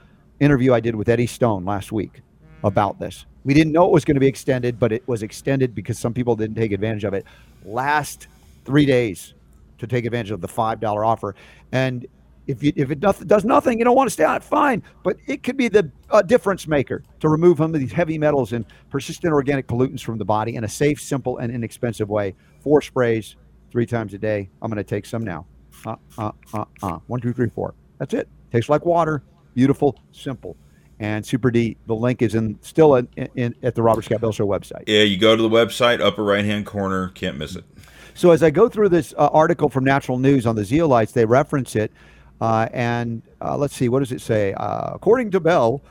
interview 0.41 0.75
I 0.75 0.81
did 0.81 0.97
with 0.97 1.09
Eddie 1.09 1.29
Stone 1.29 1.65
last 1.65 1.93
week 1.93 2.21
about 2.65 2.99
this. 2.99 3.27
We 3.45 3.55
didn't 3.55 3.73
know 3.73 3.87
it 3.87 3.93
was 3.93 4.05
going 4.05 4.17
to 4.17 4.21
be 4.21 4.27
extended, 4.27 4.79
but 4.79 4.93
it 4.93 5.07
was 5.09 5.23
extended 5.23 5.75
because 5.75 5.99
some 5.99 6.13
people 6.13 6.37
didn't 6.37 6.57
take 6.57 6.73
advantage 6.73 7.05
of 7.05 7.15
it. 7.15 7.25
Last 7.65 8.29
three 8.65 8.85
days 8.85 9.35
to 9.79 9.87
take 9.87 10.05
advantage 10.05 10.31
of 10.31 10.41
the 10.41 10.49
five 10.49 10.81
dollar 10.81 11.05
offer, 11.05 11.35
and 11.73 12.07
if 12.47 12.63
you, 12.63 12.73
if 12.75 12.91
it 12.91 13.01
does 13.01 13.45
nothing, 13.45 13.79
you 13.79 13.85
don't 13.85 13.97
want 13.97 14.09
to 14.09 14.13
stay 14.13 14.25
on 14.25 14.37
it. 14.37 14.43
Fine, 14.43 14.83
but 15.05 15.17
it 15.27 15.43
could 15.43 15.57
be 15.57 15.69
the 15.69 15.91
uh, 16.11 16.21
difference 16.21 16.67
maker 16.67 17.03
to 17.21 17.29
remove 17.29 17.59
some 17.59 17.75
of 17.75 17.81
these 17.81 17.93
heavy 17.93 18.19
metals 18.19 18.53
and 18.53 18.65
persistent 18.91 19.33
organic 19.33 19.67
pollutants 19.67 20.03
from 20.03 20.19
the 20.19 20.25
body 20.25 20.57
in 20.57 20.65
a 20.65 20.69
safe, 20.69 21.01
simple, 21.01 21.39
and 21.39 21.55
inexpensive 21.55 22.09
way. 22.09 22.35
Four 22.61 22.83
sprays, 22.83 23.37
three 23.71 23.87
times 23.87 24.15
a 24.15 24.19
day. 24.19 24.51
I'm 24.61 24.71
going 24.71 24.79
to 24.79 24.85
take 24.85 25.07
some 25.07 25.23
now. 25.23 25.47
Uh, 25.87 25.97
uh, 26.19 26.33
uh, 26.53 26.65
uh. 26.83 26.99
One, 27.07 27.21
two, 27.21 27.33
three, 27.33 27.51
four. 27.51 27.75
That's 27.99 28.15
it. 28.15 28.29
Tastes 28.53 28.69
like 28.69 28.85
water. 28.85 29.23
Beautiful, 29.55 29.99
simple 30.13 30.57
and 31.01 31.25
Super 31.27 31.51
D. 31.51 31.77
The 31.87 31.95
link 31.95 32.23
is 32.23 32.35
in 32.35 32.59
still 32.61 32.95
in, 32.95 33.09
in, 33.17 33.55
at 33.63 33.75
the 33.75 33.83
Robert 33.83 34.05
Scott 34.05 34.21
Bell 34.21 34.33
Show 34.33 34.47
website. 34.47 34.85
Yeah, 34.87 35.03
you 35.03 35.17
go 35.17 35.35
to 35.35 35.43
the 35.43 35.49
website, 35.49 36.01
upper 36.01 36.23
right 36.23 36.45
hand 36.45 36.67
corner, 36.67 37.09
can't 37.09 37.37
miss 37.37 37.57
it. 37.57 37.65
So 38.15 38.31
as 38.31 38.43
I 38.43 38.51
go 38.51 38.69
through 38.69 38.91
this 38.91 39.15
uh, 39.17 39.29
article 39.33 39.71
from 39.71 39.83
Natural 39.83 40.19
News 40.19 40.47
on 40.47 40.55
the 40.55 40.63
zeolites, 40.63 41.13
they 41.13 41.25
reference 41.25 41.75
it, 41.75 41.91
uh, 42.41 42.69
and 42.73 43.23
uh, 43.41 43.57
let's 43.57 43.75
see, 43.75 43.89
what 43.89 44.01
does 44.01 44.13
it 44.13 44.21
say? 44.21 44.53
Uh, 44.53 44.91
according 44.93 45.31
to 45.31 45.41
Bell, 45.41 45.83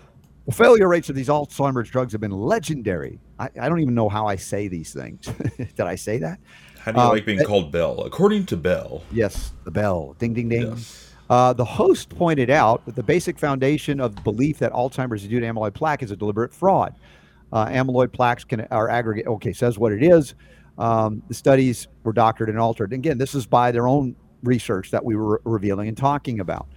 the 0.45 0.51
failure 0.51 0.87
rates 0.87 1.09
of 1.09 1.15
these 1.15 1.27
Alzheimer's 1.27 1.89
drugs 1.89 2.11
have 2.11 2.21
been 2.21 2.31
legendary. 2.31 3.19
I, 3.39 3.49
I 3.59 3.67
don't 3.67 3.79
even 3.79 3.95
know 3.95 4.09
how 4.09 4.27
I 4.27 4.35
say 4.35 4.67
these 4.67 4.93
things. 4.93 5.25
Did 5.57 5.81
I 5.81 5.95
say 5.95 6.19
that? 6.19 6.39
How 6.79 6.91
do 6.91 6.99
you 6.99 7.05
um, 7.05 7.13
like 7.13 7.25
being 7.25 7.43
called 7.43 7.71
Bell? 7.71 8.01
According 8.01 8.45
to 8.47 8.57
Bell. 8.57 9.01
Yes, 9.11 9.53
the 9.63 9.71
Bell. 9.71 10.15
Ding, 10.19 10.33
ding, 10.33 10.49
ding. 10.49 10.69
Yes. 10.69 11.08
Uh, 11.29 11.53
the 11.53 11.65
host 11.65 12.09
pointed 12.09 12.49
out 12.49 12.83
that 12.85 12.95
the 12.95 13.03
basic 13.03 13.37
foundation 13.37 13.99
of 13.99 14.15
belief 14.23 14.57
that 14.59 14.71
Alzheimer's 14.73 15.23
is 15.23 15.29
due 15.29 15.39
to 15.39 15.45
amyloid 15.45 15.75
plaque 15.75 16.01
is 16.01 16.11
a 16.11 16.15
deliberate 16.15 16.53
fraud. 16.53 16.95
Uh, 17.51 17.67
amyloid 17.67 18.11
plaques 18.11 18.43
can 18.43 18.61
are 18.71 18.89
aggregate. 18.89 19.27
Okay, 19.27 19.53
says 19.53 19.77
what 19.77 19.91
it 19.91 20.03
is. 20.03 20.33
Um, 20.77 21.21
the 21.27 21.33
studies 21.33 21.87
were 22.03 22.13
doctored 22.13 22.49
and 22.49 22.57
altered. 22.57 22.93
And 22.93 23.05
again, 23.05 23.17
this 23.17 23.35
is 23.35 23.45
by 23.45 23.71
their 23.71 23.87
own 23.87 24.15
research 24.43 24.91
that 24.91 25.03
we 25.03 25.15
were 25.15 25.41
revealing 25.43 25.87
and 25.87 25.97
talking 25.97 26.39
about. 26.39 26.67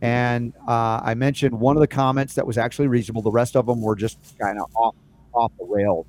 And 0.00 0.54
uh, 0.66 1.00
I 1.02 1.14
mentioned 1.14 1.58
one 1.58 1.76
of 1.76 1.80
the 1.80 1.88
comments 1.88 2.34
that 2.34 2.46
was 2.46 2.56
actually 2.56 2.86
reasonable. 2.86 3.20
The 3.20 3.32
rest 3.32 3.56
of 3.56 3.66
them 3.66 3.82
were 3.82 3.96
just 3.96 4.18
kind 4.38 4.58
of 4.60 4.70
off 4.74 4.94
off 5.34 5.52
the 5.58 5.66
rails, 5.66 6.06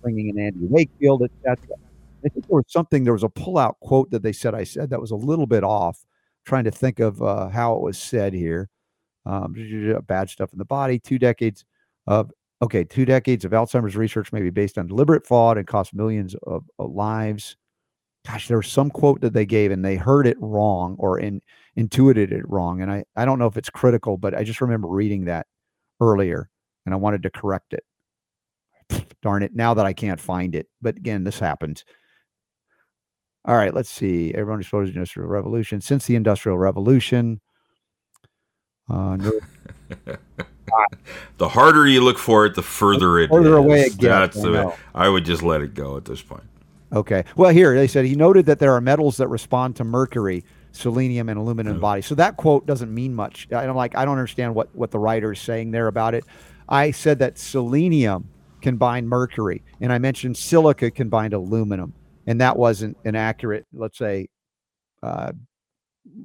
bringing 0.00 0.28
in 0.28 0.38
Andy 0.38 0.66
Wakefield, 0.66 1.22
etc. 1.22 1.76
I 2.24 2.28
think 2.28 2.46
there 2.46 2.56
was 2.56 2.64
something. 2.68 3.04
There 3.04 3.12
was 3.12 3.24
a 3.24 3.28
pullout 3.28 3.74
quote 3.80 4.10
that 4.10 4.22
they 4.22 4.32
said 4.32 4.54
I 4.54 4.64
said 4.64 4.90
that 4.90 5.00
was 5.00 5.10
a 5.10 5.16
little 5.16 5.46
bit 5.46 5.64
off 5.64 6.04
trying 6.50 6.64
to 6.64 6.70
think 6.70 6.98
of 6.98 7.22
uh, 7.22 7.48
how 7.48 7.76
it 7.76 7.80
was 7.80 7.96
said 7.96 8.34
here. 8.34 8.68
Um, 9.24 9.54
bad 10.06 10.28
stuff 10.28 10.52
in 10.52 10.58
the 10.58 10.64
body. 10.64 10.98
Two 10.98 11.18
decades 11.18 11.64
of 12.06 12.32
okay, 12.60 12.82
two 12.84 13.04
decades 13.04 13.44
of 13.44 13.52
Alzheimer's 13.52 13.96
research 13.96 14.32
may 14.32 14.42
be 14.42 14.50
based 14.50 14.76
on 14.76 14.88
deliberate 14.88 15.26
fraud 15.26 15.56
and 15.56 15.66
cost 15.66 15.94
millions 15.94 16.34
of, 16.42 16.64
of 16.78 16.90
lives. 16.90 17.56
Gosh, 18.26 18.48
there 18.48 18.56
was 18.56 18.66
some 18.66 18.90
quote 18.90 19.20
that 19.20 19.32
they 19.32 19.46
gave 19.46 19.70
and 19.70 19.84
they 19.84 19.96
heard 19.96 20.26
it 20.26 20.36
wrong 20.40 20.96
or 20.98 21.18
in, 21.18 21.40
intuited 21.76 22.32
it 22.32 22.46
wrong. 22.48 22.82
And 22.82 22.90
I, 22.90 23.04
I 23.16 23.24
don't 23.24 23.38
know 23.38 23.46
if 23.46 23.56
it's 23.56 23.70
critical, 23.70 24.18
but 24.18 24.34
I 24.34 24.42
just 24.42 24.60
remember 24.60 24.88
reading 24.88 25.24
that 25.26 25.46
earlier 26.00 26.50
and 26.84 26.94
I 26.94 26.98
wanted 26.98 27.22
to 27.22 27.30
correct 27.30 27.72
it. 27.72 27.84
Darn 29.22 29.42
it, 29.42 29.54
now 29.54 29.72
that 29.72 29.86
I 29.86 29.94
can't 29.94 30.20
find 30.20 30.54
it. 30.54 30.66
But 30.82 30.96
again, 30.98 31.24
this 31.24 31.38
happens. 31.38 31.84
All 33.44 33.56
right, 33.56 33.72
let's 33.72 33.90
see. 33.90 34.34
Everyone 34.34 34.60
exposed 34.60 34.88
to 34.88 34.92
the 34.92 34.98
Industrial 34.98 35.28
Revolution. 35.28 35.80
Since 35.80 36.06
the 36.06 36.14
Industrial 36.14 36.58
Revolution, 36.58 37.40
uh, 38.90 39.16
no, 39.16 39.32
the 41.38 41.48
harder 41.48 41.86
you 41.86 42.02
look 42.02 42.18
for 42.18 42.44
it, 42.44 42.54
the 42.54 42.62
further 42.62 43.18
it 43.18 43.30
further 43.30 43.52
is. 43.52 43.56
away 43.56 43.80
it 43.82 43.98
gets. 43.98 44.36
That's 44.36 44.38
I 44.38 44.50
the. 44.50 44.74
I 44.94 45.08
would 45.08 45.24
just 45.24 45.42
let 45.42 45.62
it 45.62 45.74
go 45.74 45.96
at 45.96 46.04
this 46.04 46.20
point. 46.20 46.42
Okay. 46.92 47.24
Well, 47.36 47.50
here 47.50 47.74
they 47.74 47.86
said 47.86 48.04
he 48.04 48.14
noted 48.14 48.46
that 48.46 48.58
there 48.58 48.72
are 48.72 48.80
metals 48.80 49.16
that 49.18 49.28
respond 49.28 49.76
to 49.76 49.84
mercury, 49.84 50.44
selenium, 50.72 51.28
and 51.28 51.38
aluminum 51.38 51.76
in 51.76 51.80
body. 51.80 52.02
So 52.02 52.14
that 52.16 52.36
quote 52.36 52.66
doesn't 52.66 52.92
mean 52.92 53.14
much. 53.14 53.46
And 53.50 53.58
I 53.58 53.64
don't 53.64 53.76
like. 53.76 53.96
I 53.96 54.04
don't 54.04 54.18
understand 54.18 54.54
what 54.54 54.74
what 54.74 54.90
the 54.90 54.98
writer 54.98 55.32
is 55.32 55.40
saying 55.40 55.70
there 55.70 55.86
about 55.86 56.14
it. 56.14 56.24
I 56.68 56.90
said 56.90 57.20
that 57.20 57.38
selenium 57.38 58.28
can 58.60 58.76
bind 58.76 59.08
mercury, 59.08 59.62
and 59.80 59.92
I 59.92 59.98
mentioned 59.98 60.36
silica 60.36 60.90
can 60.90 61.08
bind 61.08 61.32
aluminum 61.32 61.94
and 62.30 62.40
that 62.40 62.56
wasn't 62.56 62.96
an 63.04 63.16
accurate, 63.16 63.66
let's 63.72 63.98
say, 63.98 64.28
uh, 65.02 65.32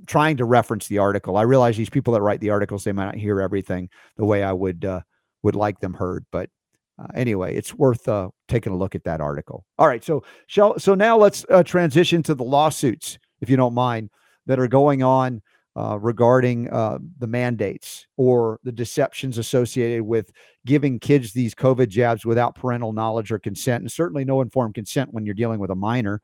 trying 0.05 0.37
to 0.37 0.45
reference 0.45 0.87
the 0.87 0.99
article. 0.99 1.35
I 1.35 1.41
realize 1.41 1.77
these 1.77 1.89
people 1.89 2.13
that 2.13 2.21
write 2.21 2.39
the 2.41 2.51
articles 2.51 2.83
they 2.83 2.91
might 2.91 3.05
not 3.05 3.15
hear 3.15 3.41
everything 3.41 3.89
the 4.15 4.23
way 4.23 4.43
I 4.43 4.53
would 4.53 4.85
uh, 4.85 5.01
would 5.41 5.55
like 5.55 5.79
them 5.79 5.95
heard, 5.95 6.23
but 6.31 6.51
uh, 6.99 7.07
anyway, 7.15 7.55
it's 7.55 7.73
worth 7.73 8.07
uh, 8.07 8.29
taking 8.47 8.71
a 8.71 8.77
look 8.77 8.93
at 8.93 9.03
that 9.05 9.19
article. 9.19 9.65
All 9.79 9.87
right, 9.87 10.03
so 10.03 10.23
shall 10.45 10.77
so 10.77 10.93
now 10.93 11.17
let's 11.17 11.43
uh, 11.49 11.63
transition 11.63 12.21
to 12.23 12.35
the 12.35 12.43
lawsuits, 12.43 13.17
if 13.41 13.49
you 13.49 13.57
don't 13.57 13.73
mind, 13.73 14.11
that 14.45 14.59
are 14.59 14.67
going 14.67 15.01
on 15.01 15.41
uh, 15.75 15.97
regarding 15.99 16.69
uh, 16.69 16.97
the 17.19 17.27
mandates 17.27 18.07
or 18.17 18.59
the 18.63 18.71
deceptions 18.71 19.37
associated 19.37 20.03
with 20.03 20.31
giving 20.65 20.99
kids 20.99 21.33
these 21.33 21.53
COVID 21.53 21.89
jabs 21.89 22.25
without 22.25 22.55
parental 22.55 22.93
knowledge 22.93 23.31
or 23.31 23.39
consent, 23.39 23.81
and 23.81 23.91
certainly 23.91 24.23
no 24.23 24.41
informed 24.41 24.73
consent 24.73 25.13
when 25.13 25.25
you're 25.25 25.35
dealing 25.35 25.59
with 25.59 25.71
a 25.71 25.75
minor, 25.75 26.21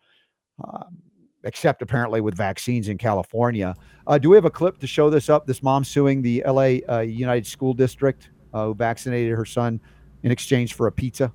uh, 0.63 0.85
except 1.43 1.81
apparently 1.81 2.21
with 2.21 2.35
vaccines 2.35 2.87
in 2.87 2.97
California. 2.97 3.75
Uh, 4.07 4.17
do 4.17 4.29
we 4.29 4.37
have 4.37 4.45
a 4.45 4.51
clip 4.51 4.77
to 4.79 4.87
show 4.87 5.09
this 5.09 5.29
up? 5.29 5.45
This 5.45 5.61
mom 5.61 5.83
suing 5.83 6.21
the 6.21 6.43
LA 6.47 6.77
uh, 6.89 6.99
United 6.99 7.45
School 7.45 7.73
District 7.73 8.29
uh, 8.53 8.65
who 8.65 8.73
vaccinated 8.73 9.35
her 9.35 9.45
son 9.45 9.81
in 10.23 10.31
exchange 10.31 10.75
for 10.75 10.87
a 10.87 10.91
pizza. 10.91 11.33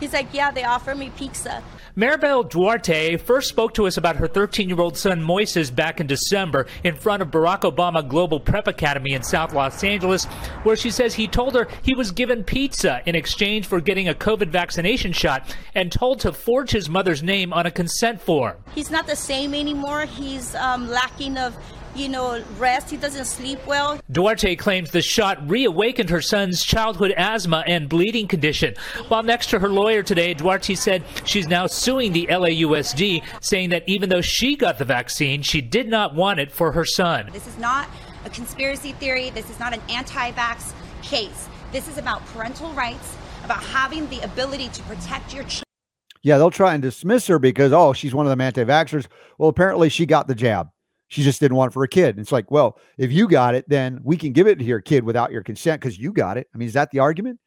He's 0.00 0.12
like, 0.12 0.32
yeah, 0.32 0.50
they 0.50 0.64
offer 0.64 0.94
me 0.94 1.10
pizza. 1.10 1.62
Maribel 1.96 2.48
Duarte 2.48 3.16
first 3.18 3.48
spoke 3.48 3.74
to 3.74 3.86
us 3.86 3.96
about 3.96 4.16
her 4.16 4.26
13 4.26 4.68
year 4.68 4.80
old 4.80 4.96
son 4.96 5.20
Moises 5.20 5.74
back 5.74 6.00
in 6.00 6.06
December 6.06 6.66
in 6.82 6.94
front 6.96 7.20
of 7.20 7.30
Barack 7.30 7.60
Obama 7.60 8.06
Global 8.08 8.40
Prep 8.40 8.66
Academy 8.66 9.12
in 9.12 9.22
South 9.22 9.52
Los 9.52 9.84
Angeles, 9.84 10.24
where 10.62 10.76
she 10.76 10.90
says 10.90 11.14
he 11.14 11.28
told 11.28 11.54
her 11.54 11.68
he 11.82 11.94
was 11.94 12.10
given 12.12 12.42
pizza 12.42 13.02
in 13.06 13.14
exchange 13.14 13.66
for 13.66 13.80
getting 13.80 14.08
a 14.08 14.14
COVID 14.14 14.48
vaccination 14.48 15.12
shot 15.12 15.54
and 15.74 15.92
told 15.92 16.20
to 16.20 16.32
forge 16.32 16.70
his 16.70 16.88
mother's 16.88 17.22
name 17.22 17.52
on 17.52 17.66
a 17.66 17.70
consent 17.70 18.20
form. 18.20 18.56
He's 18.74 18.90
not 18.90 19.06
the 19.06 19.16
same 19.16 19.52
anymore. 19.52 20.06
He's 20.06 20.54
um, 20.54 20.88
lacking 20.88 21.36
of 21.36 21.56
you 21.94 22.08
know, 22.08 22.42
rest. 22.58 22.90
He 22.90 22.96
doesn't 22.96 23.24
sleep 23.24 23.58
well. 23.66 24.00
Duarte 24.10 24.56
claims 24.56 24.90
the 24.90 25.02
shot 25.02 25.48
reawakened 25.48 26.10
her 26.10 26.22
son's 26.22 26.62
childhood 26.62 27.12
asthma 27.16 27.64
and 27.66 27.88
bleeding 27.88 28.28
condition. 28.28 28.74
While 29.08 29.22
next 29.22 29.50
to 29.50 29.58
her 29.58 29.68
lawyer 29.68 30.02
today, 30.02 30.34
Duarte 30.34 30.74
said 30.74 31.04
she's 31.24 31.48
now 31.48 31.66
suing 31.66 32.12
the 32.12 32.26
LAUSD, 32.26 33.22
saying 33.40 33.70
that 33.70 33.84
even 33.86 34.08
though 34.08 34.20
she 34.20 34.56
got 34.56 34.78
the 34.78 34.84
vaccine, 34.84 35.42
she 35.42 35.60
did 35.60 35.88
not 35.88 36.14
want 36.14 36.40
it 36.40 36.52
for 36.52 36.72
her 36.72 36.84
son. 36.84 37.30
This 37.32 37.46
is 37.46 37.58
not 37.58 37.88
a 38.24 38.30
conspiracy 38.30 38.92
theory. 38.92 39.30
This 39.30 39.48
is 39.50 39.58
not 39.58 39.72
an 39.72 39.80
anti 39.88 40.32
vax 40.32 40.72
case. 41.02 41.48
This 41.72 41.88
is 41.88 41.98
about 41.98 42.24
parental 42.26 42.72
rights, 42.72 43.16
about 43.44 43.62
having 43.62 44.08
the 44.08 44.20
ability 44.20 44.68
to 44.68 44.82
protect 44.82 45.32
your 45.34 45.44
child. 45.44 45.64
Yeah, 46.22 46.36
they'll 46.36 46.50
try 46.50 46.74
and 46.74 46.82
dismiss 46.82 47.26
her 47.28 47.38
because, 47.38 47.72
oh, 47.72 47.92
she's 47.92 48.14
one 48.14 48.26
of 48.26 48.30
them 48.30 48.40
anti 48.40 48.64
vaxxers. 48.64 49.06
Well, 49.38 49.48
apparently 49.48 49.88
she 49.88 50.04
got 50.04 50.28
the 50.28 50.34
jab. 50.34 50.68
She 51.10 51.24
just 51.24 51.40
didn't 51.40 51.56
want 51.56 51.72
it 51.72 51.74
for 51.74 51.82
a 51.82 51.88
kid. 51.88 52.10
And 52.10 52.20
it's 52.20 52.30
like, 52.30 52.52
well, 52.52 52.78
if 52.96 53.10
you 53.10 53.28
got 53.28 53.56
it, 53.56 53.68
then 53.68 54.00
we 54.04 54.16
can 54.16 54.32
give 54.32 54.46
it 54.46 54.60
to 54.60 54.64
your 54.64 54.80
kid 54.80 55.02
without 55.02 55.32
your 55.32 55.42
consent 55.42 55.80
because 55.80 55.98
you 55.98 56.12
got 56.12 56.38
it. 56.38 56.46
I 56.54 56.58
mean, 56.58 56.68
is 56.68 56.74
that 56.74 56.92
the 56.92 57.00
argument? 57.00 57.40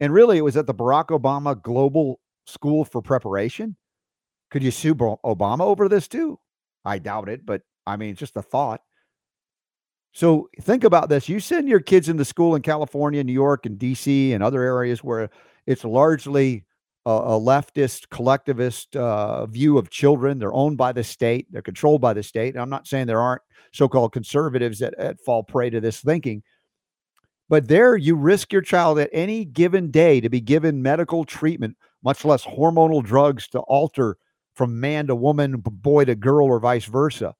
And 0.00 0.12
really, 0.12 0.38
it 0.38 0.44
was 0.44 0.56
at 0.56 0.66
the 0.66 0.74
Barack 0.74 1.08
Obama 1.08 1.60
Global 1.60 2.18
School 2.46 2.84
for 2.84 3.02
Preparation. 3.02 3.76
Could 4.50 4.62
you 4.62 4.70
sue 4.70 4.94
Obama 4.94 5.60
over 5.60 5.86
this 5.86 6.08
too? 6.08 6.38
I 6.84 6.98
doubt 6.98 7.28
it, 7.28 7.44
but 7.44 7.60
I 7.86 7.96
mean, 7.96 8.16
just 8.16 8.36
a 8.36 8.42
thought. 8.42 8.80
So 10.12 10.48
think 10.62 10.84
about 10.84 11.10
this. 11.10 11.28
You 11.28 11.40
send 11.40 11.68
your 11.68 11.80
kids 11.80 12.08
into 12.08 12.24
school 12.24 12.54
in 12.54 12.62
California, 12.62 13.22
New 13.22 13.32
York, 13.32 13.66
and 13.66 13.78
DC, 13.78 14.32
and 14.32 14.42
other 14.42 14.62
areas 14.62 15.04
where 15.04 15.28
it's 15.66 15.84
largely 15.84 16.64
a, 17.06 17.10
a 17.10 17.40
leftist, 17.40 18.08
collectivist 18.08 18.96
uh, 18.96 19.46
view 19.46 19.78
of 19.78 19.90
children. 19.90 20.38
They're 20.38 20.52
owned 20.52 20.76
by 20.76 20.92
the 20.92 21.04
state, 21.04 21.46
they're 21.50 21.62
controlled 21.62 22.00
by 22.00 22.14
the 22.14 22.22
state. 22.22 22.54
And 22.54 22.62
I'm 22.62 22.70
not 22.70 22.86
saying 22.86 23.06
there 23.06 23.20
aren't 23.20 23.42
so 23.72 23.88
called 23.88 24.12
conservatives 24.12 24.78
that, 24.78 24.94
that 24.98 25.20
fall 25.20 25.42
prey 25.42 25.70
to 25.70 25.80
this 25.80 26.00
thinking. 26.00 26.42
But 27.48 27.68
there, 27.68 27.96
you 27.96 28.16
risk 28.16 28.52
your 28.52 28.62
child 28.62 28.98
at 28.98 29.10
any 29.12 29.44
given 29.44 29.90
day 29.90 30.20
to 30.20 30.30
be 30.30 30.40
given 30.40 30.82
medical 30.82 31.24
treatment, 31.24 31.76
much 32.02 32.24
less 32.24 32.44
hormonal 32.44 33.04
drugs 33.04 33.48
to 33.48 33.60
alter 33.60 34.16
from 34.54 34.80
man 34.80 35.08
to 35.08 35.14
woman, 35.14 35.56
boy 35.58 36.04
to 36.06 36.14
girl, 36.14 36.46
or 36.46 36.58
vice 36.58 36.86
versa, 36.86 37.34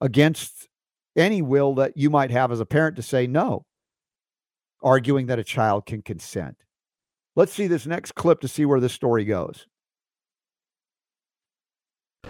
against 0.00 0.68
any 1.16 1.42
will 1.42 1.74
that 1.74 1.96
you 1.96 2.10
might 2.10 2.30
have 2.30 2.52
as 2.52 2.60
a 2.60 2.66
parent 2.66 2.96
to 2.96 3.02
say 3.02 3.26
no, 3.26 3.64
arguing 4.82 5.26
that 5.26 5.38
a 5.38 5.44
child 5.44 5.84
can 5.86 6.02
consent. 6.02 6.56
Let's 7.40 7.54
see 7.54 7.68
this 7.68 7.86
next 7.86 8.16
clip 8.16 8.40
to 8.40 8.48
see 8.48 8.66
where 8.66 8.80
this 8.80 8.92
story 8.92 9.24
goes. 9.24 9.66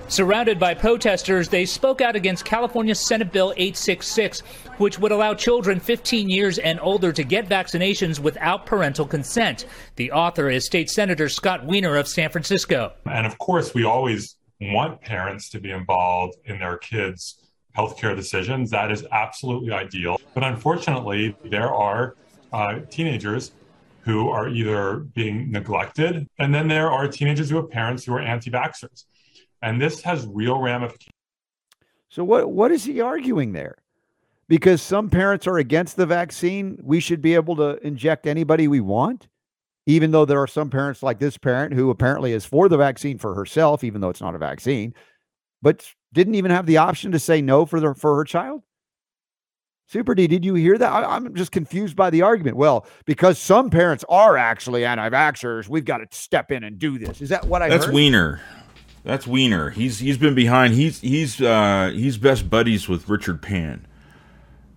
Surrounded 0.07 0.61
by 0.61 0.73
protesters, 0.73 1.49
they 1.49 1.67
spoke 1.67 2.01
out 2.01 2.15
against 2.15 2.45
California 2.45 2.95
Senate 2.95 3.33
Bill 3.33 3.53
866, 3.57 4.39
which 4.79 5.01
would 5.01 5.11
allow 5.11 5.35
children 5.35 5.81
15 5.81 6.31
years 6.31 6.59
and 6.61 6.79
older 6.81 7.11
to 7.11 7.25
get 7.25 7.49
vaccinations 7.49 8.21
without 8.21 8.67
parental 8.67 9.05
consent. 9.05 9.67
The 9.97 10.13
author 10.13 10.49
is 10.49 10.65
State 10.65 10.89
Senator 10.89 11.29
Scott 11.29 11.67
Wiener 11.67 11.97
of 11.97 12.07
San 12.07 12.31
Francisco. 12.31 12.93
And 13.05 13.27
of 13.27 13.37
course, 13.39 13.75
we 13.75 13.83
always 13.83 14.37
want 14.61 15.01
parents 15.01 15.51
to 15.51 15.61
be 15.61 15.73
involved 15.73 16.37
in 16.45 16.61
their 16.61 16.79
kids' 16.79 17.51
healthcare 17.77 18.15
decisions. 18.15 18.71
That 18.71 18.93
is 18.93 19.05
absolutely 19.11 19.73
ideal. 19.73 20.21
But 20.35 20.45
unfortunately, 20.45 21.35
there 21.43 21.75
are 21.75 22.15
uh, 22.53 22.79
teenagers 22.91 23.51
who 24.03 24.29
are 24.29 24.49
either 24.49 24.99
being 25.15 25.51
neglected, 25.51 26.27
and 26.39 26.55
then 26.55 26.69
there 26.69 26.91
are 26.91 27.09
teenagers 27.09 27.51
who 27.51 27.57
have 27.57 27.71
parents 27.71 28.05
who 28.05 28.15
are 28.15 28.21
anti 28.21 28.51
vaxxers. 28.51 29.05
And 29.63 29.81
this 29.81 30.01
has 30.03 30.27
real 30.27 30.61
ramifications. 30.61 31.13
So, 32.09 32.25
what, 32.25 32.51
what 32.51 32.73
is 32.73 32.85
he 32.85 33.01
arguing 33.01 33.53
there? 33.53 33.77
Because 34.49 34.83
some 34.83 35.11
parents 35.11 35.47
are 35.47 35.59
against 35.59 35.97
the 35.97 36.07
vaccine, 36.07 36.79
we 36.83 36.99
should 36.99 37.23
be 37.23 37.35
able 37.35 37.55
to 37.57 37.79
inject 37.87 38.27
anybody 38.27 38.67
we 38.67 38.81
want, 38.81 39.29
even 39.87 40.11
though 40.11 40.25
there 40.25 40.41
are 40.41 40.49
some 40.49 40.71
parents 40.71 41.03
like 41.03 41.21
this 41.21 41.39
parent 41.39 41.75
who 41.75 41.91
apparently 41.91 42.33
is 42.33 42.45
for 42.45 42.69
the 42.69 42.77
vaccine 42.77 43.19
for 43.19 43.35
herself, 43.35 43.85
even 43.85 44.01
though 44.01 44.09
it's 44.09 44.21
not 44.21 44.35
a 44.35 44.39
vaccine, 44.39 44.93
but 45.63 45.87
didn't 46.13 46.35
even 46.35 46.51
have 46.51 46.67
the 46.67 46.79
option 46.79 47.13
to 47.13 47.19
say 47.19 47.41
no 47.41 47.65
for 47.65 47.79
the 47.79 47.95
for 47.95 48.17
her 48.17 48.25
child. 48.25 48.63
Super 49.91 50.15
D, 50.15 50.29
did 50.29 50.45
you 50.45 50.55
hear 50.55 50.79
that? 50.79 50.89
I, 50.89 51.17
am 51.17 51.35
just 51.35 51.51
confused 51.51 51.97
by 51.97 52.11
the 52.11 52.23
argument. 52.23 52.57
Well, 52.57 52.87
because 53.07 53.41
some 53.41 53.71
parents 53.71 54.05
are 54.09 54.37
actually 54.37 54.85
anti-vaxxers, 54.85 55.67
we've 55.67 55.85
got 55.85 55.99
to 55.99 56.07
step 56.17 56.53
in 56.53 56.63
and 56.63 56.79
do 56.79 56.97
this. 56.97 57.21
Is 57.21 57.31
that 57.31 57.47
what 57.47 57.61
I 57.61 57.69
That's 57.69 57.87
heard? 57.87 57.95
Wiener. 57.95 58.41
That's 59.03 59.27
Wiener. 59.27 59.71
He's 59.71 59.99
he's 59.99 60.17
been 60.17 60.37
behind. 60.37 60.75
He's 60.75 61.01
he's 61.01 61.41
uh, 61.41 61.91
he's 61.93 62.19
best 62.19 62.49
buddies 62.49 62.89
with 62.89 63.09
Richard 63.09 63.43
Pan, 63.43 63.85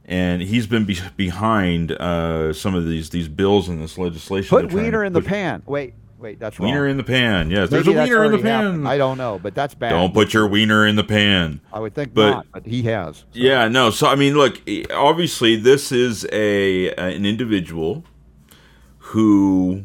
and 0.05 0.41
he's 0.41 0.65
been 0.65 0.85
be- 0.85 0.97
behind 1.15 1.91
uh, 1.91 2.51
some 2.51 2.73
of 2.73 2.87
these 2.87 3.11
these 3.11 3.27
bills 3.27 3.69
and 3.69 3.79
this 3.83 3.99
legislation. 3.99 4.49
Put 4.49 4.73
Wiener 4.73 5.03
in 5.03 5.13
the 5.13 5.21
pan. 5.21 5.61
Wait, 5.67 5.93
Wait, 6.23 6.39
that's 6.39 6.57
wrong. 6.57 6.69
Wiener 6.71 6.87
in 6.87 6.95
the 6.95 7.03
pan. 7.03 7.51
Yes, 7.51 7.69
Maybe 7.69 7.83
there's 7.83 7.87
a 7.97 8.01
wiener 8.01 8.23
in 8.23 8.31
the 8.31 8.37
pan. 8.37 8.63
happened. 8.63 8.87
I 8.87 8.97
don't 8.97 9.17
know, 9.17 9.41
but 9.43 9.53
that's 9.53 9.75
bad. 9.75 9.89
Don't 9.89 10.13
put 10.13 10.33
your 10.33 10.47
wiener 10.47 10.87
in 10.87 10.95
the 10.95 11.03
pan. 11.03 11.59
I 11.73 11.79
would 11.81 11.93
think 11.93 12.13
But- 12.13 12.31
not, 12.31 12.47
but 12.53 12.65
he 12.65 12.83
has. 12.83 13.17
So, 13.17 13.25
Yeah, 13.33 13.67
no. 13.67 13.89
So 13.89 14.07
I 14.07 14.15
mean, 14.15 14.35
look. 14.35 14.61
Obviously, 14.95 15.57
this 15.57 15.91
is 15.91 16.25
a 16.31 16.91
an 16.95 17.25
individual 17.25 18.05
who 18.99 19.83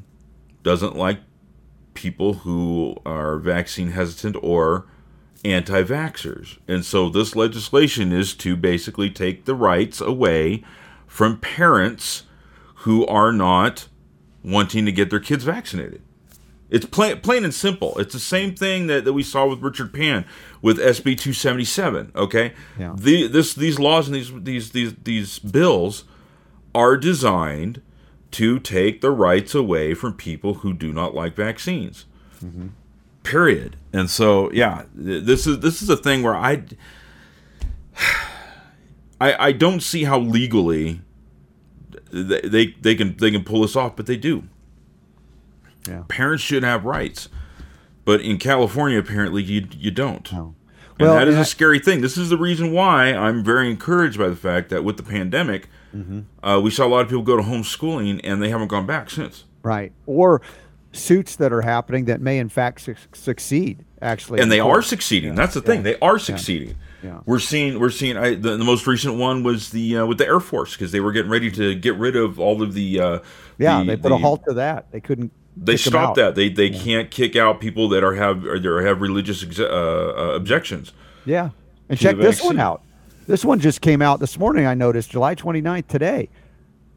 doesn't 0.62 0.95
like 0.95 1.18
people 1.95 2.34
who 2.34 2.97
are 3.05 3.39
vaccine 3.39 3.91
hesitant 3.91 4.36
or 4.41 4.86
anti-vaxxers, 5.45 6.59
and 6.68 6.84
so 6.84 7.09
this 7.09 7.34
legislation 7.34 8.12
is 8.12 8.32
to 8.34 8.55
basically 8.55 9.11
take 9.11 9.45
the 9.45 9.57
rights 9.57 10.01
away 10.01 10.62
from 11.09 11.39
parents 11.39 12.22
who 12.82 13.05
are 13.07 13.32
not 13.32 13.89
wanting 14.45 14.86
to 14.86 14.93
get 14.93 15.11
their 15.11 15.18
kids 15.18 15.43
vaccinated. 15.43 16.01
It's 16.71 16.85
plain, 16.85 17.21
plain 17.21 17.45
and 17.45 17.55
simple. 17.55 17.99
It's 17.99 18.12
the 18.12 18.21
same 18.21 18.55
thing 18.55 18.89
that, 18.89 19.05
that 19.07 19.14
we 19.14 19.23
saw 19.23 19.47
with 19.47 19.61
Richard 19.62 19.93
Pan 19.93 20.27
with 20.61 20.79
SB 20.79 21.16
277. 21.19 22.12
Okay, 22.14 22.53
Yeah. 22.79 22.95
the 22.97 23.27
this 23.27 23.55
these 23.55 23.79
laws 23.79 24.07
and 24.09 24.14
these 24.16 24.31
these 24.43 24.71
these 24.73 24.95
these 25.05 25.39
bills 25.39 26.05
are 26.75 26.97
designed 26.97 27.81
to 28.33 28.59
take 28.59 29.01
the 29.01 29.11
rights 29.11 29.55
away 29.55 29.95
from 29.95 30.12
people 30.12 30.55
who 30.55 30.75
do 30.75 30.93
not 30.93 31.14
like 31.14 31.35
vaccines. 31.35 32.05
Mm-hmm. 32.45 32.69
Period. 33.23 33.77
And 33.93 34.11
so, 34.11 34.51
yeah, 34.53 34.85
this 34.95 35.47
is 35.47 35.61
this 35.61 35.81
is 35.81 35.89
a 35.89 35.97
thing 35.97 36.23
where 36.23 36.37
I 36.37 36.64
I 39.21 39.47
I 39.49 39.53
don't 39.53 39.83
see 39.83 40.05
how 40.05 40.19
legally 40.19 41.01
they 42.11 42.41
they, 42.43 42.66
they 42.81 42.95
can 42.95 43.16
they 43.16 43.31
can 43.31 43.45
pull 43.45 43.62
this 43.62 43.75
off, 43.77 43.97
but 43.97 44.07
they 44.07 44.16
do 44.16 44.45
yeah. 45.89 46.03
parents 46.09 46.43
should 46.43 46.62
have 46.62 46.84
rights, 46.84 47.28
but 48.05 48.20
in 48.20 48.39
California, 48.39 48.99
apparently 48.99 49.43
you 49.43 49.66
you 49.72 49.91
don't. 49.91 50.30
No. 50.32 50.55
And 51.01 51.07
Well, 51.07 51.14
that 51.16 51.28
is 51.28 51.34
and 51.36 51.43
a 51.43 51.47
scary 51.47 51.78
thing. 51.78 52.01
This 52.01 52.16
is 52.18 52.28
the 52.28 52.36
reason 52.39 52.72
why 52.72 53.12
I'm 53.14 53.45
very 53.45 53.70
encouraged 53.70 54.18
by 54.18 54.28
the 54.28 54.36
fact 54.36 54.68
that 54.70 54.84
with 54.84 54.97
the 54.97 55.03
pandemic, 55.05 55.68
Mm-hmm. 55.97 56.20
uh, 56.47 56.61
we 56.61 56.70
saw 56.70 56.84
a 56.84 56.89
lot 56.89 57.01
of 57.01 57.09
people 57.09 57.22
go 57.22 57.34
to 57.39 57.43
homeschooling 57.43 58.20
and 58.23 58.43
they 58.43 58.51
haven't 58.51 58.69
gone 58.69 58.85
back 58.85 59.09
since. 59.09 59.44
Right. 59.62 59.90
Or 60.05 60.43
suits 60.93 61.36
that 61.36 61.51
are 61.51 61.62
happening 61.62 62.05
that 62.06 62.20
may 62.20 62.39
in 62.39 62.51
fact 62.51 62.82
su- 62.82 62.94
succeed 63.15 63.85
actually. 64.02 64.40
And 64.40 64.52
they 64.52 64.60
are 64.60 64.82
succeeding. 64.82 65.31
Yeah, 65.31 65.36
That's 65.36 65.55
the 65.55 65.62
thing. 65.62 65.77
yeah, 65.78 65.82
They 65.94 65.98
are 66.01 66.19
succeeding. 66.19 66.74
Yeah. 67.02 67.20
We're 67.24 67.39
seeing. 67.39 67.78
We're 67.81 67.89
seeing. 67.90 68.16
I, 68.19 68.35
the, 68.35 68.56
the 68.59 68.65
most 68.65 68.86
recent 68.86 69.15
one 69.16 69.43
was 69.44 69.70
the 69.70 69.98
uh, 69.98 70.06
with 70.06 70.19
the 70.19 70.27
Air 70.27 70.40
Force 70.40 70.73
because 70.74 70.90
they 70.93 70.98
were 71.01 71.12
getting 71.12 71.31
ready 71.31 71.51
to 71.52 71.74
get 71.77 71.94
rid 71.94 72.16
of 72.16 72.39
all 72.40 72.60
of 72.60 72.74
the. 72.74 73.01
Uh, 73.01 73.19
Yeah, 73.56 73.78
the- 73.78 73.85
they 73.86 73.97
put 73.97 74.10
a 74.12 74.16
halt 74.19 74.43
to 74.48 74.55
that. 74.55 74.90
They 74.93 75.01
couldn't. 75.01 75.32
They 75.60 75.76
kick 75.76 75.86
'em 75.89 75.90
stopped 75.93 76.16
that. 76.16 76.35
They 76.35 76.48
they 76.48 76.70
can't 76.70 77.10
kick 77.10 77.36
out 77.36 77.60
people 77.60 77.89
that 77.90 78.05
are 78.05 78.14
have 78.14 78.44
or 78.47 78.59
that 78.59 78.85
have 78.86 79.01
religious 79.01 79.43
exe- 79.43 79.60
uh, 79.60 79.64
uh, 80.16 80.32
objections. 80.35 80.93
Yeah. 81.24 81.51
And 81.89 81.98
check 81.98 82.16
this 82.16 82.43
one 82.43 82.59
out. 82.60 82.82
This 83.26 83.44
one 83.44 83.60
just 83.60 83.80
came 83.80 84.01
out 84.01 84.20
this 84.20 84.39
morning, 84.39 84.66
I 84.66 84.74
noticed, 84.74 85.10
July 85.10 85.35
29th 85.35 85.86
today. 85.86 86.28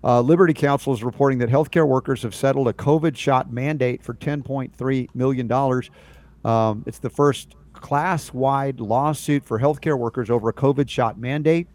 Uh, 0.04 0.22
Liberty 0.22 0.54
Counsel 0.54 0.94
is 0.94 1.04
reporting 1.04 1.40
that 1.40 1.50
healthcare 1.50 1.88
workers 1.88 2.24
have 2.24 2.34
settled 2.34 2.68
a 2.68 2.74
COVID 2.74 3.16
shot 3.18 3.52
mandate 3.52 4.02
for 4.02 4.14
$10.3 4.14 5.08
million. 5.14 5.52
Um, 6.44 6.84
it's 6.88 7.00
the 7.00 7.10
first 7.10 7.56
class 7.74 8.34
wide 8.34 8.80
lawsuit 8.80 9.44
for 9.46 9.60
healthcare 9.60 9.98
workers 9.98 10.30
over 10.30 10.50
a 10.50 10.54
COVID 10.54 10.90
shot 10.90 11.20
mandate. 11.20 11.68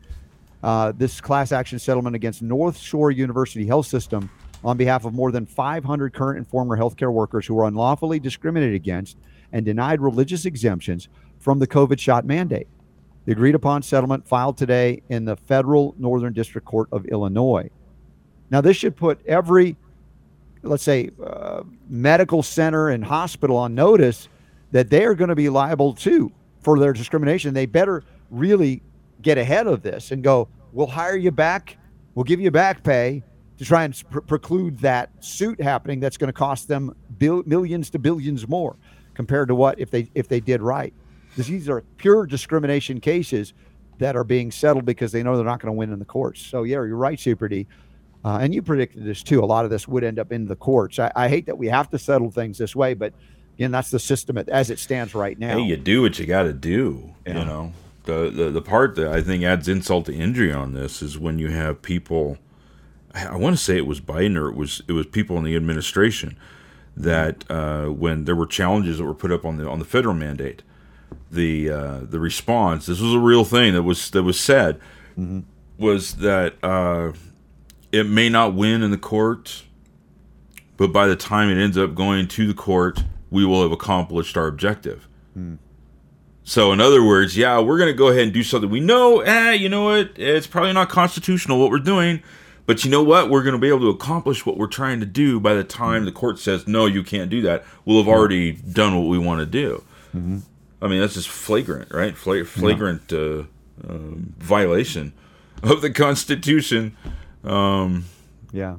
Uh, 0.62 0.92
this 0.96 1.20
class 1.20 1.52
action 1.52 1.78
settlement 1.78 2.16
against 2.16 2.42
North 2.42 2.78
Shore 2.78 3.10
University 3.10 3.66
Health 3.66 3.86
System 3.86 4.30
on 4.66 4.76
behalf 4.76 5.04
of 5.04 5.14
more 5.14 5.30
than 5.30 5.46
500 5.46 6.12
current 6.12 6.38
and 6.38 6.46
former 6.46 6.76
healthcare 6.76 7.12
workers 7.12 7.46
who 7.46 7.54
were 7.54 7.68
unlawfully 7.68 8.18
discriminated 8.18 8.74
against 8.74 9.16
and 9.52 9.64
denied 9.64 10.00
religious 10.00 10.44
exemptions 10.44 11.08
from 11.38 11.60
the 11.60 11.68
COVID 11.68 12.00
shot 12.00 12.24
mandate. 12.24 12.66
The 13.26 13.32
agreed 13.32 13.54
upon 13.54 13.82
settlement 13.82 14.26
filed 14.26 14.58
today 14.58 15.02
in 15.08 15.24
the 15.24 15.36
federal 15.36 15.94
Northern 15.98 16.32
District 16.32 16.66
Court 16.66 16.88
of 16.90 17.06
Illinois. 17.06 17.70
Now, 18.50 18.60
this 18.60 18.76
should 18.76 18.96
put 18.96 19.24
every, 19.24 19.76
let's 20.62 20.82
say, 20.82 21.10
uh, 21.24 21.62
medical 21.88 22.42
center 22.42 22.88
and 22.88 23.04
hospital 23.04 23.56
on 23.56 23.72
notice 23.76 24.28
that 24.72 24.90
they 24.90 25.04
are 25.04 25.14
going 25.14 25.28
to 25.28 25.36
be 25.36 25.48
liable 25.48 25.94
too 25.94 26.32
for 26.60 26.76
their 26.80 26.92
discrimination. 26.92 27.54
They 27.54 27.66
better 27.66 28.02
really 28.32 28.82
get 29.22 29.38
ahead 29.38 29.68
of 29.68 29.82
this 29.82 30.10
and 30.10 30.24
go, 30.24 30.48
we'll 30.72 30.88
hire 30.88 31.16
you 31.16 31.30
back, 31.30 31.78
we'll 32.16 32.24
give 32.24 32.40
you 32.40 32.50
back 32.50 32.82
pay 32.82 33.22
to 33.58 33.64
try 33.64 33.84
and 33.84 34.02
pr- 34.10 34.20
preclude 34.20 34.78
that 34.80 35.10
suit 35.24 35.60
happening 35.60 36.00
that's 36.00 36.16
going 36.16 36.28
to 36.28 36.32
cost 36.32 36.68
them 36.68 36.94
bil- 37.18 37.42
millions 37.46 37.90
to 37.90 37.98
billions 37.98 38.46
more 38.48 38.76
compared 39.14 39.48
to 39.48 39.54
what 39.54 39.78
if 39.78 39.90
they 39.90 40.08
if 40.14 40.28
they 40.28 40.40
did 40.40 40.60
right. 40.62 40.92
These 41.36 41.68
are 41.68 41.82
pure 41.98 42.26
discrimination 42.26 43.00
cases 43.00 43.52
that 43.98 44.16
are 44.16 44.24
being 44.24 44.50
settled 44.50 44.84
because 44.84 45.12
they 45.12 45.22
know 45.22 45.36
they're 45.36 45.44
not 45.44 45.60
going 45.60 45.72
to 45.72 45.76
win 45.76 45.92
in 45.92 45.98
the 45.98 46.04
courts. 46.04 46.40
So 46.40 46.62
yeah, 46.62 46.76
you're 46.76 46.96
right, 46.96 47.18
Super 47.18 47.48
D. 47.48 47.66
Uh, 48.24 48.38
and 48.40 48.54
you 48.54 48.62
predicted 48.62 49.04
this 49.04 49.22
too. 49.22 49.42
A 49.42 49.46
lot 49.46 49.64
of 49.64 49.70
this 49.70 49.86
would 49.86 50.02
end 50.02 50.18
up 50.18 50.32
in 50.32 50.46
the 50.46 50.56
courts. 50.56 50.98
I, 50.98 51.12
I 51.14 51.28
hate 51.28 51.46
that 51.46 51.56
we 51.56 51.68
have 51.68 51.90
to 51.90 51.98
settle 51.98 52.30
things 52.30 52.58
this 52.58 52.74
way, 52.74 52.94
but 52.94 53.12
again, 53.54 53.70
that's 53.70 53.90
the 53.90 53.98
system 53.98 54.36
as 54.36 54.70
it 54.70 54.78
stands 54.78 55.14
right 55.14 55.38
now. 55.38 55.58
Hey, 55.58 55.64
you 55.64 55.76
do 55.76 56.02
what 56.02 56.18
you 56.18 56.26
got 56.26 56.42
to 56.44 56.52
do. 56.52 57.14
Yeah. 57.26 57.38
You 57.38 57.44
know, 57.44 57.72
the, 58.04 58.30
the 58.30 58.50
the 58.50 58.62
part 58.62 58.96
that 58.96 59.08
I 59.08 59.20
think 59.20 59.44
adds 59.44 59.68
insult 59.68 60.06
to 60.06 60.14
injury 60.14 60.52
on 60.52 60.72
this 60.72 61.02
is 61.02 61.18
when 61.18 61.38
you 61.38 61.48
have 61.48 61.82
people. 61.82 62.38
I 63.16 63.36
want 63.36 63.56
to 63.56 63.62
say 63.62 63.76
it 63.76 63.86
was 63.86 64.00
Biden 64.00 64.36
or 64.36 64.48
it 64.48 64.56
was 64.56 64.82
it 64.88 64.92
was 64.92 65.06
people 65.06 65.38
in 65.38 65.44
the 65.44 65.56
administration 65.56 66.38
that 66.96 67.44
uh, 67.50 67.86
when 67.86 68.24
there 68.24 68.36
were 68.36 68.46
challenges 68.46 68.98
that 68.98 69.04
were 69.04 69.14
put 69.14 69.32
up 69.32 69.44
on 69.44 69.56
the 69.56 69.68
on 69.68 69.78
the 69.78 69.84
federal 69.84 70.14
mandate, 70.14 70.62
the 71.30 71.70
uh, 71.70 72.00
the 72.02 72.20
response 72.20 72.86
this 72.86 73.00
was 73.00 73.14
a 73.14 73.18
real 73.18 73.44
thing 73.44 73.74
that 73.74 73.82
was 73.82 74.10
that 74.10 74.22
was 74.22 74.38
said 74.38 74.80
mm-hmm. 75.18 75.40
was 75.78 76.16
that 76.16 76.54
uh, 76.62 77.12
it 77.92 78.04
may 78.04 78.28
not 78.28 78.54
win 78.54 78.82
in 78.82 78.90
the 78.90 78.98
court, 78.98 79.64
but 80.76 80.92
by 80.92 81.06
the 81.06 81.16
time 81.16 81.48
it 81.48 81.62
ends 81.62 81.78
up 81.78 81.94
going 81.94 82.28
to 82.28 82.46
the 82.46 82.54
court, 82.54 83.02
we 83.30 83.44
will 83.44 83.62
have 83.62 83.72
accomplished 83.72 84.36
our 84.36 84.46
objective. 84.46 85.08
Mm. 85.36 85.58
So, 86.48 86.70
in 86.70 86.80
other 86.80 87.02
words, 87.02 87.36
yeah, 87.36 87.58
we're 87.58 87.78
going 87.78 87.90
to 87.92 87.96
go 87.96 88.06
ahead 88.08 88.22
and 88.22 88.32
do 88.32 88.44
something. 88.44 88.70
We 88.70 88.78
know, 88.78 89.20
eh, 89.20 89.52
you 89.52 89.68
know 89.68 89.84
what? 89.84 90.12
It's 90.14 90.46
probably 90.46 90.72
not 90.72 90.88
constitutional 90.88 91.58
what 91.58 91.70
we're 91.70 91.78
doing, 91.80 92.22
but 92.66 92.84
you 92.84 92.90
know 92.90 93.02
what? 93.02 93.30
We're 93.30 93.42
going 93.42 93.54
to 93.54 93.60
be 93.60 93.68
able 93.68 93.80
to 93.80 93.88
accomplish 93.88 94.44
what 94.44 94.56
we're 94.56 94.66
trying 94.66 95.00
to 95.00 95.06
do 95.06 95.38
by 95.40 95.54
the 95.54 95.64
time 95.64 96.04
the 96.04 96.12
court 96.12 96.38
says, 96.38 96.66
no, 96.66 96.86
you 96.86 97.02
can't 97.02 97.30
do 97.30 97.40
that. 97.42 97.64
We'll 97.84 97.98
have 97.98 98.08
already 98.08 98.52
done 98.52 98.96
what 98.96 99.08
we 99.08 99.18
want 99.18 99.40
to 99.40 99.46
do. 99.46 99.84
Mm-hmm. 100.14 100.38
I 100.82 100.88
mean, 100.88 101.00
that's 101.00 101.14
just 101.14 101.28
flagrant, 101.28 101.92
right? 101.92 102.16
Fla- 102.16 102.44
flagrant 102.44 103.12
uh, 103.12 103.44
um, 103.88 104.34
violation 104.38 105.12
of 105.62 105.80
the 105.80 105.90
Constitution. 105.90 106.96
Um, 107.44 108.06
yeah. 108.52 108.76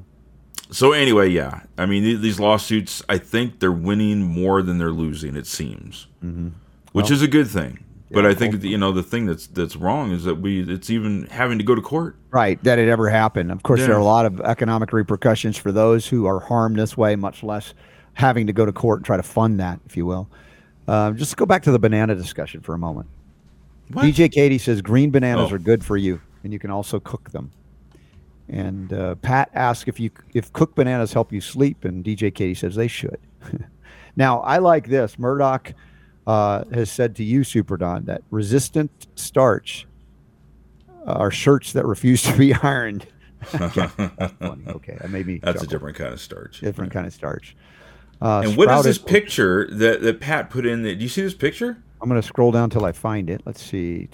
So 0.70 0.92
anyway, 0.92 1.30
yeah. 1.30 1.62
I 1.78 1.86
mean, 1.86 2.22
these 2.22 2.40
lawsuits, 2.40 3.02
I 3.08 3.18
think 3.18 3.60
they're 3.60 3.72
winning 3.72 4.22
more 4.22 4.62
than 4.62 4.78
they're 4.78 4.92
losing. 4.92 5.36
It 5.36 5.48
seems, 5.48 6.08
mm-hmm. 6.24 6.50
which 6.92 7.06
well, 7.06 7.14
is 7.14 7.22
a 7.22 7.28
good 7.28 7.48
thing. 7.48 7.84
But 8.10 8.26
I 8.26 8.34
think 8.34 8.64
you 8.64 8.78
know 8.78 8.94
the 8.94 9.04
thing 9.04 9.26
that's 9.26 9.48
that's 9.48 9.76
wrong 9.76 10.12
is 10.12 10.24
that 10.24 10.36
we 10.36 10.62
it's 10.62 10.90
even 10.90 11.28
having 11.28 11.58
to 11.58 11.64
go 11.64 11.76
to 11.76 11.82
court. 11.82 12.16
Right, 12.32 12.62
that 12.64 12.80
it 12.80 12.88
ever 12.88 13.10
happened. 13.10 13.52
Of 13.52 13.64
course, 13.64 13.82
yeah. 13.82 13.88
there 13.88 13.96
are 13.96 14.00
a 14.00 14.06
lot 14.06 14.26
of 14.26 14.40
economic 14.42 14.94
repercussions 14.94 15.58
for 15.58 15.74
those 15.74 16.08
who 16.08 16.26
are 16.26 16.40
harmed 16.40 16.78
this 16.78 16.96
way, 16.96 17.16
much 17.18 17.44
less 17.44 17.74
having 18.14 18.48
to 18.48 18.54
go 18.54 18.66
to 18.66 18.72
court 18.72 19.00
and 19.00 19.06
try 19.06 19.18
to 19.18 19.24
fund 19.24 19.60
that, 19.60 19.80
if 19.86 19.98
you 19.98 20.06
will. 20.06 20.30
Uh, 20.88 21.12
just 21.12 21.36
go 21.36 21.46
back 21.46 21.62
to 21.64 21.72
the 21.72 21.80
banana 21.80 22.16
discussion 22.16 22.62
for 22.62 22.74
a 22.74 22.78
moment. 22.78 23.08
What? 23.92 24.06
DJ 24.06 24.32
Katie 24.32 24.58
says 24.58 24.82
green 24.82 25.12
bananas 25.12 25.52
oh. 25.52 25.56
are 25.56 25.60
good 25.60 25.84
for 25.84 25.98
you, 25.98 26.22
and 26.44 26.54
you 26.54 26.60
can 26.60 26.72
also 26.72 27.00
cook 27.00 27.32
them. 27.32 27.52
And 28.50 28.94
uh, 28.94 29.16
Pat 29.16 29.50
asks 29.54 29.90
if 29.90 30.00
you 30.00 30.12
if 30.34 30.54
cooked 30.54 30.76
bananas 30.76 31.12
help 31.12 31.34
you 31.34 31.42
sleep, 31.42 31.84
and 31.84 32.06
DJ 32.06 32.34
Katie 32.34 32.54
says 32.54 32.76
they 32.76 32.88
should. 32.88 33.20
now 34.16 34.40
I 34.40 34.60
like 34.60 34.88
this. 34.88 35.20
Murdoch 35.20 35.74
uh, 36.28 36.66
has 36.74 36.92
said 36.92 37.16
to 37.16 37.24
you, 37.24 37.44
Super 37.44 37.78
Don, 37.78 38.06
that 38.06 38.22
resistant 38.30 39.08
starch 39.16 39.88
are 41.06 41.32
shirts 41.32 41.72
that 41.74 41.86
refuse 41.86 42.22
to 42.24 42.38
be 42.38 42.54
ironed. 42.62 43.08
okay, 43.56 43.88
okay, 44.68 44.98
maybe 45.10 45.38
that's 45.38 45.64
a 45.64 45.68
different 45.68 45.96
kind 45.96 46.14
of 46.14 46.20
starch. 46.20 46.60
Different 46.60 46.92
kind 46.92 47.08
of 47.08 47.14
starch. 47.14 47.56
Uh, 48.22 48.42
and 48.46 48.58
what 48.58 48.70
is 48.70 48.84
this 48.84 48.98
picture 48.98 49.68
that, 49.72 50.02
that 50.02 50.20
Pat 50.20 50.50
put 50.50 50.66
in? 50.66 50.84
There? 50.84 50.96
Do 50.96 51.02
you 51.02 51.10
see 51.10 51.22
this 51.22 51.36
picture? 51.36 51.78
I'm 52.02 52.10
going 52.10 52.22
to 52.22 52.28
scroll 52.28 52.52
down 52.52 52.70
till 52.70 52.84
I 52.84 52.92
find 52.92 53.30
it. 53.30 53.42
Let's 53.46 53.64
see. 53.64 54.10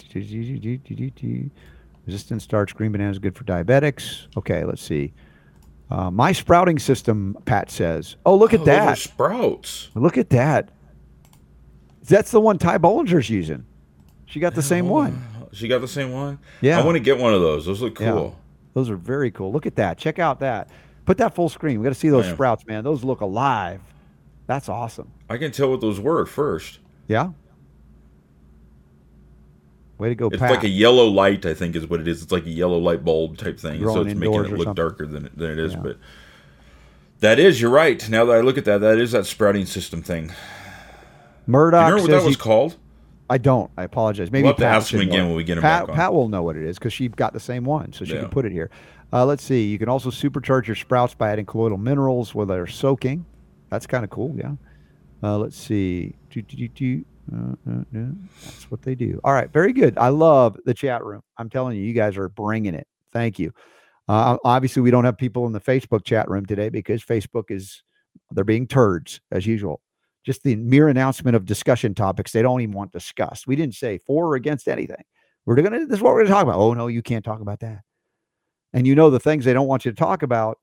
Resistant 2.05 2.41
starch, 2.41 2.75
green 2.75 2.91
bananas, 2.91 3.17
good 3.17 3.35
for 3.35 3.43
diabetics. 3.45 4.27
Okay, 4.37 4.65
let's 4.65 4.81
see. 4.81 5.13
Uh, 5.89 6.11
my 6.11 6.31
sprouting 6.31 6.79
system, 6.79 7.37
Pat 7.45 7.71
says. 7.71 8.17
Oh, 8.25 8.35
look 8.35 8.53
at 8.53 8.61
oh, 8.61 8.65
that. 8.65 8.97
sprouts. 8.97 9.89
Look 9.95 10.17
at 10.17 10.29
that. 10.31 10.69
That's 12.03 12.31
the 12.31 12.41
one 12.41 12.57
Ty 12.57 12.77
Bollinger's 12.77 13.29
using. 13.29 13.65
She 14.25 14.39
got 14.39 14.55
the 14.55 14.61
same 14.61 14.89
one. 14.89 15.23
She 15.53 15.67
got 15.67 15.81
the 15.81 15.87
same 15.87 16.11
one? 16.11 16.39
Yeah. 16.61 16.79
I 16.79 16.83
want 16.83 16.95
to 16.95 16.99
get 16.99 17.19
one 17.19 17.33
of 17.33 17.41
those. 17.41 17.65
Those 17.65 17.81
look 17.81 17.95
cool. 17.95 18.35
Yeah. 18.35 18.43
Those 18.73 18.89
are 18.89 18.95
very 18.95 19.29
cool. 19.29 19.51
Look 19.51 19.65
at 19.65 19.75
that. 19.75 19.97
Check 19.97 20.17
out 20.17 20.39
that. 20.39 20.69
Put 21.05 21.17
that 21.17 21.35
full 21.35 21.49
screen. 21.49 21.79
We 21.79 21.83
got 21.83 21.89
to 21.89 21.99
see 21.99 22.09
those 22.09 22.27
sprouts, 22.27 22.65
man. 22.65 22.83
Those 22.83 23.03
look 23.03 23.21
alive. 23.21 23.81
That's 24.47 24.67
awesome. 24.69 25.11
I 25.29 25.37
can 25.37 25.51
tell 25.51 25.69
what 25.69 25.81
those 25.81 25.99
were 25.99 26.21
at 26.21 26.27
first. 26.27 26.79
Yeah. 27.07 27.31
Way 29.97 30.09
to 30.09 30.15
go, 30.15 30.27
It's 30.27 30.37
Pat. 30.39 30.49
like 30.49 30.63
a 30.63 30.69
yellow 30.69 31.05
light, 31.05 31.45
I 31.45 31.53
think 31.53 31.75
is 31.75 31.87
what 31.87 31.99
it 31.99 32.07
is. 32.07 32.23
It's 32.23 32.31
like 32.31 32.45
a 32.45 32.49
yellow 32.49 32.79
light 32.79 33.05
bulb 33.05 33.37
type 33.37 33.59
thing. 33.59 33.79
Growing 33.81 33.95
so 33.95 34.01
it's 34.09 34.19
making 34.19 34.45
it 34.45 34.57
look 34.57 34.75
darker 34.75 35.05
than 35.05 35.27
it, 35.27 35.37
than 35.37 35.51
it 35.51 35.59
is. 35.59 35.73
Yeah. 35.73 35.79
But 35.79 35.97
that 37.19 37.37
is, 37.37 37.61
you're 37.61 37.69
right. 37.69 38.09
Now 38.09 38.25
that 38.25 38.35
I 38.35 38.41
look 38.41 38.57
at 38.57 38.65
that, 38.65 38.79
that 38.79 38.97
is 38.97 39.11
that 39.11 39.25
sprouting 39.25 39.65
system 39.65 40.01
thing. 40.01 40.31
Murdoch. 41.47 41.81
Do 41.81 41.89
you 41.89 41.95
remember 41.95 42.13
what 42.13 42.19
that 42.19 42.25
was 42.25 42.35
he, 42.35 42.41
called? 42.41 42.77
I 43.29 43.37
don't. 43.37 43.71
I 43.77 43.83
apologize. 43.83 44.31
Maybe 44.31 44.43
we'll 44.43 44.53
have 44.53 44.57
Pat 44.57 44.71
to 44.71 44.75
ask 44.75 44.93
him 44.93 45.01
again 45.01 45.27
when 45.27 45.35
we 45.35 45.43
get 45.43 45.57
him 45.57 45.61
Pat, 45.61 45.83
back 45.83 45.89
on. 45.89 45.95
Pat 45.95 46.13
will 46.13 46.29
know 46.29 46.43
what 46.43 46.55
it 46.55 46.63
is 46.63 46.77
because 46.77 46.93
she 46.93 47.07
got 47.07 47.33
the 47.33 47.39
same 47.39 47.63
one, 47.63 47.93
so 47.93 48.05
she 48.05 48.13
yeah. 48.13 48.21
can 48.21 48.29
put 48.29 48.45
it 48.45 48.51
here. 48.51 48.69
Uh, 49.11 49.25
let's 49.25 49.43
see. 49.43 49.65
You 49.65 49.77
can 49.77 49.89
also 49.89 50.09
supercharge 50.09 50.67
your 50.67 50.75
sprouts 50.75 51.13
by 51.13 51.31
adding 51.31 51.45
colloidal 51.45 51.77
minerals 51.77 52.35
while 52.35 52.45
they're 52.45 52.67
soaking. 52.67 53.25
That's 53.69 53.87
kind 53.87 54.03
of 54.03 54.09
cool. 54.09 54.35
Yeah. 54.37 54.53
Uh, 55.23 55.37
let's 55.37 55.57
see. 55.57 56.15
Do, 56.29 56.41
do, 56.41 56.67
do, 56.67 57.05
uh, 57.33 57.53
uh, 57.69 57.83
yeah, 57.93 58.07
that's 58.43 58.69
what 58.69 58.81
they 58.81 58.93
do. 58.93 59.21
All 59.23 59.33
right, 59.33 59.51
very 59.51 59.71
good. 59.71 59.97
I 59.97 60.09
love 60.09 60.57
the 60.65 60.73
chat 60.73 61.03
room. 61.03 61.21
I'm 61.37 61.49
telling 61.49 61.77
you, 61.77 61.83
you 61.83 61.93
guys 61.93 62.17
are 62.17 62.27
bringing 62.27 62.73
it. 62.73 62.87
Thank 63.13 63.39
you. 63.39 63.53
Uh, 64.07 64.37
obviously, 64.43 64.81
we 64.81 64.91
don't 64.91 65.05
have 65.05 65.17
people 65.17 65.45
in 65.47 65.53
the 65.53 65.61
Facebook 65.61 66.03
chat 66.03 66.29
room 66.29 66.45
today 66.45 66.69
because 66.69 67.03
Facebook 67.03 67.45
is 67.49 67.83
they're 68.31 68.43
being 68.43 68.67
turds 68.67 69.21
as 69.31 69.45
usual. 69.45 69.79
Just 70.25 70.43
the 70.43 70.55
mere 70.55 70.87
announcement 70.87 71.35
of 71.35 71.45
discussion 71.45 71.93
topics 71.93 72.31
they 72.31 72.41
don't 72.41 72.61
even 72.61 72.73
want 72.73 72.91
discussed. 72.91 73.45
We 73.45 73.55
didn't 73.55 73.75
say 73.75 73.99
for 74.05 74.27
or 74.27 74.35
against 74.35 74.67
anything. 74.67 75.03
We're 75.45 75.55
gonna 75.55 75.85
this 75.85 75.97
is 75.97 76.01
what 76.01 76.13
we're 76.13 76.23
gonna 76.23 76.35
talk 76.35 76.43
about. 76.43 76.57
Oh 76.57 76.73
no, 76.73 76.87
you 76.87 77.01
can't 77.01 77.25
talk 77.25 77.41
about 77.41 77.59
that. 77.59 77.81
And 78.71 78.87
you 78.87 78.95
know 78.95 79.09
the 79.09 79.19
things 79.19 79.45
they 79.45 79.53
don't 79.53 79.67
want 79.67 79.85
you 79.85 79.91
to 79.91 79.97
talk 79.97 80.23
about. 80.23 80.59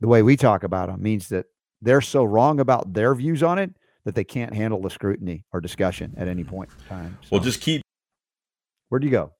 The 0.00 0.08
way 0.08 0.22
we 0.22 0.36
talk 0.36 0.64
about 0.64 0.88
them 0.88 1.02
means 1.02 1.28
that 1.28 1.46
they're 1.80 2.00
so 2.00 2.24
wrong 2.24 2.58
about 2.58 2.92
their 2.94 3.14
views 3.14 3.42
on 3.42 3.58
it 3.58 3.72
that 4.04 4.14
they 4.14 4.24
can't 4.24 4.54
handle 4.54 4.80
the 4.80 4.90
scrutiny 4.90 5.44
or 5.52 5.60
discussion 5.60 6.14
at 6.16 6.26
any 6.26 6.42
point 6.42 6.70
in 6.76 6.84
time. 6.86 7.18
So, 7.22 7.28
well, 7.32 7.40
just 7.40 7.60
keep. 7.60 7.82
Where'd 8.88 9.04
you 9.04 9.10
go? 9.10 9.32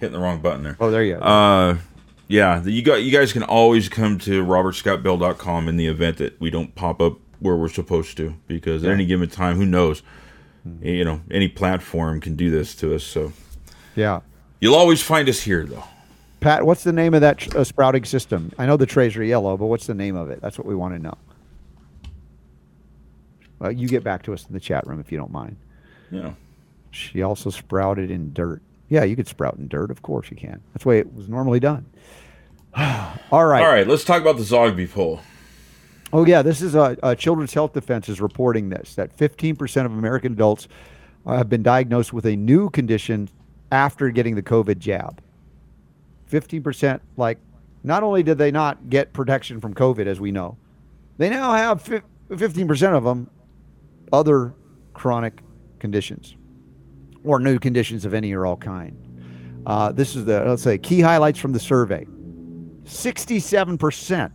Hitting 0.00 0.12
the 0.12 0.18
wrong 0.18 0.40
button 0.40 0.62
there. 0.62 0.76
Oh, 0.80 0.90
there 0.90 1.04
you 1.04 1.16
go. 1.16 1.20
Uh, 1.20 1.76
yeah, 2.28 2.62
you 2.62 2.82
got 2.82 3.02
you 3.02 3.10
guys 3.10 3.32
can 3.32 3.42
always 3.42 3.88
come 3.88 4.18
to 4.20 4.44
robertscottbell.com 4.44 5.68
in 5.68 5.76
the 5.76 5.86
event 5.86 6.18
that 6.18 6.40
we 6.40 6.50
don't 6.50 6.74
pop 6.74 7.00
up 7.00 7.18
where 7.40 7.56
we're 7.56 7.68
supposed 7.68 8.16
to 8.16 8.34
because 8.46 8.82
yeah. 8.82 8.90
at 8.90 8.94
any 8.94 9.06
given 9.06 9.28
time, 9.28 9.56
who 9.56 9.66
knows? 9.66 10.02
Mm-hmm. 10.66 10.86
You 10.86 11.04
know, 11.04 11.20
any 11.30 11.48
platform 11.48 12.20
can 12.20 12.36
do 12.36 12.50
this 12.50 12.74
to 12.76 12.94
us. 12.94 13.04
So, 13.04 13.32
yeah, 13.94 14.20
you'll 14.60 14.74
always 14.74 15.02
find 15.02 15.28
us 15.28 15.40
here, 15.40 15.64
though. 15.64 15.84
Pat, 16.40 16.66
what's 16.66 16.84
the 16.84 16.92
name 16.92 17.14
of 17.14 17.22
that 17.22 17.54
uh, 17.56 17.64
sprouting 17.64 18.04
system? 18.04 18.52
I 18.58 18.66
know 18.66 18.76
the 18.76 18.86
trays 18.86 19.16
are 19.16 19.24
yellow, 19.24 19.56
but 19.56 19.66
what's 19.66 19.86
the 19.86 19.94
name 19.94 20.16
of 20.16 20.30
it? 20.30 20.40
That's 20.42 20.58
what 20.58 20.66
we 20.66 20.74
want 20.74 20.94
to 20.94 21.00
know. 21.00 21.16
Well, 23.58 23.72
you 23.72 23.88
get 23.88 24.04
back 24.04 24.22
to 24.24 24.34
us 24.34 24.46
in 24.46 24.52
the 24.52 24.60
chat 24.60 24.86
room 24.86 25.00
if 25.00 25.10
you 25.10 25.16
don't 25.16 25.32
mind. 25.32 25.56
Yeah. 26.10 26.32
She 26.90 27.22
also 27.22 27.48
sprouted 27.48 28.10
in 28.10 28.32
dirt. 28.34 28.60
Yeah, 28.88 29.04
you 29.04 29.16
could 29.16 29.28
sprout 29.28 29.56
in 29.56 29.68
dirt. 29.68 29.90
Of 29.90 30.02
course 30.02 30.30
you 30.30 30.36
can. 30.36 30.60
That's 30.72 30.84
the 30.84 30.88
way 30.88 30.98
it 30.98 31.12
was 31.14 31.28
normally 31.28 31.60
done. 31.60 31.86
All 32.76 33.46
right. 33.46 33.62
All 33.62 33.68
right. 33.68 33.86
Let's 33.86 34.04
talk 34.04 34.20
about 34.20 34.36
the 34.36 34.42
Zogby 34.42 34.90
poll. 34.90 35.20
Oh 36.12 36.24
yeah, 36.24 36.42
this 36.42 36.62
is 36.62 36.76
a, 36.76 36.96
a 37.02 37.16
Children's 37.16 37.52
Health 37.54 37.72
Defense 37.72 38.08
is 38.08 38.20
reporting 38.20 38.68
this 38.68 38.94
that 38.94 39.16
15% 39.16 39.84
of 39.84 39.92
American 39.92 40.32
adults 40.32 40.68
uh, 41.26 41.36
have 41.36 41.48
been 41.48 41.62
diagnosed 41.62 42.12
with 42.12 42.24
a 42.24 42.36
new 42.36 42.70
condition 42.70 43.28
after 43.72 44.10
getting 44.10 44.36
the 44.36 44.42
COVID 44.42 44.78
jab. 44.78 45.20
15%, 46.30 47.00
like, 47.16 47.38
not 47.82 48.02
only 48.02 48.22
did 48.22 48.38
they 48.38 48.50
not 48.50 48.88
get 48.88 49.12
protection 49.12 49.60
from 49.60 49.74
COVID, 49.74 50.06
as 50.06 50.20
we 50.20 50.30
know, 50.30 50.56
they 51.18 51.28
now 51.28 51.52
have 51.52 51.82
15% 52.30 52.96
of 52.96 53.04
them 53.04 53.28
other 54.12 54.54
chronic 54.94 55.42
conditions 55.78 56.36
or 57.24 57.40
new 57.40 57.58
conditions 57.58 58.04
of 58.04 58.14
any 58.14 58.32
or 58.32 58.46
all 58.46 58.56
kind. 58.56 58.96
Uh, 59.66 59.92
this 59.92 60.14
is 60.14 60.24
the, 60.24 60.44
let's 60.44 60.62
say, 60.62 60.78
key 60.78 61.00
highlights 61.00 61.38
from 61.38 61.52
the 61.52 61.60
survey 61.60 62.06
67% 62.84 64.32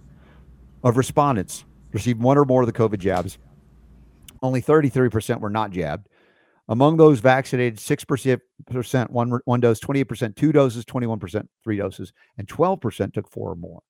of 0.84 0.98
respondents 0.98 1.66
received 1.92 2.22
one 2.22 2.38
or 2.38 2.46
more 2.46 2.62
of 2.62 2.68
the 2.68 2.74
COVID 2.74 3.00
jabs. 3.00 3.38
Only 4.42 4.62
33% 4.62 5.40
were 5.40 5.50
not 5.50 5.72
jabbed. 5.72 6.08
Among 6.68 6.98
those 6.98 7.20
vaccinated, 7.20 7.80
6% 7.80 9.10
one, 9.10 9.40
one 9.46 9.60
dose, 9.60 9.80
28% 9.80 10.36
two 10.36 10.52
doses, 10.52 10.86
21% 10.86 11.48
three 11.64 11.78
doses, 11.78 12.14
and 12.38 12.48
12% 12.48 13.14
took 13.14 13.28
four 13.28 13.52
or 13.52 13.56
more. 13.56 13.82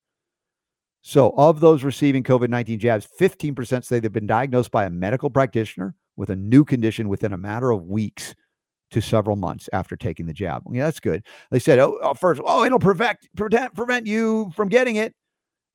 So, 1.02 1.34
of 1.36 1.60
those 1.60 1.82
receiving 1.82 2.22
COVID 2.22 2.48
19 2.48 2.78
jabs, 2.78 3.08
15% 3.18 3.84
say 3.84 4.00
they've 4.00 4.12
been 4.12 4.26
diagnosed 4.26 4.70
by 4.70 4.84
a 4.84 4.90
medical 4.90 5.30
practitioner 5.30 5.94
with 6.16 6.30
a 6.30 6.36
new 6.36 6.64
condition 6.64 7.08
within 7.08 7.32
a 7.32 7.38
matter 7.38 7.70
of 7.70 7.84
weeks 7.84 8.34
to 8.90 9.00
several 9.00 9.36
months 9.36 9.68
after 9.72 9.96
taking 9.96 10.26
the 10.26 10.32
jab. 10.32 10.62
Yeah, 10.70 10.84
that's 10.84 11.00
good. 11.00 11.24
They 11.50 11.58
said, 11.58 11.78
oh, 11.78 11.98
oh 12.02 12.14
first, 12.14 12.40
oh, 12.44 12.64
it'll 12.64 12.78
prevent, 12.78 13.18
prevent, 13.36 13.74
prevent 13.74 14.06
you 14.06 14.50
from 14.54 14.68
getting 14.68 14.96
it. 14.96 15.14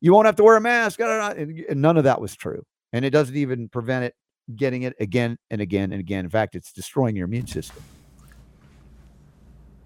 You 0.02 0.14
won't 0.14 0.26
have 0.26 0.36
to 0.36 0.44
wear 0.44 0.58
a 0.58 0.62
mask. 0.62 1.00
And 1.00 1.82
none 1.82 1.98
of 1.98 2.04
that 2.04 2.22
was 2.22 2.36
true. 2.36 2.64
And 2.94 3.06
it 3.06 3.10
doesn't 3.10 3.36
even 3.36 3.70
prevent 3.70 4.06
it 4.06 4.16
getting 4.56 4.84
it 4.84 4.94
again 5.00 5.38
and 5.50 5.62
again 5.62 5.92
and 5.92 6.00
again. 6.00 6.26
In 6.26 6.30
fact, 6.30 6.56
it's 6.56 6.72
destroying 6.72 7.16
your 7.16 7.26
immune 7.26 7.48
system. 7.48 7.82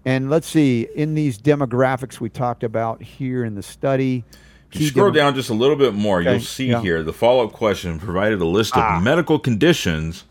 And 0.04 0.30
let's 0.30 0.46
see, 0.46 0.88
in 0.94 1.14
these 1.14 1.38
demographics 1.38 2.20
we 2.20 2.30
talked 2.30 2.64
about 2.64 3.02
here 3.02 3.44
in 3.44 3.54
the 3.54 3.62
study, 3.62 4.24
you 4.72 4.86
scroll 4.86 5.10
down 5.10 5.34
just 5.34 5.50
a 5.50 5.54
little 5.54 5.76
bit 5.76 5.94
more, 5.94 6.20
okay. 6.20 6.32
you'll 6.32 6.40
see 6.40 6.68
yeah. 6.68 6.80
here 6.80 7.02
the 7.02 7.12
follow 7.12 7.44
up 7.44 7.52
question 7.52 7.98
provided 7.98 8.40
a 8.40 8.44
list 8.44 8.76
of 8.76 8.82
ah. 8.82 9.00
medical 9.00 9.38
conditions 9.38 10.24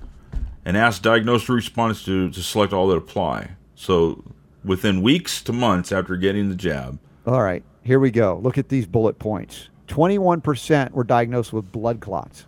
and 0.70 0.78
asked 0.78 1.02
diagnosed 1.02 1.50
respondents 1.50 2.04
to, 2.04 2.30
to 2.30 2.44
select 2.44 2.74
all 2.74 2.88
that 2.90 2.96
apply. 2.96 3.50
So 3.74 4.24
within 4.64 5.02
weeks 5.02 5.42
to 5.46 5.52
months 5.52 5.92
after 5.92 6.16
getting 6.16 6.50
the 6.50 6.56
jab. 6.56 7.00
All 7.26 7.42
right, 7.42 7.64
here 7.82 8.00
we 8.00 8.12
go. 8.12 8.40
Look 8.44 8.60
at 8.60 8.70
these 8.70 8.86
bullet 8.86 9.18
points 9.18 9.70
21% 9.88 10.92
were 10.92 11.04
diagnosed 11.04 11.54
with 11.54 11.72
blood 11.72 12.00
clots. 12.00 12.46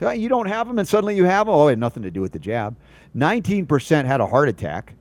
You 0.00 0.28
don't 0.28 0.46
have 0.46 0.68
them 0.68 0.78
and 0.78 0.86
suddenly 0.86 1.16
you 1.16 1.24
have 1.24 1.46
them. 1.48 1.56
Oh, 1.56 1.66
it 1.66 1.72
had 1.72 1.80
nothing 1.80 2.04
to 2.04 2.10
do 2.12 2.20
with 2.20 2.30
the 2.30 2.38
jab. 2.38 2.76
19% 3.16 4.04
had 4.04 4.20
a 4.20 4.26
heart 4.28 4.48
attack. 4.48 4.94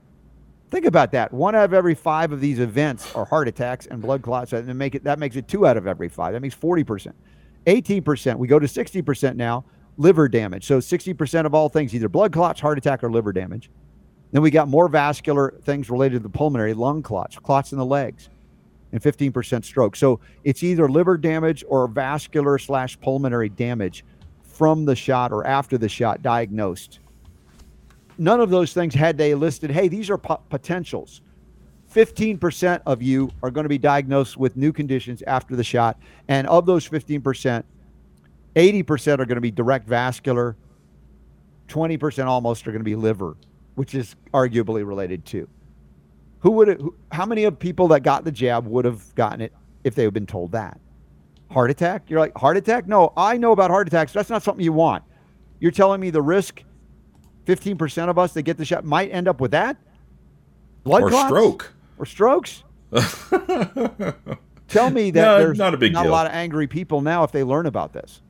Think 0.72 0.86
about 0.86 1.12
that. 1.12 1.32
One 1.32 1.54
out 1.54 1.66
of 1.66 1.74
every 1.76 1.94
five 1.94 2.32
of 2.32 2.42
these 2.42 2.58
events 2.58 3.14
are 3.14 3.26
heart 3.26 3.48
attacks 3.48 3.86
and 3.86 4.02
blood 4.02 4.24
clots, 4.24 4.54
and 4.54 4.76
make 4.76 4.96
it 4.96 5.04
that 5.04 5.20
makes 5.20 5.36
it 5.36 5.48
two 5.48 5.68
out 5.68 5.78
of 5.78 5.86
every 5.86 6.10
five. 6.10 6.34
That 6.34 6.42
makes 6.42 6.56
forty 6.56 6.84
percent. 6.84 7.16
Eighteen 7.68 8.02
percent. 8.02 8.40
We 8.40 8.48
go 8.48 8.58
to 8.58 8.68
sixty 8.68 9.04
percent 9.04 9.38
now. 9.38 9.66
Liver 9.98 10.28
damage. 10.28 10.66
So 10.66 10.80
sixty 10.80 11.14
percent 11.14 11.48
of 11.48 11.54
all 11.54 11.70
things, 11.70 11.96
either 11.96 12.10
blood 12.10 12.34
clots, 12.34 12.60
heart 12.60 12.78
attack, 12.78 13.04
or 13.04 13.12
liver 13.12 13.32
damage. 13.32 13.70
Then 14.32 14.42
we 14.42 14.52
got 14.52 14.68
more 14.68 14.88
vascular 14.88 15.54
things 15.64 15.90
related 15.90 16.18
to 16.18 16.24
the 16.24 16.30
pulmonary, 16.30 16.74
lung 16.74 17.02
clots, 17.02 17.40
clots 17.40 17.72
in 17.72 17.78
the 17.78 17.86
legs, 17.86 18.30
and 18.92 19.02
fifteen 19.02 19.32
percent 19.32 19.64
stroke. 19.64 19.96
So 19.96 20.20
it's 20.44 20.64
either 20.64 20.90
liver 20.90 21.18
damage 21.18 21.64
or 21.68 21.88
vascular 21.88 22.58
slash 22.58 23.00
pulmonary 23.00 23.50
damage 23.50 24.04
from 24.44 24.86
the 24.86 24.96
shot 24.96 25.32
or 25.32 25.46
after 25.46 25.78
the 25.78 25.90
shot 25.90 26.22
diagnosed 26.22 27.00
none 28.18 28.40
of 28.40 28.50
those 28.50 28.74
things 28.74 28.94
had 28.94 29.18
they 29.18 29.36
listed, 29.36 29.72
hey, 29.72 29.88
these 29.88 30.10
are 30.10 30.18
potentials. 30.18 31.22
15% 31.94 32.82
of 32.86 33.02
you 33.02 33.32
are 33.42 33.52
going 33.52 33.64
to 33.64 33.70
be 33.70 33.78
diagnosed 33.78 34.38
with 34.38 34.58
new 34.58 34.74
conditions 34.74 35.22
after 35.28 35.56
the 35.56 35.64
shot. 35.64 35.98
And 36.28 36.48
of 36.48 36.66
those 36.66 36.88
15%, 36.88 37.64
80% 38.56 39.20
are 39.20 39.26
going 39.26 39.36
to 39.36 39.42
be 39.42 39.52
direct 39.52 39.88
vascular, 39.88 40.56
20% 41.68 42.26
almost 42.26 42.68
are 42.68 42.72
going 42.72 42.80
to 42.80 42.86
be 42.86 42.96
liver, 42.96 43.36
which 43.76 43.94
is 43.96 44.16
arguably 44.34 44.86
related 44.86 45.26
too. 45.26 45.48
Who 46.40 46.52
would 46.52 46.84
how 47.12 47.26
many 47.26 47.44
of 47.46 47.58
people 47.58 47.88
that 47.90 48.02
got 48.02 48.24
the 48.24 48.32
jab 48.32 48.68
would 48.68 48.86
have 48.86 49.16
gotten 49.16 49.42
it 49.42 49.52
if 49.84 49.96
they 49.96 50.04
had 50.04 50.14
been 50.14 50.28
told 50.28 50.52
that? 50.52 50.80
Heart 51.50 51.72
attack? 51.72 52.04
You're 52.08 52.20
like, 52.20 52.38
heart 52.38 52.56
attack? 52.56 52.88
No, 52.88 53.14
I 53.18 53.38
know 53.38 53.52
about 53.52 53.72
heart 53.72 53.88
attacks. 53.88 54.14
That's 54.14 54.30
not 54.30 54.44
something 54.44 54.64
you 54.64 54.74
want. 54.74 55.04
You're 55.60 55.72
telling 55.72 56.02
me 56.02 56.12
the 56.12 56.22
risk 56.22 56.64
15% 57.46 58.10
of 58.10 58.20
us 58.20 58.34
that 58.34 58.44
get 58.44 58.58
the 58.58 58.66
shot 58.66 58.86
might 58.86 59.10
end 59.10 59.28
up 59.28 59.42
with 59.42 59.52
that? 59.52 59.78
Blood 60.84 61.04
or 61.04 61.10
clots? 61.10 61.28
stroke. 61.28 61.74
Or 61.98 62.06
strokes? 62.06 62.64
Tell 64.68 64.90
me 64.90 65.12
that 65.12 65.22
no, 65.22 65.40
there's 65.40 65.58
not 65.58 65.74
a, 65.74 65.78
big 65.78 65.94
not 65.94 66.06
a 66.06 66.10
lot 66.10 66.28
of 66.28 66.34
angry 66.34 66.68
people 66.68 67.02
now 67.02 67.24
if 67.24 67.32
they 67.32 67.44
learn 67.44 67.66
about 67.66 67.94
this. 67.94 68.22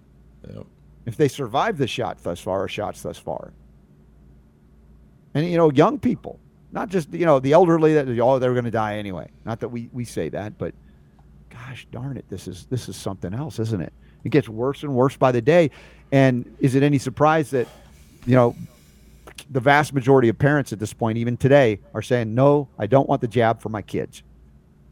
If 1.05 1.17
they 1.17 1.27
survive 1.27 1.77
the 1.77 1.87
shot 1.87 2.21
thus 2.23 2.39
far 2.39 2.63
or 2.63 2.67
shots 2.67 3.01
thus 3.01 3.17
far. 3.17 3.53
And, 5.33 5.45
you 5.45 5.57
know, 5.57 5.71
young 5.71 5.99
people, 5.99 6.39
not 6.71 6.89
just, 6.89 7.13
you 7.13 7.25
know, 7.25 7.39
the 7.39 7.53
elderly 7.53 7.93
that, 7.93 8.07
oh, 8.19 8.39
they're 8.39 8.53
going 8.53 8.65
to 8.65 8.71
die 8.71 8.97
anyway. 8.97 9.29
Not 9.45 9.59
that 9.59 9.69
we, 9.69 9.89
we 9.91 10.05
say 10.05 10.29
that, 10.29 10.57
but 10.57 10.73
gosh 11.49 11.87
darn 11.91 12.17
it, 12.17 12.25
this 12.29 12.47
is, 12.47 12.65
this 12.67 12.89
is 12.89 12.95
something 12.95 13.33
else, 13.33 13.59
isn't 13.59 13.81
it? 13.81 13.93
It 14.23 14.29
gets 14.29 14.49
worse 14.49 14.83
and 14.83 14.93
worse 14.95 15.15
by 15.15 15.31
the 15.31 15.41
day. 15.41 15.71
And 16.11 16.55
is 16.59 16.75
it 16.75 16.83
any 16.83 16.97
surprise 16.97 17.51
that, 17.51 17.67
you 18.25 18.35
know, 18.35 18.55
the 19.49 19.59
vast 19.59 19.93
majority 19.93 20.29
of 20.29 20.39
parents 20.39 20.73
at 20.73 20.79
this 20.79 20.93
point, 20.93 21.17
even 21.17 21.37
today, 21.37 21.79
are 21.93 22.01
saying, 22.01 22.33
no, 22.33 22.67
I 22.79 22.87
don't 22.87 23.07
want 23.07 23.21
the 23.21 23.27
jab 23.27 23.61
for 23.61 23.69
my 23.69 23.81
kids. 23.81 24.23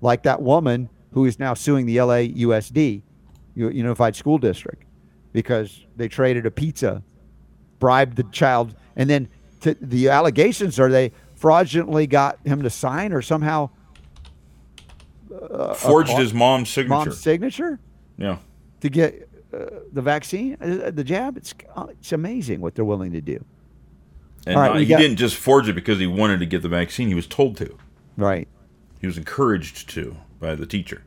Like 0.02 0.24
that 0.24 0.42
woman 0.42 0.90
who 1.12 1.26
is 1.26 1.40
now 1.40 1.54
suing 1.54 1.86
the 1.86 1.98
LAUSD, 1.98 3.02
Unified 3.56 4.16
School 4.16 4.38
District, 4.38 4.84
because 5.34 5.86
they 5.98 6.08
traded 6.08 6.46
a 6.46 6.52
pizza, 6.52 7.04
bribed 7.80 8.16
the 8.16 8.24
child, 8.24 8.76
and 8.96 9.10
then 9.10 9.28
to, 9.62 9.76
the 9.82 10.10
allegations 10.10 10.80
are 10.80 10.90
they 10.90 11.12
fraudulently 11.36 12.08
got 12.08 12.40
him 12.46 12.64
to 12.64 12.70
sign 12.70 13.12
or 13.12 13.22
somehow 13.22 13.70
uh, 15.52 15.74
forged 15.74 16.14
his 16.14 16.34
mom's 16.34 16.70
signature. 16.70 17.10
Mom's 17.10 17.20
signature? 17.20 17.80
Yeah. 18.18 18.38
To 18.82 18.90
get 18.90 19.28
uh, 19.54 19.66
the 19.92 20.02
vaccine, 20.02 20.58
uh, 20.62 20.92
the 20.92 21.04
jab, 21.04 21.36
it's, 21.36 21.54
uh, 21.76 21.88
it's 21.90 22.12
amazing 22.12 22.62
what 22.62 22.76
they're 22.76 22.86
willing 22.86 23.12
to 23.12 23.22
do. 23.22 23.44
And 24.46 24.60
right, 24.60 24.72
uh, 24.72 24.76
he 24.76 24.86
got, 24.86 25.00
didn't 25.00 25.18
just 25.18 25.36
forge 25.36 25.68
it 25.68 25.74
because 25.74 26.00
he 26.00 26.08
wanted 26.08 26.40
to 26.40 26.46
get 26.46 26.62
the 26.62 26.70
vaccine. 26.70 27.08
He 27.08 27.16
was 27.16 27.28
told 27.28 27.58
to. 27.58 27.78
Right. 28.18 28.48
He 29.00 29.08
was 29.08 29.18
encouraged 29.18 29.90
to 29.92 30.18
by 30.40 30.56
the 30.56 30.66
teacher. 30.66 31.04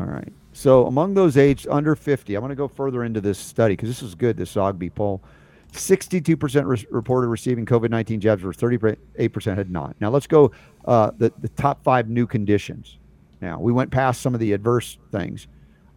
All 0.00 0.06
right. 0.06 0.32
So 0.58 0.88
among 0.88 1.14
those 1.14 1.36
aged 1.36 1.68
under 1.70 1.94
50, 1.94 2.34
I'm 2.34 2.40
going 2.40 2.48
to 2.48 2.56
go 2.56 2.66
further 2.66 3.04
into 3.04 3.20
this 3.20 3.38
study 3.38 3.74
because 3.74 3.88
this 3.88 4.02
is 4.02 4.16
good, 4.16 4.36
this 4.36 4.52
Zogby 4.52 4.92
poll. 4.92 5.22
62% 5.70 6.66
re- 6.66 6.86
reported 6.90 7.28
receiving 7.28 7.64
COVID 7.64 7.90
19 7.90 8.18
jabs, 8.18 8.42
where 8.42 8.52
38% 8.52 9.56
had 9.56 9.70
not. 9.70 9.94
Now 10.00 10.10
let's 10.10 10.26
go 10.26 10.50
uh, 10.84 11.12
the, 11.16 11.32
the 11.38 11.48
top 11.50 11.84
five 11.84 12.08
new 12.08 12.26
conditions. 12.26 12.98
Now, 13.40 13.60
we 13.60 13.70
went 13.70 13.92
past 13.92 14.20
some 14.20 14.34
of 14.34 14.40
the 14.40 14.52
adverse 14.52 14.98
things. 15.12 15.46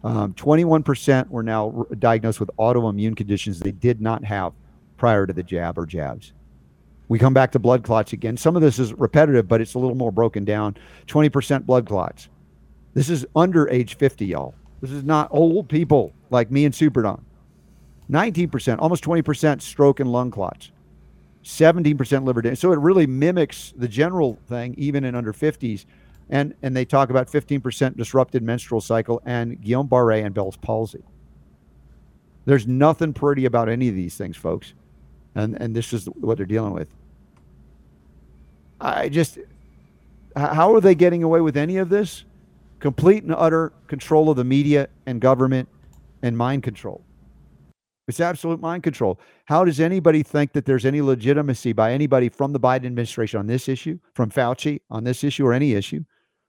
Um, 0.04 0.32
21% 0.34 1.28
were 1.28 1.42
now 1.42 1.70
re- 1.70 1.96
diagnosed 1.98 2.38
with 2.38 2.50
autoimmune 2.56 3.16
conditions 3.16 3.58
they 3.58 3.72
did 3.72 4.00
not 4.00 4.22
have 4.22 4.52
prior 4.96 5.26
to 5.26 5.32
the 5.32 5.42
jab 5.42 5.76
or 5.76 5.86
jabs. 5.86 6.34
We 7.08 7.18
come 7.18 7.34
back 7.34 7.50
to 7.52 7.58
blood 7.58 7.82
clots 7.82 8.12
again. 8.12 8.36
Some 8.36 8.54
of 8.54 8.62
this 8.62 8.78
is 8.78 8.94
repetitive, 8.94 9.48
but 9.48 9.60
it's 9.60 9.74
a 9.74 9.80
little 9.80 9.96
more 9.96 10.12
broken 10.12 10.44
down. 10.44 10.76
20% 11.08 11.66
blood 11.66 11.84
clots. 11.84 12.28
This 12.94 13.08
is 13.08 13.26
under 13.34 13.68
age 13.68 13.96
50, 13.96 14.26
y'all. 14.26 14.54
This 14.80 14.90
is 14.90 15.04
not 15.04 15.28
old 15.30 15.68
people 15.68 16.12
like 16.30 16.50
me 16.50 16.64
and 16.64 16.74
Super 16.74 17.02
Don. 17.02 17.24
19%, 18.10 18.78
almost 18.78 19.04
20% 19.04 19.62
stroke 19.62 20.00
and 20.00 20.12
lung 20.12 20.30
clots. 20.30 20.70
17% 21.44 22.24
liver 22.24 22.42
damage. 22.42 22.58
So 22.58 22.72
it 22.72 22.78
really 22.78 23.06
mimics 23.06 23.72
the 23.76 23.88
general 23.88 24.38
thing, 24.48 24.74
even 24.76 25.04
in 25.04 25.14
under 25.14 25.32
50s. 25.32 25.86
And, 26.30 26.54
and 26.62 26.76
they 26.76 26.84
talk 26.84 27.10
about 27.10 27.28
15% 27.28 27.96
disrupted 27.96 28.42
menstrual 28.42 28.80
cycle 28.80 29.20
and 29.24 29.60
Guillain 29.60 29.88
Barre 29.88 30.22
and 30.22 30.34
Bell's 30.34 30.56
palsy. 30.56 31.02
There's 32.44 32.66
nothing 32.66 33.12
pretty 33.12 33.44
about 33.44 33.68
any 33.68 33.88
of 33.88 33.94
these 33.94 34.16
things, 34.16 34.36
folks. 34.36 34.74
And, 35.34 35.60
and 35.60 35.74
this 35.74 35.92
is 35.92 36.06
what 36.06 36.36
they're 36.36 36.46
dealing 36.46 36.72
with. 36.72 36.88
I 38.80 39.08
just, 39.08 39.38
how 40.36 40.74
are 40.74 40.80
they 40.80 40.94
getting 40.94 41.22
away 41.22 41.40
with 41.40 41.56
any 41.56 41.76
of 41.76 41.88
this? 41.88 42.24
Complete 42.82 43.22
and 43.22 43.32
utter 43.32 43.72
control 43.86 44.28
of 44.28 44.36
the 44.36 44.42
media 44.42 44.88
and 45.06 45.20
government 45.20 45.68
and 46.24 46.36
mind 46.36 46.64
control. 46.64 47.04
It's 48.08 48.18
absolute 48.18 48.60
mind 48.60 48.82
control. 48.82 49.20
How 49.44 49.64
does 49.64 49.78
anybody 49.78 50.24
think 50.24 50.52
that 50.54 50.64
there's 50.64 50.84
any 50.84 51.00
legitimacy 51.00 51.74
by 51.74 51.92
anybody 51.92 52.28
from 52.28 52.52
the 52.52 52.58
Biden 52.58 52.86
administration 52.86 53.38
on 53.38 53.46
this 53.46 53.68
issue, 53.68 54.00
from 54.14 54.32
Fauci 54.32 54.80
on 54.90 55.04
this 55.04 55.22
issue 55.22 55.46
or 55.46 55.52
any 55.52 55.74
issue, 55.74 56.02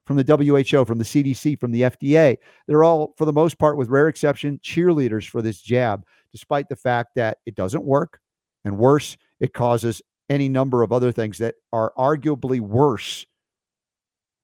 from 0.07 0.18
the 0.18 0.23
WHO, 0.23 0.85
from 0.85 0.97
the 0.97 1.03
CDC, 1.03 1.60
from 1.60 1.72
the 1.72 1.81
FDA? 1.81 2.38
They're 2.65 2.84
all, 2.84 3.14
for 3.15 3.26
the 3.26 3.31
most 3.31 3.60
part, 3.60 3.77
with 3.77 3.89
rare 3.89 4.07
exception, 4.07 4.60
cheerleaders 4.64 5.30
for 5.30 5.43
this 5.43 5.61
jab, 5.61 6.03
despite 6.31 6.68
the 6.68 6.76
fact 6.76 7.11
that 7.14 7.38
it 7.45 7.53
doesn't 7.53 7.84
work. 7.84 8.19
And 8.65 8.80
worse, 8.80 9.18
it 9.39 9.53
causes 9.53 10.01
any 10.31 10.49
number 10.49 10.81
of 10.81 10.91
other 10.91 11.11
things 11.11 11.38
that 11.38 11.53
are 11.72 11.93
arguably 11.95 12.60
worse 12.60 13.27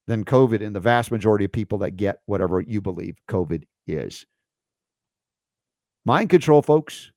than 0.10 0.26
COVID 0.26 0.62
in 0.62 0.74
the 0.74 0.80
vast 0.80 1.12
majority 1.12 1.46
of 1.46 1.52
people 1.52 1.78
that 1.78 1.92
get 1.92 2.22
whatever 2.26 2.60
you 2.60 2.82
believe 2.82 3.18
COVID 3.30 3.66
is. 3.86 4.26
Mind 6.04 6.32
control, 6.32 6.64
folks. 6.64 7.12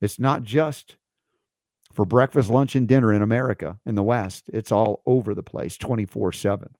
It's 0.00 0.18
not 0.18 0.44
just 0.44 0.96
for 1.92 2.06
breakfast, 2.06 2.48
lunch, 2.48 2.74
and 2.74 2.88
dinner 2.88 3.12
in 3.12 3.20
America, 3.20 3.78
in 3.84 3.96
the 3.96 4.02
West. 4.02 4.48
It's 4.50 4.72
all 4.72 5.02
over 5.04 5.34
the 5.34 5.42
place 5.42 5.76
24 5.76 6.32
7. 6.32 6.70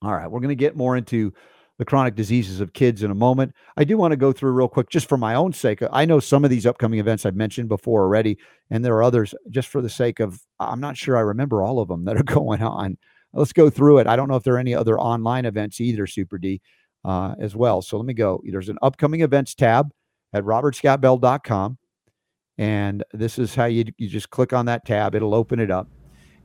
All 0.00 0.14
right, 0.14 0.30
we're 0.30 0.40
going 0.40 0.48
to 0.48 0.54
get 0.54 0.74
more 0.74 0.96
into 0.96 1.34
the 1.78 1.84
chronic 1.84 2.14
diseases 2.14 2.60
of 2.60 2.72
kids 2.72 3.02
in 3.02 3.10
a 3.10 3.14
moment. 3.14 3.52
I 3.76 3.84
do 3.84 3.98
want 3.98 4.12
to 4.12 4.16
go 4.16 4.32
through 4.32 4.52
real 4.52 4.68
quick, 4.68 4.88
just 4.88 5.06
for 5.06 5.18
my 5.18 5.34
own 5.34 5.52
sake. 5.52 5.82
I 5.92 6.06
know 6.06 6.18
some 6.18 6.44
of 6.44 6.50
these 6.50 6.64
upcoming 6.64 6.98
events 6.98 7.26
I've 7.26 7.36
mentioned 7.36 7.68
before 7.68 8.04
already, 8.04 8.38
and 8.70 8.82
there 8.82 8.94
are 8.94 9.02
others 9.02 9.34
just 9.50 9.68
for 9.68 9.82
the 9.82 9.90
sake 9.90 10.18
of, 10.18 10.40
I'm 10.58 10.80
not 10.80 10.96
sure 10.96 11.14
I 11.14 11.20
remember 11.20 11.62
all 11.62 11.78
of 11.78 11.88
them 11.88 12.06
that 12.06 12.16
are 12.16 12.22
going 12.38 12.62
on. 12.62 12.96
Let's 13.36 13.52
go 13.52 13.70
through 13.70 13.98
it. 13.98 14.06
I 14.06 14.16
don't 14.16 14.28
know 14.28 14.36
if 14.36 14.42
there 14.42 14.54
are 14.54 14.58
any 14.58 14.74
other 14.74 14.98
online 14.98 15.44
events 15.44 15.80
either, 15.80 16.06
Super 16.06 16.38
D, 16.38 16.60
uh, 17.04 17.34
as 17.38 17.54
well. 17.54 17.82
So 17.82 17.96
let 17.96 18.06
me 18.06 18.14
go. 18.14 18.42
There's 18.44 18.68
an 18.68 18.78
upcoming 18.82 19.20
events 19.20 19.54
tab 19.54 19.92
at 20.32 20.44
robertscottbell.com. 20.44 21.78
And 22.58 23.04
this 23.12 23.38
is 23.38 23.54
how 23.54 23.66
you, 23.66 23.84
you 23.98 24.08
just 24.08 24.30
click 24.30 24.52
on 24.52 24.66
that 24.66 24.86
tab, 24.86 25.14
it'll 25.14 25.34
open 25.34 25.60
it 25.60 25.70
up 25.70 25.88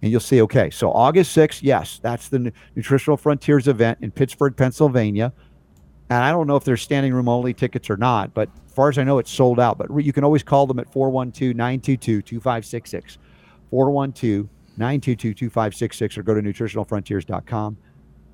and 0.02 0.12
you'll 0.12 0.20
see, 0.20 0.42
okay, 0.42 0.70
so 0.70 0.92
August 0.92 1.36
6th, 1.38 1.60
yes, 1.62 2.00
that's 2.02 2.28
the 2.28 2.52
Nutritional 2.76 3.18
Frontiers 3.18 3.68
event 3.68 4.00
in 4.02 4.12
Pittsburgh, 4.12 4.58
Pennsylvania. 4.58 5.32
And 6.10 6.24
I 6.24 6.32
don't 6.32 6.48
know 6.48 6.56
if 6.56 6.64
there's 6.64 6.82
standing 6.82 7.14
room 7.14 7.30
only 7.30 7.54
tickets 7.54 7.90
or 7.90 7.98
not, 7.98 8.34
but 8.34 8.50
as 8.66 8.74
far 8.74 8.90
as 8.90 8.98
I 8.98 9.04
know, 9.04 9.20
it's 9.20 9.32
sold 9.32 9.60
out. 9.60 9.78
But 9.78 9.90
you 10.04 10.12
can 10.12 10.24
always 10.24 10.44
call 10.44 10.66
them 10.66 10.80
at 10.80 10.92
412 10.92 11.56
922 11.56 12.22
2566. 12.22 13.18
412 13.70 14.50
922 14.78 15.34
2566 15.34 16.18
or 16.18 16.24
go 16.24 16.34
to 16.34 16.42
nutritionalfrontiers.com. 16.42 17.78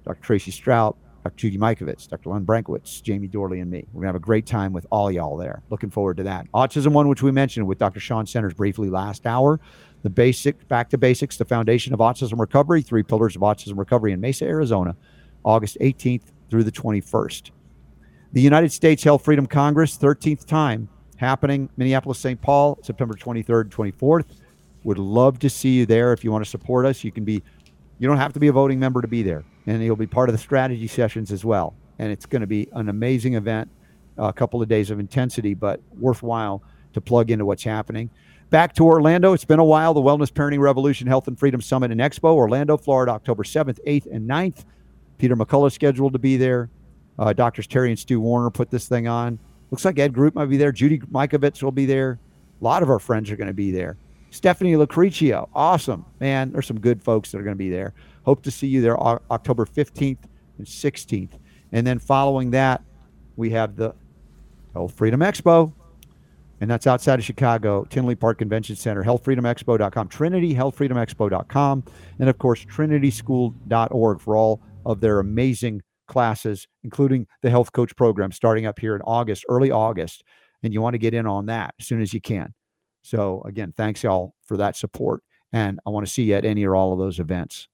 Dr. 0.05 0.21
Tracy 0.21 0.51
Strout, 0.51 0.97
Dr. 1.23 1.35
Judy 1.35 1.57
Mikovits, 1.57 2.07
Dr. 2.07 2.29
Len 2.29 2.45
Brankowitz, 2.45 3.01
Jamie 3.01 3.27
Dorley, 3.27 3.61
and 3.61 3.69
me. 3.69 3.85
We're 3.91 4.01
going 4.01 4.03
to 4.03 4.07
have 4.09 4.15
a 4.15 4.19
great 4.19 4.45
time 4.45 4.71
with 4.71 4.85
all 4.89 5.11
y'all 5.11 5.35
there. 5.35 5.61
Looking 5.69 5.89
forward 5.89 6.17
to 6.17 6.23
that. 6.23 6.49
Autism 6.53 6.93
One, 6.93 7.07
which 7.09 7.21
we 7.21 7.31
mentioned 7.31 7.67
with 7.67 7.77
Dr. 7.77 7.99
Sean 7.99 8.25
Centers 8.25 8.53
briefly 8.53 8.89
last 8.89 9.25
hour 9.25 9.59
the 10.03 10.09
basic 10.09 10.67
back 10.67 10.89
to 10.89 10.97
basics, 10.97 11.37
the 11.37 11.45
foundation 11.45 11.93
of 11.93 11.99
autism 11.99 12.39
recovery, 12.39 12.81
three 12.81 13.03
pillars 13.03 13.35
of 13.35 13.41
autism 13.41 13.77
recovery 13.77 14.13
in 14.13 14.21
Mesa, 14.21 14.45
Arizona, 14.45 14.95
August 15.43 15.77
18th 15.81 16.23
through 16.49 16.63
the 16.63 16.71
21st. 16.71 17.51
The 18.33 18.41
United 18.41 18.71
States 18.71 19.03
Health 19.03 19.23
Freedom 19.23 19.45
Congress, 19.45 19.97
13th 19.97 20.45
time, 20.45 20.89
happening 21.17 21.69
Minneapolis, 21.77 22.19
St. 22.19 22.39
Paul, 22.41 22.77
September 22.81 23.15
23rd 23.15 23.61
and 23.61 23.71
24th. 23.71 24.25
Would 24.87 24.99
love 24.99 25.37
to 25.39 25.49
see 25.49 25.71
you 25.71 25.85
there. 25.85 26.13
If 26.13 26.23
you 26.23 26.31
want 26.31 26.45
to 26.45 26.49
support 26.49 26.85
us, 26.85 27.03
you 27.03 27.11
can 27.11 27.25
be. 27.25 27.43
You 27.99 28.07
don't 28.07 28.19
have 28.19 28.31
to 28.31 28.39
be 28.39 28.47
a 28.47 28.53
voting 28.53 28.79
member 28.79 29.01
to 29.01 29.07
be 29.09 29.21
there, 29.21 29.43
and 29.65 29.83
you'll 29.83 29.97
be 29.97 30.07
part 30.07 30.29
of 30.29 30.33
the 30.33 30.39
strategy 30.39 30.87
sessions 30.87 31.29
as 31.29 31.43
well. 31.43 31.75
And 31.99 32.09
it's 32.09 32.25
going 32.25 32.39
to 32.39 32.47
be 32.47 32.69
an 32.71 32.87
amazing 32.87 33.33
event, 33.33 33.69
a 34.17 34.31
couple 34.31 34.61
of 34.61 34.69
days 34.69 34.89
of 34.89 34.97
intensity, 34.97 35.55
but 35.55 35.81
worthwhile 35.99 36.63
to 36.93 37.01
plug 37.01 37.31
into 37.31 37.45
what's 37.45 37.65
happening. 37.65 38.09
Back 38.49 38.71
to 38.75 38.85
Orlando. 38.85 39.33
It's 39.33 39.43
been 39.43 39.59
a 39.59 39.65
while. 39.65 39.93
The 39.93 39.99
Wellness 39.99 40.31
Parenting 40.31 40.59
Revolution 40.59 41.05
Health 41.05 41.27
and 41.27 41.37
Freedom 41.37 41.59
Summit 41.59 41.91
and 41.91 41.99
Expo, 41.99 42.33
Orlando, 42.33 42.77
Florida, 42.77 43.11
October 43.11 43.43
7th, 43.43 43.79
8th, 43.85 44.09
and 44.09 44.29
9th. 44.29 44.63
Peter 45.17 45.35
McCullough 45.35 45.73
scheduled 45.73 46.13
to 46.13 46.19
be 46.19 46.37
there. 46.37 46.69
Uh, 47.19 47.33
Doctors 47.33 47.67
Teri 47.67 47.89
and 47.89 47.99
Stu 47.99 48.21
Warner 48.21 48.51
put 48.51 48.71
this 48.71 48.87
thing 48.87 49.05
on. 49.05 49.37
Looks 49.69 49.83
like 49.83 49.99
Ed 49.99 50.13
Group 50.13 50.35
might 50.35 50.45
be 50.45 50.55
there. 50.55 50.71
Judy 50.71 50.99
Mikovits 50.99 51.61
will 51.61 51.73
be 51.73 51.85
there. 51.85 52.19
A 52.61 52.63
lot 52.63 52.83
of 52.83 52.89
our 52.89 52.99
friends 52.99 53.29
are 53.31 53.35
going 53.35 53.47
to 53.47 53.53
be 53.53 53.71
there. 53.71 53.97
Stephanie 54.29 54.73
Lucrecio, 54.73 55.49
awesome. 55.53 56.05
Man, 56.19 56.51
there's 56.51 56.67
some 56.67 56.79
good 56.79 57.01
folks 57.01 57.31
that 57.31 57.39
are 57.39 57.43
going 57.43 57.55
to 57.55 57.57
be 57.57 57.69
there. 57.69 57.93
Hope 58.23 58.43
to 58.43 58.51
see 58.51 58.67
you 58.67 58.81
there 58.81 58.99
October 58.99 59.65
15th 59.65 60.19
and 60.57 60.67
16th. 60.67 61.31
And 61.71 61.85
then 61.85 61.99
following 61.99 62.51
that, 62.51 62.83
we 63.35 63.49
have 63.51 63.75
the 63.75 63.95
Health 64.73 64.93
Freedom 64.95 65.21
Expo, 65.21 65.71
and 66.59 66.69
that's 66.69 66.87
outside 66.87 67.19
of 67.19 67.25
Chicago, 67.25 67.85
Tinley 67.89 68.15
Park 68.15 68.39
Convention 68.39 68.75
Center, 68.75 69.03
healthfreedomexpo.com, 69.03 70.09
trinityhealthfreedomexpo.com, 70.09 71.83
and 72.19 72.29
of 72.29 72.37
course, 72.37 72.65
trinityschool.org 72.65 74.21
for 74.21 74.35
all 74.35 74.61
of 74.85 74.99
their 74.99 75.19
amazing 75.19 75.81
classes, 76.07 76.67
including 76.83 77.27
the 77.41 77.49
health 77.49 77.71
coach 77.71 77.95
program 77.95 78.31
starting 78.31 78.65
up 78.65 78.79
here 78.79 78.95
in 78.95 79.01
August, 79.03 79.45
early 79.49 79.71
August. 79.71 80.23
And 80.63 80.73
you 80.73 80.81
want 80.81 80.95
to 80.95 80.99
get 80.99 81.13
in 81.13 81.27
on 81.27 81.45
that 81.47 81.75
as 81.79 81.85
soon 81.85 82.01
as 82.01 82.13
you 82.13 82.21
can. 82.21 82.53
So, 83.07 83.41
again, 83.45 83.73
thanks 83.77 84.03
y'all 84.03 84.35
for 84.43 84.57
that 84.57 84.75
support. 84.75 85.23
And 85.53 85.79
I 85.87 85.91
want 85.91 86.05
to 86.05 86.11
see 86.11 86.23
you 86.23 86.33
at 86.35 86.43
any 86.43 86.65
or 86.65 86.75
all 86.75 86.91
of 86.91 86.99
those 86.99 87.19
events. 87.19 87.69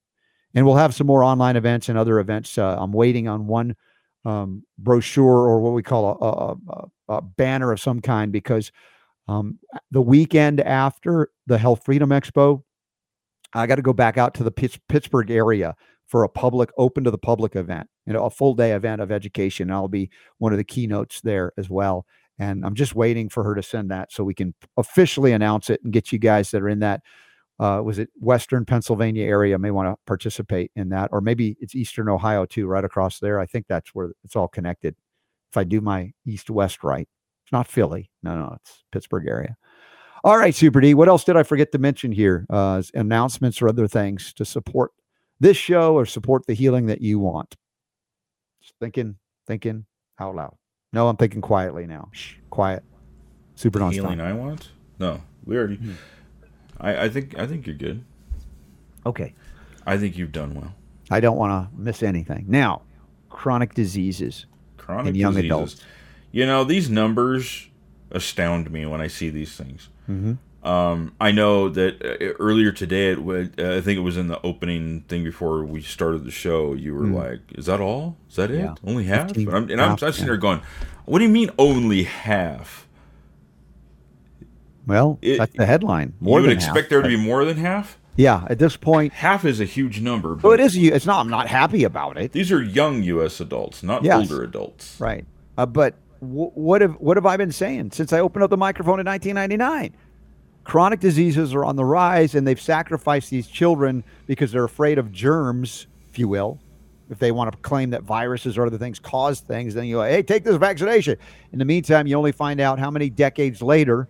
And 0.53 0.63
we'll 0.63 0.75
have 0.75 0.93
some 0.93 1.07
more 1.07 1.23
online 1.23 1.55
events 1.55 1.89
and 1.89 1.97
other 1.97 2.19
events. 2.19 2.55
Uh, 2.55 2.77
I'm 2.79 2.93
waiting 2.93 3.27
on 3.27 3.47
one 3.47 3.75
um, 4.25 4.63
brochure 4.77 5.25
or 5.25 5.59
what 5.59 5.73
we 5.73 5.81
call 5.81 6.17
a, 6.21 6.71
a, 6.71 7.17
a 7.17 7.21
banner 7.23 7.71
of 7.71 7.79
some 7.79 7.99
kind 7.99 8.31
because 8.31 8.71
um, 9.27 9.57
the 9.89 10.03
weekend 10.03 10.61
after 10.61 11.29
the 11.47 11.57
Health 11.57 11.81
Freedom 11.83 12.11
Expo, 12.11 12.61
I 13.53 13.65
got 13.65 13.77
to 13.77 13.81
go 13.81 13.93
back 13.93 14.19
out 14.19 14.35
to 14.35 14.43
the 14.43 14.51
Pittsburgh 14.51 15.31
area 15.31 15.73
for 16.05 16.23
a 16.23 16.29
public, 16.29 16.69
open 16.77 17.03
to 17.05 17.11
the 17.11 17.17
public 17.17 17.55
event, 17.55 17.89
you 18.05 18.13
know, 18.13 18.25
a 18.25 18.29
full 18.29 18.53
day 18.53 18.73
event 18.73 19.01
of 19.01 19.11
education. 19.11 19.71
I'll 19.71 19.87
be 19.87 20.11
one 20.37 20.51
of 20.51 20.59
the 20.59 20.63
keynotes 20.63 21.21
there 21.21 21.53
as 21.57 21.71
well. 21.71 22.05
And 22.39 22.65
I'm 22.65 22.75
just 22.75 22.95
waiting 22.95 23.29
for 23.29 23.43
her 23.43 23.55
to 23.55 23.63
send 23.63 23.91
that 23.91 24.11
so 24.11 24.23
we 24.23 24.33
can 24.33 24.53
officially 24.77 25.31
announce 25.33 25.69
it 25.69 25.81
and 25.83 25.93
get 25.93 26.11
you 26.11 26.19
guys 26.19 26.51
that 26.51 26.61
are 26.61 26.69
in 26.69 26.79
that. 26.79 27.01
Uh, 27.59 27.81
was 27.83 27.99
it 27.99 28.09
Western 28.19 28.65
Pennsylvania 28.65 29.25
area 29.25 29.59
may 29.59 29.69
want 29.69 29.87
to 29.87 29.95
participate 30.07 30.71
in 30.75 30.89
that, 30.89 31.09
or 31.13 31.21
maybe 31.21 31.55
it's 31.59 31.75
Eastern 31.75 32.09
Ohio 32.09 32.45
too, 32.45 32.65
right 32.65 32.83
across 32.83 33.19
there. 33.19 33.39
I 33.39 33.45
think 33.45 33.67
that's 33.69 33.93
where 33.93 34.13
it's 34.23 34.35
all 34.35 34.47
connected 34.47 34.95
if 35.53 35.57
I 35.57 35.63
do 35.63 35.81
my 35.81 36.11
east 36.25 36.49
west 36.49 36.83
right. 36.83 37.07
It's 37.45 37.51
not 37.51 37.67
Philly. 37.67 38.09
No, 38.23 38.35
no, 38.35 38.57
it's 38.59 38.83
Pittsburgh 38.91 39.27
area. 39.27 39.55
All 40.23 40.37
right, 40.37 40.55
Super 40.55 40.81
D. 40.81 40.95
What 40.95 41.09
else 41.09 41.23
did 41.23 41.37
I 41.37 41.43
forget 41.43 41.71
to 41.73 41.77
mention 41.77 42.11
here? 42.11 42.47
Uh, 42.49 42.81
announcements 42.95 43.61
or 43.61 43.67
other 43.67 43.87
things 43.87 44.33
to 44.33 44.45
support 44.45 44.91
this 45.39 45.57
show 45.57 45.93
or 45.93 46.05
support 46.05 46.47
the 46.47 46.53
healing 46.55 46.87
that 46.87 47.01
you 47.01 47.19
want. 47.19 47.55
Just 48.61 48.73
thinking, 48.79 49.17
thinking 49.45 49.85
out 50.19 50.35
loud. 50.35 50.55
No, 50.93 51.07
I'm 51.07 51.17
thinking 51.17 51.41
quietly 51.41 51.85
now. 51.87 52.09
Shh, 52.11 52.35
quiet. 52.49 52.83
Super 53.55 53.79
the 53.79 53.89
healing 53.89 54.21
I 54.21 54.33
want. 54.33 54.69
No, 54.99 55.21
we 55.45 55.57
already. 55.57 55.75
Hmm. 55.75 55.93
I, 56.79 57.05
I 57.05 57.09
think 57.09 57.37
I 57.37 57.45
think 57.45 57.67
you're 57.67 57.75
good. 57.75 58.03
Okay. 59.05 59.33
I 59.85 59.97
think 59.97 60.17
you've 60.17 60.31
done 60.31 60.53
well. 60.53 60.73
I 61.11 61.19
don't 61.19 61.37
want 61.37 61.51
to 61.51 61.77
miss 61.77 62.03
anything. 62.03 62.45
Now, 62.47 62.83
chronic 63.29 63.73
diseases 63.73 64.45
chronic 64.77 65.09
in 65.09 65.15
young 65.15 65.33
diseases. 65.33 65.51
adults. 65.51 65.81
You 66.31 66.45
know, 66.45 66.63
these 66.63 66.89
numbers 66.89 67.67
astound 68.11 68.71
me 68.71 68.85
when 68.85 69.01
I 69.01 69.07
see 69.07 69.29
these 69.29 69.55
things. 69.55 69.89
Mm-hmm. 70.09 70.33
Um, 70.63 71.13
I 71.19 71.31
know 71.31 71.67
that 71.67 72.01
uh, 72.01 72.33
earlier 72.39 72.71
today, 72.71 73.11
it 73.11 73.21
would, 73.21 73.59
uh, 73.59 73.75
I 73.75 73.81
think 73.81 73.97
it 73.97 74.01
was 74.01 74.15
in 74.15 74.29
the 74.29 74.41
opening 74.43 75.01
thing 75.01 75.23
before 75.23 75.65
we 75.65 75.81
started 75.81 76.23
the 76.23 76.31
show. 76.31 76.73
You 76.73 76.95
were 76.95 77.05
mm. 77.05 77.13
like, 77.15 77.41
"Is 77.57 77.65
that 77.65 77.81
all? 77.81 78.15
Is 78.29 78.37
that 78.37 78.49
it? 78.49 78.59
Yeah. 78.59 78.75
Only 78.85 79.03
half?" 79.03 79.35
And 79.35 79.49
I'm, 79.49 79.69
and 79.69 79.81
I'm, 79.81 79.91
I'm 79.91 79.97
sitting 79.97 80.25
there 80.25 80.37
going, 80.37 80.61
"What 81.03 81.19
do 81.19 81.25
you 81.25 81.31
mean 81.31 81.49
only 81.59 82.03
half?" 82.03 82.87
Well, 84.87 85.19
it, 85.21 85.37
that's 85.37 85.55
the 85.55 85.65
headline. 85.65 86.13
More 86.21 86.39
you 86.39 86.47
would 86.47 86.55
expect 86.55 86.77
half, 86.77 86.89
there 86.89 87.01
to 87.01 87.07
be 87.09 87.17
more 87.17 87.43
than 87.43 87.57
half. 87.57 87.99
Yeah, 88.15 88.45
at 88.49 88.57
this 88.57 88.77
point, 88.77 89.11
half 89.11 89.43
is 89.43 89.59
a 89.59 89.65
huge 89.65 89.99
number. 89.99 90.35
But 90.35 90.61
it 90.61 90.65
is. 90.65 90.77
It's 90.77 91.05
not. 91.05 91.19
I'm 91.19 91.29
not 91.29 91.47
happy 91.47 91.83
about 91.83 92.17
it. 92.17 92.31
These 92.31 92.53
are 92.53 92.61
young 92.61 93.03
U.S. 93.03 93.41
adults, 93.41 93.83
not 93.83 94.05
yes. 94.05 94.31
older 94.31 94.43
adults. 94.43 94.97
Right. 94.97 95.25
Uh, 95.57 95.65
but 95.65 95.95
w- 96.21 96.51
what 96.53 96.81
have 96.81 96.93
what 96.95 97.17
have 97.17 97.25
I 97.25 97.35
been 97.35 97.51
saying 97.51 97.91
since 97.91 98.13
I 98.13 98.19
opened 98.19 98.43
up 98.43 98.49
the 98.49 98.57
microphone 98.57 99.01
in 99.01 99.05
1999? 99.05 99.93
Chronic 100.63 100.99
diseases 100.99 101.53
are 101.53 101.65
on 101.65 101.75
the 101.75 101.85
rise, 101.85 102.35
and 102.35 102.47
they've 102.47 102.59
sacrificed 102.59 103.29
these 103.29 103.47
children 103.47 104.03
because 104.27 104.51
they're 104.51 104.63
afraid 104.63 104.97
of 104.97 105.11
germs, 105.11 105.87
if 106.09 106.17
you 106.17 106.27
will. 106.27 106.59
If 107.09 107.19
they 107.19 107.31
want 107.31 107.51
to 107.51 107.57
claim 107.59 107.89
that 107.89 108.03
viruses 108.03 108.57
or 108.57 108.65
other 108.65 108.77
things 108.77 108.97
cause 108.97 109.41
things, 109.41 109.73
then 109.73 109.85
you 109.85 109.97
go, 109.97 110.03
hey, 110.03 110.23
take 110.23 110.43
this 110.43 110.55
vaccination. 110.55 111.17
In 111.51 111.59
the 111.59 111.65
meantime, 111.65 112.07
you 112.07 112.17
only 112.17 112.31
find 112.31 112.61
out 112.61 112.79
how 112.79 112.89
many 112.89 113.09
decades 113.09 113.61
later, 113.61 114.07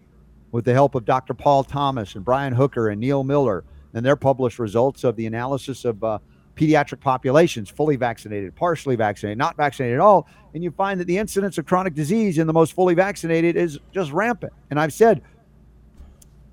with 0.51 0.63
the 0.63 0.73
help 0.73 0.93
of 0.93 1.03
Dr. 1.03 1.33
Paul 1.33 1.63
Thomas 1.63 2.13
and 2.15 2.23
Brian 2.23 2.53
Hooker 2.53 2.89
and 2.89 3.01
Neil 3.01 3.23
Miller, 3.23 3.63
and 3.95 4.05
their 4.05 4.15
published 4.15 4.59
results 4.59 5.03
of 5.03 5.15
the 5.15 5.25
analysis 5.25 5.85
of 5.85 6.03
uh, 6.03 6.19
pediatric 6.55 6.99
populations, 6.99 7.69
fully 7.69 7.95
vaccinated, 7.95 8.55
partially 8.55 8.95
vaccinated, 8.95 9.39
not 9.39 9.57
vaccinated 9.57 9.95
at 9.95 10.01
all, 10.01 10.27
and 10.53 10.63
you 10.63 10.69
find 10.69 10.99
that 10.99 11.07
the 11.07 11.17
incidence 11.17 11.57
of 11.57 11.65
chronic 11.65 11.95
disease 11.95 12.37
in 12.37 12.45
the 12.45 12.53
most 12.53 12.73
fully 12.73 12.93
vaccinated 12.93 13.55
is 13.55 13.79
just 13.91 14.11
rampant. 14.11 14.53
And 14.69 14.79
I've 14.79 14.93
said, 14.93 15.23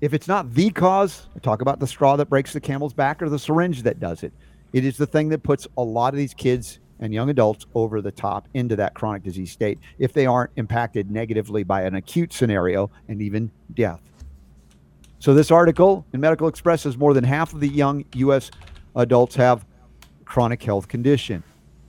if 0.01 0.15
it's 0.15 0.27
not 0.27 0.51
the 0.53 0.71
cause, 0.71 1.27
talk 1.43 1.61
about 1.61 1.79
the 1.79 1.87
straw 1.87 2.15
that 2.15 2.25
breaks 2.27 2.53
the 2.53 2.59
camel's 2.59 2.93
back 2.93 3.21
or 3.21 3.29
the 3.29 3.39
syringe 3.39 3.83
that 3.83 3.99
does 3.99 4.23
it. 4.23 4.33
It 4.73 4.83
is 4.83 4.97
the 4.97 5.05
thing 5.05 5.29
that 5.29 5.43
puts 5.43 5.67
a 5.77 5.83
lot 5.83 6.13
of 6.13 6.17
these 6.17 6.33
kids 6.33 6.79
and 6.99 7.13
young 7.13 7.29
adults 7.29 7.65
over 7.75 8.01
the 8.01 8.11
top 8.11 8.47
into 8.53 8.75
that 8.75 8.93
chronic 8.95 9.23
disease 9.23 9.51
state 9.51 9.79
if 9.99 10.13
they 10.13 10.25
aren't 10.25 10.51
impacted 10.55 11.11
negatively 11.11 11.63
by 11.63 11.83
an 11.83 11.95
acute 11.95 12.33
scenario 12.33 12.89
and 13.07 13.21
even 13.21 13.51
death. 13.73 14.01
So, 15.19 15.35
this 15.35 15.51
article 15.51 16.05
in 16.13 16.19
Medical 16.19 16.51
Xpress 16.51 16.79
says 16.79 16.97
more 16.97 17.13
than 17.13 17.23
half 17.23 17.53
of 17.53 17.59
the 17.59 17.67
young 17.67 18.05
U.S. 18.15 18.49
adults 18.95 19.35
have 19.35 19.65
chronic 20.25 20.63
health 20.63 20.87
condition. 20.87 21.43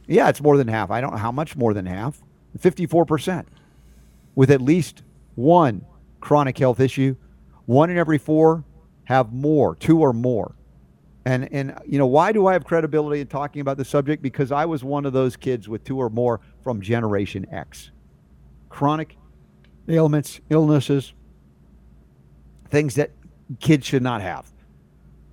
Yeah, 0.06 0.28
it's 0.28 0.42
more 0.42 0.58
than 0.58 0.68
half. 0.68 0.90
I 0.90 1.00
don't 1.00 1.12
know 1.12 1.18
how 1.18 1.32
much 1.32 1.56
more 1.56 1.72
than 1.72 1.86
half. 1.86 2.20
54%. 2.58 3.46
With 4.34 4.50
at 4.50 4.60
least 4.60 5.02
one 5.36 5.82
chronic 6.20 6.58
health 6.58 6.80
issue, 6.80 7.16
one 7.66 7.90
in 7.90 7.98
every 7.98 8.18
four 8.18 8.64
have 9.04 9.32
more, 9.32 9.74
two 9.76 10.00
or 10.00 10.12
more. 10.12 10.54
And 11.24 11.52
and 11.52 11.78
you 11.86 11.98
know 11.98 12.06
why 12.06 12.32
do 12.32 12.46
I 12.46 12.52
have 12.52 12.64
credibility 12.64 13.20
in 13.20 13.28
talking 13.28 13.60
about 13.60 13.76
the 13.76 13.84
subject? 13.84 14.22
Because 14.22 14.50
I 14.50 14.64
was 14.64 14.82
one 14.82 15.06
of 15.06 15.12
those 15.12 15.36
kids 15.36 15.68
with 15.68 15.84
two 15.84 15.98
or 15.98 16.10
more 16.10 16.40
from 16.64 16.80
Generation 16.80 17.46
X, 17.50 17.90
chronic 18.68 19.16
ailments, 19.88 20.40
illnesses, 20.50 21.12
things 22.70 22.96
that 22.96 23.12
kids 23.60 23.86
should 23.86 24.02
not 24.02 24.20
have. 24.20 24.50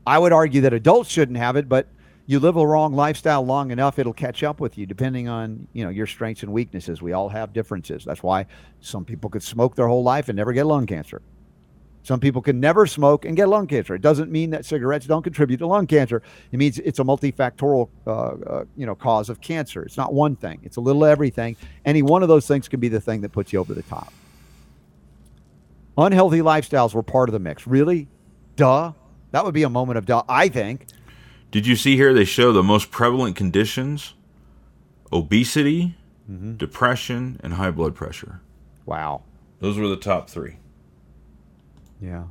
I 0.06 0.20
would 0.20 0.32
argue 0.32 0.62
that 0.62 0.74
adults 0.74 1.10
shouldn't 1.10 1.38
have 1.38 1.56
it, 1.56 1.68
but 1.68 1.88
you 2.26 2.40
live 2.40 2.58
a 2.58 2.66
wrong 2.66 2.94
lifestyle 2.94 3.44
long 3.44 3.72
enough, 3.72 3.98
it'll 3.98 4.14
catch 4.14 4.44
up 4.44 4.60
with 4.60 4.78
you, 4.78 4.86
depending 4.86 5.28
on 5.28 5.68
you 5.74 5.84
know 5.84 5.90
your 5.90 6.06
strengths 6.06 6.44
and 6.44 6.54
weaknesses. 6.54 7.02
We 7.02 7.14
all 7.14 7.30
have 7.30 7.54
differences. 7.54 8.06
That's 8.06 8.22
why 8.22 8.46
some 8.82 9.06
people 9.06 9.32
could 9.32 9.42
smoke 9.42 9.76
their 9.76 9.88
whole 9.88 10.04
life 10.04 10.30
and 10.30 10.36
never 10.36 10.54
get 10.54 10.68
lung 10.68 10.86
cancer. 10.86 11.24
Some 12.10 12.20
people 12.20 12.42
can 12.42 12.60
never 12.60 12.88
smoke 12.88 13.24
and 13.24 13.38
get 13.38 13.50
lung 13.50 13.68
cancer. 13.68 13.94
It 13.94 14.02
doesn't 14.02 14.32
mean 14.32 14.50
that 14.50 14.66
cigarettes 14.66 15.06
don't 15.06 15.22
contribute 15.22 15.58
to 15.58 15.68
lung 15.68 15.86
cancer. 15.86 16.24
It 16.52 16.58
means 16.58 16.80
it's 16.80 16.98
a 16.98 17.04
multifactorial, 17.04 17.88
uh, 18.08 18.12
uh, 18.12 18.66
you 18.76 18.88
know, 18.88 18.96
cause 18.96 19.30
of 19.30 19.42
cancer. 19.42 19.84
It's 19.84 19.96
not 19.96 20.12
one 20.12 20.36
thing. 20.36 20.60
It's 20.64 20.78
a 20.78 20.82
little 20.82 21.06
everything. 21.06 21.56
Any 21.86 22.02
one 22.02 22.24
of 22.24 22.28
those 22.28 22.48
things 22.48 22.68
can 22.68 22.80
be 22.80 22.88
the 22.88 23.00
thing 23.00 23.22
that 23.22 23.32
puts 23.32 23.54
you 23.54 23.60
over 23.60 23.76
the 23.76 23.84
top. 23.84 24.12
Unhealthy 26.00 26.40
lifestyles 26.40 26.96
were 26.96 27.04
part 27.04 27.30
of 27.30 27.34
the 27.34 27.40
mix. 27.40 27.68
Really? 27.68 28.08
Duh. 28.56 28.94
That 29.30 29.46
would 29.46 29.54
be 29.54 29.62
a 29.62 29.70
moment 29.70 30.00
of 30.00 30.08
duh, 30.08 30.24
I 30.28 30.48
think. 30.48 30.88
Did 31.52 31.68
you 31.68 31.76
see 31.76 31.96
here 31.96 32.12
they 32.12 32.26
show 32.26 32.52
the 32.52 32.64
most 32.64 32.90
prevalent 32.90 33.36
conditions? 33.36 34.16
Obesity, 35.14 35.96
mm-hmm. 36.28 36.56
depression, 36.56 37.40
and 37.44 37.54
high 37.54 37.70
blood 37.70 37.94
pressure. 37.94 38.42
Wow. 38.88 39.22
Those 39.60 39.78
were 39.78 39.88
the 39.88 39.96
top 39.96 40.28
three. 40.28 40.56
Yeah. 42.02 42.26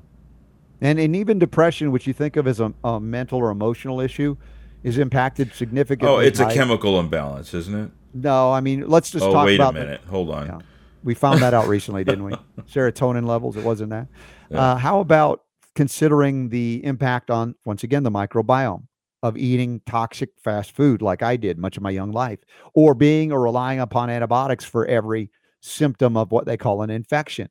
And, 0.81 0.99
and 0.99 1.17
even 1.17 1.39
depression, 1.39 1.91
which 1.91 2.07
you 2.07 2.13
think 2.13 2.37
of 2.37 2.47
as 2.47 2.61
a, 2.61 2.73
a 2.85 3.01
mental 3.01 3.39
or 3.39 3.51
emotional 3.51 4.01
issue, 4.01 4.37
is 4.83 4.99
impacted 4.99 5.53
significantly. 5.55 6.15
Oh, 6.15 6.19
it's 6.21 6.39
by, 6.39 6.53
a 6.53 6.55
chemical 6.55 7.01
imbalance, 7.01 7.53
isn't 7.53 7.75
it? 7.75 7.91
No, 8.15 8.53
I 8.53 8.61
mean, 8.61 8.89
let's 8.89 9.11
just 9.11 9.25
oh, 9.25 9.33
talk 9.33 9.47
wait 9.47 9.57
about. 9.57 9.75
Wait 9.75 9.81
a 9.81 9.85
minute. 9.85 10.01
Hold 10.09 10.31
on. 10.31 10.47
Yeah. 10.47 10.59
We 11.03 11.15
found 11.15 11.41
that 11.43 11.55
out 11.55 11.69
recently, 11.69 12.05
didn't 12.05 12.25
we? 12.25 12.33
Serotonin 12.63 13.27
levels, 13.27 13.57
it 13.57 13.65
wasn't 13.65 13.91
that. 13.91 14.09
Yeah. 14.51 14.61
Uh, 14.61 14.77
how 14.77 15.01
about 15.01 15.43
considering 15.75 16.49
the 16.49 16.85
impact 16.85 17.31
on, 17.31 17.55
once 17.65 17.83
again, 17.83 18.03
the 18.03 18.11
microbiome 18.11 18.85
of 19.23 19.37
eating 19.37 19.81
toxic 19.85 20.31
fast 20.43 20.71
food 20.73 21.03
like 21.03 21.23
I 21.23 21.37
did 21.37 21.59
much 21.59 21.77
of 21.77 21.83
my 21.83 21.91
young 21.91 22.13
life, 22.13 22.39
or 22.73 22.95
being 22.95 23.33
or 23.33 23.41
relying 23.41 23.81
upon 23.81 24.11
antibiotics 24.11 24.65
for 24.65 24.87
every 24.87 25.31
symptom 25.61 26.17
of 26.17 26.31
what 26.31 26.47
they 26.47 26.57
call 26.57 26.83
an 26.83 26.91
infection? 26.91 27.49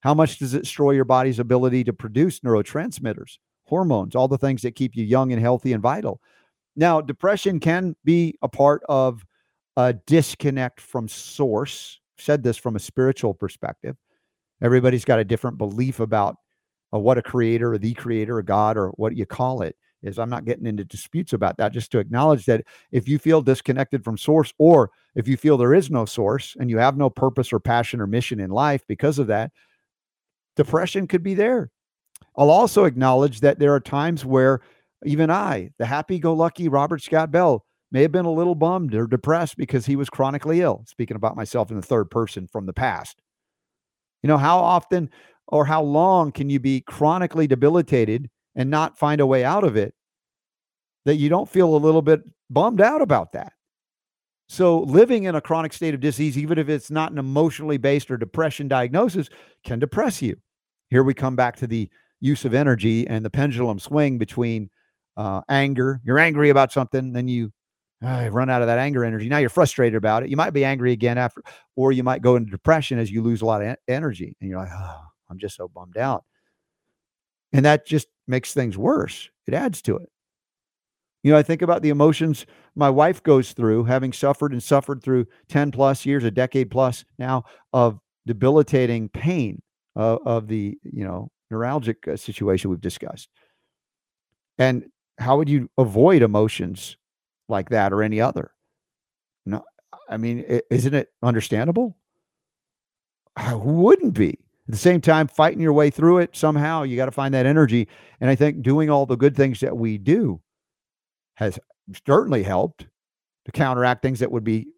How 0.00 0.14
much 0.14 0.38
does 0.38 0.54
it 0.54 0.62
destroy 0.62 0.92
your 0.92 1.04
body's 1.04 1.38
ability 1.38 1.84
to 1.84 1.92
produce 1.92 2.40
neurotransmitters, 2.40 3.38
hormones, 3.64 4.14
all 4.14 4.28
the 4.28 4.38
things 4.38 4.62
that 4.62 4.74
keep 4.74 4.96
you 4.96 5.04
young 5.04 5.32
and 5.32 5.40
healthy 5.40 5.72
and 5.72 5.82
vital? 5.82 6.20
Now, 6.76 7.00
depression 7.00 7.60
can 7.60 7.96
be 8.04 8.38
a 8.42 8.48
part 8.48 8.82
of 8.88 9.24
a 9.76 9.92
disconnect 9.92 10.80
from 10.80 11.08
source. 11.08 12.00
Said 12.18 12.42
this 12.42 12.56
from 12.56 12.76
a 12.76 12.80
spiritual 12.80 13.34
perspective. 13.34 13.96
Everybody's 14.62 15.04
got 15.06 15.18
a 15.18 15.24
different 15.24 15.58
belief 15.58 16.00
about 16.00 16.36
uh, 16.94 16.98
what 16.98 17.18
a 17.18 17.22
creator 17.22 17.72
or 17.72 17.78
the 17.78 17.94
creator 17.94 18.38
or 18.38 18.42
God 18.42 18.76
or 18.76 18.88
what 18.90 19.16
you 19.16 19.24
call 19.24 19.62
it 19.62 19.76
is. 20.02 20.18
I'm 20.18 20.30
not 20.30 20.44
getting 20.44 20.66
into 20.66 20.84
disputes 20.84 21.32
about 21.32 21.56
that, 21.58 21.72
just 21.72 21.90
to 21.92 21.98
acknowledge 21.98 22.46
that 22.46 22.64
if 22.90 23.08
you 23.08 23.18
feel 23.18 23.42
disconnected 23.42 24.04
from 24.04 24.18
source 24.18 24.52
or 24.58 24.90
if 25.14 25.28
you 25.28 25.36
feel 25.36 25.56
there 25.56 25.74
is 25.74 25.90
no 25.90 26.04
source 26.04 26.56
and 26.58 26.68
you 26.68 26.78
have 26.78 26.96
no 26.96 27.08
purpose 27.08 27.52
or 27.52 27.60
passion 27.60 28.00
or 28.00 28.06
mission 28.06 28.40
in 28.40 28.50
life 28.50 28.82
because 28.86 29.18
of 29.18 29.26
that, 29.28 29.50
depression 30.60 31.06
could 31.06 31.22
be 31.22 31.32
there. 31.32 31.70
I'll 32.36 32.50
also 32.50 32.84
acknowledge 32.84 33.40
that 33.40 33.58
there 33.58 33.74
are 33.74 33.80
times 33.80 34.26
where 34.26 34.60
even 35.06 35.30
I, 35.30 35.70
the 35.78 35.86
happy 35.86 36.18
go 36.18 36.34
lucky 36.34 36.68
Robert 36.68 37.00
Scott 37.00 37.30
Bell, 37.30 37.64
may 37.90 38.02
have 38.02 38.12
been 38.12 38.26
a 38.26 38.32
little 38.32 38.54
bummed 38.54 38.94
or 38.94 39.06
depressed 39.06 39.56
because 39.56 39.86
he 39.86 39.96
was 39.96 40.10
chronically 40.10 40.60
ill. 40.60 40.84
Speaking 40.86 41.16
about 41.16 41.34
myself 41.34 41.70
in 41.70 41.76
the 41.76 41.82
third 41.82 42.10
person 42.10 42.46
from 42.46 42.66
the 42.66 42.74
past. 42.74 43.22
You 44.22 44.28
know, 44.28 44.36
how 44.36 44.58
often 44.58 45.08
or 45.48 45.64
how 45.64 45.82
long 45.82 46.30
can 46.30 46.50
you 46.50 46.60
be 46.60 46.82
chronically 46.82 47.46
debilitated 47.46 48.28
and 48.54 48.68
not 48.68 48.98
find 48.98 49.22
a 49.22 49.26
way 49.26 49.42
out 49.42 49.64
of 49.64 49.78
it 49.78 49.94
that 51.06 51.16
you 51.16 51.30
don't 51.30 51.48
feel 51.48 51.74
a 51.74 51.78
little 51.78 52.02
bit 52.02 52.20
bummed 52.50 52.82
out 52.82 53.00
about 53.00 53.32
that? 53.32 53.54
So, 54.50 54.80
living 54.80 55.24
in 55.24 55.36
a 55.36 55.40
chronic 55.40 55.72
state 55.72 55.94
of 55.94 56.00
disease, 56.00 56.36
even 56.36 56.58
if 56.58 56.68
it's 56.68 56.90
not 56.90 57.12
an 57.12 57.18
emotionally 57.18 57.78
based 57.78 58.10
or 58.10 58.18
depression 58.18 58.68
diagnosis, 58.68 59.30
can 59.64 59.78
depress 59.78 60.20
you. 60.20 60.36
Here 60.90 61.04
we 61.04 61.14
come 61.14 61.36
back 61.36 61.56
to 61.56 61.66
the 61.66 61.88
use 62.20 62.44
of 62.44 62.52
energy 62.52 63.06
and 63.06 63.24
the 63.24 63.30
pendulum 63.30 63.78
swing 63.78 64.18
between 64.18 64.70
uh, 65.16 65.40
anger. 65.48 66.00
You're 66.04 66.18
angry 66.18 66.50
about 66.50 66.72
something, 66.72 67.12
then 67.12 67.28
you 67.28 67.52
uh, 68.04 68.28
run 68.32 68.50
out 68.50 68.62
of 68.62 68.68
that 68.68 68.78
anger 68.78 69.04
energy. 69.04 69.28
Now 69.28 69.38
you're 69.38 69.50
frustrated 69.50 69.96
about 69.96 70.22
it. 70.22 70.30
You 70.30 70.36
might 70.36 70.50
be 70.50 70.64
angry 70.64 70.92
again 70.92 71.18
after, 71.18 71.42
or 71.76 71.92
you 71.92 72.02
might 72.02 72.22
go 72.22 72.36
into 72.36 72.50
depression 72.50 72.98
as 72.98 73.10
you 73.10 73.22
lose 73.22 73.42
a 73.42 73.46
lot 73.46 73.62
of 73.62 73.76
energy, 73.88 74.36
and 74.40 74.50
you're 74.50 74.58
like, 74.58 74.72
oh, 74.72 75.00
I'm 75.30 75.38
just 75.38 75.56
so 75.56 75.68
bummed 75.68 75.96
out, 75.96 76.24
and 77.52 77.64
that 77.64 77.86
just 77.86 78.08
makes 78.26 78.54
things 78.54 78.76
worse. 78.76 79.28
It 79.46 79.54
adds 79.54 79.82
to 79.82 79.96
it. 79.96 80.08
You 81.22 81.32
know, 81.32 81.38
I 81.38 81.42
think 81.42 81.60
about 81.60 81.82
the 81.82 81.90
emotions 81.90 82.46
my 82.74 82.88
wife 82.88 83.22
goes 83.22 83.52
through, 83.52 83.84
having 83.84 84.12
suffered 84.12 84.52
and 84.52 84.62
suffered 84.62 85.02
through 85.02 85.26
10 85.48 85.70
plus 85.70 86.06
years, 86.06 86.24
a 86.24 86.30
decade 86.30 86.70
plus 86.70 87.04
now 87.18 87.44
of 87.74 88.00
debilitating 88.26 89.10
pain 89.10 89.60
uh, 89.96 90.18
of 90.24 90.48
the, 90.48 90.78
you 90.82 91.04
know, 91.04 91.30
neuralgic 91.52 92.06
uh, 92.06 92.16
situation 92.16 92.70
we've 92.70 92.80
discussed. 92.80 93.28
And 94.58 94.84
how 95.18 95.36
would 95.36 95.48
you 95.48 95.68
avoid 95.78 96.22
emotions 96.22 96.96
like 97.48 97.70
that 97.70 97.92
or 97.92 98.02
any 98.02 98.20
other? 98.20 98.52
No, 99.46 99.64
I 100.08 100.16
mean, 100.16 100.44
isn't 100.70 100.94
it 100.94 101.08
understandable? 101.22 101.96
Who 103.38 103.58
wouldn't 103.58 104.14
be? 104.14 104.38
At 104.68 104.72
the 104.72 104.76
same 104.76 105.00
time, 105.00 105.26
fighting 105.26 105.60
your 105.60 105.72
way 105.72 105.90
through 105.90 106.18
it 106.18 106.36
somehow, 106.36 106.82
you 106.84 106.96
got 106.96 107.06
to 107.06 107.10
find 107.10 107.34
that 107.34 107.46
energy. 107.46 107.88
And 108.20 108.30
I 108.30 108.34
think 108.36 108.62
doing 108.62 108.90
all 108.90 109.06
the 109.06 109.16
good 109.16 109.34
things 109.34 109.60
that 109.60 109.76
we 109.76 109.98
do 109.98 110.40
has 111.34 111.58
certainly 112.06 112.42
helped 112.42 112.86
to 113.46 113.52
counteract 113.52 114.02
things 114.02 114.20
that 114.20 114.30
would 114.30 114.44
be 114.44 114.68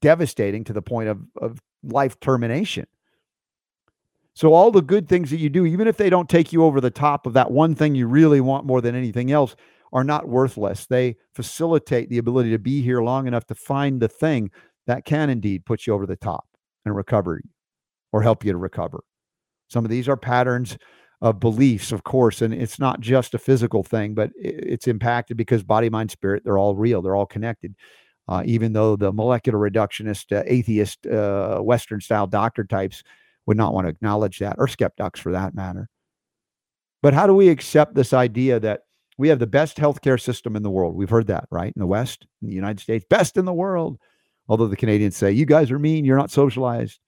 devastating 0.00 0.64
to 0.64 0.72
the 0.72 0.82
point 0.82 1.08
of, 1.08 1.20
of 1.40 1.60
life 1.82 2.18
termination. 2.20 2.86
So, 4.36 4.52
all 4.52 4.70
the 4.70 4.82
good 4.82 5.08
things 5.08 5.30
that 5.30 5.38
you 5.38 5.48
do, 5.48 5.64
even 5.64 5.88
if 5.88 5.96
they 5.96 6.10
don't 6.10 6.28
take 6.28 6.52
you 6.52 6.62
over 6.62 6.78
the 6.78 6.90
top 6.90 7.26
of 7.26 7.32
that 7.32 7.50
one 7.50 7.74
thing 7.74 7.94
you 7.94 8.06
really 8.06 8.42
want 8.42 8.66
more 8.66 8.82
than 8.82 8.94
anything 8.94 9.32
else, 9.32 9.56
are 9.94 10.04
not 10.04 10.28
worthless. 10.28 10.84
They 10.84 11.16
facilitate 11.34 12.10
the 12.10 12.18
ability 12.18 12.50
to 12.50 12.58
be 12.58 12.82
here 12.82 13.00
long 13.00 13.26
enough 13.26 13.46
to 13.46 13.54
find 13.54 13.98
the 13.98 14.08
thing 14.08 14.50
that 14.86 15.06
can 15.06 15.30
indeed 15.30 15.64
put 15.64 15.86
you 15.86 15.94
over 15.94 16.04
the 16.04 16.16
top 16.16 16.44
and 16.84 16.94
recover 16.94 17.40
or 18.12 18.20
help 18.20 18.44
you 18.44 18.52
to 18.52 18.58
recover. 18.58 19.04
Some 19.70 19.86
of 19.86 19.90
these 19.90 20.06
are 20.06 20.18
patterns 20.18 20.76
of 21.22 21.40
beliefs, 21.40 21.90
of 21.90 22.04
course, 22.04 22.42
and 22.42 22.52
it's 22.52 22.78
not 22.78 23.00
just 23.00 23.32
a 23.32 23.38
physical 23.38 23.82
thing, 23.82 24.12
but 24.14 24.32
it's 24.36 24.86
impacted 24.86 25.38
because 25.38 25.62
body, 25.62 25.88
mind, 25.88 26.10
spirit, 26.10 26.44
they're 26.44 26.58
all 26.58 26.76
real, 26.76 27.00
they're 27.00 27.16
all 27.16 27.24
connected. 27.24 27.74
Uh, 28.28 28.42
even 28.44 28.74
though 28.74 28.96
the 28.96 29.14
molecular 29.14 29.58
reductionist, 29.58 30.36
uh, 30.36 30.42
atheist, 30.44 31.06
uh, 31.06 31.58
Western 31.60 32.02
style 32.02 32.26
doctor 32.26 32.64
types 32.64 33.02
would 33.46 33.56
not 33.56 33.72
want 33.72 33.86
to 33.86 33.90
acknowledge 33.90 34.38
that, 34.38 34.56
or 34.58 34.68
skeptics 34.68 35.20
for 35.20 35.32
that 35.32 35.54
matter. 35.54 35.88
But 37.02 37.14
how 37.14 37.26
do 37.26 37.34
we 37.34 37.48
accept 37.48 37.94
this 37.94 38.12
idea 38.12 38.58
that 38.60 38.80
we 39.18 39.28
have 39.28 39.38
the 39.38 39.46
best 39.46 39.76
healthcare 39.76 40.20
system 40.20 40.56
in 40.56 40.62
the 40.62 40.70
world? 40.70 40.96
We've 40.96 41.10
heard 41.10 41.28
that, 41.28 41.46
right? 41.50 41.72
In 41.74 41.80
the 41.80 41.86
West, 41.86 42.26
in 42.42 42.48
the 42.48 42.54
United 42.54 42.80
States, 42.80 43.04
best 43.08 43.36
in 43.36 43.44
the 43.44 43.52
world. 43.52 43.98
Although 44.48 44.68
the 44.68 44.76
Canadians 44.76 45.16
say, 45.16 45.32
you 45.32 45.46
guys 45.46 45.70
are 45.70 45.78
mean, 45.78 46.04
you're 46.04 46.16
not 46.16 46.30
socialized. 46.30 47.00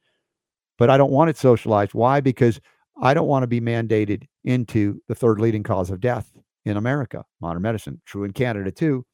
But 0.77 0.91
I 0.91 0.97
don't 0.97 1.11
want 1.11 1.31
it 1.31 1.37
socialized. 1.37 1.95
Why? 1.95 2.21
Because 2.21 2.61
I 3.01 3.15
don't 3.15 3.29
want 3.29 3.43
to 3.43 3.49
be 3.49 3.61
mandated 3.61 4.27
into 4.45 5.01
the 5.09 5.15
third 5.15 5.41
leading 5.41 5.63
cause 5.63 5.91
of 5.91 6.01
death 6.01 6.31
in 6.65 6.77
America, 6.77 7.25
modern 7.41 7.63
medicine, 7.63 8.01
true 8.07 8.25
in 8.25 8.33
Canada 8.33 8.71
too. 8.71 9.05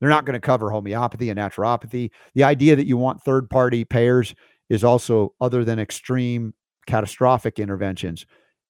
They're 0.00 0.08
not 0.08 0.24
going 0.24 0.34
to 0.34 0.40
cover 0.40 0.70
homeopathy 0.70 1.28
and 1.28 1.38
naturopathy. 1.38 2.10
The 2.34 2.44
idea 2.44 2.74
that 2.76 2.86
you 2.86 2.96
want 2.96 3.22
third 3.22 3.50
party 3.50 3.84
payers 3.84 4.34
is 4.70 4.82
also, 4.82 5.34
other 5.40 5.64
than 5.64 5.78
extreme 5.78 6.54
catastrophic 6.86 7.58
interventions, 7.58 8.24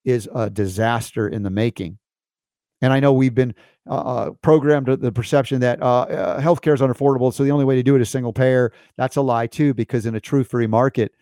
is 0.04 0.28
a 0.34 0.50
disaster 0.50 1.28
in 1.28 1.44
the 1.44 1.50
making. 1.50 1.98
And 2.82 2.92
I 2.92 2.98
know 2.98 3.12
we've 3.12 3.34
been 3.34 3.54
uh, 3.88 3.94
uh 3.94 4.30
programmed 4.42 4.86
the 4.86 5.12
perception 5.12 5.60
that 5.60 5.80
uh, 5.82 6.00
uh, 6.00 6.40
healthcare 6.40 6.74
is 6.74 6.80
unaffordable. 6.80 7.32
So 7.32 7.44
the 7.44 7.50
only 7.50 7.64
way 7.64 7.76
to 7.76 7.82
do 7.82 7.94
it 7.94 8.02
is 8.02 8.10
single 8.10 8.32
payer. 8.32 8.72
That's 8.96 9.16
a 9.16 9.22
lie, 9.22 9.46
too, 9.46 9.74
because 9.74 10.06
in 10.06 10.16
a 10.16 10.20
true 10.20 10.42
free 10.42 10.66
market, 10.66 11.12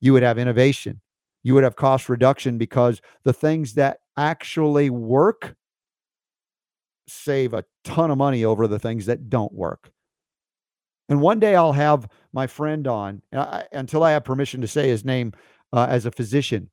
you 0.00 0.12
would 0.12 0.22
have 0.24 0.38
innovation 0.38 1.00
you 1.46 1.54
would 1.54 1.62
have 1.62 1.76
cost 1.76 2.08
reduction 2.08 2.58
because 2.58 3.00
the 3.22 3.32
things 3.32 3.74
that 3.74 3.98
actually 4.16 4.90
work 4.90 5.54
save 7.06 7.54
a 7.54 7.64
ton 7.84 8.10
of 8.10 8.18
money 8.18 8.44
over 8.44 8.66
the 8.66 8.80
things 8.80 9.06
that 9.06 9.30
don't 9.30 9.52
work. 9.52 9.92
And 11.08 11.20
one 11.20 11.38
day 11.38 11.54
I'll 11.54 11.72
have 11.72 12.08
my 12.32 12.46
friend 12.46 12.86
on, 12.86 13.22
I, 13.32 13.64
until 13.72 14.02
I 14.02 14.12
have 14.12 14.24
permission 14.24 14.60
to 14.60 14.68
say 14.68 14.88
his 14.88 15.04
name 15.04 15.32
uh, 15.72 15.86
as 15.88 16.06
a 16.06 16.10
physician, 16.10 16.70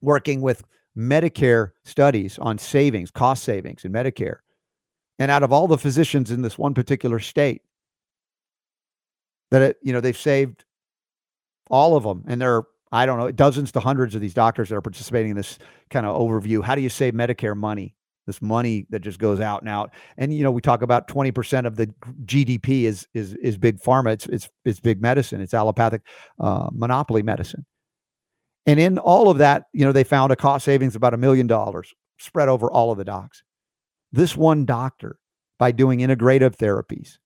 working 0.00 0.40
with 0.40 0.64
Medicare 0.96 1.70
studies 1.84 2.38
on 2.38 2.58
savings, 2.58 3.10
cost 3.10 3.44
savings 3.44 3.84
in 3.84 3.92
Medicare. 3.92 4.38
And 5.18 5.30
out 5.30 5.42
of 5.42 5.52
all 5.52 5.66
the 5.66 5.78
physicians 5.78 6.30
in 6.30 6.42
this 6.42 6.58
one 6.58 6.74
particular 6.74 7.18
state, 7.18 7.62
that 9.50 9.62
it, 9.62 9.76
you 9.82 9.92
know, 9.92 10.00
they've 10.00 10.16
saved 10.16 10.64
all 11.70 11.96
of 11.96 12.02
them. 12.02 12.24
And 12.26 12.40
there 12.40 12.56
are, 12.56 12.66
I 12.92 13.06
don't 13.06 13.18
know, 13.18 13.30
dozens 13.30 13.72
to 13.72 13.80
hundreds 13.80 14.14
of 14.14 14.20
these 14.20 14.34
doctors 14.34 14.68
that 14.68 14.76
are 14.76 14.82
participating 14.82 15.30
in 15.30 15.36
this 15.36 15.58
kind 15.90 16.06
of 16.06 16.16
overview. 16.16 16.62
How 16.62 16.74
do 16.74 16.82
you 16.82 16.88
save 16.88 17.14
Medicare 17.14 17.56
money? 17.56 17.94
This 18.28 18.42
money 18.42 18.86
that 18.90 19.00
just 19.00 19.18
goes 19.18 19.40
out 19.40 19.62
and 19.62 19.70
out. 19.70 19.90
And 20.18 20.34
you 20.34 20.42
know, 20.42 20.50
we 20.50 20.60
talk 20.60 20.82
about 20.82 21.08
20% 21.08 21.64
of 21.64 21.76
the 21.76 21.86
GDP 22.26 22.82
is 22.82 23.08
is 23.14 23.32
is 23.36 23.56
big 23.56 23.80
pharma. 23.80 24.12
It's 24.12 24.26
it's 24.26 24.50
it's 24.66 24.80
big 24.80 25.00
medicine. 25.00 25.40
It's 25.40 25.54
allopathic 25.54 26.02
uh, 26.38 26.68
monopoly 26.70 27.22
medicine. 27.22 27.64
And 28.66 28.78
in 28.78 28.98
all 28.98 29.30
of 29.30 29.38
that, 29.38 29.64
you 29.72 29.86
know, 29.86 29.92
they 29.92 30.04
found 30.04 30.30
a 30.30 30.36
cost 30.36 30.66
savings 30.66 30.94
about 30.94 31.14
a 31.14 31.16
million 31.16 31.46
dollars 31.46 31.94
spread 32.18 32.50
over 32.50 32.70
all 32.70 32.92
of 32.92 32.98
the 32.98 33.04
docs. 33.04 33.42
This 34.12 34.36
one 34.36 34.66
doctor, 34.66 35.18
by 35.58 35.72
doing 35.72 36.00
integrative 36.00 36.54
therapies, 36.54 37.16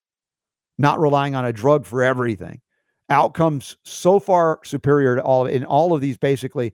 not 0.78 1.00
relying 1.00 1.34
on 1.34 1.44
a 1.44 1.52
drug 1.52 1.84
for 1.84 2.04
everything, 2.04 2.60
outcomes 3.08 3.76
so 3.84 4.20
far 4.20 4.60
superior 4.62 5.16
to 5.16 5.22
all 5.22 5.46
in 5.46 5.64
all 5.64 5.92
of 5.92 6.00
these 6.00 6.16
basically 6.16 6.72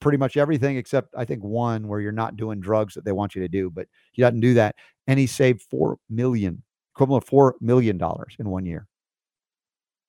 pretty 0.00 0.18
much 0.18 0.36
everything 0.36 0.76
except 0.76 1.14
I 1.16 1.24
think 1.24 1.42
one 1.42 1.88
where 1.88 2.00
you're 2.00 2.12
not 2.12 2.36
doing 2.36 2.60
drugs 2.60 2.94
that 2.94 3.04
they 3.04 3.12
want 3.12 3.34
you 3.34 3.42
to 3.42 3.48
do, 3.48 3.70
but 3.70 3.86
he 4.12 4.22
doesn't 4.22 4.40
do 4.40 4.54
that. 4.54 4.76
And 5.06 5.18
he 5.18 5.26
saved 5.26 5.62
four 5.70 5.98
million, 6.08 6.62
equivalent 6.94 7.24
of 7.24 7.28
four 7.28 7.56
million 7.60 7.98
dollars 7.98 8.36
in 8.38 8.48
one 8.48 8.66
year. 8.66 8.86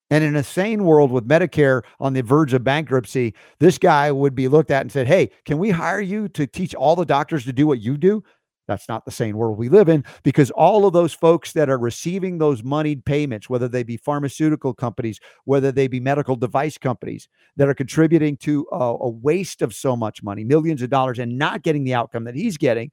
And 0.10 0.26
in 0.26 0.36
a 0.36 0.44
sane 0.44 0.84
world 0.84 1.10
with 1.10 1.28
Medicare 1.28 1.84
on 2.02 2.12
the 2.14 2.22
verge 2.22 2.54
of 2.54 2.66
bankruptcy, 2.66 3.34
this 3.60 3.78
guy 3.78 4.12
would 4.12 4.36
be 4.36 4.50
looked 4.50 4.70
at 4.70 4.82
and 4.82 4.92
said, 4.92 5.08
Hey, 5.08 5.32
can 5.46 5.58
we 5.58 5.70
hire 5.70 6.02
you 6.02 6.28
to 6.30 6.46
teach 6.46 6.76
all 6.76 6.98
the 6.98 7.06
doctors 7.06 7.46
to 7.46 7.54
do 7.54 7.66
what 7.66 7.80
you 7.80 7.98
do? 7.98 8.22
That's 8.72 8.88
not 8.88 9.04
the 9.04 9.12
same 9.12 9.36
world 9.36 9.58
we 9.58 9.68
live 9.68 9.90
in 9.90 10.06
because 10.24 10.50
all 10.52 10.86
of 10.86 10.94
those 10.94 11.14
folks 11.14 11.52
that 11.52 11.70
are 11.70 11.78
receiving 11.78 12.38
those 12.38 12.64
moneyed 12.64 13.04
payments, 13.04 13.50
whether 13.50 13.68
they 13.68 13.84
be 13.84 13.98
pharmaceutical 13.98 14.74
companies, 14.74 15.20
whether 15.44 15.74
they 15.74 15.90
be 15.90 16.00
medical 16.00 16.38
device 16.38 16.78
companies 16.78 17.28
that 17.58 17.68
are 17.68 17.74
contributing 17.74 18.38
to 18.38 18.66
a, 18.72 18.78
a 18.78 19.10
waste 19.10 19.62
of 19.62 19.74
so 19.74 19.98
much 19.98 20.24
money, 20.24 20.46
millions 20.46 20.82
of 20.82 20.90
dollars, 20.90 21.20
and 21.20 21.38
not 21.38 21.64
getting 21.64 21.84
the 21.84 21.94
outcome 21.94 22.24
that 22.24 22.34
he's 22.34 22.56
getting, 22.56 22.92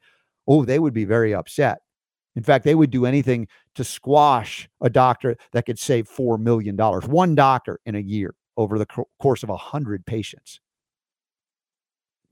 oh, 0.48 0.64
they 0.64 0.80
would 0.80 0.94
be 0.94 1.04
very 1.04 1.32
upset. 1.32 1.78
In 2.34 2.42
fact, 2.42 2.64
they 2.64 2.74
would 2.74 2.90
do 2.90 3.06
anything 3.06 3.46
to 3.76 3.84
squash 3.84 4.68
a 4.80 4.90
doctor 4.90 5.36
that 5.52 5.64
could 5.64 5.78
save 5.78 6.08
$4 6.08 6.40
million, 6.40 6.76
one 6.76 7.02
one 7.08 7.34
doctor 7.36 7.78
in 7.86 7.94
a 7.94 8.00
year 8.00 8.34
over 8.56 8.80
the 8.80 8.86
co- 8.86 9.08
course 9.20 9.44
of 9.44 9.48
100 9.48 10.04
patients. 10.06 10.58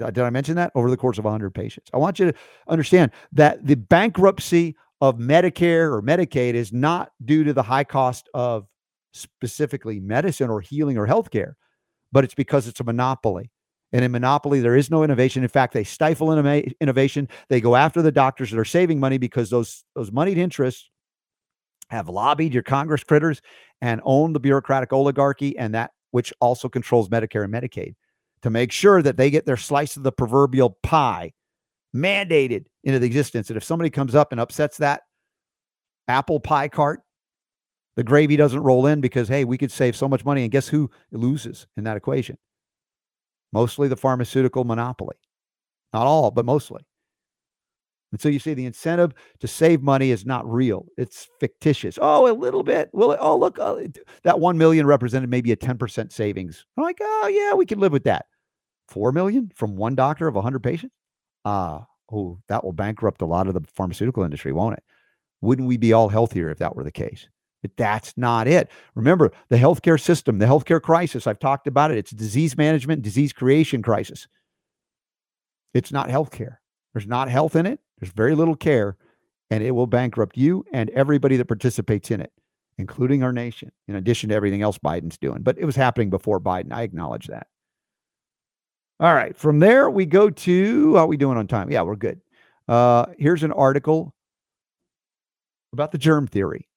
Uh, 0.03 0.11
did 0.11 0.25
I 0.25 0.31
mention 0.31 0.57
that? 0.57 0.73
Over 0.75 0.91
the 0.91 0.97
course 0.97 1.19
of 1.19 1.25
100 1.25 1.55
patients. 1.55 1.91
I 1.95 1.99
want 1.99 2.19
you 2.19 2.33
to 2.33 2.39
understand 2.69 3.13
that 3.33 3.67
the 3.67 3.77
bankruptcy 3.77 4.77
of 5.01 5.19
Medicare 5.19 5.91
or 5.93 6.03
Medicaid 6.03 6.55
is 6.55 6.73
not 6.73 7.11
due 7.25 7.45
to 7.45 7.53
the 7.53 7.63
high 7.63 7.85
cost 7.85 8.29
of 8.35 8.67
specifically 9.13 10.01
medicine 10.01 10.51
or 10.51 10.61
healing 10.61 10.99
or 10.99 11.07
healthcare, 11.07 11.55
but 12.13 12.25
it's 12.25 12.35
because 12.35 12.67
it's 12.67 12.81
a 12.81 12.85
monopoly. 12.85 13.51
And 13.93 14.05
in 14.05 14.11
monopoly, 14.11 14.61
there 14.61 14.77
is 14.77 14.91
no 14.91 15.05
innovation. 15.05 15.43
In 15.43 15.49
fact, 15.49 15.73
they 15.73 15.85
stifle 15.85 16.33
innovation. 16.81 17.29
They 17.49 17.61
go 17.61 17.77
after 17.77 18.03
the 18.03 18.13
doctors 18.13 18.51
that 18.51 18.59
are 18.59 18.65
saving 18.65 19.01
money 19.01 19.17
because 19.17 19.49
those 19.49 19.85
those 19.95 20.11
moneyed 20.11 20.39
interests 20.39 20.91
have 21.89 22.09
lobbied 22.09 22.53
your 22.53 22.65
Congress 22.65 23.05
critters 23.05 23.41
and 23.81 24.01
own 24.05 24.33
the 24.33 24.41
bureaucratic 24.41 24.93
oligarchy 24.93 25.57
and 25.57 25.75
that 25.75 25.93
which 26.11 26.33
also 26.41 26.69
controls 26.69 27.09
Medicare 27.09 27.45
and 27.45 27.55
Medicaid 27.55 27.95
to 28.43 28.51
make 28.51 28.73
sure 28.73 29.03
that 29.03 29.17
they 29.17 29.31
get 29.31 29.47
their 29.47 29.57
slice 29.57 29.97
of 29.97 30.03
the 30.03 30.13
proverbial 30.13 30.79
pie 30.83 31.33
mandated 31.95 32.67
into 32.85 32.99
the 32.99 33.07
existence. 33.07 33.51
And 33.51 33.57
if 33.57 33.65
somebody 33.65 33.91
comes 33.91 34.15
up 34.15 34.33
and 34.33 34.41
upsets 34.41 34.77
that 34.79 35.03
apple 36.09 36.41
pie 36.41 36.69
cart, 36.69 37.01
the 37.97 38.05
gravy 38.05 38.37
doesn't 38.37 38.61
roll 38.61 38.87
in 38.87 39.01
because, 39.01 39.29
hey, 39.29 39.45
we 39.45 39.57
could 39.57 39.73
save 39.73 39.97
so 39.97 40.09
much 40.09 40.25
money. 40.25 40.43
And 40.43 40.53
guess 40.53 40.69
who 40.69 40.91
loses 41.11 41.67
in 41.77 41.85
that 41.85 41.97
equation? 41.97 42.37
Mostly 43.53 43.89
the 43.89 43.97
pharmaceutical 43.97 44.65
monopoly. 44.65 45.17
Not 45.95 46.07
all, 46.07 46.31
but 46.31 46.45
mostly. 46.45 46.83
And 48.17 48.21
so 48.23 48.31
you 48.31 48.39
see 48.39 48.55
the 48.55 48.65
incentive 48.65 49.13
to 49.41 49.47
save 49.47 49.83
money 49.83 50.11
is 50.11 50.25
not 50.25 50.51
real. 50.51 50.87
It's 50.97 51.29
fictitious. 51.39 51.99
Oh, 52.01 52.27
a 52.27 52.33
little 52.33 52.63
bit. 52.63 52.89
Well, 52.95 53.15
oh, 53.21 53.37
look, 53.37 53.59
uh, 53.59 53.77
that 54.23 54.41
1 54.41 54.57
million 54.57 54.87
represented 54.87 55.29
maybe 55.29 55.53
a 55.53 55.57
10% 55.57 56.11
savings. 56.11 56.65
I'm 56.79 56.85
like, 56.85 56.97
oh, 56.99 57.29
yeah, 57.31 57.53
we 57.53 57.67
can 57.67 57.79
live 57.79 57.93
with 57.93 58.05
that. 58.05 58.25
4 58.89 59.13
million 59.13 59.53
from 59.55 59.77
one 59.77 59.95
doctor 59.95 60.29
of 60.29 60.35
100 60.35 60.63
patients? 60.63 60.95
Ah, 61.45 61.87
oh, 62.11 62.39
that 62.49 62.65
will 62.65 62.73
bankrupt 62.73 63.21
a 63.21 63.27
lot 63.27 63.49
of 63.49 63.53
the 63.53 63.61
pharmaceutical 63.75 64.23
industry, 64.23 64.51
won't 64.51 64.79
it? 64.79 64.85
Wouldn't 65.43 65.69
we 65.69 65.77
be 65.77 65.93
all 65.93 66.09
healthier 66.09 66.49
if 66.49 66.57
that 66.61 66.75
were 66.75 66.85
the 66.85 66.91
case? 66.91 67.29
But 67.61 67.73
that's 67.77 68.15
not 68.17 68.49
it. 68.49 68.71
Remember, 68.95 69.31
the 69.51 69.57
healthcare 69.59 70.01
system, 70.01 70.39
the 70.39 70.47
healthcare 70.47 70.81
crisis, 70.81 71.27
I've 71.27 71.39
talked 71.39 71.67
about 71.67 71.91
it. 71.91 71.99
It's 71.99 72.13
disease 72.13 72.57
management, 72.57 73.03
disease 73.03 73.35
creation 73.35 73.83
crisis. 73.83 74.27
It's 75.75 75.93
not 75.93 76.09
healthcare. 76.09 76.57
There's 76.95 77.07
not 77.07 77.29
health 77.29 77.57
in 77.57 77.67
it. 77.67 77.79
There's 77.99 78.13
very 78.13 78.35
little 78.35 78.57
care, 78.57 78.97
and 79.51 79.63
it 79.63 79.73
will 79.73 79.87
bankrupt 79.87 80.37
you 80.37 80.65
and 80.73 80.91
everybody 80.91 81.37
that 81.37 81.47
participates 81.47 82.11
in 82.11 82.21
it, 82.21 82.33
including 82.79 83.23
our 83.23 83.33
nation, 83.33 83.73
in 83.89 83.97
addition 83.97 84.29
to 84.29 84.35
everything 84.35 84.63
else 84.63 84.79
Biden's 84.79 85.19
doing. 85.19 85.43
But 85.43 85.59
it 85.59 85.65
was 85.65 85.77
happening 85.77 86.11
before 86.11 86.41
Biden. 86.41 86.73
I 86.73 86.83
acknowledge 86.83 87.27
that. 87.29 87.47
All 88.99 89.15
right. 89.15 89.37
From 89.37 89.59
there, 89.59 89.91
we 89.91 90.07
go 90.07 90.31
to 90.31 90.95
how 90.95 91.05
are 91.05 91.07
we 91.07 91.17
doing 91.17 91.37
on 91.37 91.47
time? 91.47 91.71
Yeah, 91.71 91.83
we're 91.83 91.97
good. 91.97 92.21
Uh, 92.67 93.07
here's 93.19 93.43
an 93.43 93.53
article 93.53 94.15
about 95.73 95.93
the 95.93 95.99
germ 95.99 96.27
theory. 96.27 96.69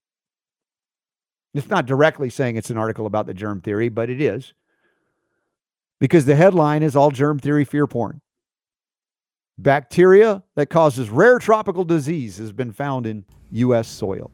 It's 1.53 1.69
not 1.69 1.85
directly 1.85 2.29
saying 2.29 2.57
it's 2.57 2.69
an 2.69 2.77
article 2.77 3.05
about 3.05 3.25
the 3.25 3.33
germ 3.33 3.61
theory, 3.61 3.89
but 3.89 4.09
it 4.09 4.21
is 4.21 4.53
because 5.99 6.25
the 6.25 6.35
headline 6.35 6.83
is 6.83 6.95
all 6.95 7.11
germ 7.11 7.39
theory 7.39 7.65
fear 7.65 7.87
porn. 7.87 8.21
Bacteria 9.61 10.41
that 10.55 10.69
causes 10.69 11.09
rare 11.09 11.37
tropical 11.37 11.83
disease 11.83 12.37
has 12.37 12.53
been 12.53 12.71
found 12.71 13.05
in 13.05 13.25
U.S. 13.51 13.89
soil. 13.89 14.31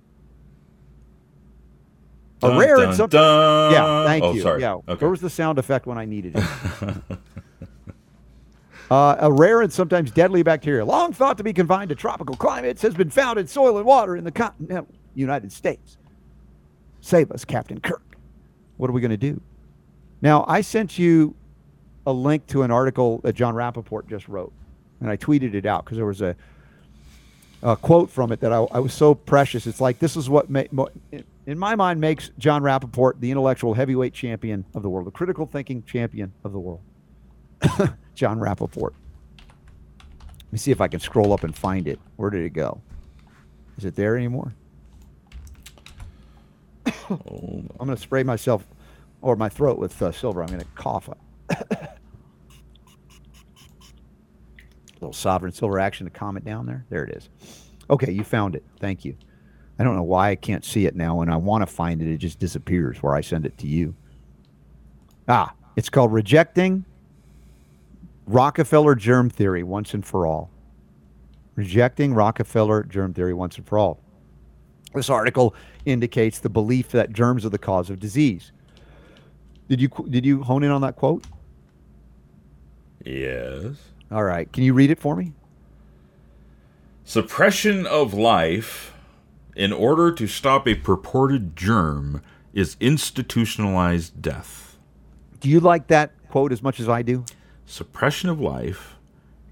A 2.44 2.50
dun, 2.50 2.60
rare 2.60 2.76
dun, 2.76 2.86
and 2.90 2.94
something. 2.96 3.20
Dun. 3.20 3.72
Yeah, 3.72 4.06
thank 4.06 4.24
oh, 4.24 4.34
you. 4.34 4.42
Sorry. 4.42 4.62
Yeah, 4.62 4.74
okay. 4.74 4.94
where 4.94 5.10
was 5.10 5.22
the 5.22 5.30
sound 5.32 5.58
effect 5.58 5.88
when 5.88 5.98
I 5.98 6.06
needed 6.06 6.36
it? 6.36 6.44
uh, 8.92 9.16
a 9.20 9.32
rare 9.32 9.64
and 9.64 9.74
sometimes 9.74 10.12
deadly 10.12 10.44
bacteria, 10.44 10.86
long 10.86 11.12
thought 11.12 11.40
to 11.40 11.44
be 11.44 11.54
confined 11.54 11.90
to 11.90 11.96
tropical 11.96 12.36
climates, 12.36 12.84
has 12.84 12.94
been 12.94 13.10
found 13.10 13.40
in 13.40 13.48
soil 13.48 13.78
and 13.78 13.86
water 13.88 14.16
in 14.16 14.26
the 14.26 14.32
continental 14.32 14.94
United 15.16 15.52
States. 15.52 15.98
Save 17.02 17.32
us, 17.32 17.44
Captain 17.44 17.80
Kirk. 17.80 18.16
What 18.78 18.92
are 18.92 18.94
we 18.94 19.02
going 19.02 19.10
to 19.10 19.18
do? 19.18 19.42
Now, 20.22 20.46
I 20.48 20.62
sent 20.62 21.00
you 21.00 21.34
a 22.06 22.14
link 22.14 22.46
to 22.48 22.62
an 22.62 22.70
article 22.70 23.22
that 23.24 23.34
Jon 23.34 23.56
Rappoport 23.56 24.08
just 24.08 24.28
wrote 24.28 24.54
and 25.06 25.12
I 25.12 25.18
tweeted 25.18 25.54
it 25.54 25.68
out 25.68 25.86
because 25.86 25.98
there 25.98 26.06
was 26.08 26.22
a, 26.22 26.36
a 27.62 27.76
quote 27.76 28.10
from 28.10 28.32
it 28.32 28.40
that 28.40 28.52
I, 28.52 28.58
I, 28.58 28.80
was 28.80 28.92
so 28.92 29.14
precious. 29.14 29.68
It's 29.68 29.80
like 29.80 30.00
this 30.00 30.18
is 30.18 30.32
what 30.32 30.50
ma- 30.50 30.64
in 31.46 31.60
my 31.60 31.76
mind 31.76 32.02
makes 32.02 32.32
Jon 32.40 32.64
Rappoport 32.64 33.20
the 33.20 33.30
intellectual 33.30 33.76
heavyweight 33.76 34.16
champion 34.16 34.66
of 34.74 34.82
the 34.82 34.90
world, 34.90 35.06
the 35.06 35.12
critical 35.12 35.46
thinking 35.46 35.84
champion 35.84 36.34
of 36.44 36.54
the 36.54 36.60
world. 36.60 36.82
Jon 38.16 38.40
Rappoport. 38.40 38.94
Let 39.38 40.52
me 40.52 40.58
see 40.58 40.72
if 40.72 40.82
I 40.82 40.88
can 40.88 41.00
scroll 41.00 41.34
up 41.34 41.44
and 41.44 41.56
find 41.56 41.88
it. 41.88 42.00
Where 42.16 42.32
did 42.32 42.44
it 42.44 42.54
go? 42.54 42.82
Is 43.78 43.86
it 43.86 43.96
there 43.96 44.18
anymore? 44.18 44.56
I'm 47.10 47.68
going 47.78 47.90
to 47.90 47.98
spray 47.98 48.24
myself 48.24 48.66
or 49.22 49.36
my 49.36 49.50
throat 49.50 49.78
with 49.78 50.02
uh, 50.02 50.12
silver. 50.12 50.42
I'm 50.42 50.48
going 50.48 50.62
to 50.62 50.68
cough. 50.74 51.10
little 55.06 55.14
sovereign 55.14 55.52
silver 55.52 55.80
action 55.80 56.06
to 56.06 56.12
comment 56.12 56.46
down 56.46 56.66
there. 56.66 56.86
There 56.90 57.04
it 57.04 57.16
is. 57.16 57.30
Okay, 57.90 58.12
you 58.12 58.24
found 58.24 58.56
it. 58.56 58.64
Thank 58.80 59.06
you. 59.06 59.16
I 59.78 59.84
don't 59.84 59.96
know 59.96 60.04
why 60.04 60.32
I 60.32 60.36
can't 60.36 60.66
see 60.66 60.86
it 60.88 60.96
now. 60.96 61.22
and 61.22 61.32
I 61.32 61.36
want 61.36 61.62
to 61.62 61.68
find 61.68 62.02
it, 62.02 62.08
it 62.08 62.18
just 62.18 62.40
disappears 62.40 63.04
where 63.04 63.14
I 63.14 63.22
send 63.22 63.46
it 63.46 63.58
to 63.60 63.68
you. 63.68 63.96
Ah, 65.28 65.54
it's 65.76 65.90
called 65.90 66.12
Rejecting 66.12 66.86
Rockefeller 68.26 68.96
Germ 68.96 69.30
Theory 69.30 69.64
Once 69.64 69.94
and 69.94 70.04
for 70.04 70.26
All. 70.26 70.50
Rejecting 71.56 72.14
Rockefeller 72.14 72.84
Germ 72.84 73.14
Theory 73.14 73.34
Once 73.34 73.58
and 73.58 73.68
for 73.68 73.78
All. 73.78 74.00
This 74.96 75.10
article 75.10 75.54
indicates 75.86 76.40
the 76.40 76.50
belief 76.50 76.90
that 76.90 77.12
germs 77.12 77.46
are 77.46 77.50
the 77.50 77.58
cause 77.58 77.90
of 77.90 78.00
disease. 78.00 78.52
Did 79.68 79.82
you 79.82 79.90
did 80.10 80.26
you 80.26 80.42
hone 80.42 80.64
in 80.64 80.72
on 80.72 80.82
that 80.82 80.96
quote? 80.96 81.26
Yes. 83.04 83.76
All 84.16 84.24
right. 84.24 84.50
Can 84.50 84.64
you 84.64 84.74
read 84.74 84.92
it 84.92 84.98
for 84.98 85.14
me? 85.18 85.34
Suppression 87.04 87.86
of 87.86 88.14
life 88.14 88.94
in 89.58 89.74
order 89.74 90.10
to 90.10 90.26
stop 90.26 90.66
a 90.70 90.76
purported 90.76 91.54
germ 91.54 92.22
is 92.54 92.78
institutionalized 92.80 94.22
death. 94.22 94.78
Do 95.42 95.50
you 95.50 95.60
like 95.60 95.88
that 95.88 96.14
quote 96.30 96.54
as 96.54 96.64
much 96.64 96.80
as 96.80 96.88
I 96.88 97.02
do? 97.02 97.26
Suppression 97.66 98.30
of 98.30 98.40
life 98.40 98.96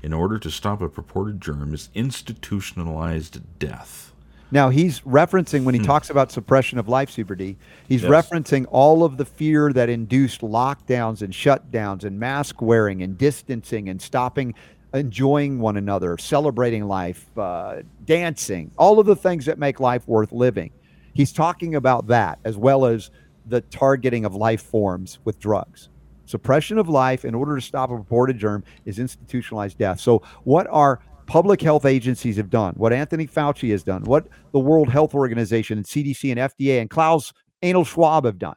in 0.01 0.13
order 0.13 0.39
to 0.39 0.49
stop 0.49 0.81
a 0.81 0.87
purported 0.87 1.41
germ 1.41 1.73
is 1.73 1.89
institutionalized 1.93 3.41
death. 3.59 4.12
Now 4.53 4.69
he's 4.69 4.99
referencing 5.01 5.63
when 5.63 5.73
he 5.73 5.79
Hmm. 5.79 5.87
talks 5.87 6.11
about 6.11 6.31
suppression 6.31 6.77
of 6.77 6.87
life, 6.87 7.09
Super 7.09 7.33
D. 7.33 7.57
He's 7.87 8.03
Yes. 8.03 8.11
referencing 8.11 8.67
all 8.69 9.03
of 9.03 9.17
the 9.17 9.25
fear 9.25 9.73
that 9.73 9.89
induced 9.89 10.41
lockdowns 10.41 11.23
and 11.23 11.33
shutdowns 11.33 12.03
and 12.03 12.19
mask 12.19 12.61
wearing 12.61 13.01
and 13.01 13.17
distancing 13.17 13.89
and 13.89 13.99
stopping, 13.99 14.53
enjoying 14.93 15.59
one 15.59 15.75
another, 15.75 16.19
celebrating 16.19 16.87
life, 16.87 17.35
uh, 17.35 17.77
dancing, 18.05 18.69
all 18.77 18.99
of 18.99 19.07
the 19.07 19.15
things 19.15 19.45
that 19.47 19.57
make 19.57 19.79
life 19.79 20.07
worth 20.07 20.31
living. 20.31 20.69
He's 21.15 21.33
talking 21.33 21.73
about 21.73 22.05
that 22.07 22.37
as 22.45 22.55
well 22.55 22.85
as 22.85 23.09
the 23.47 23.61
targeting 23.61 24.23
of 24.23 24.35
life 24.35 24.61
forms 24.61 25.17
with 25.25 25.39
drugs. 25.39 25.89
Suppression 26.25 26.77
of 26.77 26.87
life 26.87 27.25
in 27.25 27.33
order 27.33 27.55
to 27.55 27.61
stop 27.61 27.89
a 27.89 27.97
purported 27.97 28.37
germ 28.37 28.63
is 28.85 28.99
institutionalized 28.99 29.79
death. 29.79 29.99
So, 29.99 30.21
what 30.43 30.67
our 30.69 30.99
public 31.25 31.61
health 31.61 31.85
agencies 31.85 32.37
have 32.37 32.49
done, 32.49 32.73
what 32.75 32.93
Anthony 32.93 33.27
Fauci 33.27 33.71
has 33.71 33.83
done, 33.83 34.03
what 34.03 34.27
the 34.51 34.59
World 34.59 34.89
Health 34.89 35.13
Organization 35.13 35.77
and 35.77 35.85
CDC 35.85 36.31
and 36.31 36.39
FDA 36.39 36.79
and 36.79 36.89
Klaus 36.89 37.33
Anal 37.61 37.85
Schwab 37.85 38.25
have 38.25 38.39
done, 38.39 38.55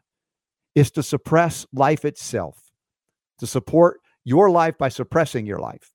is 0.75 0.91
to 0.93 1.03
suppress 1.03 1.67
life 1.73 2.05
itself, 2.05 2.59
to 3.39 3.47
support 3.47 4.01
your 4.25 4.51
life 4.51 4.77
by 4.77 4.89
suppressing 4.89 5.47
your 5.47 5.59
life. 5.59 5.93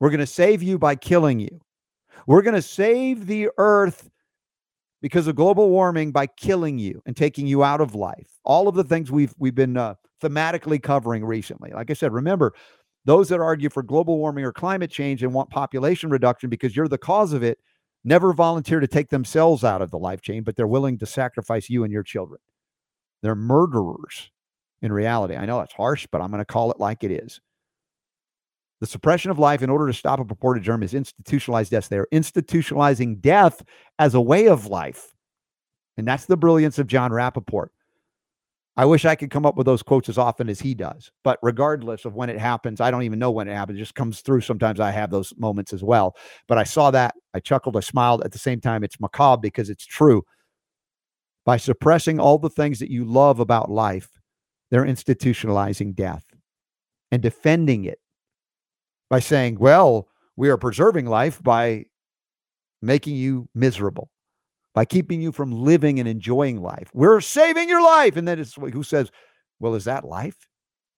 We're 0.00 0.10
going 0.10 0.20
to 0.20 0.26
save 0.26 0.62
you 0.62 0.78
by 0.78 0.96
killing 0.96 1.40
you. 1.40 1.60
We're 2.26 2.42
going 2.42 2.54
to 2.54 2.62
save 2.62 3.26
the 3.26 3.50
earth 3.58 4.10
because 5.02 5.26
of 5.26 5.36
global 5.36 5.70
warming 5.70 6.12
by 6.12 6.26
killing 6.26 6.78
you 6.78 7.02
and 7.06 7.16
taking 7.16 7.46
you 7.46 7.62
out 7.62 7.80
of 7.80 7.94
life. 7.94 8.38
All 8.44 8.68
of 8.68 8.74
the 8.74 8.84
things 8.84 9.10
we've 9.10 9.34
we've 9.38 9.54
been 9.54 9.76
uh, 9.76 9.94
thematically 10.22 10.82
covering 10.82 11.24
recently. 11.24 11.70
Like 11.70 11.90
I 11.90 11.94
said, 11.94 12.12
remember 12.12 12.54
those 13.10 13.28
that 13.28 13.40
argue 13.40 13.68
for 13.68 13.82
global 13.82 14.18
warming 14.18 14.44
or 14.44 14.52
climate 14.52 14.88
change 14.88 15.24
and 15.24 15.34
want 15.34 15.50
population 15.50 16.10
reduction 16.10 16.48
because 16.48 16.76
you're 16.76 16.86
the 16.86 16.96
cause 16.96 17.32
of 17.32 17.42
it 17.42 17.58
never 18.04 18.32
volunteer 18.32 18.78
to 18.78 18.86
take 18.86 19.08
themselves 19.08 19.64
out 19.64 19.82
of 19.82 19.90
the 19.90 19.98
life 19.98 20.20
chain, 20.20 20.44
but 20.44 20.54
they're 20.54 20.68
willing 20.68 20.96
to 20.96 21.06
sacrifice 21.06 21.68
you 21.68 21.82
and 21.82 21.92
your 21.92 22.04
children. 22.04 22.40
They're 23.20 23.34
murderers 23.34 24.30
in 24.80 24.92
reality. 24.92 25.34
I 25.34 25.44
know 25.44 25.58
that's 25.58 25.72
harsh, 25.72 26.06
but 26.12 26.20
I'm 26.20 26.30
going 26.30 26.38
to 26.38 26.44
call 26.44 26.70
it 26.70 26.78
like 26.78 27.02
it 27.02 27.10
is. 27.10 27.40
The 28.80 28.86
suppression 28.86 29.32
of 29.32 29.40
life 29.40 29.60
in 29.60 29.70
order 29.70 29.88
to 29.88 29.92
stop 29.92 30.20
a 30.20 30.24
purported 30.24 30.62
germ 30.62 30.84
is 30.84 30.94
institutionalized 30.94 31.72
death. 31.72 31.88
They 31.88 31.98
are 31.98 32.08
institutionalizing 32.12 33.20
death 33.20 33.60
as 33.98 34.14
a 34.14 34.20
way 34.20 34.46
of 34.46 34.66
life. 34.66 35.12
And 35.96 36.06
that's 36.06 36.26
the 36.26 36.36
brilliance 36.36 36.78
of 36.78 36.86
Jon 36.86 37.10
Rappoport. 37.10 37.70
I 38.76 38.84
wish 38.84 39.04
I 39.04 39.14
could 39.14 39.30
come 39.30 39.44
up 39.44 39.56
with 39.56 39.66
those 39.66 39.82
quotes 39.82 40.08
as 40.08 40.16
often 40.16 40.48
as 40.48 40.60
he 40.60 40.74
does. 40.74 41.10
But 41.24 41.38
regardless 41.42 42.04
of 42.04 42.14
when 42.14 42.30
it 42.30 42.38
happens, 42.38 42.80
I 42.80 42.90
don't 42.90 43.02
even 43.02 43.18
know 43.18 43.30
when 43.30 43.48
it 43.48 43.54
happens. 43.54 43.78
It 43.78 43.82
just 43.82 43.94
comes 43.94 44.20
through. 44.20 44.40
Sometimes 44.40 44.80
I 44.80 44.90
have 44.90 45.10
those 45.10 45.34
moments 45.36 45.72
as 45.72 45.82
well. 45.82 46.16
But 46.48 46.56
I 46.56 46.64
saw 46.64 46.90
that. 46.92 47.14
I 47.34 47.40
chuckled. 47.40 47.76
I 47.76 47.80
smiled. 47.80 48.24
At 48.24 48.32
the 48.32 48.38
same 48.38 48.60
time, 48.60 48.84
it's 48.84 49.00
macabre 49.00 49.40
because 49.42 49.70
it's 49.70 49.84
true. 49.84 50.22
By 51.44 51.56
suppressing 51.56 52.20
all 52.20 52.38
the 52.38 52.50
things 52.50 52.78
that 52.78 52.90
you 52.90 53.04
love 53.04 53.40
about 53.40 53.70
life, 53.70 54.08
they're 54.70 54.84
institutionalizing 54.84 55.94
death 55.94 56.24
and 57.10 57.20
defending 57.20 57.84
it 57.84 57.98
by 59.08 59.18
saying, 59.18 59.58
well, 59.58 60.08
we 60.36 60.48
are 60.48 60.56
preserving 60.56 61.06
life 61.06 61.42
by 61.42 61.84
making 62.80 63.16
you 63.16 63.48
miserable, 63.54 64.10
by 64.74 64.84
keeping 64.84 65.20
you 65.20 65.32
from 65.32 65.50
living 65.50 65.98
and 65.98 66.08
enjoying 66.08 66.60
life. 66.62 66.90
We're 66.94 67.20
saving 67.20 67.68
your 67.68 67.82
life. 67.82 68.16
And 68.16 68.26
then 68.26 68.38
it's 68.38 68.54
who 68.54 68.82
says, 68.82 69.10
well, 69.58 69.74
is 69.74 69.84
that 69.84 70.04
life? 70.04 70.36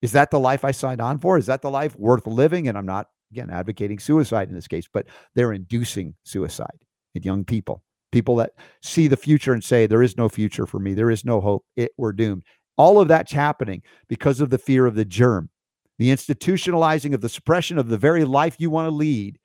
Is 0.03 0.13
that 0.13 0.31
the 0.31 0.41
life 0.41 0.65
I 0.65 0.73
signed 0.73 1.01
on 1.01 1.19
for? 1.19 1.39
Is 1.39 1.47
that 1.47 1.63
the 1.63 1.71
life 1.71 1.97
worth 1.97 2.27
living? 2.27 2.69
And 2.69 2.77
I'm 2.77 2.87
not, 2.87 3.07
again, 3.33 3.51
advocating 3.51 3.99
suicide 3.99 4.49
in 4.49 4.55
this 4.55 4.69
case, 4.69 4.87
but 4.93 5.07
they're 5.35 5.53
inducing 5.53 6.15
suicide 6.25 6.79
in 7.15 7.23
young 7.23 7.45
people, 7.45 7.83
people 8.11 8.37
that 8.37 8.53
see 8.83 9.09
the 9.09 9.17
future 9.17 9.53
and 9.53 9.63
say, 9.63 9.87
there 9.87 10.03
is 10.03 10.17
no 10.17 10.29
future 10.29 10.67
for 10.67 10.79
me. 10.79 10.93
There 10.93 11.11
is 11.11 11.25
no 11.25 11.41
hope. 11.41 11.65
It, 11.77 11.93
we're 11.97 12.13
doomed. 12.13 12.43
All 12.77 13.01
of 13.01 13.09
that's 13.09 13.33
happening 13.33 13.83
because 14.09 14.41
of 14.41 14.51
the 14.51 14.59
fear 14.59 14.87
of 14.87 14.95
the 14.95 15.05
germ. 15.05 15.51
The 15.99 16.11
institutionalizing 16.11 17.15
of 17.15 17.21
the 17.21 17.29
suppression 17.29 17.79
of 17.79 17.89
the 17.89 17.99
very 17.99 18.25
life 18.25 18.57
you 18.59 18.71
want 18.71 18.87
to 18.87 18.95
lead 18.95 19.39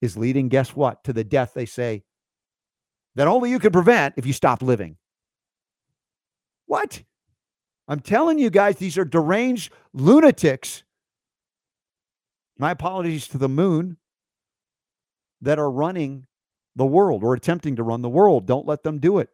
is 0.00 0.16
leading, 0.16 0.48
guess 0.48 0.74
what, 0.74 1.04
to 1.04 1.12
the 1.12 1.24
death 1.24 1.52
they 1.54 1.66
say 1.66 2.02
that 3.16 3.26
only 3.26 3.50
you 3.50 3.58
can 3.58 3.72
prevent 3.72 4.14
if 4.16 4.24
you 4.24 4.32
stop 4.32 4.62
living. 4.62 4.96
What? 6.66 7.02
I'm 7.88 8.00
telling 8.00 8.38
you 8.38 8.50
guys, 8.50 8.76
these 8.76 8.98
are 8.98 9.04
deranged 9.04 9.72
lunatics. 9.92 10.84
My 12.58 12.70
apologies 12.70 13.26
to 13.28 13.38
the 13.38 13.48
moon 13.48 13.96
that 15.40 15.58
are 15.58 15.70
running 15.70 16.26
the 16.74 16.86
world 16.86 17.24
or 17.24 17.34
attempting 17.34 17.76
to 17.76 17.82
run 17.82 18.02
the 18.02 18.08
world. 18.08 18.46
Don't 18.46 18.66
let 18.66 18.82
them 18.82 18.98
do 18.98 19.18
it. 19.18 19.30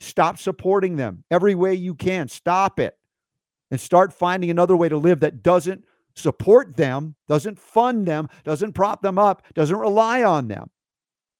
Stop 0.00 0.38
supporting 0.38 0.96
them 0.96 1.24
every 1.30 1.54
way 1.54 1.74
you 1.74 1.94
can. 1.94 2.28
Stop 2.28 2.78
it 2.78 2.98
and 3.70 3.80
start 3.80 4.12
finding 4.12 4.50
another 4.50 4.76
way 4.76 4.88
to 4.88 4.96
live 4.96 5.20
that 5.20 5.42
doesn't 5.42 5.84
support 6.14 6.76
them, 6.76 7.14
doesn't 7.26 7.58
fund 7.58 8.06
them, 8.06 8.28
doesn't 8.44 8.72
prop 8.72 9.02
them 9.02 9.18
up, 9.18 9.42
doesn't 9.54 9.76
rely 9.76 10.22
on 10.22 10.48
them. 10.48 10.70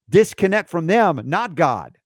Disconnect 0.09 0.69
from 0.69 0.87
them, 0.87 1.21
not 1.25 1.55
God, 1.55 1.97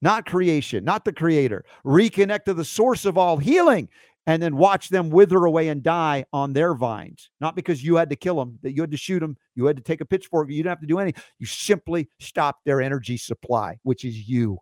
not 0.00 0.26
creation, 0.26 0.84
not 0.84 1.04
the 1.04 1.12
creator. 1.12 1.64
Reconnect 1.84 2.44
to 2.44 2.54
the 2.54 2.64
source 2.64 3.04
of 3.04 3.16
all 3.16 3.36
healing 3.36 3.88
and 4.26 4.42
then 4.42 4.56
watch 4.56 4.88
them 4.88 5.10
wither 5.10 5.44
away 5.44 5.68
and 5.68 5.82
die 5.82 6.24
on 6.32 6.52
their 6.52 6.74
vines. 6.74 7.30
Not 7.40 7.56
because 7.56 7.82
you 7.82 7.96
had 7.96 8.10
to 8.10 8.16
kill 8.16 8.36
them, 8.36 8.58
that 8.62 8.72
you 8.72 8.80
had 8.80 8.90
to 8.90 8.96
shoot 8.96 9.20
them, 9.20 9.36
you 9.54 9.66
had 9.66 9.76
to 9.76 9.82
take 9.82 10.00
a 10.00 10.04
pitchfork, 10.04 10.48
you 10.48 10.56
didn't 10.56 10.70
have 10.70 10.80
to 10.80 10.86
do 10.86 10.98
anything. 10.98 11.22
You 11.38 11.46
simply 11.46 12.08
stopped 12.20 12.64
their 12.64 12.80
energy 12.80 13.16
supply, 13.16 13.78
which 13.82 14.04
is 14.04 14.28
you. 14.28 14.58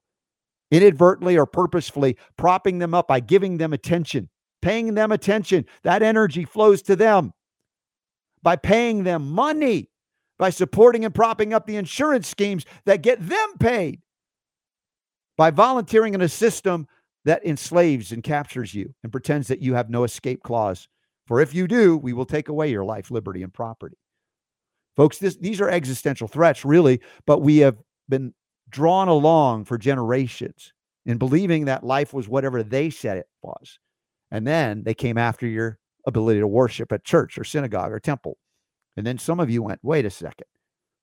Inadvertently 0.70 1.36
or 1.36 1.46
purposefully 1.46 2.16
propping 2.36 2.78
them 2.78 2.94
up 2.94 3.08
by 3.08 3.20
giving 3.20 3.58
them 3.58 3.72
attention 3.72 4.28
paying 4.62 4.94
them 4.94 5.12
attention. 5.12 5.64
That 5.82 6.02
energy 6.02 6.44
flows 6.44 6.82
to 6.82 6.96
them 6.96 7.32
by 8.42 8.56
paying 8.56 9.04
them 9.04 9.30
money, 9.30 9.89
by 10.40 10.48
supporting 10.48 11.04
and 11.04 11.14
propping 11.14 11.52
up 11.52 11.66
the 11.66 11.76
insurance 11.76 12.26
schemes 12.26 12.64
that 12.86 13.02
get 13.02 13.20
them 13.20 13.58
paid, 13.60 14.00
by 15.36 15.50
volunteering 15.50 16.14
in 16.14 16.22
a 16.22 16.28
system 16.30 16.88
that 17.26 17.44
enslaves 17.44 18.10
and 18.10 18.22
captures 18.22 18.72
you 18.72 18.94
and 19.02 19.12
pretends 19.12 19.48
that 19.48 19.60
you 19.60 19.74
have 19.74 19.90
no 19.90 20.02
escape 20.02 20.42
clause. 20.42 20.88
For 21.26 21.40
if 21.40 21.54
you 21.54 21.68
do, 21.68 21.98
we 21.98 22.14
will 22.14 22.24
take 22.24 22.48
away 22.48 22.70
your 22.70 22.86
life, 22.86 23.10
liberty, 23.10 23.42
and 23.42 23.52
property. 23.52 23.98
Folks, 24.96 25.18
this, 25.18 25.36
these 25.36 25.60
are 25.60 25.68
existential 25.68 26.26
threats, 26.26 26.64
really, 26.64 27.02
but 27.26 27.42
we 27.42 27.58
have 27.58 27.76
been 28.08 28.32
drawn 28.70 29.08
along 29.08 29.66
for 29.66 29.76
generations 29.76 30.72
in 31.04 31.18
believing 31.18 31.66
that 31.66 31.84
life 31.84 32.14
was 32.14 32.28
whatever 32.28 32.62
they 32.62 32.88
said 32.88 33.18
it 33.18 33.28
was. 33.42 33.78
And 34.30 34.46
then 34.46 34.84
they 34.84 34.94
came 34.94 35.18
after 35.18 35.46
your 35.46 35.78
ability 36.06 36.40
to 36.40 36.46
worship 36.46 36.92
at 36.92 37.04
church 37.04 37.36
or 37.36 37.44
synagogue 37.44 37.92
or 37.92 38.00
temple. 38.00 38.38
And 38.96 39.06
then 39.06 39.18
some 39.18 39.40
of 39.40 39.50
you 39.50 39.62
went, 39.62 39.80
wait 39.82 40.04
a 40.04 40.10
second, 40.10 40.46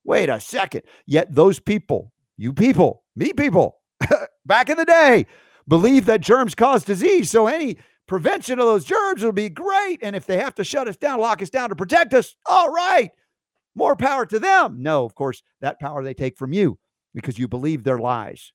wait 0.03 0.29
a 0.29 0.39
second. 0.39 0.83
Yet 1.05 1.33
those 1.33 1.59
people, 1.59 2.11
you 2.37 2.53
people, 2.53 3.03
me 3.15 3.33
people, 3.33 3.79
back 4.45 4.69
in 4.69 4.77
the 4.77 4.85
day, 4.85 5.25
believe 5.67 6.05
that 6.05 6.21
germs 6.21 6.55
cause 6.55 6.83
disease. 6.83 7.31
So 7.31 7.47
any 7.47 7.77
prevention 8.07 8.59
of 8.59 8.65
those 8.65 8.85
germs 8.85 9.23
would 9.23 9.35
be 9.35 9.49
great. 9.49 9.99
And 10.01 10.15
if 10.15 10.25
they 10.25 10.37
have 10.37 10.55
to 10.55 10.63
shut 10.63 10.87
us 10.87 10.97
down, 10.97 11.19
lock 11.19 11.41
us 11.41 11.49
down 11.49 11.69
to 11.69 11.75
protect 11.75 12.13
us, 12.13 12.35
all 12.45 12.71
right, 12.71 13.11
more 13.75 13.95
power 13.95 14.25
to 14.25 14.39
them. 14.39 14.81
No, 14.81 15.05
of 15.05 15.15
course, 15.15 15.41
that 15.61 15.79
power 15.79 16.03
they 16.03 16.13
take 16.13 16.37
from 16.37 16.53
you 16.53 16.77
because 17.13 17.39
you 17.39 17.47
believe 17.47 17.83
their 17.83 17.99
lies. 17.99 18.51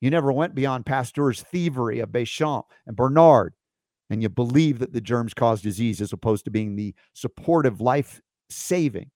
You 0.00 0.10
never 0.10 0.32
went 0.32 0.54
beyond 0.54 0.86
Pasteur's 0.86 1.42
thievery 1.42 1.98
of 2.00 2.10
Béchamp 2.10 2.64
and 2.86 2.96
Bernard 2.96 3.54
and 4.10 4.22
you 4.22 4.28
believe 4.28 4.78
that 4.78 4.92
the 4.92 5.00
germs 5.00 5.34
cause 5.34 5.60
disease 5.60 6.00
as 6.00 6.12
opposed 6.12 6.44
to 6.44 6.50
being 6.50 6.76
the 6.76 6.94
supportive 7.12 7.80
life 7.80 8.20
saving 8.50 9.10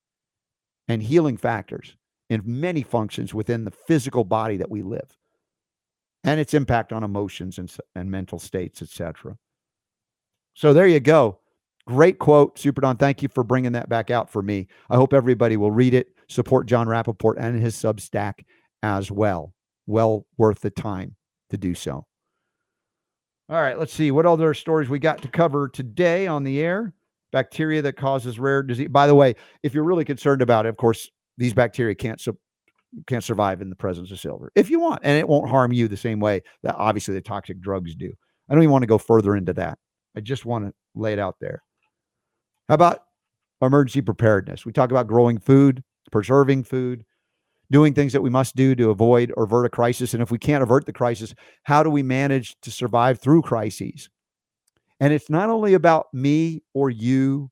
and 0.88 1.02
healing 1.02 1.36
factors 1.36 1.96
in 2.30 2.42
many 2.44 2.82
functions 2.82 3.34
within 3.34 3.64
the 3.64 3.70
physical 3.70 4.24
body 4.24 4.56
that 4.56 4.70
we 4.70 4.82
live. 4.82 5.16
And 6.24 6.38
its 6.38 6.54
impact 6.54 6.92
on 6.92 7.02
emotions 7.02 7.58
and, 7.58 7.74
and 7.94 8.10
mental 8.10 8.38
states 8.38 8.80
etc 8.80 9.36
so 10.54 10.72
there 10.72 10.86
you 10.86 11.00
go. 11.00 11.38
Great 11.86 12.18
quote 12.18 12.58
super 12.58 12.80
don 12.80 12.96
thank 12.96 13.22
you 13.22 13.28
for 13.28 13.42
bringing 13.42 13.72
that 13.72 13.88
back 13.88 14.10
out 14.10 14.30
for 14.30 14.42
me. 14.42 14.68
I 14.88 14.96
hope 14.96 15.12
everybody 15.12 15.56
will 15.56 15.72
read 15.72 15.94
it 15.94 16.08
support 16.28 16.66
jon 16.66 16.86
rappoport 16.86 17.36
and 17.38 17.60
his 17.60 17.74
substack 17.74 18.44
as 18.82 19.10
well. 19.10 19.52
Well 19.86 20.26
worth 20.38 20.60
the 20.60 20.70
time 20.70 21.16
to 21.50 21.56
do 21.56 21.74
so. 21.74 22.06
All 23.48 23.60
right, 23.60 23.78
let's 23.78 23.92
see 23.92 24.10
what 24.12 24.24
other 24.24 24.54
stories 24.54 24.88
we 24.88 24.98
got 24.98 25.20
to 25.22 25.28
cover 25.28 25.68
today 25.68 26.26
on 26.26 26.44
the 26.44 26.60
air. 26.60 26.94
Bacteria 27.32 27.82
that 27.82 27.96
causes 27.96 28.38
rare 28.38 28.62
disease. 28.62 28.88
By 28.90 29.06
the 29.06 29.14
way, 29.14 29.34
if 29.62 29.74
you're 29.74 29.84
really 29.84 30.04
concerned 30.04 30.42
about 30.42 30.66
it, 30.66 30.68
of 30.68 30.76
course, 30.76 31.10
these 31.38 31.54
bacteria 31.54 31.94
can't 31.94 32.20
su- 32.20 32.38
can't 33.06 33.24
survive 33.24 33.62
in 33.62 33.70
the 33.70 33.76
presence 33.76 34.10
of 34.10 34.20
silver 34.20 34.52
if 34.54 34.68
you 34.68 34.78
want, 34.78 35.00
and 35.02 35.18
it 35.18 35.26
won't 35.26 35.48
harm 35.48 35.72
you 35.72 35.88
the 35.88 35.96
same 35.96 36.20
way 36.20 36.42
that 36.62 36.76
obviously 36.76 37.14
the 37.14 37.22
toxic 37.22 37.58
drugs 37.60 37.94
do. 37.94 38.12
I 38.48 38.54
don't 38.54 38.62
even 38.62 38.72
want 38.72 38.82
to 38.82 38.86
go 38.86 38.98
further 38.98 39.34
into 39.34 39.54
that. 39.54 39.78
I 40.14 40.20
just 40.20 40.44
want 40.44 40.66
to 40.66 40.74
lay 40.94 41.14
it 41.14 41.18
out 41.18 41.36
there. 41.40 41.62
How 42.68 42.74
about 42.74 43.04
emergency 43.62 44.02
preparedness? 44.02 44.66
We 44.66 44.72
talk 44.72 44.90
about 44.90 45.06
growing 45.06 45.38
food, 45.38 45.82
preserving 46.10 46.64
food. 46.64 47.04
doing 47.70 47.94
things 47.94 48.12
that 48.12 48.20
we 48.22 48.28
must 48.30 48.54
do 48.54 48.74
to 48.74 48.90
avoid 48.90 49.32
or 49.36 49.44
avert 49.44 49.64
a 49.66 49.70
crisis. 49.70 50.12
And 50.12 50.22
if 50.22 50.30
we 50.30 50.38
can't 50.38 50.62
avert 50.62 50.84
the 50.84 50.92
crisis, 50.92 51.34
how 51.62 51.82
do 51.82 51.88
we 51.88 52.02
manage 52.02 52.54
to 52.60 52.70
survive 52.70 53.18
through 53.18 53.42
crises? 53.42 54.10
And 55.02 55.12
it's 55.12 55.28
not 55.28 55.50
only 55.50 55.74
about 55.74 56.14
me 56.14 56.62
or 56.74 56.88
you 56.88 57.50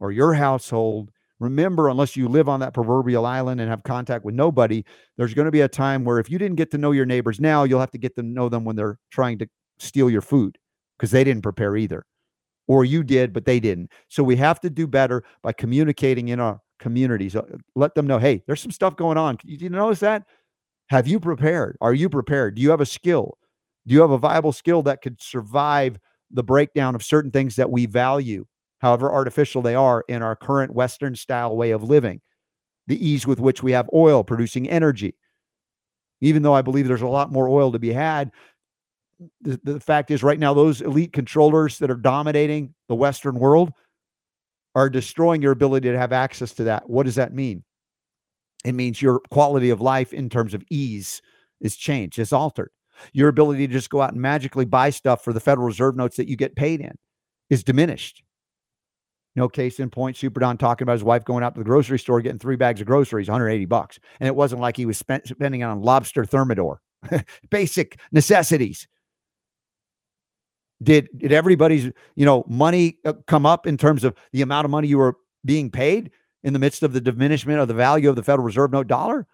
or 0.00 0.10
your 0.10 0.32
household. 0.32 1.10
Remember, 1.38 1.90
unless 1.90 2.16
you 2.16 2.28
live 2.28 2.48
on 2.48 2.60
that 2.60 2.72
proverbial 2.72 3.26
island 3.26 3.60
and 3.60 3.68
have 3.68 3.82
contact 3.82 4.24
with 4.24 4.34
nobody, 4.34 4.82
there's 5.18 5.34
going 5.34 5.44
to 5.44 5.52
be 5.52 5.60
a 5.60 5.68
time 5.68 6.02
where 6.02 6.18
if 6.18 6.30
you 6.30 6.38
didn't 6.38 6.56
get 6.56 6.70
to 6.70 6.78
know 6.78 6.92
your 6.92 7.04
neighbors 7.04 7.40
now, 7.40 7.64
you'll 7.64 7.78
have 7.78 7.90
to 7.90 7.98
get 7.98 8.16
to 8.16 8.22
know 8.22 8.48
them 8.48 8.64
when 8.64 8.74
they're 8.74 8.98
trying 9.10 9.36
to 9.38 9.46
steal 9.78 10.08
your 10.08 10.22
food 10.22 10.56
because 10.96 11.10
they 11.10 11.24
didn't 11.24 11.42
prepare 11.42 11.76
either. 11.76 12.06
Or 12.68 12.86
you 12.86 13.04
did, 13.04 13.34
but 13.34 13.44
they 13.44 13.60
didn't. 13.60 13.92
So 14.08 14.24
we 14.24 14.36
have 14.36 14.58
to 14.60 14.70
do 14.70 14.86
better 14.86 15.24
by 15.42 15.52
communicating 15.52 16.28
in 16.28 16.40
our 16.40 16.58
communities. 16.78 17.36
Uh, 17.36 17.42
let 17.74 17.96
them 17.96 18.06
know, 18.06 18.18
hey, 18.18 18.42
there's 18.46 18.62
some 18.62 18.70
stuff 18.70 18.96
going 18.96 19.18
on. 19.18 19.36
Did 19.44 19.60
you 19.60 19.68
notice 19.68 20.00
that? 20.00 20.24
Have 20.86 21.06
you 21.06 21.20
prepared? 21.20 21.76
Are 21.82 21.92
you 21.92 22.08
prepared? 22.08 22.54
Do 22.54 22.62
you 22.62 22.70
have 22.70 22.80
a 22.80 22.86
skill? 22.86 23.36
Do 23.86 23.94
you 23.94 24.00
have 24.00 24.10
a 24.10 24.16
viable 24.16 24.52
skill 24.52 24.82
that 24.84 25.02
could 25.02 25.20
survive 25.20 25.98
the 26.30 26.42
breakdown 26.42 26.94
of 26.94 27.02
certain 27.02 27.30
things 27.30 27.56
that 27.56 27.70
we 27.70 27.86
value, 27.86 28.46
however 28.78 29.12
artificial 29.12 29.62
they 29.62 29.74
are, 29.74 30.04
in 30.08 30.22
our 30.22 30.36
current 30.36 30.74
Western 30.74 31.14
style 31.14 31.56
way 31.56 31.70
of 31.70 31.82
living? 31.82 32.20
The 32.86 33.06
ease 33.06 33.26
with 33.26 33.40
which 33.40 33.62
we 33.62 33.72
have 33.72 33.88
oil 33.92 34.24
producing 34.24 34.68
energy. 34.68 35.14
Even 36.20 36.42
though 36.42 36.54
I 36.54 36.62
believe 36.62 36.88
there's 36.88 37.02
a 37.02 37.06
lot 37.06 37.30
more 37.30 37.48
oil 37.48 37.72
to 37.72 37.78
be 37.78 37.92
had, 37.92 38.32
the, 39.40 39.60
the 39.62 39.80
fact 39.80 40.10
is, 40.10 40.22
right 40.22 40.38
now, 40.38 40.54
those 40.54 40.80
elite 40.80 41.12
controllers 41.12 41.78
that 41.78 41.90
are 41.90 41.96
dominating 41.96 42.74
the 42.88 42.94
Western 42.94 43.38
world 43.38 43.72
are 44.74 44.88
destroying 44.88 45.42
your 45.42 45.52
ability 45.52 45.90
to 45.90 45.98
have 45.98 46.12
access 46.12 46.52
to 46.54 46.64
that. 46.64 46.88
What 46.88 47.06
does 47.06 47.16
that 47.16 47.34
mean? 47.34 47.64
It 48.64 48.72
means 48.72 49.02
your 49.02 49.20
quality 49.30 49.70
of 49.70 49.80
life 49.80 50.12
in 50.12 50.28
terms 50.28 50.54
of 50.54 50.62
ease 50.70 51.20
is 51.60 51.76
changed, 51.76 52.18
is 52.18 52.32
altered. 52.32 52.70
Your 53.12 53.28
ability 53.28 53.66
to 53.66 53.72
just 53.72 53.90
go 53.90 54.00
out 54.00 54.12
and 54.12 54.20
magically 54.20 54.64
buy 54.64 54.90
stuff 54.90 55.22
for 55.22 55.32
the 55.32 55.40
Federal 55.40 55.66
Reserve 55.66 55.96
notes 55.96 56.16
that 56.16 56.28
you 56.28 56.36
get 56.36 56.56
paid 56.56 56.80
in 56.80 56.96
is 57.50 57.64
diminished. 57.64 58.22
No 59.36 59.48
case 59.48 59.78
in 59.78 59.90
point. 59.90 60.16
Super 60.16 60.40
Don 60.40 60.58
talking 60.58 60.84
about 60.84 60.94
his 60.94 61.04
wife 61.04 61.24
going 61.24 61.44
out 61.44 61.54
to 61.54 61.60
the 61.60 61.64
grocery 61.64 61.98
store 61.98 62.20
getting 62.20 62.38
three 62.38 62.56
bags 62.56 62.80
of 62.80 62.86
groceries, 62.86 63.28
180 63.28 63.66
bucks, 63.66 63.98
and 64.18 64.26
it 64.26 64.34
wasn't 64.34 64.60
like 64.60 64.76
he 64.76 64.86
was 64.86 64.98
spent, 64.98 65.28
spending 65.28 65.62
on 65.62 65.82
lobster 65.82 66.24
thermidor, 66.24 66.80
basic 67.50 68.00
necessities 68.10 68.88
did 70.82 71.08
did 71.16 71.32
everybody's 71.32 71.86
you 72.14 72.24
know 72.24 72.44
money 72.48 72.98
uh, 73.04 73.12
come 73.26 73.46
up 73.46 73.66
in 73.66 73.76
terms 73.76 74.04
of 74.04 74.14
the 74.32 74.42
amount 74.42 74.64
of 74.64 74.70
money 74.70 74.88
you 74.88 74.98
were 74.98 75.16
being 75.44 75.70
paid 75.70 76.10
in 76.44 76.52
the 76.52 76.58
midst 76.58 76.82
of 76.82 76.92
the 76.92 77.00
diminishment 77.00 77.58
of 77.58 77.68
the 77.68 77.74
value 77.74 78.08
of 78.08 78.16
the 78.16 78.22
Federal 78.22 78.46
Reserve 78.46 78.70
note 78.70 78.86
dollar? 78.86 79.26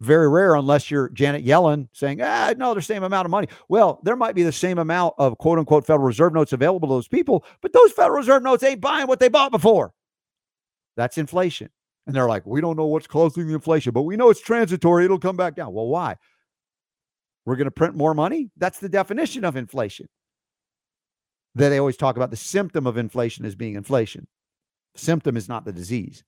Very 0.00 0.28
rare, 0.28 0.54
unless 0.54 0.90
you're 0.90 1.10
Janet 1.10 1.44
Yellen 1.44 1.88
saying, 1.92 2.22
ah, 2.22 2.54
no, 2.56 2.72
the 2.72 2.80
same 2.80 3.02
amount 3.02 3.26
of 3.26 3.30
money. 3.30 3.48
Well, 3.68 4.00
there 4.02 4.16
might 4.16 4.34
be 4.34 4.42
the 4.42 4.52
same 4.52 4.78
amount 4.78 5.14
of 5.18 5.36
quote 5.36 5.58
unquote 5.58 5.84
Federal 5.84 6.06
Reserve 6.06 6.32
notes 6.32 6.54
available 6.54 6.88
to 6.88 6.94
those 6.94 7.08
people, 7.08 7.44
but 7.60 7.74
those 7.74 7.92
Federal 7.92 8.16
Reserve 8.16 8.42
notes 8.42 8.62
ain't 8.62 8.80
buying 8.80 9.06
what 9.08 9.20
they 9.20 9.28
bought 9.28 9.52
before. 9.52 9.92
That's 10.96 11.18
inflation. 11.18 11.68
And 12.06 12.16
they're 12.16 12.28
like, 12.28 12.46
we 12.46 12.62
don't 12.62 12.76
know 12.76 12.86
what's 12.86 13.06
causing 13.06 13.46
the 13.46 13.54
inflation, 13.54 13.92
but 13.92 14.02
we 14.02 14.16
know 14.16 14.30
it's 14.30 14.40
transitory. 14.40 15.04
It'll 15.04 15.18
come 15.18 15.36
back 15.36 15.54
down. 15.54 15.72
Well, 15.72 15.86
why? 15.86 16.16
We're 17.44 17.56
going 17.56 17.66
to 17.66 17.70
print 17.70 17.94
more 17.94 18.14
money? 18.14 18.50
That's 18.56 18.78
the 18.78 18.88
definition 18.88 19.44
of 19.44 19.54
inflation 19.54 20.08
that 21.54 21.68
they 21.68 21.78
always 21.78 21.96
talk 21.96 22.16
about 22.16 22.30
the 22.30 22.36
symptom 22.36 22.86
of 22.86 22.96
inflation 22.96 23.44
as 23.44 23.54
being 23.54 23.74
inflation. 23.74 24.26
Symptom 24.94 25.36
is 25.36 25.48
not 25.48 25.64
the 25.64 25.72
disease. 25.72 26.24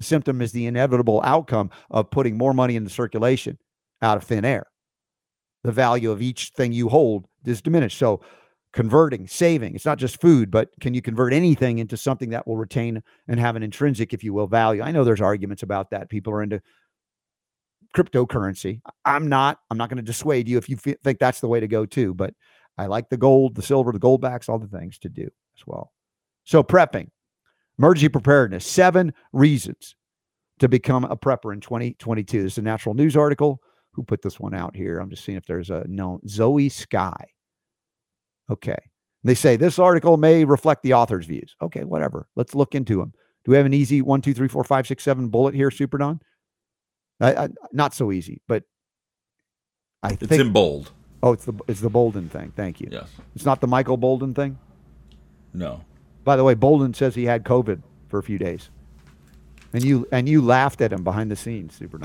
Symptom 0.00 0.42
is 0.42 0.52
the 0.52 0.66
inevitable 0.66 1.20
outcome 1.24 1.70
of 1.90 2.10
putting 2.10 2.36
more 2.36 2.52
money 2.52 2.76
into 2.76 2.90
circulation 2.90 3.58
out 4.02 4.16
of 4.16 4.24
thin 4.24 4.44
air. 4.44 4.66
The 5.62 5.72
value 5.72 6.10
of 6.10 6.20
each 6.20 6.50
thing 6.56 6.72
you 6.72 6.88
hold 6.88 7.26
is 7.44 7.62
diminished. 7.62 7.98
So, 7.98 8.20
converting, 8.72 9.26
saving, 9.28 9.74
it's 9.74 9.84
not 9.84 9.98
just 9.98 10.20
food, 10.20 10.50
but 10.50 10.68
can 10.80 10.94
you 10.94 11.00
convert 11.00 11.32
anything 11.32 11.78
into 11.78 11.96
something 11.96 12.30
that 12.30 12.46
will 12.46 12.56
retain 12.56 13.02
and 13.28 13.40
have 13.40 13.56
an 13.56 13.62
intrinsic, 13.62 14.12
if 14.12 14.22
you 14.22 14.34
will, 14.34 14.46
value? 14.46 14.82
I 14.82 14.90
know 14.90 15.04
there's 15.04 15.20
arguments 15.20 15.62
about 15.62 15.90
that. 15.90 16.10
People 16.10 16.32
are 16.32 16.42
into 16.42 16.60
cryptocurrency. 17.96 18.80
I'm 19.04 19.28
not. 19.28 19.58
I'm 19.70 19.78
not 19.78 19.88
going 19.88 19.98
to 19.98 20.02
dissuade 20.02 20.48
you 20.48 20.58
if 20.58 20.68
you 20.68 20.76
think 20.76 21.18
that's 21.18 21.40
the 21.40 21.48
way 21.48 21.60
to 21.60 21.68
go 21.68 21.86
too, 21.86 22.12
but 22.12 22.34
I 22.76 22.86
like 22.86 23.08
the 23.08 23.16
gold, 23.16 23.54
the 23.54 23.62
silver, 23.62 23.92
the 23.92 23.98
gold 23.98 24.20
backs, 24.20 24.48
all 24.48 24.58
the 24.58 24.66
things 24.66 24.98
to 24.98 25.08
do 25.08 25.30
as 25.56 25.66
well. 25.66 25.92
So, 26.44 26.62
prepping, 26.62 27.08
emergency 27.78 28.08
preparedness, 28.08 28.66
seven 28.66 29.12
reasons 29.32 29.94
to 30.58 30.68
become 30.68 31.04
a 31.04 31.16
prepper 31.16 31.52
in 31.52 31.60
2022. 31.60 32.42
This 32.42 32.52
is 32.52 32.58
a 32.58 32.62
natural 32.62 32.94
news 32.94 33.16
article. 33.16 33.60
Who 33.92 34.02
put 34.02 34.22
this 34.22 34.40
one 34.40 34.54
out 34.54 34.74
here? 34.74 34.98
I'm 34.98 35.10
just 35.10 35.24
seeing 35.24 35.38
if 35.38 35.46
there's 35.46 35.70
a 35.70 35.84
no. 35.88 36.20
Zoey 36.26 36.70
Sky. 36.70 37.26
Okay. 38.50 38.78
They 39.22 39.34
say 39.34 39.56
this 39.56 39.78
article 39.78 40.16
may 40.16 40.44
reflect 40.44 40.82
the 40.82 40.94
author's 40.94 41.26
views. 41.26 41.54
Okay, 41.62 41.84
whatever. 41.84 42.28
Let's 42.36 42.54
look 42.54 42.74
into 42.74 42.98
them. 42.98 43.12
Do 43.44 43.52
we 43.52 43.56
have 43.56 43.66
an 43.66 43.74
easy 43.74 44.02
one, 44.02 44.20
two, 44.20 44.34
three, 44.34 44.48
four, 44.48 44.64
five, 44.64 44.86
six, 44.86 45.02
seven 45.02 45.28
bullet 45.28 45.54
here, 45.54 45.70
Super 45.70 45.98
Don? 45.98 46.20
I, 47.20 47.34
I, 47.34 47.48
not 47.72 47.94
so 47.94 48.12
easy, 48.12 48.42
but 48.48 48.64
I 50.02 50.08
it's 50.08 50.18
think 50.18 50.32
it's 50.32 50.40
in 50.40 50.52
bold. 50.52 50.90
Oh, 51.22 51.32
it's 51.32 51.46
the 51.46 51.54
it's 51.68 51.80
the 51.80 51.88
Bolden 51.88 52.28
thing. 52.28 52.52
Thank 52.54 52.80
you. 52.80 52.88
Yes. 52.90 53.08
It's 53.34 53.46
not 53.46 53.60
the 53.62 53.66
Michael 53.66 53.96
Bolton 53.96 54.34
thing. 54.34 54.58
No. 55.54 55.82
By 56.24 56.36
the 56.36 56.44
way, 56.44 56.54
Bolton 56.54 56.94
says 56.94 57.14
he 57.14 57.24
had 57.24 57.44
COVID 57.44 57.82
for 58.08 58.18
a 58.18 58.22
few 58.22 58.38
days, 58.38 58.70
and 59.72 59.84
you 59.84 60.08
and 60.10 60.28
you 60.28 60.40
laughed 60.42 60.80
at 60.80 60.92
him 60.92 61.04
behind 61.04 61.30
the 61.30 61.36
scenes, 61.36 61.74
super. 61.74 61.98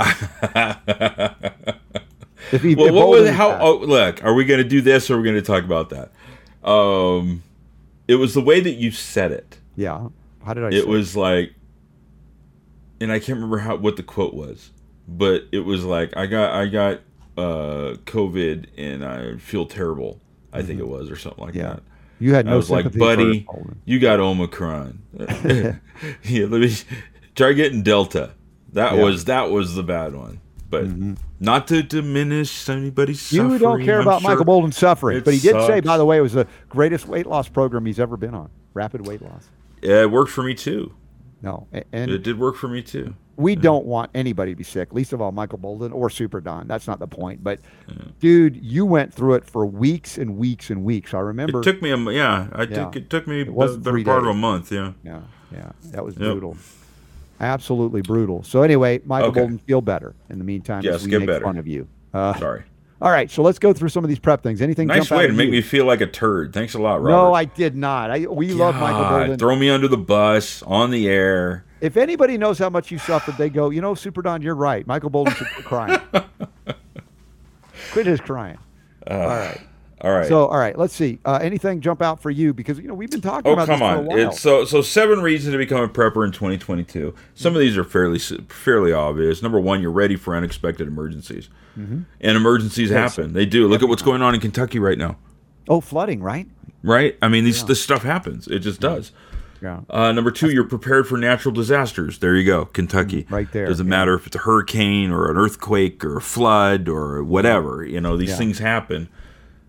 if 2.51 2.61
he, 2.61 2.75
well, 2.75 2.87
if 2.87 2.93
what 2.93 3.07
was 3.07 3.29
how? 3.29 3.57
Oh, 3.59 3.77
look, 3.77 4.23
are 4.23 4.33
we 4.33 4.45
going 4.45 4.61
to 4.61 4.67
do 4.67 4.81
this 4.81 5.09
or 5.09 5.15
are 5.15 5.17
we 5.17 5.23
going 5.23 5.35
to 5.35 5.41
talk 5.41 5.63
about 5.63 5.89
that? 5.89 6.11
Um, 6.69 7.43
it 8.07 8.15
was 8.15 8.33
the 8.33 8.41
way 8.41 8.59
that 8.59 8.73
you 8.73 8.91
said 8.91 9.31
it. 9.31 9.57
Yeah. 9.75 10.09
How 10.43 10.53
did 10.53 10.63
I? 10.65 10.69
It 10.75 10.87
was 10.87 11.15
it? 11.15 11.19
like, 11.19 11.53
and 12.99 13.11
I 13.11 13.19
can't 13.19 13.37
remember 13.37 13.59
how 13.59 13.75
what 13.77 13.95
the 13.95 14.03
quote 14.03 14.33
was, 14.33 14.71
but 15.07 15.43
it 15.51 15.59
was 15.59 15.85
like 15.85 16.15
I 16.17 16.25
got 16.25 16.53
I 16.53 16.67
got 16.67 17.01
uh, 17.37 17.95
COVID 18.05 18.65
and 18.77 19.05
I 19.05 19.37
feel 19.37 19.65
terrible. 19.65 20.19
I 20.51 20.57
mm-hmm. 20.57 20.67
think 20.67 20.79
it 20.79 20.87
was 20.87 21.09
or 21.09 21.15
something 21.15 21.45
like 21.45 21.55
yeah. 21.55 21.63
that. 21.63 21.83
You 22.19 22.33
had 22.33 22.45
no 22.45 22.53
I 22.53 22.55
was 22.55 22.69
like, 22.69 22.97
buddy, 22.97 23.47
you 23.85 23.99
got 23.99 24.19
Omicron. 24.19 25.01
yeah, 25.17 26.45
let 26.45 26.61
me 26.61 26.75
try 27.35 27.53
getting 27.53 27.81
Delta. 27.81 28.31
That 28.73 28.95
yeah. 28.95 29.03
was 29.03 29.25
that 29.25 29.49
was 29.49 29.75
the 29.75 29.83
bad 29.83 30.15
one. 30.15 30.41
But 30.69 30.85
mm-hmm. 30.85 31.13
not 31.39 31.67
to 31.69 31.81
diminish 31.81 32.69
anybody's 32.69 33.31
you 33.31 33.41
suffering. 33.41 33.59
don't 33.59 33.83
care 33.83 34.01
I'm 34.01 34.07
about 34.07 34.21
sure 34.21 34.29
Michael 34.29 34.45
Bolton's 34.45 34.77
suffering, 34.77 35.23
but 35.23 35.33
he 35.33 35.39
did 35.39 35.55
say, 35.65 35.79
by 35.79 35.97
the 35.97 36.05
way, 36.05 36.17
it 36.17 36.21
was 36.21 36.33
the 36.33 36.45
greatest 36.67 37.07
weight 37.07 37.25
loss 37.25 37.49
program 37.49 37.85
he's 37.87 37.99
ever 37.99 38.17
been 38.17 38.35
on. 38.35 38.51
Rapid 38.75 39.07
weight 39.07 39.21
loss. 39.21 39.49
Yeah, 39.81 40.01
it 40.01 40.11
worked 40.11 40.31
for 40.31 40.43
me 40.43 40.53
too. 40.53 40.93
No, 41.41 41.67
and 41.71 42.11
it 42.11 42.21
did 42.21 42.37
work 42.37 42.55
for 42.55 42.67
me 42.67 42.81
too 42.81 43.15
we 43.39 43.53
yeah. 43.53 43.61
don't 43.61 43.85
want 43.85 44.11
anybody 44.13 44.51
to 44.51 44.55
be 44.55 44.65
sick, 44.65 44.93
least 44.93 45.13
of 45.13 45.21
all 45.21 45.31
Michael 45.31 45.59
Bolton 45.59 45.93
or 45.93 46.09
Super 46.09 46.41
Don. 46.41 46.67
That's 46.67 46.87
not 46.87 46.99
the 46.99 47.07
point. 47.07 47.41
But, 47.41 47.61
yeah. 47.87 47.95
dude, 48.19 48.57
you 48.57 48.85
went 48.85 49.13
through 49.13 49.35
it 49.35 49.45
for 49.45 49.65
weeks 49.65 50.17
and 50.17 50.37
weeks 50.37 50.69
and 50.69 50.83
weeks. 50.83 51.13
I 51.13 51.19
remember. 51.19 51.61
It 51.61 51.63
took 51.63 51.81
me 51.81 51.91
a 51.91 51.97
yeah. 52.11 52.47
I 52.51 52.63
yeah. 52.63 52.75
Took, 52.75 52.95
it 52.97 53.09
took 53.09 53.27
me 53.27 53.41
it 53.41 53.53
was 53.53 53.79
the 53.79 53.91
better 53.91 54.03
part 54.03 54.23
days. 54.23 54.29
of 54.29 54.35
a 54.35 54.37
month. 54.37 54.71
Yeah. 54.73 54.91
Yeah. 55.03 55.21
Yeah. 55.53 55.71
That 55.85 56.03
was 56.03 56.15
yep. 56.15 56.31
brutal. 56.31 56.57
Absolutely 57.39 58.01
brutal. 58.01 58.43
So 58.43 58.61
anyway, 58.61 58.99
Michael 59.05 59.29
okay. 59.29 59.39
Bolton, 59.39 59.59
feel 59.59 59.79
better 59.79 60.13
in 60.29 60.37
the 60.37 60.43
meantime. 60.43 60.83
Yes, 60.83 60.95
as 60.95 61.03
we 61.05 61.11
get 61.11 61.19
make 61.19 61.27
better. 61.27 61.45
fun 61.45 61.57
of 61.57 61.65
you. 61.65 61.87
Uh, 62.13 62.37
Sorry. 62.37 62.63
All 63.01 63.11
right, 63.11 63.31
so 63.31 63.41
let's 63.41 63.59
go 63.59 63.71
through 63.71 63.87
some 63.87 64.03
of 64.03 64.09
these 64.09 64.19
prep 64.19 64.43
things. 64.43 64.61
Anything? 64.61 64.87
Nice 64.87 65.09
way 65.09 65.25
to 65.25 65.31
make 65.31 65.45
you? 65.45 65.53
me 65.53 65.61
feel 65.61 65.85
like 65.85 66.01
a 66.01 66.05
turd. 66.05 66.51
Thanks 66.51 66.73
a 66.73 66.79
lot, 66.79 67.01
Robert. 67.01 67.11
No, 67.11 67.33
I 67.33 67.45
did 67.45 67.73
not. 67.73 68.11
I 68.11 68.25
we 68.25 68.49
God, 68.49 68.57
love 68.57 68.75
Michael 68.75 69.17
Bolton. 69.17 69.39
Throw 69.39 69.55
me 69.55 69.69
under 69.69 69.87
the 69.87 69.95
bus 69.95 70.61
on 70.63 70.91
the 70.91 71.07
air. 71.07 71.63
If 71.81 71.97
anybody 71.97 72.37
knows 72.37 72.59
how 72.59 72.69
much 72.69 72.91
you 72.91 72.97
suffered, 72.97 73.37
they 73.37 73.49
go, 73.49 73.69
you 73.69 73.81
know, 73.81 73.95
Super 73.95 74.21
Don, 74.21 74.41
you're 74.41 74.55
right. 74.55 74.85
Michael 74.85 75.09
Bolton 75.09 75.33
should 75.33 75.47
quit 75.53 75.65
crying. 75.65 76.01
quit 77.91 78.05
his 78.05 78.19
crying. 78.19 78.57
Uh, 79.09 79.13
all 79.13 79.27
right. 79.27 79.61
All 80.01 80.11
right. 80.11 80.27
So, 80.27 80.47
all 80.47 80.57
right. 80.57 80.77
Let's 80.77 80.93
see. 80.93 81.19
Uh, 81.25 81.39
anything 81.41 81.81
jump 81.81 82.01
out 82.01 82.21
for 82.21 82.29
you? 82.29 82.53
Because 82.53 82.79
you 82.79 82.87
know 82.87 82.93
we've 82.93 83.11
been 83.11 83.21
talking 83.21 83.49
oh, 83.49 83.53
about 83.53 83.67
come 83.67 83.79
this 83.79 83.83
on. 83.83 83.95
for 83.97 84.03
a 84.03 84.05
while. 84.05 84.29
It's 84.29 84.39
so 84.39 84.63
so 84.63 84.81
seven 84.81 85.19
reasons 85.19 85.53
to 85.53 85.57
become 85.57 85.81
a 85.81 85.89
prepper 85.89 86.25
in 86.25 86.31
2022. 86.31 87.13
Some 87.35 87.53
of 87.53 87.59
these 87.59 87.77
are 87.77 87.83
fairly 87.83 88.19
fairly 88.19 88.93
obvious. 88.93 89.41
Number 89.41 89.59
one, 89.59 89.81
you're 89.81 89.91
ready 89.91 90.15
for 90.15 90.35
unexpected 90.35 90.87
emergencies, 90.87 91.49
mm-hmm. 91.77 92.01
and 92.21 92.37
emergencies 92.37 92.91
yes. 92.91 93.15
happen. 93.15 93.33
They 93.33 93.45
do. 93.45 93.67
Look 93.67 93.83
at 93.83 93.89
what's 93.89 94.01
going 94.01 94.21
on 94.21 94.33
in 94.33 94.39
Kentucky 94.39 94.79
right 94.79 94.97
now. 94.97 95.17
Oh, 95.67 95.81
flooding, 95.81 96.21
right? 96.21 96.47
Right. 96.81 97.17
I 97.21 97.27
mean, 97.27 97.43
these 97.43 97.59
yeah. 97.61 97.67
this 97.67 97.83
stuff 97.83 98.03
happens. 98.03 98.47
It 98.47 98.59
just 98.59 98.79
does. 98.79 99.11
Yeah. 99.61 99.81
Uh, 99.89 100.11
number 100.11 100.31
two, 100.31 100.49
you're 100.51 100.63
prepared 100.63 101.07
for 101.07 101.17
natural 101.17 101.53
disasters. 101.53 102.19
There 102.19 102.35
you 102.35 102.45
go, 102.45 102.65
Kentucky. 102.65 103.23
Mm, 103.23 103.31
right 103.31 103.51
there. 103.51 103.67
Doesn't 103.67 103.85
yeah. 103.85 103.89
matter 103.89 104.13
if 104.13 104.27
it's 104.27 104.35
a 104.35 104.39
hurricane 104.39 105.11
or 105.11 105.29
an 105.29 105.37
earthquake 105.37 106.03
or 106.03 106.17
a 106.17 106.21
flood 106.21 106.87
or 106.87 107.23
whatever. 107.23 107.83
You 107.83 108.01
know, 108.01 108.17
these 108.17 108.29
yeah. 108.29 108.35
things 108.37 108.59
happen, 108.59 109.09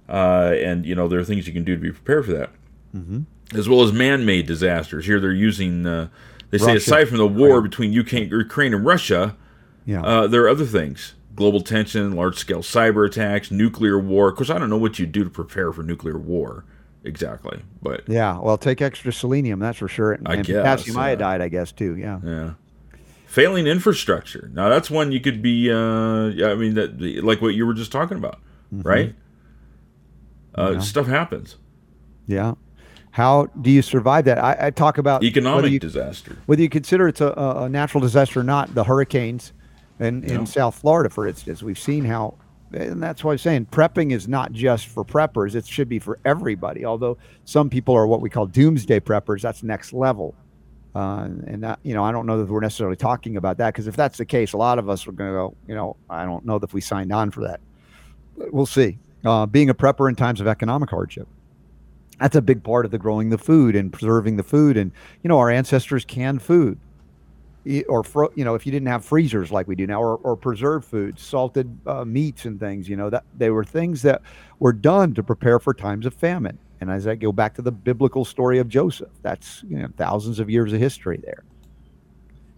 uh, 0.09 0.55
and 0.57 0.87
you 0.87 0.95
know 0.95 1.09
there 1.09 1.19
are 1.19 1.25
things 1.25 1.47
you 1.47 1.53
can 1.53 1.65
do 1.65 1.75
to 1.75 1.81
be 1.81 1.91
prepared 1.91 2.27
for 2.27 2.33
that, 2.33 2.51
mm-hmm. 2.95 3.23
as 3.59 3.69
well 3.69 3.83
as 3.83 3.93
man-made 3.93 4.47
disasters. 4.47 5.07
Here 5.07 5.21
they're 5.21 5.33
using. 5.33 5.87
Uh, 5.87 6.09
they 6.51 6.59
say 6.59 6.77
aside 6.77 7.09
from 7.09 7.19
the 7.19 7.29
war 7.29 7.61
between 7.61 7.93
Ukraine, 7.93 8.29
Ukraine 8.29 8.75
and 8.75 8.85
Russia, 8.85 9.37
Yeah. 9.87 10.03
Uh, 10.03 10.27
there 10.27 10.43
are 10.43 10.49
other 10.49 10.67
things: 10.67 11.15
global 11.35 11.61
tension, 11.61 12.15
large-scale 12.15 12.62
cyber 12.62 13.07
attacks, 13.07 13.51
nuclear 13.51 13.99
war. 13.99 14.29
Of 14.29 14.37
course, 14.37 14.51
I 14.51 14.59
don't 14.59 14.71
know 14.71 14.79
what 14.79 14.99
you 14.99 15.07
do 15.07 15.25
to 15.25 15.31
prepare 15.31 15.73
for 15.73 15.83
nuclear 15.83 16.19
war 16.19 16.65
exactly, 17.05 17.60
but 17.82 18.02
yeah. 18.09 18.39
Well, 18.39 18.59
take 18.59 18.81
extra 18.82 19.12
selenium, 19.12 19.59
that's 19.60 19.78
for 19.78 19.89
sure. 19.89 20.12
And, 20.12 20.28
I 20.28 20.35
and 20.35 20.47
guess, 20.47 20.56
potassium 20.56 20.97
uh, 20.97 21.01
iodide, 21.01 21.40
I 21.40 21.48
guess 21.48 21.72
too. 21.72 21.97
Yeah. 21.97 22.20
yeah. 22.24 22.52
Failing 23.27 23.66
infrastructure. 23.66 24.51
Now 24.52 24.68
that's 24.68 24.90
one 24.90 25.12
you 25.12 25.20
could 25.20 25.40
be. 25.43 25.70
Uh, 25.70 26.27
yeah, 26.28 26.48
I 26.48 26.55
mean 26.56 26.74
that 26.74 27.01
like 27.24 27.40
what 27.40 27.55
you 27.55 27.64
were 27.66 27.74
just 27.74 27.93
talking 27.93 28.16
about, 28.18 28.39
right? 28.72 29.14
Uh, 30.55 30.62
Mm-hmm. 30.62 30.74
Yeah. 30.74 30.81
Stuff 30.81 31.06
happens. 31.06 31.56
Yeah. 32.27 32.55
How 33.12 33.47
do 33.60 33.70
you 33.70 33.82
survive 33.82 34.24
that? 34.27 34.39
I, 34.39 34.56
I 34.66 34.70
talk 34.70 34.98
about 34.98 35.20
whether 35.22 35.27
Economic 35.28 35.72
you, 35.72 35.78
disaster. 35.78 36.36
whether 36.47 36.62
you 36.62 36.68
consider 36.68 37.09
it's 37.09 37.20
a, 37.20 37.28
a 37.36 37.64
a 37.64 37.68
natural 37.68 38.01
disaster 38.01 38.40
or 38.40 38.44
not. 38.44 38.74
The 38.74 38.85
hurricanes 38.85 39.52
in, 40.01 40.22
Yeah. 40.22 40.35
in 40.36 40.47
South 40.47 40.74
Florida, 40.77 41.09
for 41.10 41.27
instance, 41.27 41.62
we've 41.62 41.78
seen 41.78 42.05
how, 42.05 42.35
and 42.73 43.03
that's 43.03 43.25
why 43.25 43.33
I'm 43.33 43.39
saying 43.39 43.67
prepping 43.67 44.13
is 44.13 44.29
not 44.29 44.53
just 44.53 44.87
for 44.87 45.05
preppers. 45.05 45.55
It 45.55 45.67
should 45.67 45.89
be 45.89 45.99
for 45.99 46.19
everybody. 46.25 46.85
Although 46.85 47.19
some 47.45 47.71
people 47.71 47.95
are 47.95 48.07
what 48.07 48.21
we 48.21 48.31
call 48.31 48.47
doomsday 48.47 49.01
preppers. 49.01 49.43
That's 49.43 49.63
next 49.63 49.93
level. 49.93 50.35
Uh, 50.95 51.29
and 51.47 51.63
that, 51.63 51.79
you 51.83 51.95
know, 51.95 52.03
I 52.03 52.11
don't 52.11 52.27
know 52.27 52.39
that 52.39 52.51
we're 52.51 52.61
necessarily 52.61 52.97
talking 52.97 53.37
about 53.37 53.59
that 53.59 53.75
because 53.75 53.87
if 53.87 53.97
that's 53.97 54.19
the 54.19 54.25
case, 54.25 54.53
a 54.53 54.57
lot 54.57 54.79
of 54.79 54.89
us 54.89 55.07
are 55.07 55.13
going 55.13 55.31
to 55.31 55.35
go. 55.35 55.57
You 55.69 55.75
know, 55.75 55.97
I 56.09 56.25
don't 56.25 56.45
know 56.45 56.59
that 56.59 56.73
we 56.73 56.81
signed 56.81 57.13
on 57.13 57.31
for 57.31 57.43
that. 57.43 57.61
But 58.37 58.53
we'll 58.53 58.67
see. 58.67 58.99
Uh, 59.25 59.47
being 59.47 59.71
a 59.71 59.75
prepper 59.75 60.09
in 60.09 60.17
times 60.17 60.41
of 60.41 60.47
economic 60.47 60.91
hardship 60.91 61.29
that's 62.21 62.37
a 62.37 62.43
big 62.43 62.63
part 62.63 62.85
of 62.85 62.91
the 62.91 62.99
growing 62.99 63.31
the 63.31 63.39
food 63.39 63.75
and 63.75 63.93
preserving 63.93 64.37
the 64.37 64.43
food 64.43 64.77
and 64.77 64.93
you 65.23 65.29
know 65.29 65.39
our 65.39 65.51
ancestors 65.51 66.05
canned 66.05 66.43
food 66.43 66.79
or 67.89 68.03
fro- 68.03 68.32
you 68.35 68.45
know 68.45 68.55
if 68.55 68.65
you 68.65 68.73
didn't 68.73 68.89
have 68.89 69.05
freezers 69.05 69.53
like 69.53 69.69
we 69.69 69.74
do 69.74 69.87
now 69.87 70.01
or, 70.01 70.16
or 70.19 70.37
preserved 70.37 70.85
foods 70.85 71.23
salted 71.23 71.78
uh, 71.87 72.05
meats 72.05 72.45
and 72.47 72.59
things 72.59 72.89
you 72.89 72.97
know 72.97 73.11
that 73.11 73.24
they 73.37 73.51
were 73.51 73.65
things 73.65 74.03
that 74.03 74.23
were 74.59 74.73
done 74.73 75.15
to 75.15 75.23
prepare 75.23 75.59
for 75.59 75.74
times 75.74 76.07
of 76.07 76.15
famine 76.15 76.59
and 76.81 76.91
as 76.91 77.07
i 77.07 77.15
go 77.15 77.32
back 77.32 77.55
to 77.55 77.62
the 77.62 77.73
biblical 77.73 78.24
story 78.24 78.59
of 78.59 78.69
joseph 78.69 79.11
that's 79.23 79.62
you 79.69 79.77
know 79.77 79.89
thousands 79.97 80.39
of 80.39 80.49
years 80.49 80.73
of 80.73 80.81
history 80.81 81.20
there 81.23 81.45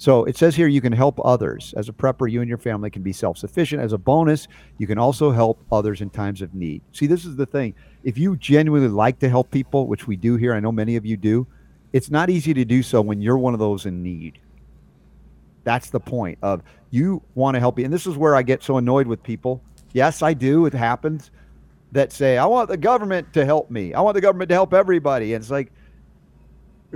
so 0.02 0.24
it 0.24 0.36
says 0.36 0.56
here 0.56 0.66
you 0.66 0.80
can 0.80 0.92
help 0.92 1.20
others. 1.24 1.72
As 1.76 1.88
a 1.88 1.92
prepper, 1.92 2.28
you 2.28 2.40
and 2.40 2.48
your 2.48 2.58
family 2.58 2.90
can 2.90 3.04
be 3.04 3.12
self 3.12 3.38
sufficient. 3.38 3.80
As 3.80 3.92
a 3.92 3.98
bonus, 3.98 4.48
you 4.78 4.88
can 4.88 4.98
also 4.98 5.30
help 5.30 5.64
others 5.70 6.00
in 6.00 6.10
times 6.10 6.42
of 6.42 6.52
need. 6.56 6.82
See, 6.90 7.06
this 7.06 7.24
is 7.24 7.36
the 7.36 7.46
thing. 7.46 7.76
If 8.02 8.18
you 8.18 8.34
genuinely 8.34 8.88
like 8.88 9.20
to 9.20 9.28
help 9.28 9.52
people, 9.52 9.86
which 9.86 10.08
we 10.08 10.16
do 10.16 10.34
here, 10.34 10.54
I 10.54 10.58
know 10.58 10.72
many 10.72 10.96
of 10.96 11.06
you 11.06 11.16
do, 11.16 11.46
it's 11.92 12.10
not 12.10 12.30
easy 12.30 12.52
to 12.52 12.64
do 12.64 12.82
so 12.82 13.00
when 13.00 13.20
you're 13.20 13.38
one 13.38 13.54
of 13.54 13.60
those 13.60 13.86
in 13.86 14.02
need. 14.02 14.40
That's 15.64 15.90
the 15.90 16.00
point 16.00 16.38
of 16.42 16.62
you 16.90 17.22
want 17.34 17.54
to 17.54 17.60
help 17.60 17.78
you. 17.78 17.84
And 17.84 17.92
this 17.92 18.06
is 18.06 18.16
where 18.16 18.34
I 18.36 18.42
get 18.42 18.62
so 18.62 18.78
annoyed 18.78 19.06
with 19.06 19.22
people. 19.22 19.62
Yes, 19.92 20.22
I 20.22 20.34
do. 20.34 20.66
It 20.66 20.74
happens 20.74 21.30
that 21.92 22.12
say, 22.12 22.38
I 22.38 22.46
want 22.46 22.68
the 22.68 22.76
government 22.76 23.32
to 23.34 23.44
help 23.44 23.70
me. 23.70 23.94
I 23.94 24.00
want 24.00 24.14
the 24.14 24.20
government 24.20 24.48
to 24.48 24.54
help 24.54 24.72
everybody. 24.72 25.34
And 25.34 25.42
it's 25.42 25.50
like, 25.50 25.72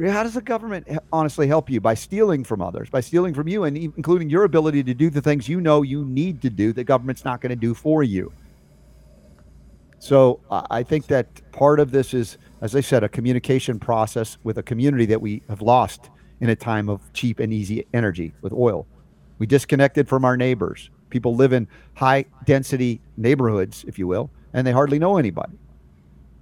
how 0.05 0.23
does 0.23 0.35
the 0.35 0.43
government 0.43 0.87
honestly 1.13 1.47
help 1.47 1.71
you 1.71 1.81
by 1.81 1.95
stealing 1.95 2.45
from 2.45 2.61
others 2.61 2.91
by 2.91 3.01
stealing 3.01 3.33
from 3.33 3.49
you 3.49 3.65
and 3.65 3.77
including 3.77 4.29
your 4.29 4.45
ability 4.45 4.83
to 4.83 4.93
do 4.93 5.09
the 5.09 5.23
things 5.23 5.49
you 5.49 5.61
know 5.61 5.83
you 5.83 6.05
need 6.05 6.43
to 6.43 6.51
do 6.51 6.73
the 6.73 6.85
government's 6.85 7.25
not 7.25 7.41
going 7.41 7.51
to 7.51 7.57
do 7.57 7.73
for 7.73 8.03
you 8.03 8.31
so 9.99 10.41
I 10.51 10.83
think 10.83 11.07
that 11.07 11.51
part 11.53 11.81
of 11.81 11.91
this 11.91 12.13
is 12.13 12.37
as 12.61 12.77
i 12.77 12.81
said 12.81 13.05
a 13.05 13.09
communication 13.09 13.79
process 13.79 14.37
with 14.45 14.59
a 14.59 14.63
community 14.63 15.07
that 15.07 15.21
we 15.21 15.43
have 15.49 15.63
lost 15.63 16.11
in 16.41 16.51
a 16.51 16.57
time 16.57 16.89
of 16.89 17.13
cheap 17.13 17.41
and 17.41 17.53
easy 17.53 17.87
energy 17.95 18.33
with 18.43 18.53
oil 18.53 18.87
we 19.39 19.47
disconnected 19.47 20.09
from 20.09 20.25
our 20.25 20.37
neighbors 20.37 20.91
people 21.11 21.35
live 21.35 21.53
in 21.53 21.67
high 21.95 22.25
density 22.45 23.01
neighborhoods 23.17 23.85
if 23.89 23.99
you 23.99 24.07
will 24.07 24.31
and 24.53 24.67
they 24.67 24.73
hardly 24.73 24.99
know 24.99 25.17
anybody 25.17 25.59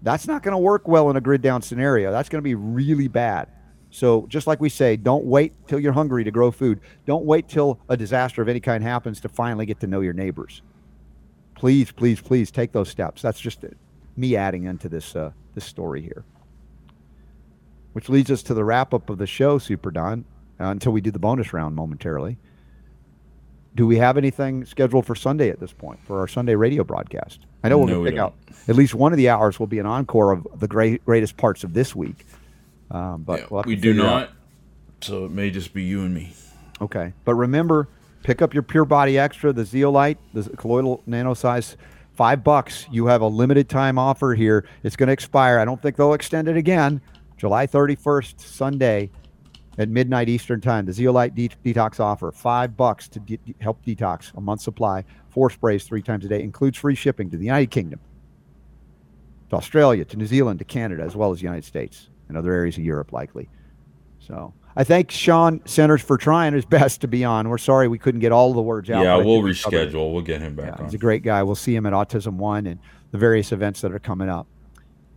that's 0.04 0.28
not 0.28 0.42
going 0.42 0.52
to 0.52 0.58
work 0.58 0.86
well 0.86 1.08
in 1.10 1.16
a 1.16 1.20
grid 1.20 1.40
down 1.40 1.62
scenario. 1.62 2.12
That's 2.12 2.28
going 2.28 2.38
to 2.38 2.44
be 2.44 2.54
really 2.54 3.08
bad. 3.08 3.48
So, 3.90 4.26
just 4.28 4.46
like 4.46 4.60
we 4.60 4.68
say, 4.68 4.96
don't 4.96 5.24
wait 5.24 5.54
till 5.66 5.80
you're 5.80 5.92
hungry 5.92 6.24
to 6.24 6.30
grow 6.30 6.50
food. 6.50 6.80
Don't 7.06 7.24
wait 7.24 7.48
till 7.48 7.80
a 7.88 7.96
disaster 7.96 8.42
of 8.42 8.48
any 8.48 8.60
kind 8.60 8.84
happens 8.84 9.20
to 9.20 9.28
finally 9.28 9.66
get 9.66 9.80
to 9.80 9.86
know 9.86 10.00
your 10.00 10.12
neighbors. 10.12 10.62
Please, 11.54 11.90
please, 11.90 12.20
please 12.20 12.50
take 12.50 12.72
those 12.72 12.90
steps. 12.90 13.22
That's 13.22 13.40
just 13.40 13.64
me 14.16 14.36
adding 14.36 14.64
into 14.64 14.88
this 14.88 15.16
uh, 15.16 15.30
this 15.54 15.64
story 15.64 16.02
here. 16.02 16.24
Which 17.94 18.08
leads 18.08 18.30
us 18.30 18.42
to 18.44 18.54
the 18.54 18.64
wrap 18.64 18.92
up 18.92 19.08
of 19.08 19.18
the 19.18 19.26
show, 19.26 19.56
Super 19.58 19.90
Don, 19.90 20.24
uh, 20.60 20.64
until 20.66 20.92
we 20.92 21.00
do 21.00 21.10
the 21.10 21.18
bonus 21.18 21.52
round 21.52 21.74
momentarily. 21.74 22.36
Do 23.74 23.86
we 23.86 23.96
have 23.98 24.16
anything 24.16 24.64
scheduled 24.66 25.06
for 25.06 25.14
Sunday 25.14 25.48
at 25.48 25.58
this 25.60 25.72
point 25.72 25.98
for 26.04 26.20
our 26.20 26.28
Sunday 26.28 26.54
radio 26.54 26.84
broadcast? 26.84 27.40
I 27.64 27.68
know 27.68 27.78
we're 27.78 27.86
No, 27.86 27.92
going 27.94 28.02
we 28.04 28.10
to 28.10 28.12
pick 28.12 28.16
don't. 28.18 28.26
out 28.26 28.68
at 28.68 28.76
least 28.76 28.94
one 28.94 29.12
of 29.12 29.16
the 29.16 29.28
hours 29.28 29.58
will 29.58 29.66
be 29.66 29.78
an 29.78 29.86
encore 29.86 30.32
of 30.32 30.46
the 30.58 30.68
great, 30.68 31.04
greatest 31.04 31.36
parts 31.36 31.64
of 31.64 31.72
this 31.74 31.94
week. 31.94 32.24
Um, 32.90 33.22
but 33.22 33.40
Yeah, 33.40 33.46
we'll 33.50 33.62
we 33.66 33.76
do 33.76 33.92
figure 33.92 34.02
out- 34.06 34.20
not. 34.20 34.30
So 35.00 35.24
it 35.26 35.32
may 35.32 35.50
just 35.50 35.72
be 35.74 35.82
you 35.82 36.02
and 36.02 36.14
me. 36.14 36.32
Okay, 36.80 37.12
but 37.24 37.34
remember, 37.34 37.88
pick 38.22 38.40
up 38.42 38.54
your 38.54 38.62
Pure 38.62 38.86
Body 38.86 39.18
Extra, 39.18 39.52
the 39.52 39.64
Zeolite, 39.64 40.18
the 40.32 40.42
colloidal 40.56 41.02
nano 41.06 41.34
size, 41.34 41.76
five 42.12 42.42
bucks. 42.42 42.86
You 42.90 43.06
have 43.06 43.20
a 43.20 43.26
limited 43.28 43.68
time 43.68 43.98
offer 43.98 44.34
here. 44.34 44.64
It's 44.82 44.96
going 44.96 45.08
to 45.08 45.12
expire. 45.12 45.58
I 45.58 45.64
don't 45.64 45.80
think 45.82 45.96
they'll 45.96 46.14
extend 46.14 46.48
it 46.48 46.56
again. 46.56 47.00
July 47.36 47.66
31st, 47.66 48.40
Sunday, 48.40 49.10
at 49.76 49.88
midnight 49.88 50.28
Eastern 50.28 50.60
time. 50.60 50.86
The 50.86 50.92
Zeolite 50.92 51.34
de- 51.34 51.48
detox 51.64 51.98
offer, 51.98 52.30
five 52.30 52.76
bucks 52.76 53.08
to 53.08 53.20
de- 53.20 53.38
help 53.60 53.84
detox 53.84 54.32
a 54.36 54.40
month 54.40 54.60
supply, 54.60 55.04
four 55.30 55.50
sprays 55.50 55.84
three 55.84 56.02
times 56.02 56.24
a 56.24 56.28
day, 56.28 56.42
includes 56.42 56.78
free 56.78 56.94
shipping 56.94 57.28
to 57.30 57.36
the 57.36 57.44
United 57.44 57.70
Kingdom, 57.72 57.98
to 59.50 59.56
Australia, 59.56 60.04
to 60.04 60.16
New 60.16 60.26
Zealand, 60.26 60.58
to 60.60 60.64
Canada, 60.64 61.02
as 61.02 61.16
well 61.16 61.32
as 61.32 61.38
the 61.38 61.44
United 61.44 61.64
States 61.64 62.08
and 62.28 62.36
other 62.38 62.52
areas 62.52 62.78
of 62.78 62.84
Europe, 62.84 63.12
likely. 63.12 63.48
So 64.20 64.54
I 64.76 64.84
thank 64.84 65.10
Sean 65.10 65.60
Centers 65.66 66.02
for 66.02 66.16
trying 66.16 66.54
his 66.54 66.64
best 66.64 67.00
to 67.02 67.08
be 67.08 67.24
on. 67.24 67.48
We're 67.48 67.58
sorry 67.58 67.88
we 67.88 67.98
couldn't 67.98 68.20
get 68.20 68.30
all 68.32 68.54
the 68.54 68.62
words 68.62 68.88
out. 68.90 69.02
yeah, 69.04 69.16
we'll 69.16 69.42
think 69.42 69.44
we 69.44 69.54
covered 69.54 69.76
it. 69.76 69.92
reschedule. 69.92 70.12
We'll 70.12 70.22
get 70.22 70.40
him 70.40 70.54
back 70.54 70.66
Yeah, 70.66 70.72
on. 70.78 70.84
he's 70.84 70.94
a 70.94 70.98
great 70.98 71.22
guy. 71.24 71.42
We'll 71.42 71.54
see 71.56 71.74
him 71.74 71.84
at 71.84 71.92
AutismOne 71.92 72.70
and 72.70 72.78
the 73.10 73.18
various 73.18 73.50
events 73.52 73.80
that 73.82 73.92
are 73.92 73.98
coming 73.98 74.28
up. 74.28 74.46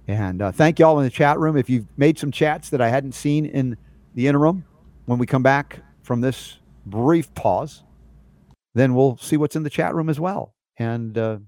And 0.08 0.42
uh, 0.42 0.52
thank 0.52 0.80
y'all 0.80 0.98
in 1.00 1.04
the 1.04 1.12
chat 1.12 1.38
room. 1.38 1.58
If 1.58 1.70
you've 1.70 1.88
made 1.98 2.18
some 2.18 2.32
chats 2.32 2.70
that 2.70 2.82
I 2.82 2.88
hadn't 2.90 3.12
seen 3.12 3.46
in 3.46 3.78
the 4.16 4.28
interim, 4.28 4.66
when 5.06 5.20
we 5.20 5.26
come 5.26 5.44
back 5.44 5.82
from 6.02 6.22
this 6.22 6.58
brief 6.86 7.34
pause, 7.34 7.84
then 8.74 8.96
we'll 8.96 9.18
see 9.18 9.36
what's 9.36 9.56
in 9.56 9.64
the 9.64 9.70
chat 9.70 9.94
room 9.94 10.10
as 10.10 10.20
well. 10.20 10.54
And 10.78 11.18
uh, 11.18 11.40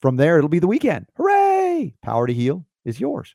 from 0.00 0.16
there, 0.16 0.36
it'll 0.36 0.50
be 0.50 0.58
the 0.58 0.66
weekend. 0.66 1.06
Hooray! 1.16 1.94
Power 2.02 2.26
to 2.26 2.34
Heal 2.34 2.66
is 2.84 3.00
yours. 3.00 3.34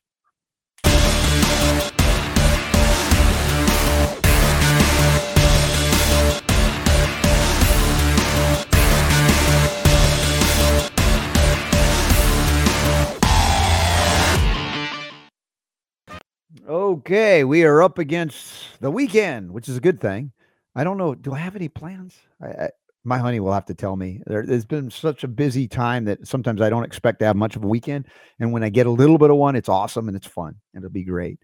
Okay, 16.72 17.44
we 17.44 17.64
are 17.64 17.82
up 17.82 17.98
against 17.98 18.80
the 18.80 18.90
weekend, 18.90 19.52
which 19.52 19.68
is 19.68 19.76
a 19.76 19.80
good 19.80 20.00
thing. 20.00 20.32
I 20.74 20.84
don't 20.84 20.96
know. 20.96 21.14
Do 21.14 21.34
I 21.34 21.38
have 21.38 21.54
any 21.54 21.68
plans? 21.68 22.16
I, 22.40 22.46
I, 22.46 22.70
my 23.04 23.18
honey 23.18 23.40
will 23.40 23.52
have 23.52 23.66
to 23.66 23.74
tell 23.74 23.94
me. 23.94 24.22
There, 24.26 24.46
there's 24.46 24.64
been 24.64 24.90
such 24.90 25.22
a 25.22 25.28
busy 25.28 25.68
time 25.68 26.06
that 26.06 26.26
sometimes 26.26 26.62
I 26.62 26.70
don't 26.70 26.84
expect 26.84 27.18
to 27.18 27.26
have 27.26 27.36
much 27.36 27.56
of 27.56 27.64
a 27.64 27.66
weekend, 27.66 28.06
and 28.40 28.52
when 28.52 28.64
I 28.64 28.70
get 28.70 28.86
a 28.86 28.90
little 28.90 29.18
bit 29.18 29.28
of 29.28 29.36
one, 29.36 29.54
it's 29.54 29.68
awesome 29.68 30.08
and 30.08 30.16
it's 30.16 30.26
fun 30.26 30.54
and 30.72 30.82
it'll 30.82 30.94
be 30.94 31.04
great. 31.04 31.40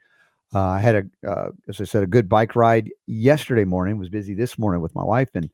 Uh, 0.55 0.63
I 0.63 0.79
had 0.79 0.95
a, 0.95 1.31
uh, 1.31 1.51
as 1.69 1.79
I 1.79 1.85
said, 1.85 2.05
a 2.05 2.07
good 2.07 2.27
bike 2.27 2.57
ride 2.57 2.89
yesterday 3.07 3.67
morning. 3.67 3.99
Was 3.99 4.09
busy 4.09 4.33
this 4.33 4.59
morning 4.59 4.81
with 4.81 4.95
my 4.95 5.05
wife, 5.05 5.29
and 5.35 5.51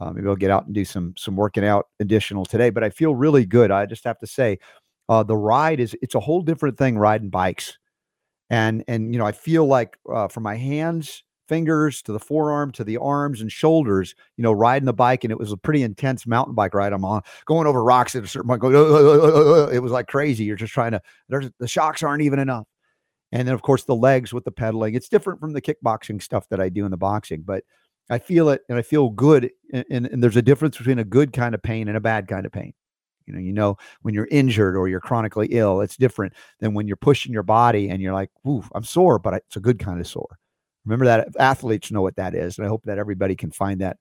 uh, 0.00 0.10
maybe 0.10 0.28
I'll 0.28 0.36
get 0.36 0.50
out 0.50 0.66
and 0.66 0.74
do 0.74 0.84
some 0.84 1.14
some 1.16 1.34
working 1.34 1.64
out 1.64 1.86
additional 1.98 2.44
today. 2.44 2.68
But 2.68 2.84
I 2.84 2.90
feel 2.90 3.14
really 3.14 3.46
good. 3.46 3.70
I 3.70 3.86
just 3.86 4.04
have 4.04 4.18
to 4.18 4.26
say, 4.26 4.58
uh, 5.08 5.22
the 5.22 5.34
ride 5.34 5.80
is 5.80 5.96
it's 6.02 6.14
a 6.14 6.20
whole 6.20 6.42
different 6.42 6.76
thing 6.76 6.98
riding 6.98 7.30
bikes 7.30 7.78
and 8.50 8.84
and 8.88 9.12
you 9.12 9.18
know 9.18 9.26
i 9.26 9.32
feel 9.32 9.66
like 9.66 9.96
uh, 10.12 10.28
from 10.28 10.42
my 10.42 10.56
hands 10.56 11.24
fingers 11.48 12.02
to 12.02 12.12
the 12.12 12.18
forearm 12.18 12.72
to 12.72 12.84
the 12.84 12.96
arms 12.96 13.40
and 13.40 13.52
shoulders 13.52 14.14
you 14.36 14.42
know 14.42 14.52
riding 14.52 14.86
the 14.86 14.92
bike 14.92 15.24
and 15.24 15.30
it 15.30 15.38
was 15.38 15.52
a 15.52 15.56
pretty 15.56 15.82
intense 15.82 16.26
mountain 16.26 16.54
bike 16.54 16.74
ride. 16.74 16.92
I'm 16.92 17.04
on 17.04 17.22
going 17.44 17.66
over 17.66 17.82
rocks 17.82 18.14
at 18.14 18.24
a 18.24 18.26
certain 18.26 18.48
point 18.48 18.60
going, 18.62 18.74
"Uh, 18.74 18.78
uh, 18.78 18.84
uh, 18.84 19.62
uh, 19.62 19.66
uh," 19.66 19.68
it 19.68 19.80
was 19.80 19.92
like 19.92 20.06
crazy. 20.06 20.44
You're 20.44 20.56
just 20.56 20.72
trying 20.72 20.92
to 20.92 21.02
there's 21.28 21.50
the 21.58 21.68
shocks 21.68 22.02
aren't 22.02 22.22
even 22.22 22.38
enough. 22.38 22.66
And 23.32 23.46
then 23.46 23.54
of 23.54 23.62
course 23.62 23.84
the 23.84 23.96
legs 23.96 24.32
with 24.32 24.44
the 24.44 24.52
pedaling. 24.52 24.94
It's 24.94 25.08
different 25.08 25.40
from 25.40 25.52
the 25.52 25.62
kickboxing 25.62 26.22
stuff 26.22 26.48
that 26.50 26.60
i 26.60 26.68
do 26.68 26.84
in 26.84 26.90
the 26.90 26.96
boxing 26.96 27.42
but 27.44 27.64
i 28.10 28.18
feel 28.18 28.48
it 28.48 28.62
and 28.68 28.78
i 28.78 28.82
feel 28.82 29.10
good 29.10 29.50
and, 29.72 29.84
and, 29.90 30.06
and 30.06 30.22
there's 30.22 30.36
a 30.36 30.42
difference 30.42 30.76
between 30.76 30.98
a 30.98 31.04
good 31.04 31.32
kind 31.32 31.54
of 31.54 31.62
pain 31.62 31.88
and 31.88 31.96
a 31.96 32.00
bad 32.00 32.28
kind 32.28 32.46
of 32.46 32.52
pain 32.52 32.72
you 33.26 33.32
know 33.32 33.40
you 33.40 33.52
know 33.52 33.76
when 34.02 34.14
you're 34.14 34.28
injured 34.30 34.76
or 34.76 34.88
you're 34.88 35.00
chronically 35.00 35.48
ill 35.50 35.80
it's 35.80 35.96
different 35.96 36.32
than 36.60 36.74
when 36.74 36.86
you're 36.86 36.96
pushing 36.96 37.32
your 37.32 37.42
body 37.42 37.88
and 37.88 38.02
you're 38.02 38.12
like 38.12 38.30
ooh 38.46 38.64
i'm 38.74 38.84
sore 38.84 39.18
but 39.18 39.34
it's 39.34 39.56
a 39.56 39.60
good 39.60 39.78
kind 39.78 40.00
of 40.00 40.06
sore 40.06 40.38
remember 40.84 41.04
that 41.04 41.28
athletes 41.38 41.90
know 41.90 42.02
what 42.02 42.16
that 42.16 42.34
is 42.34 42.58
and 42.58 42.66
i 42.66 42.68
hope 42.68 42.84
that 42.84 42.98
everybody 42.98 43.34
can 43.34 43.50
find 43.50 43.80
that 43.80 43.96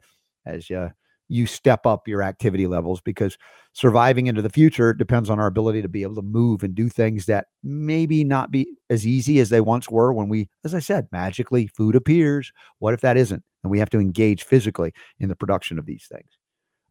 as 0.45 0.69
uh, 0.71 0.89
you 1.29 1.45
step 1.45 1.85
up 1.85 2.07
your 2.07 2.21
activity 2.21 2.67
levels 2.67 3.01
because 3.01 3.37
surviving 3.73 4.27
into 4.27 4.41
the 4.41 4.49
future 4.49 4.93
depends 4.93 5.29
on 5.29 5.39
our 5.39 5.47
ability 5.47 5.81
to 5.81 5.87
be 5.87 6.03
able 6.03 6.15
to 6.15 6.21
move 6.21 6.63
and 6.63 6.75
do 6.75 6.89
things 6.89 7.25
that 7.25 7.47
maybe 7.63 8.23
not 8.23 8.51
be 8.51 8.75
as 8.89 9.07
easy 9.07 9.39
as 9.39 9.49
they 9.49 9.61
once 9.61 9.89
were 9.89 10.13
when 10.13 10.29
we, 10.29 10.49
as 10.63 10.75
I 10.75 10.79
said, 10.79 11.07
magically 11.11 11.67
food 11.67 11.95
appears. 11.95 12.51
What 12.79 12.93
if 12.93 13.01
that 13.01 13.17
isn't? 13.17 13.43
And 13.63 13.71
we 13.71 13.79
have 13.79 13.89
to 13.91 13.99
engage 13.99 14.43
physically 14.43 14.93
in 15.19 15.29
the 15.29 15.35
production 15.35 15.79
of 15.79 15.85
these 15.85 16.07
things. 16.11 16.37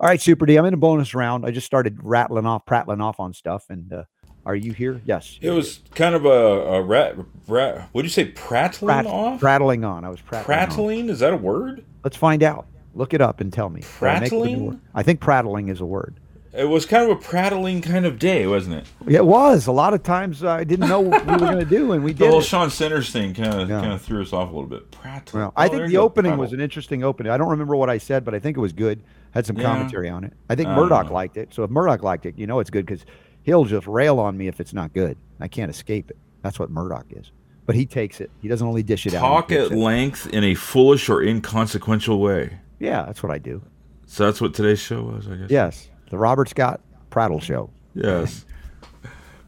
All 0.00 0.08
right, 0.08 0.20
Super 0.20 0.46
D, 0.46 0.56
I'm 0.56 0.64
in 0.64 0.74
a 0.74 0.78
bonus 0.78 1.14
round. 1.14 1.46
I 1.46 1.50
just 1.52 1.66
started 1.66 1.98
rattling 2.02 2.46
off, 2.46 2.66
prattling 2.66 3.00
off 3.00 3.20
on 3.20 3.32
stuff. 3.32 3.66
And 3.68 3.92
uh, 3.92 4.04
are 4.44 4.56
you 4.56 4.72
here? 4.72 5.00
Yes. 5.04 5.38
It 5.40 5.50
was 5.50 5.80
kind 5.94 6.14
of 6.14 6.24
a, 6.24 6.28
a 6.28 6.82
rat, 6.82 7.16
rat. 7.46 7.88
What 7.92 8.02
did 8.02 8.06
you 8.08 8.12
say? 8.12 8.24
Prattling 8.26 8.88
Prat- 8.88 9.06
off? 9.06 9.40
Prattling 9.40 9.84
on. 9.84 10.04
I 10.04 10.08
was 10.08 10.20
prattling. 10.20 10.58
on. 11.04 11.10
Is 11.10 11.20
that 11.20 11.32
a 11.32 11.36
word? 11.36 11.84
Let's 12.02 12.16
find 12.16 12.42
out. 12.42 12.66
Look 12.94 13.14
it 13.14 13.20
up 13.20 13.40
and 13.40 13.52
tell 13.52 13.70
me. 13.70 13.80
Did 13.82 13.86
I 14.02 14.20
make 14.20 14.22
it 14.24 14.26
a 14.26 14.38
Prattling? 14.38 14.66
word? 14.66 14.80
I 14.94 15.02
think 15.02 15.20
prattling 15.20 15.68
is 15.68 15.80
a 15.80 15.86
word. 15.86 16.18
It 16.54 16.68
was 16.68 16.84
kind 16.84 17.10
of 17.10 17.16
a 17.16 17.20
prattling 17.20 17.80
kind 17.80 18.04
of 18.04 18.18
day, 18.18 18.46
wasn't 18.46 18.76
it? 18.76 18.86
It 19.14 19.24
was. 19.24 19.66
A 19.66 19.72
lot 19.72 19.94
of 19.94 20.02
times 20.02 20.44
uh, 20.44 20.50
I 20.50 20.64
didn't 20.64 20.86
know 20.88 21.00
what 21.00 21.24
we 21.24 21.32
were 21.32 21.38
going 21.38 21.58
to 21.58 21.64
do, 21.64 21.92
and 21.92 22.04
we 22.04 22.12
did. 22.12 22.18
The 22.26 22.30
whole 22.30 22.40
it. 22.40 22.44
Sean 22.44 22.68
Centers 22.68 23.10
thing 23.10 23.32
kind 23.32 23.54
of 23.62 23.70
Yeah. 23.70 23.80
kind 23.80 23.92
of 23.92 24.02
threw 24.02 24.20
us 24.20 24.34
off 24.34 24.50
a 24.50 24.52
little 24.52 24.68
bit. 24.68 24.90
Prattling. 24.90 25.42
Well, 25.44 25.52
I 25.56 25.66
Oh, 25.66 25.70
think 25.70 25.86
the 25.88 25.96
opening 25.96 26.36
was 26.36 26.52
an 26.52 26.60
interesting 26.60 27.02
opening. 27.02 27.32
I 27.32 27.38
don't 27.38 27.48
remember 27.48 27.74
what 27.74 27.88
I 27.88 27.96
said, 27.96 28.22
but 28.24 28.34
I 28.34 28.38
think 28.38 28.58
it 28.58 28.60
was 28.60 28.74
good. 28.74 29.00
Had 29.30 29.46
some 29.46 29.56
Yeah. 29.56 29.62
commentary 29.64 30.10
on 30.10 30.24
it. 30.24 30.34
I 30.50 30.54
think 30.54 30.68
I 30.68 30.76
Murdoch 30.76 31.06
know. 31.06 31.14
liked 31.14 31.38
it. 31.38 31.54
So 31.54 31.62
if 31.64 31.70
Murdoch 31.70 32.02
liked 32.02 32.26
it, 32.26 32.34
you 32.38 32.46
know 32.46 32.60
it's 32.60 32.68
good 32.70 32.84
because 32.84 33.06
he'll 33.44 33.64
just 33.64 33.86
rail 33.86 34.18
on 34.18 34.36
me 34.36 34.46
if 34.46 34.60
it's 34.60 34.74
not 34.74 34.92
good. 34.92 35.16
I 35.40 35.48
can't 35.48 35.70
escape 35.70 36.10
it. 36.10 36.18
That's 36.42 36.58
what 36.58 36.70
Murdoch 36.70 37.06
is. 37.10 37.30
But 37.64 37.76
he 37.76 37.86
takes 37.86 38.20
it. 38.20 38.30
He 38.42 38.48
doesn't 38.48 38.66
only 38.66 38.82
dish 38.82 39.06
it 39.06 39.14
out. 39.14 39.20
Talk 39.20 39.52
at 39.52 39.72
it. 39.72 39.72
length 39.72 40.26
in 40.26 40.44
a 40.44 40.54
foolish 40.54 41.08
or 41.08 41.22
inconsequential 41.22 42.20
way. 42.20 42.58
Yeah, 42.78 43.04
that's 43.06 43.22
what 43.22 43.32
I 43.32 43.38
do. 43.38 43.62
So 44.06 44.26
that's 44.26 44.40
what 44.42 44.52
today's 44.52 44.80
show 44.80 45.02
was, 45.02 45.26
I 45.28 45.36
guess. 45.36 45.50
Yes, 45.50 45.88
the 46.12 46.18
Robert 46.18 46.46
Scott 46.50 46.82
Prattle 47.08 47.40
Show. 47.40 47.70
Yes. 47.94 48.44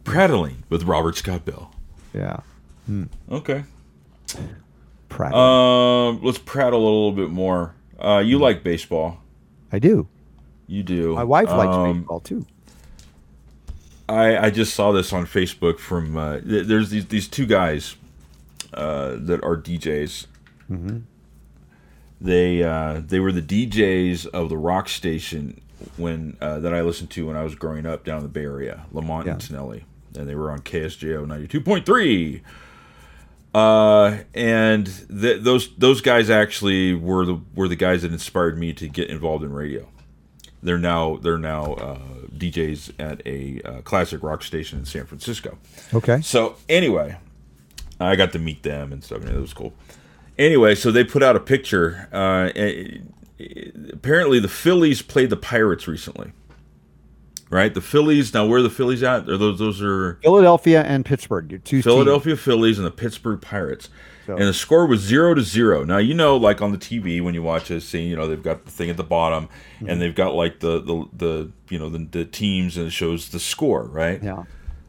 Prattling 0.02 0.64
with 0.70 0.84
Robert 0.84 1.14
Scott 1.16 1.44
Bell. 1.44 1.70
Yeah, 2.14 2.38
Okay. 3.30 3.64
Prattle. 5.10 5.38
Um, 5.38 6.20
let's 6.22 6.38
prattle 6.38 6.80
a 6.80 6.84
little 6.84 7.12
bit 7.12 7.28
more. 7.30 7.74
Uh, 7.98 8.20
Hmm. 8.22 8.26
you 8.28 8.38
like 8.38 8.64
baseball? 8.64 9.18
I 9.70 9.78
do. 9.78 10.08
You 10.66 10.82
do. 10.82 11.14
My 11.14 11.24
wife 11.24 11.48
likes 11.50 11.74
Um, 11.76 11.98
baseball 12.00 12.20
too. 12.20 12.46
I, 14.08 14.46
I 14.46 14.50
just 14.50 14.74
saw 14.74 14.90
this 14.92 15.12
on 15.12 15.26
Facebook 15.26 15.78
from 15.78 16.16
uh, 16.16 16.40
th- 16.40 16.66
there's 16.66 16.88
these 16.90 17.06
these 17.06 17.28
two 17.28 17.44
guys 17.46 17.96
uh, 18.72 19.16
that 19.18 19.42
are 19.44 19.56
DJs. 19.56 20.26
Mm-hmm. 20.70 20.98
They 22.20 22.62
uh, 22.62 23.00
they 23.06 23.20
were 23.20 23.32
the 23.32 23.42
DJs 23.42 24.26
of 24.28 24.48
the 24.48 24.56
rock 24.58 24.88
station 24.88 25.60
when 25.96 26.36
uh, 26.40 26.58
that 26.60 26.74
I 26.74 26.82
listened 26.82 27.10
to 27.10 27.26
when 27.26 27.36
I 27.36 27.42
was 27.42 27.54
growing 27.54 27.86
up 27.86 28.04
down 28.04 28.18
in 28.18 28.22
the 28.24 28.28
Bay 28.28 28.42
Area, 28.44 28.86
Lamont 28.92 29.26
and 29.26 29.40
Yeah. 29.40 29.46
And 30.16 30.28
they 30.28 30.34
were 30.34 30.50
on 30.50 30.60
KSJO 30.60 31.26
ninety 31.26 31.48
two 31.48 31.60
point 31.60 31.86
three. 31.86 32.42
Uh, 33.54 34.18
and 34.34 34.86
th- 35.08 35.42
those 35.42 35.74
those 35.76 36.00
guys 36.00 36.28
actually 36.28 36.94
were 36.94 37.24
the 37.24 37.40
were 37.54 37.68
the 37.68 37.76
guys 37.76 38.02
that 38.02 38.12
inspired 38.12 38.58
me 38.58 38.72
to 38.72 38.88
get 38.88 39.08
involved 39.10 39.44
in 39.44 39.52
radio. 39.52 39.88
They're 40.62 40.78
now 40.78 41.16
they're 41.18 41.38
now 41.38 41.74
uh, 41.74 41.98
DJs 42.36 42.94
at 42.98 43.24
a 43.26 43.60
uh, 43.64 43.80
classic 43.82 44.22
rock 44.22 44.42
station 44.42 44.78
in 44.78 44.84
San 44.86 45.06
Francisco. 45.06 45.58
Okay. 45.92 46.20
So 46.22 46.56
anyway, 46.68 47.16
I 48.00 48.16
got 48.16 48.32
to 48.32 48.38
meet 48.38 48.62
them 48.62 48.92
and 48.92 49.04
stuff, 49.04 49.20
and 49.20 49.30
it 49.30 49.40
was 49.40 49.54
cool. 49.54 49.72
Anyway, 50.36 50.74
so 50.74 50.90
they 50.90 51.04
put 51.04 51.22
out 51.22 51.36
a 51.36 51.40
picture. 51.40 52.08
Uh, 52.12 52.50
apparently, 53.92 54.38
the 54.40 54.48
Phillies 54.48 55.02
played 55.02 55.30
the 55.30 55.36
Pirates 55.36 55.86
recently. 55.88 56.32
Right, 57.50 57.72
the 57.72 57.80
Phillies. 57.80 58.32
Now, 58.34 58.46
where 58.46 58.58
are 58.58 58.62
the 58.62 58.70
Phillies 58.70 59.02
at? 59.02 59.28
Are 59.28 59.36
those 59.36 59.58
those 59.58 59.80
are 59.82 60.14
Philadelphia 60.22 60.82
and 60.82 61.04
Pittsburgh. 61.04 61.50
Your 61.50 61.60
two 61.60 61.82
Philadelphia 61.82 62.36
Phillies 62.36 62.78
and 62.78 62.86
the 62.86 62.90
Pittsburgh 62.90 63.40
Pirates. 63.40 63.90
So- 64.26 64.32
And 64.36 64.44
the 64.48 64.54
score 64.54 64.86
was 64.86 65.00
zero 65.00 65.34
to 65.34 65.42
zero. 65.42 65.84
Now 65.84 65.98
you 65.98 66.14
know, 66.14 66.36
like 66.36 66.62
on 66.62 66.72
the 66.72 66.78
TV 66.78 67.22
when 67.22 67.34
you 67.34 67.42
watch 67.42 67.68
this 67.68 67.84
scene, 67.86 68.08
you 68.08 68.16
know 68.16 68.26
they've 68.26 68.42
got 68.42 68.64
the 68.64 68.70
thing 68.70 68.88
at 68.90 68.96
the 68.96 69.04
bottom, 69.04 69.48
Mm-hmm. 69.76 69.88
and 69.90 70.00
they've 70.00 70.14
got 70.14 70.34
like 70.34 70.60
the 70.60 70.80
the, 70.80 71.04
the 71.12 71.50
you 71.68 71.78
know 71.78 71.90
the, 71.90 72.06
the 72.10 72.24
teams, 72.24 72.76
and 72.78 72.86
it 72.86 72.90
shows 72.92 73.28
the 73.28 73.38
score, 73.38 73.84
right? 73.84 74.22
Yeah. 74.22 74.44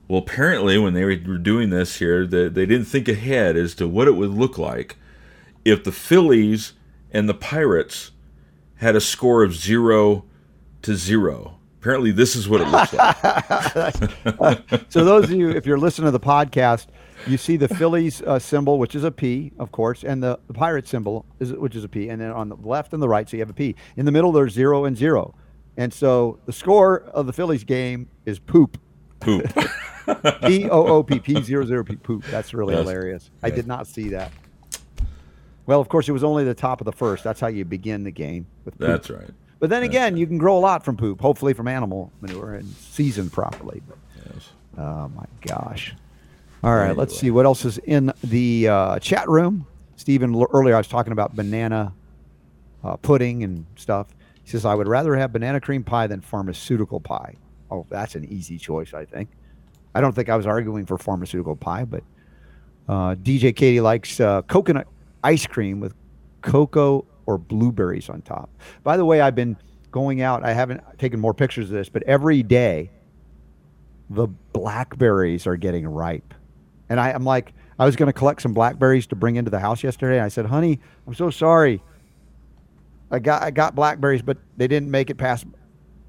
Well, 0.07 0.19
apparently, 0.19 0.77
when 0.77 0.93
they 0.93 1.03
were 1.03 1.15
doing 1.17 1.71
this 1.71 1.97
here, 1.97 2.25
they, 2.25 2.47
they 2.47 2.65
didn't 2.65 2.85
think 2.85 3.07
ahead 3.09 3.57
as 3.57 3.75
to 3.75 3.87
what 3.87 4.07
it 4.07 4.11
would 4.15 4.29
look 4.29 4.57
like 4.57 4.95
if 5.65 5.83
the 5.83 5.91
Phillies 5.91 6.73
and 7.11 7.27
the 7.27 7.33
Pirates 7.33 8.11
had 8.77 8.95
a 8.95 9.01
score 9.01 9.43
of 9.43 9.53
zero 9.55 10.25
to 10.81 10.95
zero. 10.95 11.57
Apparently, 11.79 12.11
this 12.11 12.35
is 12.35 12.49
what 12.49 12.61
it 12.61 12.67
looks 12.67 12.93
like. 12.93 14.89
So 14.89 15.05
those 15.05 15.25
of 15.25 15.31
you, 15.31 15.49
if 15.51 15.65
you're 15.67 15.77
listening 15.77 16.07
to 16.07 16.11
the 16.11 16.19
podcast, 16.19 16.87
you 17.27 17.37
see 17.37 17.57
the 17.57 17.67
Phillies 17.67 18.21
uh, 18.23 18.39
symbol, 18.39 18.79
which 18.79 18.95
is 18.95 19.03
a 19.03 19.11
P, 19.11 19.51
of 19.59 19.71
course, 19.71 20.03
and 20.03 20.21
the, 20.23 20.39
the 20.47 20.53
pirate 20.53 20.87
symbol, 20.87 21.25
is, 21.39 21.53
which 21.53 21.75
is 21.75 21.83
a 21.83 21.87
P, 21.87 22.09
and 22.09 22.19
then 22.19 22.31
on 22.31 22.49
the 22.49 22.55
left 22.55 22.93
and 22.93 23.01
the 23.01 23.07
right, 23.07 23.29
so 23.29 23.37
you 23.37 23.41
have 23.41 23.49
a 23.49 23.53
P. 23.53 23.75
In 23.97 24.05
the 24.05 24.11
middle, 24.11 24.31
there's 24.31 24.53
zero 24.53 24.85
and 24.85 24.97
zero, 24.97 25.35
and 25.77 25.93
so 25.93 26.39
the 26.45 26.53
score 26.53 27.01
of 27.13 27.27
the 27.27 27.33
Phillies 27.33 27.63
game 27.63 28.09
is 28.25 28.39
poop. 28.39 28.79
Poop. 29.19 29.45
P 30.45 30.69
O 30.69 30.87
O 30.87 31.03
P 31.03 31.19
P 31.19 31.41
zero 31.41 31.65
zero 31.65 31.83
P 31.83 31.95
poop. 31.95 32.23
That's 32.25 32.53
really 32.53 32.75
hilarious. 32.75 33.31
I 33.41 33.49
did 33.49 33.65
not 33.67 33.87
see 33.87 34.09
that. 34.09 34.31
Well, 35.65 35.81
of 35.81 35.89
course, 35.89 36.07
it 36.07 36.11
was 36.11 36.23
only 36.23 36.43
the 36.43 36.53
top 36.53 36.79
of 36.81 36.85
the 36.85 36.91
first. 36.91 37.23
That's 37.23 37.39
how 37.39 37.47
you 37.47 37.65
begin 37.65 38.03
the 38.03 38.11
game 38.11 38.45
with 38.65 38.77
poop. 38.77 38.87
That's 38.87 39.09
right. 39.09 39.29
But 39.59 39.69
then 39.69 39.83
again, 39.83 40.15
you 40.17 40.27
can 40.27 40.37
grow 40.37 40.57
a 40.57 40.59
lot 40.59 40.83
from 40.85 40.97
poop, 40.97 41.19
hopefully 41.21 41.53
from 41.53 41.67
animal 41.67 42.11
manure 42.21 42.53
and 42.55 42.67
seasoned 42.67 43.31
properly. 43.31 43.81
But, 43.87 43.97
Yes. 44.33 44.49
oh 44.77 45.09
my 45.09 45.25
gosh! 45.41 45.95
All 46.63 46.75
right, 46.75 46.95
let's 46.95 47.17
see 47.17 47.31
what 47.31 47.45
else 47.45 47.63
is 47.65 47.77
in 47.79 48.11
the 48.23 48.67
uh, 48.67 48.99
chat 48.99 49.27
room. 49.29 49.65
Stephen, 49.95 50.35
earlier 50.51 50.75
I 50.75 50.77
was 50.77 50.87
talking 50.87 51.13
about 51.13 51.35
banana 51.35 51.93
uh, 52.83 52.97
pudding 52.97 53.43
and 53.43 53.65
stuff. 53.75 54.07
He 54.43 54.49
says 54.49 54.65
I 54.65 54.75
would 54.75 54.87
rather 54.87 55.15
have 55.15 55.31
banana 55.31 55.59
cream 55.61 55.83
pie 55.83 56.07
than 56.07 56.21
pharmaceutical 56.21 56.99
pie. 56.99 57.35
Oh, 57.71 57.85
that's 57.89 58.15
an 58.15 58.25
easy 58.25 58.57
choice, 58.57 58.93
I 58.93 59.05
think. 59.05 59.29
I 59.95 60.01
don't 60.01 60.13
think 60.13 60.29
I 60.29 60.35
was 60.35 60.45
arguing 60.45 60.85
for 60.85 60.97
pharmaceutical 60.97 61.55
pie, 61.55 61.85
but 61.85 62.03
uh, 62.87 63.15
DJ 63.15 63.55
Katie 63.55 63.81
likes 63.81 64.19
uh, 64.19 64.41
coconut 64.43 64.87
ice 65.25 65.47
cream 65.47 65.79
with 65.79 65.93
cocoa 66.41 67.05
or 67.25 67.37
blueberries 67.37 68.09
on 68.09 68.21
top. 68.21 68.49
By 68.83 68.95
the 68.95 69.05
way, 69.05 69.21
I've 69.21 69.35
been 69.35 69.57
going 69.91 70.21
out. 70.21 70.45
I 70.45 70.53
haven't 70.53 70.81
taken 70.99 71.19
more 71.19 71.33
pictures 71.33 71.69
of 71.69 71.75
this, 71.75 71.89
but 71.89 72.03
every 72.03 72.43
day 72.43 72.91
the 74.09 74.27
blackberries 74.53 75.47
are 75.47 75.55
getting 75.55 75.87
ripe. 75.87 76.33
And 76.89 76.99
I, 76.99 77.09
I'm 77.09 77.23
like, 77.23 77.53
I 77.79 77.85
was 77.85 77.95
going 77.95 78.07
to 78.07 78.13
collect 78.13 78.41
some 78.41 78.53
blackberries 78.53 79.07
to 79.07 79.15
bring 79.15 79.35
into 79.35 79.49
the 79.49 79.59
house 79.59 79.83
yesterday. 79.83 80.17
And 80.17 80.25
I 80.25 80.27
said, 80.27 80.45
honey, 80.45 80.79
I'm 81.07 81.15
so 81.15 81.31
sorry. 81.31 81.81
I 83.09 83.19
got 83.19 83.41
I 83.41 83.51
got 83.51 83.75
blackberries, 83.75 84.21
but 84.21 84.37
they 84.57 84.67
didn't 84.67 84.91
make 84.91 85.09
it 85.09 85.15
past 85.15 85.45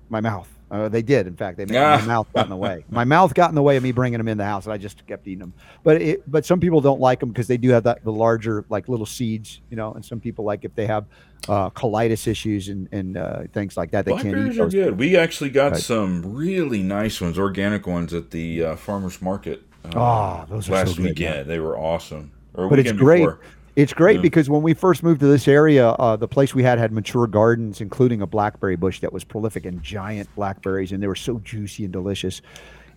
my 0.08 0.20
mouth. 0.20 0.48
Uh, 0.68 0.88
they 0.88 1.02
did, 1.02 1.28
in 1.28 1.36
fact. 1.36 1.56
They 1.58 1.64
made 1.64 1.76
Ah. 1.76 1.98
my 2.00 2.06
mouth 2.06 2.26
got 2.34 2.44
in 2.46 2.50
the 2.50 2.56
way. 2.56 2.84
My 2.90 3.04
mouth 3.04 3.32
got 3.34 3.50
in 3.50 3.54
the 3.54 3.62
way 3.62 3.76
of 3.76 3.82
me 3.84 3.92
bringing 3.92 4.18
them 4.18 4.26
in 4.26 4.36
the 4.36 4.44
house, 4.44 4.64
and 4.66 4.72
I 4.72 4.78
just 4.78 5.06
kept 5.06 5.26
eating 5.28 5.38
them. 5.38 5.52
But 5.84 6.02
it, 6.02 6.28
but 6.30 6.44
some 6.44 6.58
people 6.58 6.80
don't 6.80 7.00
like 7.00 7.20
them 7.20 7.28
because 7.28 7.46
they 7.46 7.56
do 7.56 7.70
have 7.70 7.84
that 7.84 8.02
the 8.02 8.10
larger 8.12 8.64
like 8.68 8.88
little 8.88 9.06
seeds, 9.06 9.60
you 9.70 9.76
know. 9.76 9.92
And 9.92 10.04
some 10.04 10.18
people 10.18 10.44
like 10.44 10.64
if 10.64 10.74
they 10.74 10.86
have 10.86 11.04
uh, 11.48 11.70
colitis 11.70 12.26
issues 12.26 12.68
and 12.68 12.88
and 12.90 13.16
uh, 13.16 13.42
things 13.52 13.76
like 13.76 13.92
that, 13.92 14.04
they 14.06 14.10
can't 14.12 14.26
eat 14.26 14.32
Blackberries 14.32 14.58
are 14.58 14.68
good. 14.68 14.98
We 14.98 15.16
actually 15.16 15.50
got 15.50 15.72
Right. 15.72 15.80
some 15.80 16.34
really 16.34 16.82
nice 16.82 17.20
ones, 17.20 17.38
organic 17.38 17.86
ones, 17.86 18.12
at 18.12 18.32
the 18.32 18.64
uh, 18.64 18.76
farmers 18.76 19.22
market. 19.22 19.62
Uh, 19.84 19.90
Ah, 20.00 20.44
those 20.50 20.64
are 20.64 20.70
so 20.70 20.72
last 20.72 20.96
good, 20.96 21.04
weekend. 21.06 21.18
yeah. 21.36 21.42
They 21.44 21.60
were 21.60 21.78
awesome. 21.78 22.32
Or 22.54 22.68
but 22.68 22.80
it's 22.80 22.90
great. 22.90 23.18
before. 23.20 23.38
It's 23.76 23.92
great 23.92 24.16
Yeah. 24.16 24.22
because 24.22 24.48
when 24.48 24.62
we 24.62 24.72
first 24.72 25.02
moved 25.02 25.20
to 25.20 25.26
this 25.26 25.46
area, 25.46 25.90
uh, 25.90 26.16
the 26.16 26.26
place 26.26 26.54
we 26.54 26.62
had 26.62 26.78
had 26.78 26.92
mature 26.92 27.26
gardens, 27.26 27.80
including 27.82 28.22
a 28.22 28.26
blackberry 28.26 28.76
bush 28.76 29.00
that 29.00 29.12
was 29.12 29.22
prolific 29.22 29.66
and 29.66 29.82
giant 29.82 30.34
blackberries, 30.34 30.92
and 30.92 31.02
they 31.02 31.06
were 31.06 31.14
so 31.14 31.38
juicy 31.40 31.84
and 31.84 31.92
delicious. 31.92 32.40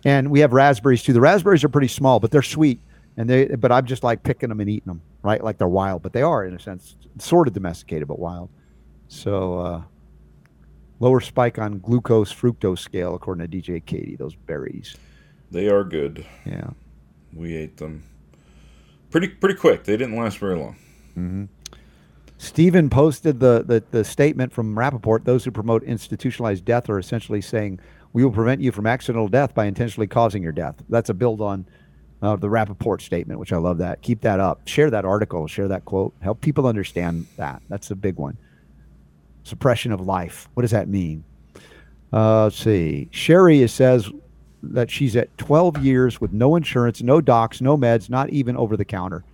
And 0.06 0.30
we 0.30 0.40
have 0.40 0.54
raspberries 0.54 1.02
too. 1.02 1.12
The 1.12 1.20
raspberries 1.20 1.62
are 1.64 1.68
pretty 1.68 1.88
small, 1.88 2.18
but 2.18 2.30
they're 2.30 2.40
sweet. 2.42 2.80
And 3.18 3.28
they, 3.28 3.44
but 3.46 3.70
I'm 3.70 3.84
just 3.84 4.02
like 4.02 4.22
picking 4.22 4.48
them 4.48 4.60
and 4.60 4.70
eating 4.70 4.86
them, 4.86 5.02
right? 5.22 5.44
Like 5.44 5.58
they're 5.58 5.68
wild, 5.68 6.00
but 6.02 6.14
they 6.14 6.22
are 6.22 6.44
in 6.46 6.54
a 6.54 6.58
sense 6.58 6.96
sort 7.18 7.46
of 7.46 7.52
domesticated, 7.52 8.08
but 8.08 8.18
wild. 8.18 8.48
So 9.08 9.58
uh, 9.58 9.82
lower 11.00 11.20
spike 11.20 11.58
on 11.58 11.80
glucose 11.80 12.32
fructose 12.32 12.78
scale, 12.78 13.14
according 13.14 13.46
to 13.46 13.54
DJ 13.58 13.84
Katie. 13.84 14.16
Those 14.16 14.34
berries, 14.34 14.96
They 15.50 15.68
are 15.68 15.84
good. 15.84 16.24
yeah. 16.46 16.70
We 17.34 17.54
ate 17.54 17.76
them 17.76 18.04
pretty 19.10 19.28
pretty 19.28 19.56
quick. 19.56 19.84
They 19.84 19.96
didn't 19.96 20.16
last 20.16 20.38
very 20.38 20.56
long. 20.56 20.76
Stephen 22.38 22.88
posted 22.88 23.38
the, 23.40 23.62
the, 23.66 23.84
the 23.90 24.02
statement 24.02 24.50
from 24.52 24.74
Rappoport. 24.74 25.24
Those 25.24 25.44
who 25.44 25.50
promote 25.50 25.82
institutionalized 25.82 26.64
death 26.64 26.88
are 26.88 26.98
essentially 26.98 27.42
saying, 27.42 27.80
we 28.14 28.24
will 28.24 28.32
prevent 28.32 28.62
you 28.62 28.72
from 28.72 28.86
accidental 28.86 29.28
death 29.28 29.54
by 29.54 29.66
intentionally 29.66 30.06
causing 30.06 30.42
your 30.42 30.52
death. 30.52 30.76
That's 30.88 31.10
a 31.10 31.14
build 31.14 31.42
on 31.42 31.66
uh, 32.22 32.36
the 32.36 32.48
Rappoport 32.48 33.02
statement, 33.02 33.38
which 33.38 33.52
I 33.52 33.58
love 33.58 33.76
that. 33.78 34.00
Keep 34.00 34.22
that 34.22 34.40
up. 34.40 34.66
Share 34.66 34.88
that 34.90 35.04
article, 35.04 35.46
share 35.48 35.68
that 35.68 35.84
quote. 35.84 36.14
Help 36.22 36.40
people 36.40 36.66
understand 36.66 37.26
that. 37.36 37.60
That's 37.68 37.90
a 37.90 37.94
big 37.94 38.16
one. 38.16 38.38
suppression 39.42 39.92
of 39.92 40.00
life. 40.00 40.48
What 40.54 40.62
does 40.62 40.70
that 40.70 40.88
mean? 40.88 41.24
Uh, 42.12 42.44
let's 42.44 42.56
see. 42.56 43.08
Sherry 43.10 43.66
says 43.68 44.10
that 44.62 44.90
she's 44.90 45.16
at 45.16 45.36
12 45.38 45.84
years 45.84 46.20
with 46.20 46.32
no 46.32 46.56
insurance, 46.56 47.02
no 47.02 47.20
docs, 47.20 47.60
no 47.60 47.76
meds, 47.76 48.10
not 48.10 48.30
even 48.30 48.56
over 48.56 48.76
the 48.76 48.84
counter. 48.84 49.24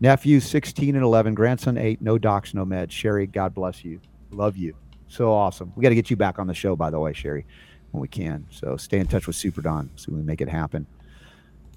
Nephew 0.00 0.40
16 0.40 0.94
and 0.94 1.04
11, 1.04 1.34
grandson 1.34 1.78
8, 1.78 2.00
no 2.00 2.18
docs, 2.18 2.54
no 2.54 2.64
meds. 2.64 2.90
Sherry, 2.90 3.26
God 3.26 3.54
bless 3.54 3.84
you. 3.84 4.00
Love 4.30 4.56
you. 4.56 4.74
So 5.08 5.32
awesome. 5.32 5.72
We 5.76 5.82
got 5.82 5.90
to 5.90 5.94
get 5.94 6.10
you 6.10 6.16
back 6.16 6.38
on 6.38 6.46
the 6.46 6.54
show, 6.54 6.74
by 6.74 6.90
the 6.90 6.98
way, 6.98 7.12
Sherry, 7.12 7.44
when 7.90 8.00
we 8.00 8.08
can. 8.08 8.46
So 8.50 8.76
stay 8.76 8.98
in 8.98 9.06
touch 9.06 9.26
with 9.26 9.36
Super 9.36 9.60
Don 9.60 9.90
so 9.96 10.10
we 10.12 10.22
make 10.22 10.40
it 10.40 10.48
happen. 10.48 10.86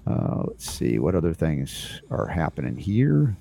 Uh, 0.06 0.44
let's 0.46 0.70
see 0.70 0.98
what 0.98 1.14
other 1.14 1.34
things 1.34 2.00
are 2.10 2.26
happening 2.26 2.76
here. 2.76 3.36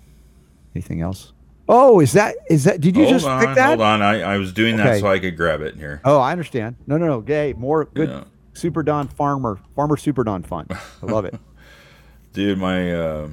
Anything 0.76 1.02
else? 1.02 1.32
Oh, 1.68 2.00
is 2.00 2.12
that 2.14 2.36
is 2.50 2.66
that? 2.66 2.80
Did 2.80 2.96
you 2.96 3.04
hold 3.04 3.16
just 3.16 3.26
on, 3.26 3.44
pick 3.44 3.56
that? 3.56 3.68
Hold 3.70 3.82
on, 3.82 4.02
I, 4.02 4.22
I 4.22 4.38
was 4.38 4.54
doing 4.54 4.78
that 4.78 5.00
so 5.00 5.08
I 5.08 5.18
could 5.18 5.36
grab 5.36 5.62
it 5.62 5.76
here. 5.76 6.00
Oh, 6.06 6.20
I 6.20 6.32
understand. 6.32 6.76
No, 6.86 6.98
no, 6.98 7.08
no. 7.08 7.22
Gay, 7.22 7.54
more 7.54 7.86
good. 7.86 8.10
Yeah. 8.10 8.24
Super 8.56 8.82
Don 8.84 9.08
farmer, 9.08 9.60
farmer 9.76 9.98
Super 9.98 10.24
Don 10.24 10.42
fun. 10.44 10.68
I 10.72 11.06
love 11.06 11.26
it. 11.26 11.36
Dude, 12.34 12.58
my 12.58 12.92
uh, 12.94 13.28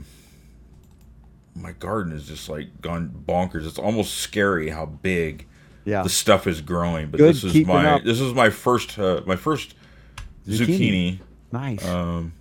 my 1.55 1.73
garden 1.73 2.12
is 2.12 2.27
just 2.27 2.49
like 2.49 2.81
gone 2.81 3.24
bonkers. 3.27 3.66
It's 3.66 3.78
almost 3.78 4.15
scary 4.15 4.69
how 4.70 4.86
big 4.86 5.47
Yeah. 5.85 6.03
the 6.03 6.09
stuff 6.09 6.47
is 6.47 6.61
growing. 6.61 7.11
But 7.11 7.19
Good 7.19 7.35
this 7.35 7.44
is 7.44 7.66
my 7.66 7.86
up. 7.94 8.05
this 8.05 8.20
is 8.20 8.32
my 8.35 8.51
first 8.51 8.99
uh, 8.99 9.23
my 9.27 9.36
first 9.36 9.74
Zucchini. 10.47 10.66
zucchini. 10.66 11.19
Nice. 11.53 11.86
Um, 11.89 12.32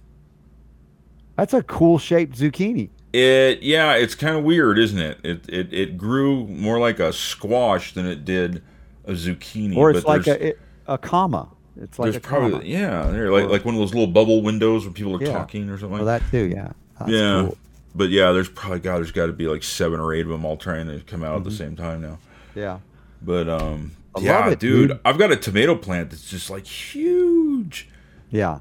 That's 1.35 1.53
a 1.53 1.61
cool 1.63 1.97
shaped 1.99 2.37
zucchini. 2.37 2.89
it 3.13 3.61
yeah, 3.61 3.93
it's 3.93 4.15
kind 4.15 4.35
of 4.37 4.43
weird, 4.43 4.79
isn't 4.79 4.99
it? 4.99 5.17
It 5.23 5.45
it 5.49 5.73
it 5.73 5.97
grew 5.97 6.47
more 6.47 6.79
like 6.79 6.99
a 6.99 7.11
squash 7.13 7.93
than 7.93 8.05
it 8.05 8.23
did 8.25 8.63
a 9.05 9.11
zucchini. 9.13 9.75
Or 9.75 9.91
it's 9.91 10.01
but 10.03 10.25
like 10.25 10.27
a 10.27 10.47
it, 10.49 10.59
a 10.87 10.97
comma. 10.97 11.49
It's 11.79 11.97
like 11.99 12.05
there's 12.07 12.15
a 12.17 12.19
probably 12.19 12.51
comma. 12.51 12.63
yeah, 12.65 13.03
they're 13.11 13.31
like 13.31 13.49
like 13.49 13.65
one 13.65 13.75
of 13.75 13.79
those 13.79 13.93
little 13.93 14.07
bubble 14.11 14.41
windows 14.41 14.83
when 14.85 14.93
people 14.93 15.15
are 15.15 15.21
Yeah. 15.23 15.31
talking 15.33 15.69
or 15.69 15.77
something. 15.77 15.97
Well, 15.97 16.05
that 16.05 16.21
too. 16.31 16.45
Yeah. 16.53 16.71
That's 16.99 17.11
yeah, 17.11 17.43
cool. 17.47 17.57
but 17.95 18.09
yeah, 18.09 18.31
there's 18.31 18.49
probably 18.49 18.79
God, 18.79 18.97
there's 18.97 19.11
got 19.11 19.27
to 19.27 19.33
be 19.33 19.47
like 19.47 19.63
seven 19.63 19.99
or 19.99 20.13
eight 20.13 20.21
of 20.21 20.27
them 20.29 20.43
all 20.45 20.57
trying 20.57 20.87
to 20.87 20.99
come 21.05 21.23
out 21.23 21.33
at 21.35 21.39
Mm-hmm. 21.41 21.49
the 21.49 21.55
same 21.55 21.75
time 21.75 22.01
now. 22.01 22.17
Yeah. 22.55 22.79
But 23.21 23.47
um, 23.49 23.91
I 24.15 24.19
love 24.19 24.23
yeah, 24.25 24.49
it, 24.49 24.59
dude, 24.59 24.89
dude. 24.89 24.99
I've 25.05 25.17
got 25.17 25.31
a 25.31 25.35
tomato 25.37 25.75
plant 25.75 26.09
that's 26.09 26.29
just 26.29 26.49
like 26.49 26.65
huge. 26.67 27.87
Yeah. 28.29 28.59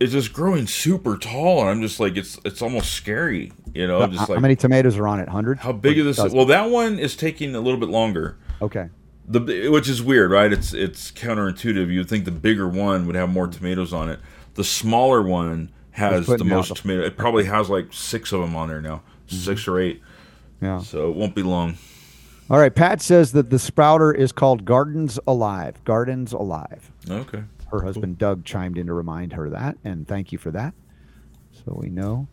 It's 0.00 0.12
just 0.12 0.32
growing 0.32 0.66
super 0.66 1.16
tall, 1.16 1.60
and 1.60 1.70
I'm 1.70 1.80
just 1.80 1.98
like, 2.00 2.16
it's 2.16 2.38
it's 2.44 2.60
almost 2.60 2.92
scary, 2.92 3.52
you 3.72 3.86
know. 3.86 4.00
How- 4.00 4.06
just 4.08 4.18
how 4.28 4.34
like 4.34 4.42
many 4.42 4.56
tomatoes 4.56 4.96
are 4.98 5.06
on 5.06 5.20
it? 5.20 5.28
Hundred. 5.28 5.58
how 5.60 5.72
big 5.72 5.96
is 5.98 6.16
this? 6.16 6.32
Well, 6.32 6.46
that 6.46 6.68
one 6.68 6.98
is 6.98 7.16
taking 7.16 7.54
a 7.54 7.60
little 7.60 7.78
bit 7.80 7.88
longer. 7.88 8.36
okay. 8.60 8.88
The 9.26 9.68
which 9.70 9.88
is 9.88 10.02
weird, 10.02 10.30
right? 10.30 10.52
It's 10.52 10.74
it's 10.74 11.10
counterintuitive. 11.10 11.90
You'd 11.90 12.08
think 12.08 12.26
the 12.26 12.30
bigger 12.30 12.68
one 12.68 13.06
would 13.06 13.16
have 13.16 13.30
more 13.30 13.46
tomatoes 13.46 13.92
on 13.92 14.10
it. 14.10 14.20
The 14.54 14.64
smaller 14.64 15.22
one 15.22 15.70
has 15.92 16.26
the 16.26 16.44
most 16.44 16.68
the- 16.68 16.74
tomato. 16.74 17.02
It 17.02 17.16
probably 17.16 17.44
has 17.44 17.70
like 17.70 17.92
six 17.92 18.32
of 18.32 18.40
them 18.40 18.54
on 18.54 18.68
there 18.68 18.82
now, 18.82 18.96
mm-hmm. 19.26 19.36
six 19.36 19.66
or 19.66 19.78
eight. 19.78 20.02
Yeah. 20.60 20.80
So 20.80 21.10
it 21.10 21.16
won't 21.16 21.34
be 21.34 21.42
long. 21.42 21.76
All 22.50 22.58
right. 22.58 22.74
Pat 22.74 23.00
says 23.00 23.32
that 23.32 23.48
the 23.48 23.58
sprouter 23.58 24.12
is 24.12 24.30
called 24.30 24.64
Gardens 24.64 25.18
Alive. 25.26 25.82
Gardens 25.84 26.32
Alive. 26.32 26.90
Okay. 27.08 27.42
Her 27.70 27.82
husband 27.82 28.18
Doug 28.18 28.44
chimed 28.44 28.76
in 28.76 28.86
to 28.86 28.92
remind 28.92 29.32
her 29.32 29.50
that, 29.50 29.78
and 29.84 30.06
thank 30.06 30.30
you 30.30 30.38
for 30.38 30.50
that. 30.50 30.74
So 31.52 31.76
we 31.80 31.88
know. 31.88 32.28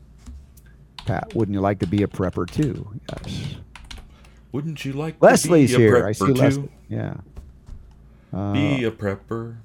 Pat, 1.05 1.33
wouldn't 1.33 1.53
you 1.53 1.61
like 1.61 1.79
to 1.79 1.87
be 1.87 2.03
a 2.03 2.07
prepper 2.07 2.49
too? 2.49 2.91
Yes. 3.09 3.55
Wouldn't 4.51 4.83
you 4.83 4.93
like 4.93 5.19
to 5.19 5.25
Leslie's 5.25 5.75
here. 5.75 6.05
I 6.05 6.11
see 6.11 6.25
too? 6.25 6.33
Leslie. 6.33 6.71
Yeah. 6.89 7.15
Uh, 8.33 8.53
Be 8.53 8.83
a 8.83 8.91
prepper. 8.91 9.57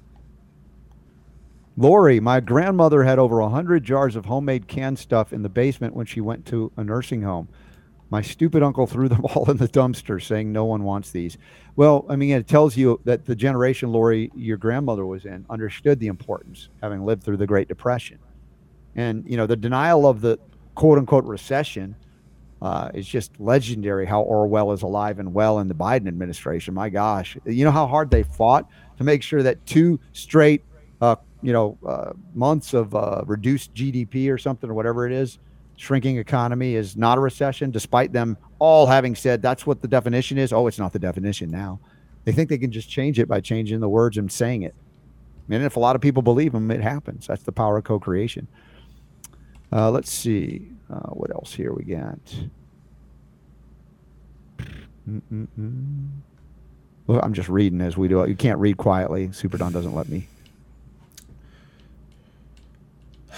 Lori, 1.75 2.19
my 2.19 2.39
grandmother 2.39 3.03
had 3.03 3.19
over 3.19 3.39
a 3.39 3.49
hundred 3.49 3.83
jars 3.83 4.15
of 4.15 4.25
homemade 4.25 4.67
canned 4.67 4.97
stuff 4.97 5.31
in 5.31 5.43
the 5.43 5.49
basement 5.49 5.95
when 5.95 6.07
she 6.07 6.21
went 6.21 6.45
to 6.47 6.71
a 6.75 6.83
nursing 6.83 7.21
home. 7.21 7.47
My 8.09 8.21
stupid 8.21 8.63
uncle 8.63 8.87
threw 8.87 9.07
them 9.07 9.25
all 9.35 9.49
in 9.51 9.57
the 9.57 9.67
dumpster, 9.67 10.21
saying 10.21 10.51
no 10.51 10.65
one 10.65 10.83
wants 10.83 11.11
these. 11.11 11.37
Well, 11.75 12.05
I 12.09 12.15
mean, 12.15 12.35
it 12.35 12.47
tells 12.47 12.75
you 12.75 12.99
that 13.03 13.25
the 13.25 13.35
generation 13.35 13.91
Lori, 13.91 14.31
your 14.35 14.57
grandmother 14.57 15.05
was 15.05 15.25
in, 15.25 15.45
understood 15.49 15.99
the 15.99 16.07
importance, 16.07 16.69
having 16.81 17.05
lived 17.05 17.23
through 17.23 17.37
the 17.37 17.47
Great 17.47 17.67
Depression, 17.67 18.17
and 18.95 19.23
you 19.29 19.37
know 19.37 19.45
the 19.45 19.55
denial 19.55 20.07
of 20.07 20.21
the 20.21 20.39
quote 20.73 20.97
unquote 20.97 21.25
recession 21.25 21.95
uh, 22.61 22.89
is 22.93 23.07
just 23.07 23.39
legendary. 23.39 24.05
How 24.05 24.21
Orwell 24.21 24.71
is 24.71 24.81
alive 24.81 25.19
and 25.19 25.33
well 25.33 25.59
in 25.59 25.67
the 25.67 25.75
Biden 25.75 26.07
administration. 26.07 26.73
My 26.73 26.89
gosh, 26.89 27.37
you 27.45 27.63
know 27.63 27.71
how 27.71 27.87
hard 27.87 28.09
they 28.09 28.23
fought 28.23 28.67
to 28.97 29.03
make 29.03 29.21
sure 29.21 29.43
that 29.43 29.65
two 29.65 29.99
straight, 30.13 30.63
uh, 31.01 31.17
you 31.41 31.53
know, 31.53 31.77
uh, 31.85 32.13
months 32.33 32.73
of 32.73 32.95
uh, 32.95 33.23
reduced 33.25 33.73
GDP 33.73 34.31
or 34.31 34.37
something 34.37 34.69
or 34.69 34.73
whatever 34.73 35.05
it 35.05 35.13
is, 35.13 35.37
shrinking 35.75 36.17
economy 36.17 36.75
is 36.75 36.97
not 36.97 37.17
a 37.17 37.21
recession, 37.21 37.69
despite 37.69 38.11
them 38.11 38.37
all 38.59 38.87
having 38.87 39.15
said 39.15 39.41
that's 39.41 39.65
what 39.65 39.81
the 39.81 39.87
definition 39.87 40.37
is. 40.37 40.51
Oh, 40.51 40.67
it's 40.67 40.79
not 40.79 40.93
the 40.93 40.99
definition 40.99 41.51
now. 41.51 41.79
They 42.25 42.31
think 42.31 42.49
they 42.49 42.57
can 42.57 42.71
just 42.71 42.89
change 42.89 43.19
it 43.19 43.27
by 43.27 43.39
changing 43.39 43.79
the 43.79 43.87
words 43.87 44.17
and 44.17 44.31
saying 44.31 44.63
it. 44.63 44.75
And 45.49 45.63
if 45.63 45.77
a 45.77 45.79
lot 45.79 45.95
of 45.95 46.01
people 46.01 46.21
believe 46.21 46.51
them, 46.51 46.69
it 46.71 46.81
happens. 46.81 47.27
That's 47.27 47.43
the 47.43 47.53
power 47.53 47.77
of 47.77 47.85
co-creation. 47.85 48.47
Uh, 49.71 49.91
let's 49.91 50.11
see. 50.11 50.71
Uh, 50.89 51.09
what 51.11 51.31
else 51.31 51.53
here 51.53 51.73
we 51.73 51.83
got? 51.83 52.19
Mm-mm-mm. 55.09 56.07
Well, 57.07 57.19
I'm 57.23 57.33
just 57.33 57.49
reading 57.49 57.81
as 57.81 57.95
we 57.97 58.07
do 58.07 58.21
it. 58.21 58.29
You 58.29 58.35
can't 58.35 58.59
read 58.59 58.77
quietly. 58.77 59.31
Super 59.31 59.57
Don 59.57 59.71
doesn't 59.71 59.95
let 59.95 60.09
me. 60.09 60.27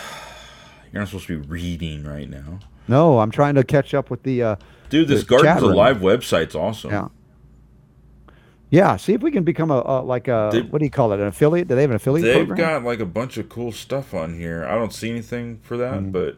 You're 0.92 1.02
not 1.02 1.08
supposed 1.08 1.28
to 1.28 1.40
be 1.40 1.48
reading 1.48 2.04
right 2.04 2.30
now. 2.30 2.60
No, 2.88 3.20
I'm 3.20 3.32
trying 3.32 3.56
to 3.56 3.64
catch 3.64 3.94
up 3.94 4.10
with 4.10 4.24
the. 4.24 4.42
Uh, 4.44 4.56
Dude, 4.90 5.08
this 5.08 5.20
the 5.24 5.28
Gardens. 5.38 5.62
Alive 5.62 5.98
website's 5.98 6.56
awesome. 6.56 6.90
Yeah. 6.92 7.08
Yeah. 8.72 8.98
See 8.98 9.14
if 9.14 9.22
we 9.22 9.30
can 9.32 9.44
become 9.44 9.70
a, 9.70 9.82
a 9.86 10.02
like 10.02 10.28
a 10.28 10.50
They- 10.52 10.62
what 10.64 10.80
do 10.80 10.86
you 10.86 10.92
call 10.92 11.14
it? 11.14 11.20
An 11.20 11.28
affiliate? 11.28 11.68
Do 11.68 11.76
they 11.76 11.82
have 11.82 11.92
an 11.92 11.96
affiliate 11.98 12.26
They've 12.26 12.48
program? 12.48 12.82
got 12.82 12.88
like 12.88 13.00
a 13.00 13.06
bunch 13.06 13.38
of 13.38 13.50
cool 13.50 13.72
stuff 13.72 14.16
on 14.16 14.34
here. 14.34 14.66
I 14.66 14.74
don't 14.76 14.94
see 14.94 15.10
anything 15.12 15.60
for 15.62 15.78
that, 15.78 15.94
Mm-hmm. 15.96 16.12
but 16.12 16.38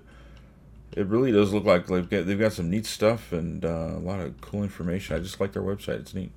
it 0.95 1.07
really 1.07 1.31
does 1.31 1.53
look 1.53 1.63
like 1.65 1.88
they've 1.88 2.09
got, 2.09 2.26
they've 2.26 2.39
got 2.39 2.53
some 2.53 2.69
neat 2.69 2.85
stuff 2.85 3.31
and 3.31 3.63
uh, 3.63 3.91
a 3.95 3.99
lot 3.99 4.19
of 4.19 4.39
cool 4.41 4.63
information. 4.63 5.15
I 5.15 5.19
just 5.19 5.39
like 5.39 5.53
their 5.53 5.63
website. 5.63 5.99
It's 6.01 6.13
neat. 6.13 6.31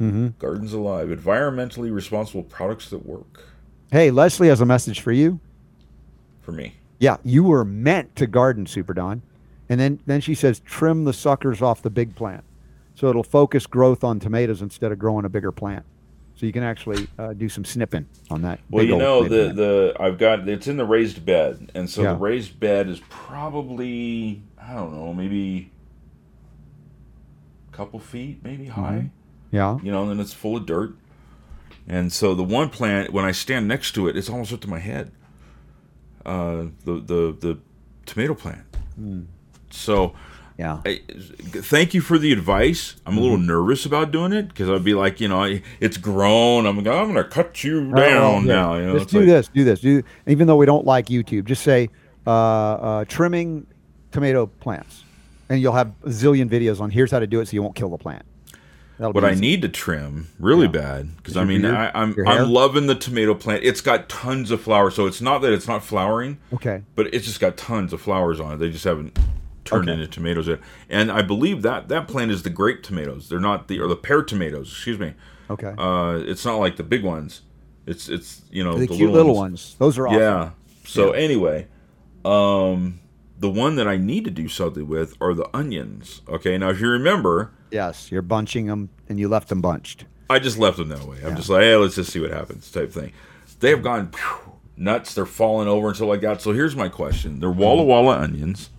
mm-hmm. 0.00 0.28
Gardens 0.38 0.72
Alive, 0.72 1.08
environmentally 1.08 1.92
responsible 1.92 2.42
products 2.42 2.90
that 2.90 3.04
work 3.04 3.44
Hey, 3.90 4.10
Leslie 4.10 4.48
has 4.48 4.60
a 4.60 4.66
message 4.66 5.00
for 5.00 5.12
you. 5.12 5.40
for 6.42 6.52
me. 6.52 6.74
Yeah, 6.98 7.16
you 7.24 7.42
were 7.42 7.64
meant 7.64 8.16
to 8.16 8.26
garden, 8.26 8.66
Super 8.66 8.92
Don. 8.92 9.22
And 9.68 9.80
then 9.80 10.00
then 10.04 10.20
she 10.20 10.34
says 10.34 10.60
trim 10.60 11.04
the 11.04 11.12
suckers 11.14 11.62
off 11.62 11.80
the 11.80 11.90
big 11.90 12.14
plant, 12.14 12.44
so 12.94 13.08
it'll 13.08 13.22
focus 13.22 13.66
growth 13.66 14.04
on 14.04 14.18
tomatoes 14.20 14.60
instead 14.60 14.92
of 14.92 14.98
growing 14.98 15.24
a 15.24 15.28
bigger 15.30 15.52
plant. 15.52 15.84
So 16.38 16.46
you 16.46 16.52
can 16.52 16.62
actually 16.62 17.08
uh, 17.18 17.32
do 17.32 17.48
some 17.48 17.64
snipping 17.64 18.06
on 18.30 18.42
that. 18.42 18.60
Well, 18.70 18.84
you 18.84 18.96
know 18.96 19.24
the 19.28 19.52
the 19.52 19.96
I've 19.98 20.18
got 20.18 20.48
it's 20.48 20.68
in 20.68 20.76
the 20.76 20.84
raised 20.84 21.26
bed, 21.26 21.72
and 21.74 21.90
so 21.90 22.02
Yeah. 22.02 22.12
the 22.12 22.18
raised 22.18 22.60
bed 22.60 22.88
is 22.88 23.00
probably 23.10 24.40
I 24.56 24.74
don't 24.74 24.94
know 24.94 25.12
maybe 25.12 25.70
a 27.72 27.76
couple 27.76 27.98
feet 27.98 28.42
maybe 28.44 28.66
Mm-hmm. 28.66 28.80
high. 28.80 29.10
yeah. 29.50 29.78
you 29.82 29.90
know, 29.90 30.02
and 30.02 30.12
then 30.12 30.20
it's 30.20 30.32
full 30.32 30.56
of 30.56 30.64
dirt. 30.66 30.94
And 31.88 32.12
so 32.12 32.34
the 32.34 32.44
one 32.44 32.68
plant, 32.68 33.12
when 33.12 33.24
I 33.24 33.32
stand 33.32 33.66
next 33.66 33.92
to 33.92 34.08
it, 34.08 34.16
it's 34.16 34.28
almost 34.28 34.52
up 34.52 34.60
to 34.60 34.68
my 34.68 34.78
head. 34.78 35.10
Uh, 36.24 36.66
the 36.84 36.94
the 37.00 37.36
the 37.40 37.58
tomato 38.06 38.34
plant. 38.34 38.60
So, 39.70 40.14
Yeah. 40.58 40.80
I, 40.84 41.00
thank 41.08 41.94
you 41.94 42.00
for 42.00 42.18
the 42.18 42.32
advice. 42.32 42.96
I'm 43.06 43.16
a 43.16 43.20
little 43.20 43.36
Mm-hmm. 43.36 43.46
nervous 43.46 43.86
about 43.86 44.10
doing 44.10 44.32
it 44.32 44.48
because 44.48 44.68
I'd 44.68 44.82
be 44.82 44.92
like, 44.94 45.20
you 45.20 45.28
know, 45.28 45.44
I- 45.44 45.62
it's 45.78 45.96
grown. 45.96 46.66
I'm 46.66 46.82
going, 46.82 46.98
I'm 46.98 47.12
going 47.12 47.24
to 47.24 47.30
cut 47.30 47.62
you 47.62 47.92
Oh, 47.94 47.96
down 47.96 48.44
yeah. 48.46 48.54
now. 48.54 48.76
You 48.76 48.86
know, 48.86 48.98
just 48.98 49.10
do 49.10 49.18
like- 49.20 49.26
this, 49.28 49.48
do 49.48 49.62
this. 49.64 49.80
Do 49.80 50.02
even 50.26 50.48
though 50.48 50.56
we 50.56 50.66
don't 50.66 50.84
like 50.84 51.06
YouTube, 51.06 51.44
just 51.44 51.62
say 51.62 51.90
uh, 52.26 52.30
uh, 52.30 53.04
trimming 53.06 53.66
tomato 54.10 54.46
plants, 54.46 55.04
and 55.48 55.60
you'll 55.62 55.72
have 55.74 55.92
a 56.02 56.08
zillion 56.08 56.48
videos 56.48 56.80
on 56.80 56.90
here's 56.90 57.10
how 57.12 57.20
to 57.20 57.26
do 57.28 57.40
it 57.40 57.46
so 57.46 57.52
you 57.54 57.62
won't 57.62 57.76
kill 57.76 57.88
the 57.90 57.96
plant. 57.98 58.24
That'll 58.98 59.12
What 59.12 59.24
I 59.24 59.34
need 59.34 59.62
to 59.62 59.68
trim 59.68 60.26
really 60.40 60.66
Yeah. 60.66 60.72
bad 60.72 61.16
because 61.18 61.36
I 61.36 61.44
mean 61.44 61.62
beard? 61.62 61.74
I, 61.76 61.92
I'm 61.94 62.16
I'm 62.26 62.50
loving 62.50 62.86
the 62.88 62.96
tomato 62.96 63.32
plant. 63.32 63.62
It's 63.62 63.80
got 63.80 64.08
tons 64.08 64.50
of 64.50 64.60
flowers, 64.60 64.96
so 64.96 65.06
it's 65.06 65.20
not 65.20 65.38
that 65.42 65.52
it's 65.52 65.68
not 65.68 65.84
flowering. 65.84 66.38
Okay. 66.52 66.82
but 66.96 67.14
it's 67.14 67.24
just 67.26 67.38
got 67.38 67.56
tons 67.56 67.92
of 67.92 68.00
flowers 68.00 68.40
on 68.40 68.54
it. 68.54 68.56
They 68.56 68.70
just 68.70 68.82
haven't 68.84 69.16
turned 69.68 69.88
Okay. 69.88 69.92
into 70.00 70.06
tomatoes 70.08 70.48
yet. 70.48 70.60
And 70.88 71.10
I 71.12 71.22
believe 71.22 71.62
that 71.62 71.88
that 71.88 72.08
plant 72.08 72.30
is 72.30 72.42
the 72.42 72.50
grape 72.50 72.82
tomatoes. 72.82 73.28
They're 73.28 73.40
not 73.40 73.68
the 73.68 73.80
or 73.80 73.88
the 73.88 73.96
pear 73.96 74.22
tomatoes. 74.22 74.68
Excuse 74.70 74.98
me. 74.98 75.14
Okay. 75.50 75.74
Uh, 75.78 76.20
it's 76.26 76.44
not 76.44 76.56
like 76.56 76.76
the 76.76 76.82
big 76.82 77.02
ones. 77.04 77.42
It's 77.86 78.08
it's 78.08 78.42
you 78.50 78.62
know 78.64 78.76
the, 78.78 78.86
cute 78.86 79.10
little 79.10 79.34
ones. 79.34 79.76
Those 79.78 79.98
are 79.98 80.06
awesome. 80.08 80.20
Yeah. 80.20 80.50
So 80.84 81.12
anyway, 81.12 81.66
um, 82.24 83.00
the 83.38 83.50
one 83.50 83.76
that 83.76 83.86
I 83.88 83.96
need 83.96 84.24
to 84.24 84.30
do 84.30 84.48
something 84.48 84.86
with 84.88 85.16
are 85.20 85.34
the 85.34 85.48
onions. 85.56 86.22
Okay. 86.28 86.58
Now 86.58 86.70
if 86.70 86.80
you 86.80 86.88
remember, 86.88 87.52
Yes, 87.70 88.10
you're 88.10 88.22
bunching 88.22 88.66
them, 88.66 88.88
and 89.08 89.18
you 89.18 89.28
left 89.28 89.48
them 89.48 89.60
bunched. 89.60 90.04
I 90.30 90.38
just 90.38 90.58
left 90.58 90.76
them 90.78 90.88
that 90.88 91.04
way. 91.04 91.18
I'm 91.24 91.36
just 91.36 91.48
like, 91.48 91.62
hey, 91.62 91.76
let's 91.76 91.94
just 91.94 92.10
see 92.12 92.20
what 92.20 92.30
happens, 92.30 92.70
type 92.70 92.92
thing. 92.92 93.12
They 93.60 93.70
have 93.70 93.82
gone 93.82 94.10
phew, 94.12 94.52
nuts. 94.76 95.14
They're 95.14 95.26
falling 95.26 95.68
over 95.68 95.88
and 95.88 95.96
stuff 95.96 96.08
like 96.08 96.20
that. 96.20 96.40
So 96.42 96.52
here's 96.52 96.76
my 96.76 96.88
question: 96.88 97.40
They're 97.40 97.50
Walla 97.50 97.82
Walla 97.82 98.18
onions. 98.18 98.70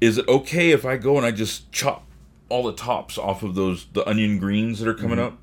Is 0.00 0.18
it 0.18 0.26
okay 0.28 0.70
if 0.70 0.84
I 0.86 0.96
go 0.96 1.16
and 1.16 1.26
I 1.26 1.30
just 1.30 1.70
chop 1.72 2.06
all 2.48 2.62
the 2.64 2.72
tops 2.72 3.18
off 3.18 3.42
of 3.42 3.54
those 3.54 3.86
the 3.92 4.06
onion 4.08 4.38
greens 4.38 4.80
that 4.80 4.88
are 4.88 4.94
coming 4.94 5.18
up? 5.18 5.36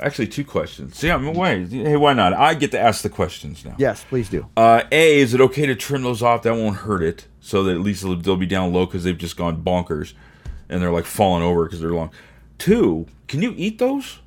Actually, 0.00 0.26
two 0.26 0.44
questions. 0.44 0.96
See, 0.96 1.08
I'm 1.10 1.24
away. 1.26 1.64
Hey, 1.66 1.96
why 1.96 2.12
not? 2.12 2.32
I 2.32 2.54
get 2.54 2.72
to 2.72 2.80
ask 2.80 3.02
the 3.02 3.08
questions 3.08 3.64
now. 3.64 3.76
Yes, 3.78 4.04
please 4.08 4.28
do. 4.28 4.48
Uh, 4.56 4.82
a, 4.90 5.18
is 5.20 5.32
it 5.32 5.40
okay 5.40 5.64
to 5.66 5.76
trim 5.76 6.02
those 6.02 6.22
off? 6.22 6.42
That 6.42 6.54
won't 6.54 6.78
hurt 6.78 7.04
it, 7.04 7.28
so 7.40 7.62
that 7.62 7.72
at 7.76 7.80
least 7.80 8.02
they'll, 8.02 8.16
they'll 8.16 8.36
be 8.36 8.46
down 8.46 8.72
low 8.72 8.84
because 8.84 9.04
they've 9.04 9.16
just 9.16 9.36
gone 9.36 9.62
bonkers, 9.62 10.14
and 10.68 10.82
they're 10.82 10.90
like 10.90 11.04
falling 11.04 11.44
over 11.44 11.64
because 11.66 11.80
they're 11.80 11.92
long. 11.92 12.10
Two, 12.58 13.06
can 13.28 13.42
you 13.42 13.54
eat 13.56 13.78
those? 13.78 14.18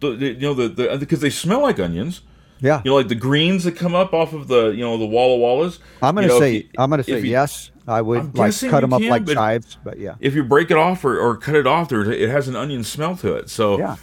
The, 0.00 0.10
the 0.16 0.26
you 0.32 0.40
know 0.40 0.54
the 0.54 0.68
the 0.68 0.96
because 0.98 1.20
they 1.20 1.30
smell 1.30 1.62
like 1.62 1.78
onions. 1.80 2.20
Yeah. 2.60 2.82
You 2.84 2.90
know, 2.90 2.96
like 2.96 3.08
the 3.08 3.14
greens 3.14 3.64
that 3.64 3.72
come 3.76 3.94
up 3.94 4.12
off 4.12 4.32
of 4.34 4.48
the 4.48 4.66
you 4.68 4.82
know 4.84 4.98
the 4.98 5.06
Walla 5.06 5.36
Wallas. 5.38 5.78
I'm 6.02 6.14
gonna 6.14 6.26
You 6.26 6.32
know, 6.34 6.40
say 6.40 6.52
you- 6.52 6.68
I'm 6.76 6.90
gonna 6.90 7.02
say 7.04 7.20
you- 7.20 7.30
yes. 7.30 7.70
I 7.86 8.00
would 8.02 8.20
I'm 8.20 8.32
like 8.32 8.58
cut 8.60 8.80
them 8.80 8.92
up 8.92 9.00
can, 9.00 9.10
like 9.10 9.26
chives, 9.26 9.76
but 9.82 9.98
yeah. 9.98 10.14
If 10.20 10.34
you 10.34 10.44
break 10.44 10.70
it 10.70 10.76
off 10.76 11.04
or, 11.04 11.18
or 11.18 11.36
cut 11.36 11.54
it 11.54 11.66
off, 11.66 11.88
there 11.88 12.10
it 12.10 12.28
has 12.30 12.48
an 12.48 12.56
onion 12.56 12.84
smell 12.84 13.16
to 13.18 13.34
it. 13.34 13.50
So 13.50 13.78
Yeah. 13.78 13.96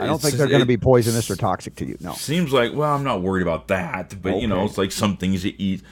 I 0.00 0.06
don't 0.06 0.20
think 0.20 0.34
they're 0.34 0.48
going 0.48 0.60
to 0.60 0.66
be 0.66 0.76
poisonous 0.76 1.30
or 1.30 1.36
toxic 1.36 1.76
to 1.76 1.86
you. 1.86 1.96
No. 2.00 2.12
Seems 2.14 2.52
like 2.52 2.74
well, 2.74 2.94
I'm 2.94 3.04
not 3.04 3.22
worried 3.22 3.42
about 3.42 3.68
that, 3.68 4.20
but 4.20 4.40
you 4.40 4.48
know, 4.48 4.64
it's 4.64 4.78
like 4.78 4.90
some 4.92 5.16
things 5.16 5.44
you 5.44 5.54
eat, 5.58 5.82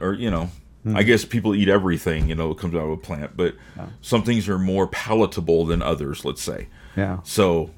or 0.00 0.12
you 0.12 0.30
know, 0.30 0.50
Hmm. 0.84 0.96
I 0.96 1.02
guess 1.02 1.24
people 1.24 1.54
eat 1.54 1.68
everything. 1.68 2.28
You 2.28 2.34
know, 2.34 2.50
it 2.50 2.58
comes 2.58 2.74
out 2.74 2.82
of 2.82 2.90
a 2.90 2.96
plant, 2.96 3.36
but 3.36 3.54
some 4.02 4.22
things 4.22 4.48
are 4.48 4.58
more 4.58 4.86
palatable 4.86 5.64
than 5.64 5.82
others. 5.82 6.24
Let's 6.24 6.42
say. 6.42 6.68
Yeah. 6.94 7.20
So, 7.24 7.70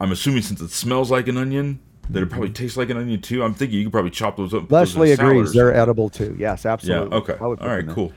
I'm 0.00 0.12
assuming 0.12 0.42
since 0.42 0.60
it 0.60 0.70
smells 0.70 1.10
like 1.10 1.28
an 1.28 1.36
onion, 1.38 1.80
that 2.10 2.22
it 2.22 2.30
probably 2.30 2.50
tastes 2.50 2.76
like 2.76 2.90
an 2.90 2.96
onion 2.96 3.20
too. 3.20 3.42
I'm 3.42 3.54
thinking 3.54 3.78
you 3.78 3.84
could 3.86 3.92
probably 3.92 4.10
chop 4.10 4.36
those 4.36 4.52
up. 4.52 4.60
and 4.60 4.68
put 4.68 4.78
those 4.78 4.94
in 4.94 5.00
Leslie 5.00 5.12
agrees. 5.26 5.52
They're 5.52 5.74
edible 5.74 6.08
too. 6.10 6.36
Yes, 6.38 6.66
absolutely. 6.66 7.10
Yeah. 7.10 7.16
Okay. 7.16 7.34
All 7.40 7.54
right. 7.56 7.86
Cool. 7.88 8.12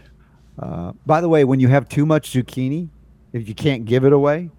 Uh, 0.57 0.93
by 1.05 1.21
the 1.21 1.29
way, 1.29 1.43
when 1.43 1.59
you 1.59 1.67
have 1.67 1.87
too 1.89 2.05
much 2.05 2.31
zucchini, 2.31 2.89
if 3.33 3.47
you 3.47 3.53
can't 3.55 3.85
give 3.85 4.05
it 4.05 4.13
away, 4.13 4.49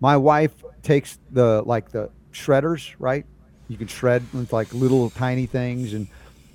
my 0.00 0.16
wife 0.16 0.52
takes 0.82 1.18
the 1.30 1.62
like 1.66 1.90
the 1.90 2.10
shredders, 2.32 2.94
right? 2.98 3.26
You 3.68 3.76
can 3.76 3.86
shred 3.88 4.22
with 4.32 4.52
like 4.52 4.72
little 4.72 5.10
tiny 5.10 5.46
things, 5.46 5.94
and 5.94 6.06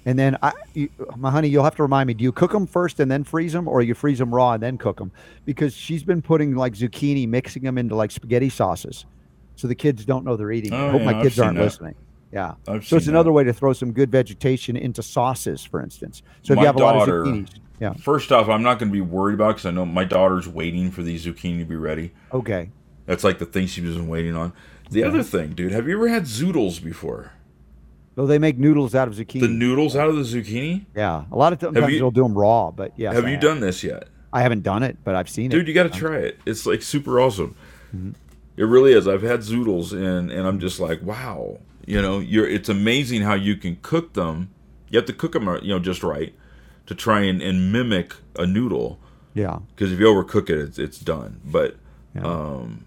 and 0.05 0.17
then 0.17 0.37
I, 0.41 0.53
you, 0.73 0.89
my 1.17 1.31
honey, 1.31 1.49
you'll 1.49 1.63
have 1.65 1.75
to 1.75 1.81
remind 1.83 2.07
me. 2.07 2.13
Do 2.13 2.23
you 2.23 2.31
cook 2.31 2.51
them 2.51 2.65
first 2.65 2.99
and 2.99 3.11
then 3.11 3.23
freeze 3.25 3.51
them, 3.53 3.67
or 3.67 3.81
you 3.81 3.93
freeze 3.93 4.19
them 4.19 4.33
raw 4.33 4.53
and 4.53 4.63
then 4.63 4.77
cook 4.77 4.97
them? 4.97 5.11
Because 5.45 5.73
she's 5.73 6.03
been 6.03 6.21
putting 6.21 6.55
like 6.55 6.73
zucchini, 6.73 7.27
mixing 7.27 7.63
them 7.63 7.77
into 7.77 7.95
like 7.95 8.11
spaghetti 8.11 8.49
sauces, 8.49 9.05
so 9.55 9.67
the 9.67 9.75
kids 9.75 10.05
don't 10.05 10.23
know 10.25 10.35
they're 10.37 10.51
eating. 10.51 10.71
it. 10.73 10.77
I 10.77 10.87
Oh, 10.87 10.91
hope 10.91 11.01
yeah, 11.01 11.11
my 11.11 11.21
kids 11.23 11.37
aren't 11.39 11.57
that. 11.57 11.63
listening. 11.63 11.95
Yeah. 12.31 12.55
I've 12.67 12.85
so 12.85 12.97
it's 12.97 13.07
another 13.07 13.29
that. 13.29 13.33
way 13.33 13.43
to 13.45 13.53
throw 13.53 13.73
some 13.73 13.91
good 13.93 14.11
vegetation 14.11 14.75
into 14.75 15.01
sauces, 15.01 15.63
for 15.63 15.81
instance. 15.81 16.21
So 16.43 16.53
if 16.53 16.57
My 16.57 16.61
you 16.63 16.65
have 16.67 16.75
a 16.75 16.79
lot 16.79 16.93
daughter- 16.93 17.21
of 17.21 17.27
zucchinis, 17.27 17.49
yeah. 17.79 17.93
First 17.93 18.31
off, 18.31 18.49
I'm 18.49 18.63
not 18.63 18.79
going 18.79 18.89
to 18.89 18.93
be 18.93 19.01
worried 19.01 19.35
about 19.35 19.49
because 19.49 19.65
I 19.67 19.71
know 19.71 19.85
my 19.85 20.03
daughter's 20.03 20.47
waiting 20.47 20.89
for 20.91 21.03
these 21.03 21.25
zucchini 21.25 21.59
to 21.59 21.65
be 21.65 21.75
ready. 21.75 22.11
Okay. 22.33 22.71
That's 23.05 23.23
like 23.23 23.37
the 23.39 23.45
thing 23.45 23.67
she's 23.67 23.95
been 23.95 24.07
waiting 24.07 24.35
on. 24.35 24.51
The 24.89 25.03
other 25.03 25.21
thing, 25.21 25.51
dude, 25.51 25.71
have 25.73 25.87
you 25.87 25.95
ever 25.95 26.07
had 26.07 26.23
zoodles 26.23 26.83
before? 26.83 27.33
Though 28.15 28.25
they 28.25 28.39
make 28.39 28.57
noodles 28.57 28.95
out 28.95 29.07
of 29.07 29.13
zucchini. 29.13 29.41
The 29.41 29.47
noodles 29.47 29.95
out 29.95 30.09
of 30.09 30.15
the 30.15 30.23
zucchini? 30.23 30.85
Yeah, 30.95 31.25
a 31.31 31.35
lot 31.37 31.53
of 31.53 31.59
times 31.59 31.75
you- 31.75 31.99
they'll 31.99 32.09
do 32.11 32.23
them 32.23 32.35
raw, 32.37 32.71
but 32.71 32.93
yeah. 32.97 33.13
have 33.13 33.29
you 33.29 33.37
done 33.37 33.59
this 33.59 33.83
yet? 33.83 34.07
I 34.33 34.41
haven't 34.41 34.63
done 34.63 34.81
it, 34.83 34.97
but 35.03 35.13
I've 35.15 35.29
seen 35.29 35.45
it. 35.51 35.55
Dude, 35.55 35.67
you 35.67 35.73
got 35.73 35.83
to 35.83 35.89
try 35.97 36.17
it. 36.17 36.39
It's 36.45 36.65
like 36.65 36.81
super 36.81 37.19
awesome. 37.21 37.55
Mm-hmm. 37.95 38.11
It 38.57 38.63
really 38.63 38.93
is. 38.93 39.07
I've 39.07 39.21
had 39.21 39.41
zoodles 39.41 39.93
and 39.93 40.31
and 40.31 40.47
I'm 40.47 40.59
just 40.59 40.79
like, 40.79 41.01
wow. 41.03 41.59
You 41.87 42.01
know, 42.01 42.19
you're 42.19 42.45
it's 42.47 42.69
amazing 42.69 43.21
how 43.23 43.33
you 43.33 43.55
can 43.55 43.77
cook 43.81 44.13
them. 44.13 44.49
You 44.89 44.97
have 44.99 45.05
to 45.07 45.13
cook 45.13 45.31
them, 45.31 45.47
you 45.63 45.69
know, 45.69 45.79
just 45.79 46.03
right 46.03 46.35
to 46.85 46.93
try 46.93 47.21
and, 47.21 47.41
and 47.41 47.71
mimic 47.71 48.13
a 48.37 48.45
noodle. 48.45 48.99
Yeah, 49.33 49.59
Because 49.75 49.91
if 49.91 49.99
you 49.99 50.05
overcook 50.07 50.49
it, 50.49 50.57
it's, 50.59 50.77
it's 50.79 50.99
done. 50.99 51.39
But 51.45 51.75
Yeah. 52.15 52.23
um, 52.23 52.83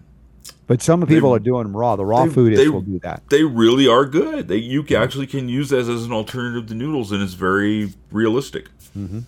but 0.67 0.81
some 0.81 1.05
people 1.07 1.33
are 1.33 1.39
doing 1.39 1.63
them 1.63 1.75
raw. 1.75 1.95
The 1.95 2.05
raw 2.05 2.25
they- 2.25 2.31
foodists 2.31 2.57
they- 2.57 2.69
will 2.69 2.81
do 2.81 2.99
that. 2.99 3.23
they 3.29 3.43
really 3.43 3.87
are 3.87 4.05
good. 4.05 4.47
They 4.47 4.57
you 4.57 4.83
can 4.83 5.01
actually 5.01 5.27
can 5.27 5.49
use 5.49 5.69
this 5.69 5.87
as 5.89 6.05
an 6.05 6.11
alternative 6.11 6.67
to 6.67 6.75
noodles, 6.75 7.11
and 7.11 7.21
it's 7.23 7.33
very 7.33 7.93
realistic. 8.11 8.69
Mm-hmm. 8.97 9.19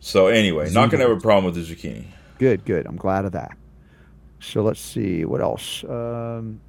So 0.00 0.28
anyway, 0.28 0.70
not 0.72 0.90
gonna 0.90 1.02
have 1.06 1.16
a 1.16 1.20
problem 1.20 1.52
with 1.52 1.54
the 1.54 1.74
zucchini. 1.74 2.04
Good, 2.38 2.64
good. 2.64 2.86
I'm 2.86 2.96
glad 2.96 3.24
of 3.26 3.32
that. 3.32 3.52
So 4.40 4.62
let's 4.62 4.80
see 4.80 5.24
what 5.26 5.40
else. 5.42 5.84
Um, 5.84 6.60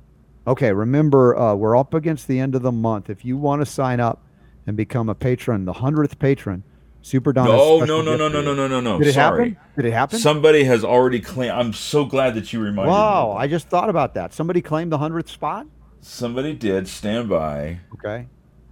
okay, 0.47 0.71
remember 0.71 1.37
uh, 1.37 1.55
we're 1.55 1.77
up 1.77 1.93
against 1.93 2.27
the 2.27 2.39
end 2.39 2.55
of 2.55 2.61
the 2.61 2.71
month. 2.71 3.09
If 3.09 3.25
you 3.25 3.37
want 3.37 3.61
to 3.61 3.65
sign 3.65 3.99
up 3.99 4.23
and 4.65 4.77
become 4.77 5.09
a 5.09 5.15
patron, 5.15 5.65
the 5.65 5.73
hundredth 5.73 6.19
patron, 6.19 6.63
Super 7.01 7.33
Don. 7.33 7.47
has 7.47 7.55
No, 7.55 7.79
no, 7.79 8.01
no, 8.01 8.15
no, 8.15 8.27
no, 8.29 8.53
no, 8.53 8.67
no, 8.67 8.79
no. 8.79 8.99
Did 8.99 9.07
it 9.07 9.13
Sorry. 9.13 9.51
happen? 9.51 9.57
Did 9.75 9.85
it 9.85 9.93
happen? 9.93 10.19
Somebody 10.19 10.63
has 10.65 10.83
already 10.83 11.19
claimed. 11.19 11.51
I'm 11.51 11.73
so 11.73 12.05
glad 12.05 12.35
that 12.35 12.53
you 12.53 12.59
reminded 12.59 12.91
wow, 12.91 13.23
me. 13.23 13.29
Wow, 13.29 13.37
I 13.37 13.47
just 13.47 13.69
thought 13.69 13.89
about 13.89 14.13
that. 14.15 14.33
Somebody 14.33 14.61
claimed 14.61 14.91
the 14.91 14.97
hundredth 14.97 15.29
spot. 15.29 15.67
Somebody 16.01 16.53
did 16.53 16.87
stand 16.87 17.29
by. 17.29 17.79
Okay. 17.93 18.27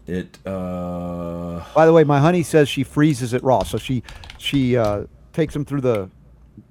It. 0.06 0.40
uh 0.46 1.64
By 1.74 1.86
the 1.86 1.94
way, 1.94 2.04
my 2.04 2.20
honey 2.20 2.44
says 2.44 2.70
she 2.70 2.84
freezes 2.84 3.34
it 3.34 3.44
raw, 3.44 3.64
so 3.64 3.78
she 3.78 4.04
she 4.38 4.78
uh, 4.78 5.06
takes 5.34 5.54
them 5.54 5.66
through 5.66 5.82
the 5.82 6.10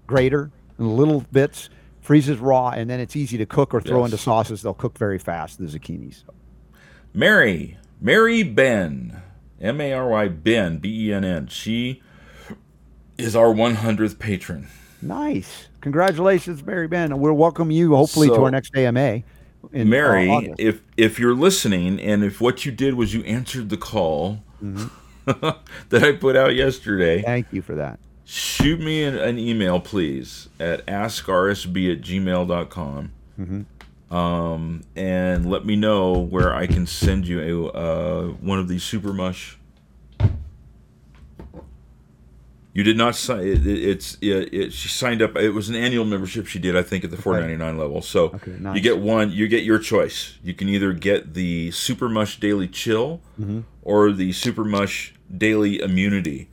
grater 0.07 0.51
in 0.79 0.97
little 0.97 1.25
bits, 1.33 1.71
freezes 2.09 2.39
raw, 2.39 2.71
and 2.71 2.89
then 2.89 3.01
it's 3.01 3.15
easy 3.15 3.37
to 3.37 3.45
cook 3.45 3.75
or 3.75 3.83
throw 3.83 3.99
Yes. 3.99 4.13
into 4.13 4.17
sauces. 4.17 4.63
They'll 4.63 4.73
cook 4.73 4.97
very 4.97 5.19
fast. 5.19 5.59
The 5.59 5.67
zucchinis. 5.67 6.23
Mary, 7.13 7.77
Mary 8.01 8.43
Benn, 8.43 9.21
M 9.61 9.79
A 9.79 9.93
R 9.93 10.09
Y 10.09 10.29
Benn, 10.29 10.79
B 10.79 11.09
E 11.09 11.13
N 11.13 11.23
N. 11.23 11.49
She 11.49 12.01
is 13.19 13.37
our 13.37 13.53
100th 13.53 14.19
patron. 14.19 14.69
Nice. 15.03 15.69
Congratulations, 15.83 16.65
Mary 16.65 16.89
Benn. 16.89 17.13
And 17.13 17.21
we'll 17.21 17.35
welcome 17.35 17.71
you 17.71 17.95
hopefully 17.95 18.29
to 18.29 18.43
our 18.43 18.51
next 18.51 18.75
AMA. 18.75 19.23
In, 19.73 19.83
uh, 19.83 19.85
Mary, 19.85 20.31
August. 20.31 20.55
if 20.59 20.81
if 20.97 21.19
you're 21.19 21.35
listening, 21.35 22.01
and 22.01 22.25
if 22.25 22.41
what 22.41 22.65
you 22.65 22.73
did 22.73 22.95
was 22.95 23.13
you 23.13 23.23
answered 23.25 23.69
the 23.69 23.77
call 23.77 24.43
that 25.27 25.59
I 25.93 26.13
put 26.13 26.37
out 26.37 26.55
yesterday, 26.55 27.19
Mm-hmm. 27.19 27.27
Thank 27.27 27.53
you 27.53 27.61
for 27.61 27.75
that. 27.75 27.99
Shoot 28.31 28.79
me 28.79 29.03
an, 29.05 29.17
an 29.17 29.39
email, 29.39 29.81
please, 29.81 30.49
at 30.61 30.85
askrsb 30.87 31.93
at 31.93 32.03
gmail.com. 32.03 33.13
Mm-hmm. 33.41 34.15
Um, 34.15 34.83
and 34.97 35.51
let 35.51 35.65
me 35.67 35.77
know 35.77 36.13
where 36.19 36.55
I 36.55 36.67
can 36.67 36.87
send 36.87 37.27
you 37.27 37.41
a 37.41 37.69
uh, 37.69 38.27
one 38.41 38.59
of 38.59 38.69
these 38.69 38.83
super 38.83 39.13
mush. 39.13 39.57
You 42.75 42.85
did 42.85 42.97
not 42.97 43.17
sign. 43.17 43.41
It, 43.41 43.67
it, 43.67 43.83
it's 43.89 44.17
it, 44.21 44.55
it, 44.55 44.73
she 44.73 44.89
signed 44.89 45.21
up. 45.21 45.37
It 45.37 45.51
was 45.51 45.69
an 45.69 45.75
annual 45.75 46.05
membership 46.05 46.47
she 46.47 46.59
did, 46.61 46.77
I 46.77 46.83
think, 46.83 47.03
at 47.03 47.11
the 47.11 47.17
four 47.17 47.39
ninety 47.39 47.57
nine 47.57 47.77
level. 47.77 48.03
So 48.03 48.27
Okay, 48.35 48.53
you 48.75 48.81
get 48.81 48.99
one. 48.99 49.33
You 49.33 49.49
get 49.49 49.65
your 49.65 49.79
choice. 49.79 50.39
You 50.45 50.55
can 50.55 50.69
either 50.69 50.93
get 50.93 51.35
the 51.35 51.71
Super 51.73 52.09
Mush 52.09 52.39
Daily 52.39 52.69
Chill 52.69 53.21
Mm-hmm. 53.41 53.61
or 53.83 54.13
the 54.13 54.33
Super 54.33 54.65
Mush 54.65 55.13
Daily 55.37 55.81
Immunity, 55.81 56.49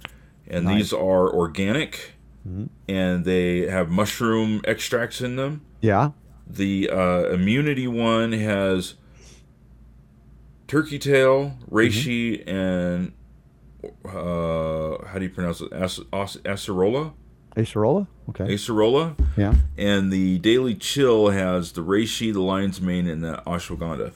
and 0.48 0.68
these 0.68 0.92
are 0.94 1.30
organic, 1.34 2.12
Mm-hmm. 2.48 2.66
and 2.88 3.26
they 3.26 3.62
have 3.62 3.90
mushroom 3.90 4.62
extracts 4.66 5.20
in 5.20 5.36
them. 5.36 5.62
Yeah. 5.82 6.12
The 6.48 6.92
uh, 6.92 7.30
immunity 7.34 7.88
one 7.88 8.34
has 8.34 8.94
turkey 10.68 11.00
tail, 11.00 11.58
reishi, 11.72 12.44
and 12.48 13.14
uh, 14.06 15.06
how 15.08 15.16
do 15.18 15.24
you 15.24 15.30
pronounce 15.30 15.62
it? 15.62 15.70
Ac- 15.74 16.04
ac- 16.14 16.40
acerola, 16.40 17.14
Acerola? 17.56 18.08
Okay. 18.30 18.46
acerola, 18.54 19.16
Yeah. 19.38 19.56
and 19.78 20.12
the 20.12 20.38
daily 20.40 20.76
chill 20.76 21.30
has 21.30 21.72
the 21.72 21.82
reishi, 21.82 22.34
the 22.34 22.42
lion's 22.42 22.82
mane, 22.82 23.08
and 23.08 23.24
the 23.24 23.42
ashwagandha. 23.48 24.12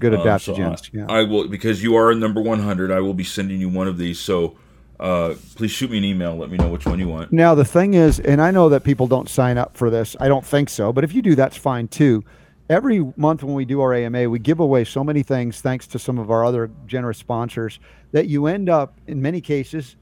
Good 0.00 0.14
Um, 0.14 0.20
so 0.38 0.54
adaptogens. 0.54 0.90
I, 0.94 0.98
yeah. 0.98 1.06
I 1.08 1.22
will 1.24 1.48
because 1.48 1.82
you 1.82 1.96
are 1.96 2.14
number 2.14 2.40
one 2.40 2.60
hundred. 2.60 2.90
I 2.90 3.00
will 3.00 3.14
be 3.14 3.24
sending 3.24 3.60
you 3.60 3.68
one 3.68 3.88
of 3.88 3.96
these. 3.98 4.18
So 4.18 4.56
uh, 5.00 5.34
please 5.56 5.70
shoot 5.70 5.90
me 5.90 5.98
an 5.98 6.04
email. 6.04 6.36
Let 6.36 6.50
me 6.50 6.56
know 6.56 6.68
which 6.68 6.86
one 6.86 6.98
you 6.98 7.08
want. 7.08 7.32
Now 7.32 7.54
the 7.54 7.64
thing 7.64 7.94
is, 7.94 8.20
and 8.20 8.40
I 8.40 8.50
know 8.50 8.68
that 8.68 8.84
people 8.84 9.06
don't 9.06 9.28
sign 9.28 9.58
up 9.58 9.76
for 9.76 9.90
this. 9.90 10.16
I 10.20 10.28
don't 10.28 10.44
think 10.44 10.68
so, 10.68 10.92
but 10.92 11.04
if 11.04 11.14
you 11.14 11.22
do, 11.22 11.34
that's 11.34 11.56
fine 11.56 11.88
too. 11.88 12.24
Every 12.70 13.12
month 13.16 13.42
when 13.42 13.54
we 13.54 13.66
do 13.66 13.80
our 13.82 13.92
AMA, 13.92 14.30
we 14.30 14.38
give 14.38 14.60
away 14.60 14.84
so 14.84 15.04
many 15.04 15.22
things 15.22 15.60
thanks 15.60 15.86
to 15.88 15.98
some 15.98 16.18
of 16.18 16.30
our 16.30 16.44
other 16.44 16.70
generous 16.86 17.18
sponsors 17.18 17.78
that 18.12 18.26
you 18.26 18.46
end 18.46 18.70
up, 18.70 18.98
in 19.06 19.20
many 19.20 19.42
cases, 19.42 19.96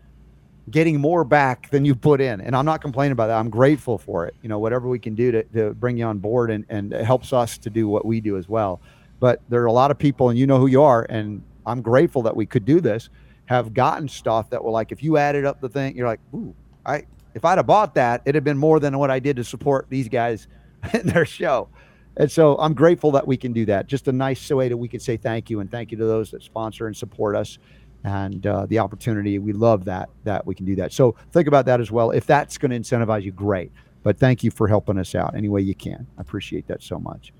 getting 0.70 1.01
more 1.01 1.24
back 1.24 1.70
than 1.70 1.85
you 1.85 1.94
put 1.94 2.20
in. 2.20 2.40
And 2.40 2.55
I'm 2.55 2.64
not 2.64 2.81
complaining 2.81 3.12
about 3.12 3.27
that. 3.28 3.39
I'm 3.39 3.51
grateful 3.51 3.98
for 3.98 4.27
it. 4.27 4.36
You 4.43 4.48
know, 4.48 4.60
whatever 4.60 4.89
we 4.89 5.01
can 5.01 5.16
do 5.16 5.32
to, 5.32 5.43
to 5.43 5.74
bring 5.74 5.97
you 5.97 6.05
on 6.05 6.19
board 6.19 6.52
and, 6.52 6.64
and 6.69 6.93
it 6.93 7.05
helps 7.05 7.32
us 7.32 7.59
to 7.59 7.70
do 7.70 7.89
what 7.89 8.05
we 8.05 8.20
do 8.20 8.36
as 8.36 8.48
well. 8.48 8.81
But 9.19 9.40
there 9.48 9.62
are 9.62 9.66
a 9.66 9.73
lot 9.73 9.90
of 9.90 9.98
people, 9.98 10.28
and 10.28 10.39
you 10.39 10.47
know 10.47 10.59
who 10.59 10.66
you 10.66 10.82
are, 10.82 11.06
and 11.09 11.43
I'm 11.64 11.81
grateful 11.82 12.23
that 12.23 12.36
we 12.36 12.47
could 12.47 12.64
do 12.64 12.81
this, 12.81 13.09
have 13.47 13.74
gotten 13.74 14.09
stuff 14.09 14.51
that 14.51 14.62
were 14.62 14.70
like, 14.70 14.93
if 14.93 15.02
you 15.02 15.16
added 15.16 15.44
up 15.44 15.60
the 15.60 15.69
thing, 15.69 15.97
you're 15.97 16.06
like, 16.06 16.20
ooh, 16.35 16.55
I 16.86 17.05
if 17.35 17.44
I'd 17.44 17.59
have 17.59 17.66
bought 17.66 17.94
that, 17.94 18.23
it'd 18.24 18.35
have 18.35 18.44
been 18.44 18.59
more 18.59 18.78
than 18.78 18.98
what 18.98 19.10
I 19.10 19.19
did 19.19 19.36
to 19.36 19.44
support 19.44 19.86
these 19.89 20.09
guys 20.09 20.48
in 20.94 21.06
their 21.06 21.24
show. 21.24 21.69
And 22.16 22.31
so 22.31 22.56
I'm 22.59 22.74
grateful 22.74 23.10
that 23.12 23.27
we 23.27 23.36
can 23.36 23.52
do 23.52 23.64
that. 23.66 23.86
Just 23.86 24.06
a 24.09 24.12
nice 24.12 24.51
way 24.51 24.69
that 24.69 24.77
we 24.77 24.89
can 24.89 25.01
say 25.01 25.16
thank 25.16 25.48
you 25.48 25.60
and 25.60 25.70
thank 25.70 25.90
you 25.90 25.98
to 25.98 26.05
those 26.05 26.31
that 26.32 26.43
sponsor 26.43 26.86
and 26.86 26.97
support 26.97 27.35
us 27.35 27.59
and 28.05 28.47
uh, 28.47 28.66
the 28.66 28.78
opportunity. 28.81 29.39
We 29.39 29.52
love 29.52 29.85
that 29.86 30.10
that 30.24 30.47
we 30.47 30.55
can 30.55 30.66
do 30.66 30.77
that. 30.77 30.93
So 30.93 31.16
think 31.31 31.48
about 31.48 31.64
that 31.66 31.81
as 31.81 31.90
well. 31.90 32.10
If 32.10 32.27
that's 32.27 32.59
going 32.59 32.70
to 32.70 32.78
incentivize 32.78 33.23
you, 33.23 33.32
great. 33.32 33.73
But 34.02 34.19
thank 34.19 34.43
you 34.43 34.51
for 34.51 34.66
helping 34.66 34.98
us 34.98 35.14
out 35.14 35.36
any 35.36 35.48
way 35.48 35.60
you 35.60 35.74
can. 35.74 36.06
I 36.19 36.20
appreciate 36.20 36.66
that 36.66 36.82
so 36.82 36.98
much. 36.98 37.32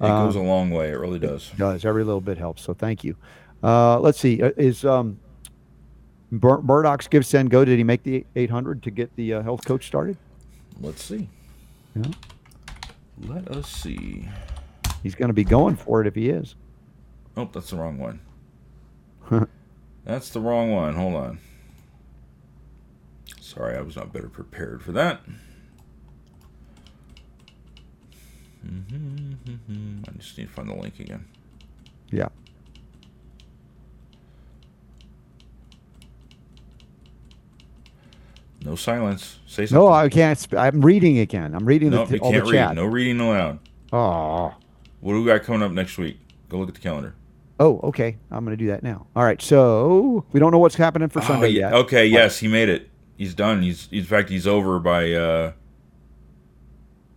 It 0.00 0.04
uh, 0.04 0.24
goes 0.24 0.36
a 0.36 0.40
long 0.40 0.70
way. 0.70 0.90
It 0.90 0.98
really 0.98 1.18
does. 1.18 1.50
It 1.52 1.58
does. 1.58 1.84
Every 1.84 2.04
little 2.04 2.20
bit 2.20 2.36
helps. 2.36 2.62
So 2.62 2.74
thank 2.74 3.04
you. 3.04 3.16
Uh, 3.62 3.98
let's 3.98 4.20
see. 4.20 4.42
Uh, 4.42 4.50
is 4.58 4.84
um, 4.84 5.18
Mur- 6.42 6.62
Murdoch's 6.62 7.08
Give 7.08 7.24
Send 7.24 7.50
Go? 7.50 7.64
Did 7.64 7.78
he 7.78 7.84
make 7.84 8.02
the 8.02 8.26
800 8.36 8.82
to 8.82 8.90
get 8.90 9.14
the 9.16 9.34
uh, 9.34 9.42
health 9.42 9.64
coach 9.64 9.86
started? 9.86 10.16
Let's 10.80 11.02
see. 11.02 11.28
Yeah. 11.94 12.10
Let 13.22 13.48
us 13.48 13.68
see. 13.68 14.28
He's 15.02 15.14
going 15.14 15.28
to 15.28 15.34
be 15.34 15.44
going 15.44 15.76
for 15.76 16.00
it 16.00 16.06
if 16.06 16.14
he 16.14 16.30
is. 16.30 16.56
Oh, 17.36 17.48
that's 17.52 17.70
the 17.70 17.76
wrong 17.76 17.98
one. 17.98 18.20
that's 20.04 20.30
the 20.30 20.40
wrong 20.40 20.72
one. 20.72 20.94
Hold 20.94 21.14
on. 21.14 21.38
Sorry, 23.40 23.76
I 23.76 23.82
was 23.82 23.96
not 23.96 24.12
better 24.12 24.28
prepared 24.28 24.82
for 24.82 24.92
that. 24.92 25.20
Mm-hmm. 28.66 30.02
I 30.08 30.12
just 30.12 30.38
need 30.38 30.48
to 30.48 30.52
find 30.52 30.68
the 30.68 30.74
link 30.74 30.98
again. 30.98 31.26
Yeah. 32.10 32.28
No 38.64 38.76
silence. 38.76 39.38
Say 39.46 39.66
something. 39.66 39.78
No, 39.86 39.92
I 39.92 40.08
can't. 40.08 40.38
Sp- 40.40 40.56
I'm 40.56 40.80
reading 40.80 41.18
again. 41.18 41.54
I'm 41.54 41.66
reading 41.66 41.90
nope, 41.90 42.08
the, 42.08 42.16
you 42.16 42.20
all 42.22 42.32
can't 42.32 42.44
the 42.46 42.50
read. 42.52 42.58
chat. 42.58 42.74
No 42.76 42.86
reading 42.86 43.20
allowed. 43.20 43.58
Oh. 43.92 44.54
What 45.00 45.12
do 45.12 45.20
we 45.22 45.26
got 45.26 45.42
coming 45.42 45.62
up 45.62 45.70
next 45.72 45.98
week? 45.98 46.18
Go 46.48 46.58
look 46.58 46.68
at 46.68 46.74
the 46.74 46.80
calendar. 46.80 47.14
Oh, 47.60 47.78
okay. 47.84 48.16
I'm 48.30 48.44
going 48.44 48.56
to 48.56 48.62
do 48.64 48.70
that 48.70 48.82
now. 48.82 49.06
All 49.14 49.22
right. 49.22 49.40
So 49.40 50.24
we 50.32 50.40
don't 50.40 50.50
know 50.50 50.58
what's 50.58 50.74
happening 50.74 51.08
for 51.10 51.20
Oh, 51.20 51.26
Sunday 51.26 51.48
yeah. 51.50 51.68
yet. 51.70 51.72
Okay. 51.74 52.06
Yes, 52.06 52.38
he 52.38 52.48
made 52.48 52.68
it. 52.68 52.90
He's 53.16 53.34
done. 53.34 53.62
He's 53.62 53.88
in 53.92 54.02
fact 54.04 54.28
he's 54.30 54.46
over 54.46 54.80
by 54.80 55.12
uh, 55.12 55.52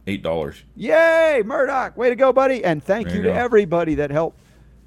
eight 0.06 0.22
dollars. 0.22 0.64
Yay, 0.76 1.41
Murdoch! 1.44 1.98
Way 1.98 2.10
to 2.10 2.15
go, 2.15 2.32
buddy! 2.32 2.64
And 2.64 2.84
thank 2.84 3.07
There 3.07 3.15
you 3.18 3.24
you 3.24 3.30
to 3.30 3.34
everybody 3.34 3.95
that 3.95 4.11
helped 4.11 4.40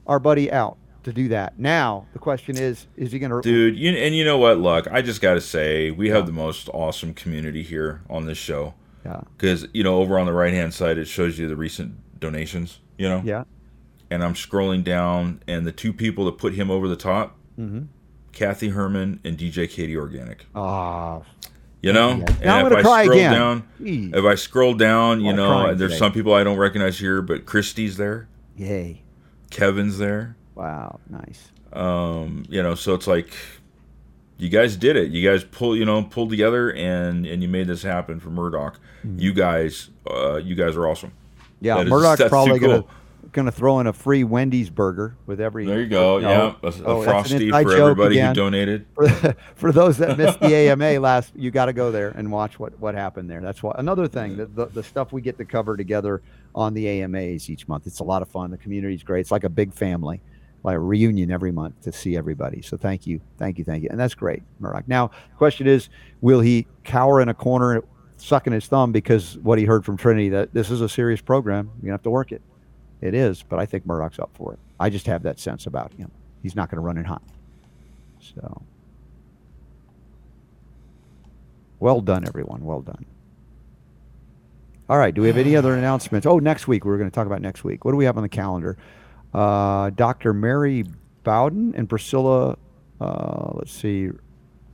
our 0.06 0.20
buddy 0.20 0.52
out 0.52 0.76
to 1.04 1.12
do 1.12 1.28
that. 1.28 1.58
Now 1.58 2.06
the 2.12 2.18
question 2.18 2.56
is: 2.56 2.86
Is 2.96 3.12
he 3.12 3.18
going 3.18 3.30
to? 3.30 3.40
Dude, 3.40 3.76
you, 3.76 3.90
and 3.92 4.14
you 4.14 4.24
know 4.24 4.38
what? 4.38 4.58
Look, 4.58 4.86
I 4.90 5.02
just 5.02 5.20
got 5.20 5.34
to 5.34 5.40
say, 5.40 5.90
we 5.90 6.08
have 6.10 6.26
the 6.26 6.32
most 6.32 6.68
awesome 6.72 7.14
community 7.14 7.62
here 7.62 8.02
on 8.10 8.26
this 8.26 8.38
show. 8.38 8.74
Yeah. 9.04 9.20
Because, 9.36 9.66
you 9.72 9.82
know, 9.82 9.96
over 9.98 10.18
on 10.18 10.26
the 10.26 10.32
right 10.32 10.52
hand 10.52 10.74
side, 10.74 10.98
it 10.98 11.06
shows 11.06 11.38
you 11.38 11.48
the 11.48 11.56
recent 11.56 12.20
donations, 12.20 12.80
you 12.98 13.08
know? 13.08 13.22
Yeah. 13.24 13.44
And 14.10 14.22
I'm 14.22 14.34
scrolling 14.34 14.84
down, 14.84 15.42
and 15.48 15.66
the 15.66 15.72
two 15.72 15.94
people 15.94 16.26
that 16.26 16.36
put 16.36 16.52
him 16.54 16.70
over 16.70 16.86
the 16.88 16.96
top 16.96 17.36
Mm-hmm. 17.58 17.84
Kathy 18.32 18.68
Herman 18.70 19.20
and 19.24 19.36
DJ 19.38 19.68
Katie 19.70 19.96
Organic. 19.96 20.46
Ah. 20.54 21.22
You 21.82 21.92
know? 21.94 22.10
Yeah. 22.10 22.24
And 22.28 22.40
Now 22.42 22.56
I'm 22.58 22.66
if 22.66 22.72
gonna 22.72 22.80
I 22.80 22.82
cry 22.82 23.04
scroll 23.04 23.18
again. 23.18 23.32
down, 23.32 23.68
Jeez. 23.80 24.16
if 24.16 24.24
I 24.24 24.34
scroll 24.34 24.74
down, 24.74 25.20
you 25.22 25.32
know, 25.32 25.74
there's 25.74 25.92
today. 25.92 25.98
some 25.98 26.12
people 26.12 26.32
I 26.34 26.44
don't 26.44 26.58
recognize 26.58 26.98
here, 26.98 27.22
but 27.22 27.46
Christy's 27.46 27.96
there, 27.96 28.28
Yay! 28.56 29.02
Kevin's 29.50 29.96
there. 29.98 30.36
Wow. 30.60 31.00
Nice. 31.08 31.50
um 31.72 32.44
you 32.48 32.62
know 32.62 32.74
so 32.74 32.94
it's 32.94 33.06
like 33.06 33.30
you 34.38 34.48
guys 34.48 34.76
did 34.76 34.96
it 34.96 35.10
you 35.10 35.28
guys 35.28 35.44
pull 35.44 35.76
you 35.76 35.84
know 35.84 36.02
pulled 36.02 36.30
together 36.30 36.70
and 36.72 37.26
and 37.26 37.42
you 37.42 37.48
made 37.48 37.66
this 37.68 37.82
happen 37.82 38.18
for 38.20 38.30
murdoch 38.30 38.78
you 39.16 39.32
guys 39.32 39.90
uh 40.10 40.36
you 40.36 40.54
guys 40.54 40.76
are 40.76 40.86
awesome 40.86 41.10
Mm-hmm. 41.10 41.64
Yeah. 41.64 41.76
That 41.76 41.86
is- 41.86 41.90
Murdoch's 41.90 42.18
that's 42.18 42.28
probably 42.30 42.58
too 42.58 42.66
going 42.66 42.82
to 42.82 42.88
cool. 42.88 43.30
going 43.32 43.46
to 43.46 43.52
throw 43.52 43.80
in 43.80 43.86
a 43.86 43.92
free 43.94 44.24
Wendy's 44.24 44.68
burger 44.70 45.16
with 45.26 45.40
every. 45.40 45.64
there 45.66 45.80
you 45.80 45.86
go 45.88 46.18
No. 46.18 46.28
yeah 46.30 46.68
a, 46.68 46.72
Oh, 46.84 47.02
frosty 47.02 47.50
for 47.50 47.72
everybody 47.76 48.16
again. 48.16 48.28
who 48.34 48.34
donated 48.42 48.86
for, 48.94 49.08
for 49.54 49.72
those 49.72 49.96
that 49.98 50.18
missed 50.18 50.40
the 50.40 50.54
AMA 50.70 50.98
last, 51.00 51.32
you 51.36 51.50
got 51.50 51.66
to 51.66 51.72
go 51.72 51.90
there 51.90 52.10
and 52.10 52.30
watch 52.32 52.58
what, 52.58 52.78
what 52.78 52.94
happened 52.94 53.30
there. 53.30 53.40
That's 53.40 53.62
what 53.62 53.78
another 53.78 54.06
thing 54.08 54.36
the, 54.36 54.46
the 54.46 54.66
the 54.66 54.82
stuff 54.82 55.12
we 55.12 55.20
get 55.22 55.38
to 55.38 55.44
cover 55.46 55.76
together 55.78 56.20
on 56.54 56.74
the 56.74 56.88
AMAs 57.02 57.48
each 57.48 57.66
month. 57.68 57.86
It's 57.86 58.00
a 58.00 58.04
lot 58.04 58.20
of 58.22 58.28
fun. 58.28 58.50
The 58.50 58.58
community's 58.58 59.02
great. 59.02 59.20
It's 59.20 59.30
like 59.30 59.44
a 59.44 59.48
big 59.50 59.72
family, 59.72 60.20
like 60.62 60.76
a 60.76 60.80
reunion 60.80 61.30
every 61.30 61.52
month 61.52 61.80
to 61.82 61.92
see 61.92 62.16
everybody. 62.16 62.62
So 62.62 62.76
thank 62.76 63.06
you, 63.06 63.20
thank 63.38 63.58
you, 63.58 63.64
thank 63.64 63.82
you, 63.82 63.88
and 63.90 63.98
that's 63.98 64.14
great, 64.14 64.42
Murdoch. 64.58 64.86
Now, 64.86 65.08
the 65.08 65.36
question 65.36 65.66
is, 65.66 65.88
will 66.20 66.40
he 66.40 66.66
cower 66.84 67.20
in 67.20 67.28
a 67.28 67.34
corner, 67.34 67.82
sucking 68.18 68.52
his 68.52 68.66
thumb 68.66 68.92
because 68.92 69.38
what 69.38 69.58
he 69.58 69.64
heard 69.64 69.84
from 69.84 69.96
Trinity 69.96 70.28
that 70.30 70.52
this 70.52 70.70
is 70.70 70.80
a 70.80 70.88
serious 70.88 71.20
program? 71.20 71.70
You 71.82 71.90
have 71.90 72.02
to 72.02 72.10
work 72.10 72.32
it. 72.32 72.42
It 73.00 73.14
is, 73.14 73.42
but 73.42 73.58
I 73.58 73.64
think 73.64 73.86
Murdoch's 73.86 74.18
up 74.18 74.30
for 74.34 74.52
it. 74.52 74.58
I 74.78 74.90
just 74.90 75.06
have 75.06 75.22
that 75.22 75.40
sense 75.40 75.66
about 75.66 75.92
him. 75.94 76.10
He's 76.42 76.54
not 76.54 76.70
going 76.70 76.76
to 76.76 76.82
run 76.82 76.98
it 76.98 77.06
hot. 77.06 77.22
So. 78.20 78.62
Well 81.78 82.02
done, 82.02 82.26
everyone. 82.26 82.62
Well 82.62 82.82
done. 82.82 83.06
All 84.90 84.98
right. 84.98 85.14
Do 85.14 85.22
we 85.22 85.28
have 85.28 85.38
any 85.38 85.56
other 85.56 85.74
announcements? 85.74 86.26
Oh, 86.26 86.38
next 86.38 86.68
week. 86.68 86.84
We're 86.84 86.98
going 86.98 87.08
to 87.08 87.14
talk 87.14 87.26
about 87.26 87.40
next 87.40 87.64
week. 87.64 87.84
What 87.84 87.92
do 87.92 87.96
we 87.96 88.04
have 88.04 88.16
on 88.16 88.22
the 88.22 88.28
calendar? 88.28 88.76
Uh, 89.32 89.90
Dr. 89.90 90.32
Mary 90.32 90.84
Bowden 91.24 91.74
and 91.76 91.88
Priscilla, 91.88 92.56
uh, 93.00 93.50
let's 93.54 93.72
see, 93.72 94.10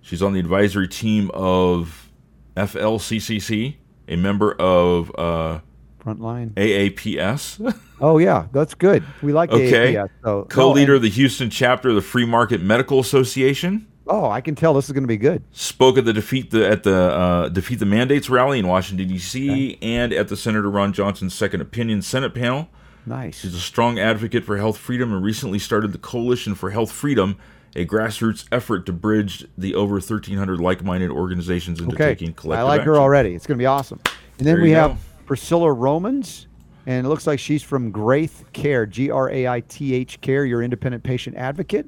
She's 0.00 0.22
on 0.22 0.32
the 0.32 0.40
advisory 0.40 0.88
team 0.88 1.30
of 1.34 2.10
FLCCC, 2.56 3.76
a 4.08 4.16
member 4.16 4.52
of 4.52 5.10
uh, 5.18 5.60
Frontline. 6.02 6.52
AAPS, 6.54 7.74
Oh 8.00 8.18
yeah, 8.18 8.46
that's 8.52 8.74
good. 8.74 9.02
We 9.22 9.32
like 9.32 9.50
Okay. 9.50 9.94
AAPS. 9.94 10.10
So 10.22 10.44
co-leader 10.44 10.92
no, 10.92 10.96
of 10.96 11.02
the 11.02 11.10
Houston 11.10 11.50
chapter 11.50 11.88
of 11.88 11.96
the 11.96 12.00
Free 12.00 12.24
Market 12.24 12.62
Medical 12.62 13.00
Association. 13.00 13.87
Oh, 14.08 14.28
I 14.30 14.40
can 14.40 14.54
tell 14.54 14.74
this 14.74 14.86
is 14.86 14.92
going 14.92 15.04
to 15.04 15.08
be 15.08 15.16
good. 15.16 15.42
Spoke 15.52 15.98
at 15.98 16.04
the 16.04 16.12
defeat 16.12 16.50
the 16.50 16.66
at 16.68 16.82
the 16.82 16.94
uh, 16.96 17.48
defeat 17.48 17.76
the 17.78 17.86
mandates 17.86 18.28
rally 18.30 18.58
in 18.58 18.66
Washington 18.66 19.08
D.C. 19.08 19.78
and 19.82 20.12
at 20.12 20.28
the 20.28 20.36
Senator 20.36 20.70
Ron 20.70 20.92
Johnson's 20.92 21.34
Second 21.34 21.60
Opinion 21.60 22.02
Senate 22.02 22.34
panel. 22.34 22.68
Nice. 23.06 23.40
She's 23.40 23.54
a 23.54 23.60
strong 23.60 23.98
advocate 23.98 24.44
for 24.44 24.56
health 24.58 24.76
freedom 24.76 25.12
and 25.14 25.24
recently 25.24 25.58
started 25.58 25.92
the 25.92 25.98
Coalition 25.98 26.54
for 26.54 26.70
Health 26.70 26.92
Freedom, 26.92 27.38
a 27.74 27.86
grassroots 27.86 28.44
effort 28.52 28.84
to 28.86 28.92
bridge 28.92 29.46
the 29.56 29.74
over 29.74 29.94
1,300 29.94 30.60
like-minded 30.60 31.10
organizations 31.10 31.80
into 31.80 31.94
Okay. 31.94 32.08
taking 32.14 32.34
collective. 32.34 32.58
Action. 32.66 32.70
I 32.70 32.76
like 32.76 32.82
her 32.84 32.96
already. 32.96 33.34
It's 33.34 33.46
going 33.46 33.56
to 33.56 33.62
be 33.62 33.66
awesome. 33.66 33.98
And 34.38 34.46
then 34.46 34.56
There 34.56 34.62
we 34.62 34.72
have. 34.72 34.98
Priscilla 35.24 35.72
Romans, 35.72 36.48
and 36.86 37.06
it 37.06 37.08
looks 37.08 37.26
like 37.26 37.38
she's 37.38 37.62
from 37.62 37.90
Graith 37.90 38.44
Care, 38.52 38.84
G 38.84 39.10
R 39.10 39.30
A 39.30 39.48
I 39.48 39.60
T 39.60 39.94
H 39.94 40.20
Care, 40.20 40.44
your 40.44 40.62
independent 40.62 41.02
patient 41.02 41.36
advocate. 41.36 41.86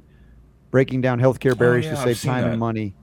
Breaking 0.70 1.00
down 1.00 1.20
healthcare 1.20 1.56
barriers 1.56 1.86
Oh, 1.86 1.90
yeah, 1.90 2.04
to 2.04 2.14
save 2.14 2.22
time 2.30 2.42
that. 2.44 2.50
and 2.52 2.60
money. 2.60 2.94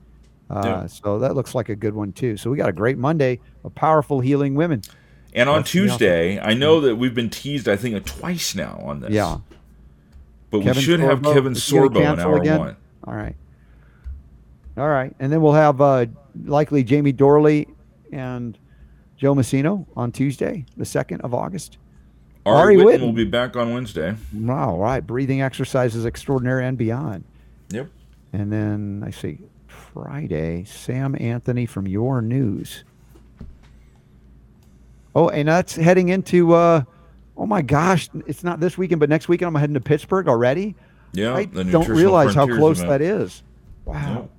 Uh, 0.50 0.62
Yeah. 0.64 0.86
So 0.86 1.18
that 1.18 1.34
looks 1.34 1.54
like 1.54 1.68
a 1.68 1.76
good 1.76 1.94
one 1.94 2.12
too. 2.12 2.36
So 2.36 2.50
we 2.50 2.56
got 2.56 2.68
a 2.68 2.72
great 2.72 2.96
Monday 2.98 3.40
of 3.64 3.74
powerful 3.74 4.20
healing 4.20 4.54
women. 4.54 4.82
And 5.34 5.48
on 5.48 5.58
That's 5.58 5.70
awesome. 5.70 5.88
Tuesday, 5.88 6.40
I 6.40 6.54
know 6.54 6.80
that 6.80 6.96
we've 6.96 7.14
been 7.14 7.28
teased, 7.30 7.68
I 7.68 7.76
think, 7.76 8.02
twice 8.06 8.54
now 8.54 8.80
on 8.82 9.00
this. 9.00 9.10
Yeah. 9.10 9.38
But 10.50 10.62
Kevin 10.62 10.76
we 10.76 10.82
should 10.82 11.00
have 11.00 11.20
Sorbo, 11.20 11.34
Kevin 11.34 11.54
he 11.54 11.72
gonna 11.72 11.88
Sorbo 11.90 12.12
in 12.14 12.18
hour 12.20 12.36
again? 12.38 12.58
one. 12.58 12.76
All 13.04 13.14
right. 13.14 13.36
All 14.78 14.88
right. 14.88 15.14
And 15.18 15.30
then 15.30 15.42
we'll 15.42 15.52
have 15.52 15.80
uh, 15.82 16.06
likely 16.44 16.82
Jamie 16.82 17.12
Dorley 17.12 17.66
and 18.12 18.56
Joe 19.18 19.34
Messino 19.34 19.84
on 19.96 20.12
Tuesday, 20.12 20.64
the 20.78 20.84
2nd 20.84 21.20
of 21.20 21.34
August. 21.34 21.76
Ari, 22.46 22.56
Ari 22.56 22.76
Whitten, 22.76 22.84
Whitten. 22.84 23.00
will 23.02 23.12
be 23.12 23.24
back 23.24 23.56
on 23.56 23.74
Wednesday. 23.74 24.14
Wow. 24.32 24.70
All 24.70 24.78
right. 24.78 25.06
Breathing 25.06 25.42
exercises 25.42 26.06
extraordinary 26.06 26.64
and 26.64 26.78
beyond. 26.78 27.24
Yep. 27.70 27.88
And 28.32 28.52
then 28.52 29.02
I 29.06 29.10
see 29.10 29.38
Friday, 29.66 30.64
Sam 30.64 31.16
Anthony 31.18 31.66
from 31.66 31.86
Your 31.86 32.20
News. 32.22 32.84
Oh, 35.14 35.28
and 35.28 35.48
that's 35.48 35.74
heading 35.74 36.10
into, 36.10 36.52
uh, 36.54 36.82
oh 37.36 37.46
my 37.46 37.62
gosh, 37.62 38.08
it's 38.26 38.44
not 38.44 38.60
this 38.60 38.78
weekend, 38.78 39.00
but 39.00 39.08
next 39.08 39.28
weekend 39.28 39.48
I'm 39.48 39.54
heading 39.60 39.74
to 39.74 39.80
Pittsburgh 39.80 40.28
already. 40.28 40.74
Yeah. 41.12 41.34
I 41.34 41.44
don't 41.46 41.88
realize 41.88 42.34
how 42.34 42.46
close 42.46 42.78
event. 42.80 42.90
that 42.90 43.00
is. 43.02 43.42
Wow. 43.84 44.14
Yep. 44.14 44.30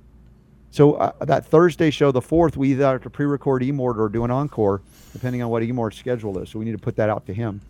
So 0.72 0.94
uh, 0.94 1.24
that 1.24 1.46
Thursday 1.46 1.90
show, 1.90 2.12
the 2.12 2.20
fourth, 2.22 2.56
we 2.56 2.70
either 2.70 2.84
have 2.84 3.02
to 3.02 3.10
pre-record 3.10 3.62
Emord 3.62 3.98
or 3.98 4.08
do 4.08 4.24
an 4.24 4.30
encore, 4.30 4.80
depending 5.12 5.42
on 5.42 5.50
what 5.50 5.64
Emord's 5.64 5.96
schedule 5.96 6.38
is. 6.38 6.48
So 6.50 6.60
we 6.60 6.64
need 6.64 6.72
to 6.72 6.78
put 6.78 6.94
that 6.96 7.10
out 7.10 7.26
to 7.26 7.34
him 7.34 7.60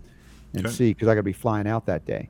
and 0.52 0.66
Okay. 0.66 0.74
see 0.74 0.90
because 0.92 1.08
I 1.08 1.14
got 1.14 1.20
to 1.20 1.22
be 1.24 1.32
flying 1.32 1.66
out 1.66 1.86
that 1.86 2.04
day, 2.04 2.28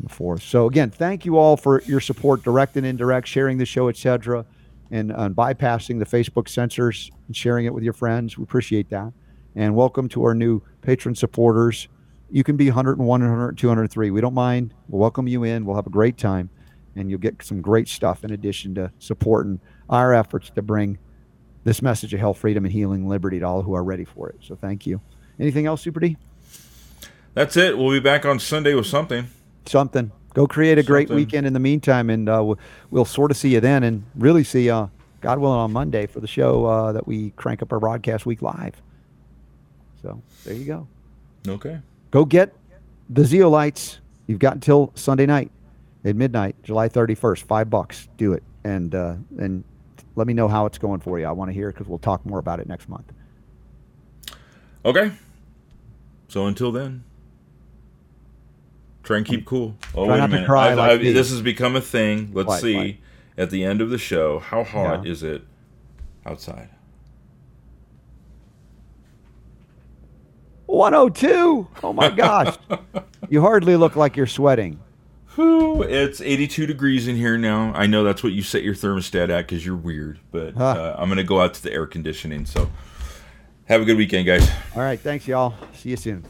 the 0.00 0.08
fourth. 0.08 0.42
So 0.42 0.66
again, 0.66 0.90
thank 0.90 1.24
you 1.24 1.38
all 1.38 1.56
for 1.56 1.82
your 1.82 2.00
support, 2.00 2.42
direct 2.42 2.76
and 2.76 2.86
indirect, 2.86 3.28
sharing 3.28 3.58
the 3.58 3.66
show, 3.66 3.88
etc., 3.88 4.44
and 4.90 5.12
uh, 5.12 5.28
bypassing 5.28 5.98
the 5.98 6.04
Facebook 6.04 6.48
censors 6.48 7.10
and 7.26 7.36
sharing 7.36 7.64
it 7.64 7.74
with 7.74 7.82
your 7.82 7.92
friends. 7.92 8.36
We 8.36 8.44
appreciate 8.44 8.90
that. 8.90 9.12
And 9.56 9.74
welcome 9.74 10.08
to 10.10 10.24
our 10.24 10.34
new 10.34 10.62
patron 10.82 11.14
supporters. 11.14 11.88
You 12.30 12.44
can 12.44 12.56
be 12.56 12.66
101, 12.66 13.06
100, 13.06 13.58
203. 13.58 14.10
We 14.10 14.20
don't 14.20 14.34
mind. 14.34 14.74
We'll 14.88 15.00
welcome 15.00 15.26
you 15.26 15.42
in. 15.44 15.64
We'll 15.64 15.76
have 15.76 15.86
a 15.86 15.90
great 15.90 16.18
time 16.18 16.50
and 16.96 17.10
you'll 17.10 17.20
get 17.20 17.42
some 17.42 17.60
great 17.60 17.88
stuff 17.88 18.24
in 18.24 18.32
addition 18.32 18.74
to 18.74 18.92
supporting 18.98 19.60
our 19.88 20.14
efforts 20.14 20.50
to 20.50 20.62
bring 20.62 20.98
this 21.64 21.82
message 21.82 22.12
of 22.12 22.20
health, 22.20 22.38
freedom, 22.38 22.64
and 22.64 22.72
healing 22.72 23.02
and 23.02 23.08
liberty 23.08 23.40
to 23.40 23.44
all 23.46 23.62
who 23.62 23.74
are 23.74 23.84
ready 23.84 24.04
for 24.04 24.28
it. 24.28 24.36
So 24.42 24.54
thank 24.54 24.86
you. 24.86 25.00
Anything 25.40 25.66
else, 25.66 25.82
Super 25.82 26.00
D? 26.00 26.16
That's 27.32 27.56
it. 27.56 27.76
We'll 27.76 27.90
be 27.90 28.00
back 28.00 28.24
on 28.24 28.38
Sunday 28.38 28.74
with 28.74 28.86
something. 28.86 29.28
Something. 29.66 30.12
Go 30.34 30.46
create 30.46 30.78
a 30.78 30.82
great 30.82 31.08
weekend 31.10 31.46
in 31.46 31.52
the 31.52 31.60
meantime, 31.60 32.10
and 32.10 32.28
uh, 32.28 32.42
we'll, 32.44 32.58
we'll 32.90 33.04
sort 33.04 33.30
of 33.30 33.36
see 33.36 33.50
you 33.50 33.60
then, 33.60 33.84
and 33.84 34.04
really 34.16 34.42
see 34.42 34.68
uh, 34.68 34.88
God 35.20 35.38
willing 35.38 35.58
on 35.58 35.72
Monday 35.72 36.06
for 36.06 36.20
the 36.20 36.26
show 36.26 36.66
uh, 36.66 36.92
that 36.92 37.06
we 37.06 37.30
crank 37.30 37.62
up 37.62 37.72
our 37.72 37.78
broadcast 37.78 38.26
week 38.26 38.42
live. 38.42 38.74
So 40.02 40.20
there 40.44 40.54
you 40.54 40.64
go. 40.64 40.88
Okay. 41.46 41.80
Go 42.10 42.24
get 42.24 42.52
the 43.08 43.22
Zeolites. 43.22 43.98
You've 44.26 44.38
got 44.38 44.54
until 44.54 44.90
Sunday 44.94 45.26
night 45.26 45.50
at 46.04 46.16
midnight, 46.16 46.56
July 46.62 46.88
31st. 46.88 47.42
Five 47.44 47.70
bucks. 47.70 48.08
Do 48.16 48.32
it, 48.32 48.42
and 48.64 48.94
uh, 48.94 49.14
and 49.38 49.64
let 50.16 50.26
me 50.26 50.34
know 50.34 50.48
how 50.48 50.66
it's 50.66 50.78
going 50.78 51.00
for 51.00 51.18
you. 51.18 51.26
I 51.26 51.32
want 51.32 51.48
to 51.48 51.52
hear 51.52 51.68
it 51.68 51.72
because 51.72 51.86
we'll 51.86 51.98
talk 51.98 52.24
more 52.26 52.38
about 52.38 52.60
it 52.60 52.68
next 52.68 52.88
month. 52.88 53.12
Okay. 54.84 55.12
So 56.28 56.46
until 56.46 56.72
then, 56.72 57.04
try 59.04 59.18
and 59.18 59.26
keep 59.26 59.44
cool. 59.44 59.76
Oh, 59.94 60.06
Try 60.06 60.16
wait 60.16 60.24
a 60.24 60.28
minute. 60.28 60.46
cry 60.46 60.66
I've- 60.68 60.76
like 60.76 60.90
I've- 60.92 61.12
this 61.12 61.30
has 61.30 61.40
become 61.42 61.76
a 61.76 61.80
thing. 61.80 62.30
Let's 62.32 62.60
see. 62.60 63.00
At 63.36 63.50
the 63.50 63.64
end 63.64 63.80
of 63.80 63.90
the 63.90 63.98
show, 63.98 64.38
how 64.38 64.62
hot 64.64 65.04
Yeah. 65.04 65.12
is 65.12 65.22
it 65.22 65.42
outside? 66.24 66.68
102. 70.66 71.66
Oh 71.82 71.92
my 71.92 72.10
gosh. 72.16 72.56
you 73.28 73.40
hardly 73.40 73.76
look 73.76 73.96
like 73.96 74.16
you're 74.16 74.26
sweating. 74.26 74.80
Whew, 75.34 75.82
it's 75.82 76.20
82 76.20 76.66
degrees 76.66 77.08
in 77.08 77.16
here 77.16 77.36
now. 77.36 77.72
I 77.74 77.86
know 77.86 78.04
that's 78.04 78.22
what 78.22 78.32
you 78.32 78.42
set 78.42 78.62
your 78.62 78.74
thermostat 78.74 79.30
at 79.30 79.48
because 79.48 79.66
you're 79.66 79.74
weird, 79.76 80.20
but 80.30 80.54
Huh. 80.54 80.64
uh, 80.64 80.96
I'm 80.98 81.08
going 81.08 81.16
to 81.18 81.24
go 81.24 81.40
out 81.40 81.54
to 81.54 81.62
the 81.62 81.72
air 81.72 81.86
conditioning. 81.86 82.46
So 82.46 82.70
have 83.66 83.80
a 83.82 83.84
good 83.84 83.96
weekend, 83.96 84.26
guys. 84.26 84.48
All 84.76 84.82
right. 84.82 84.98
Thanks, 85.00 85.26
y'all. 85.26 85.54
See 85.74 85.90
you 85.90 85.96
soon. 85.96 86.24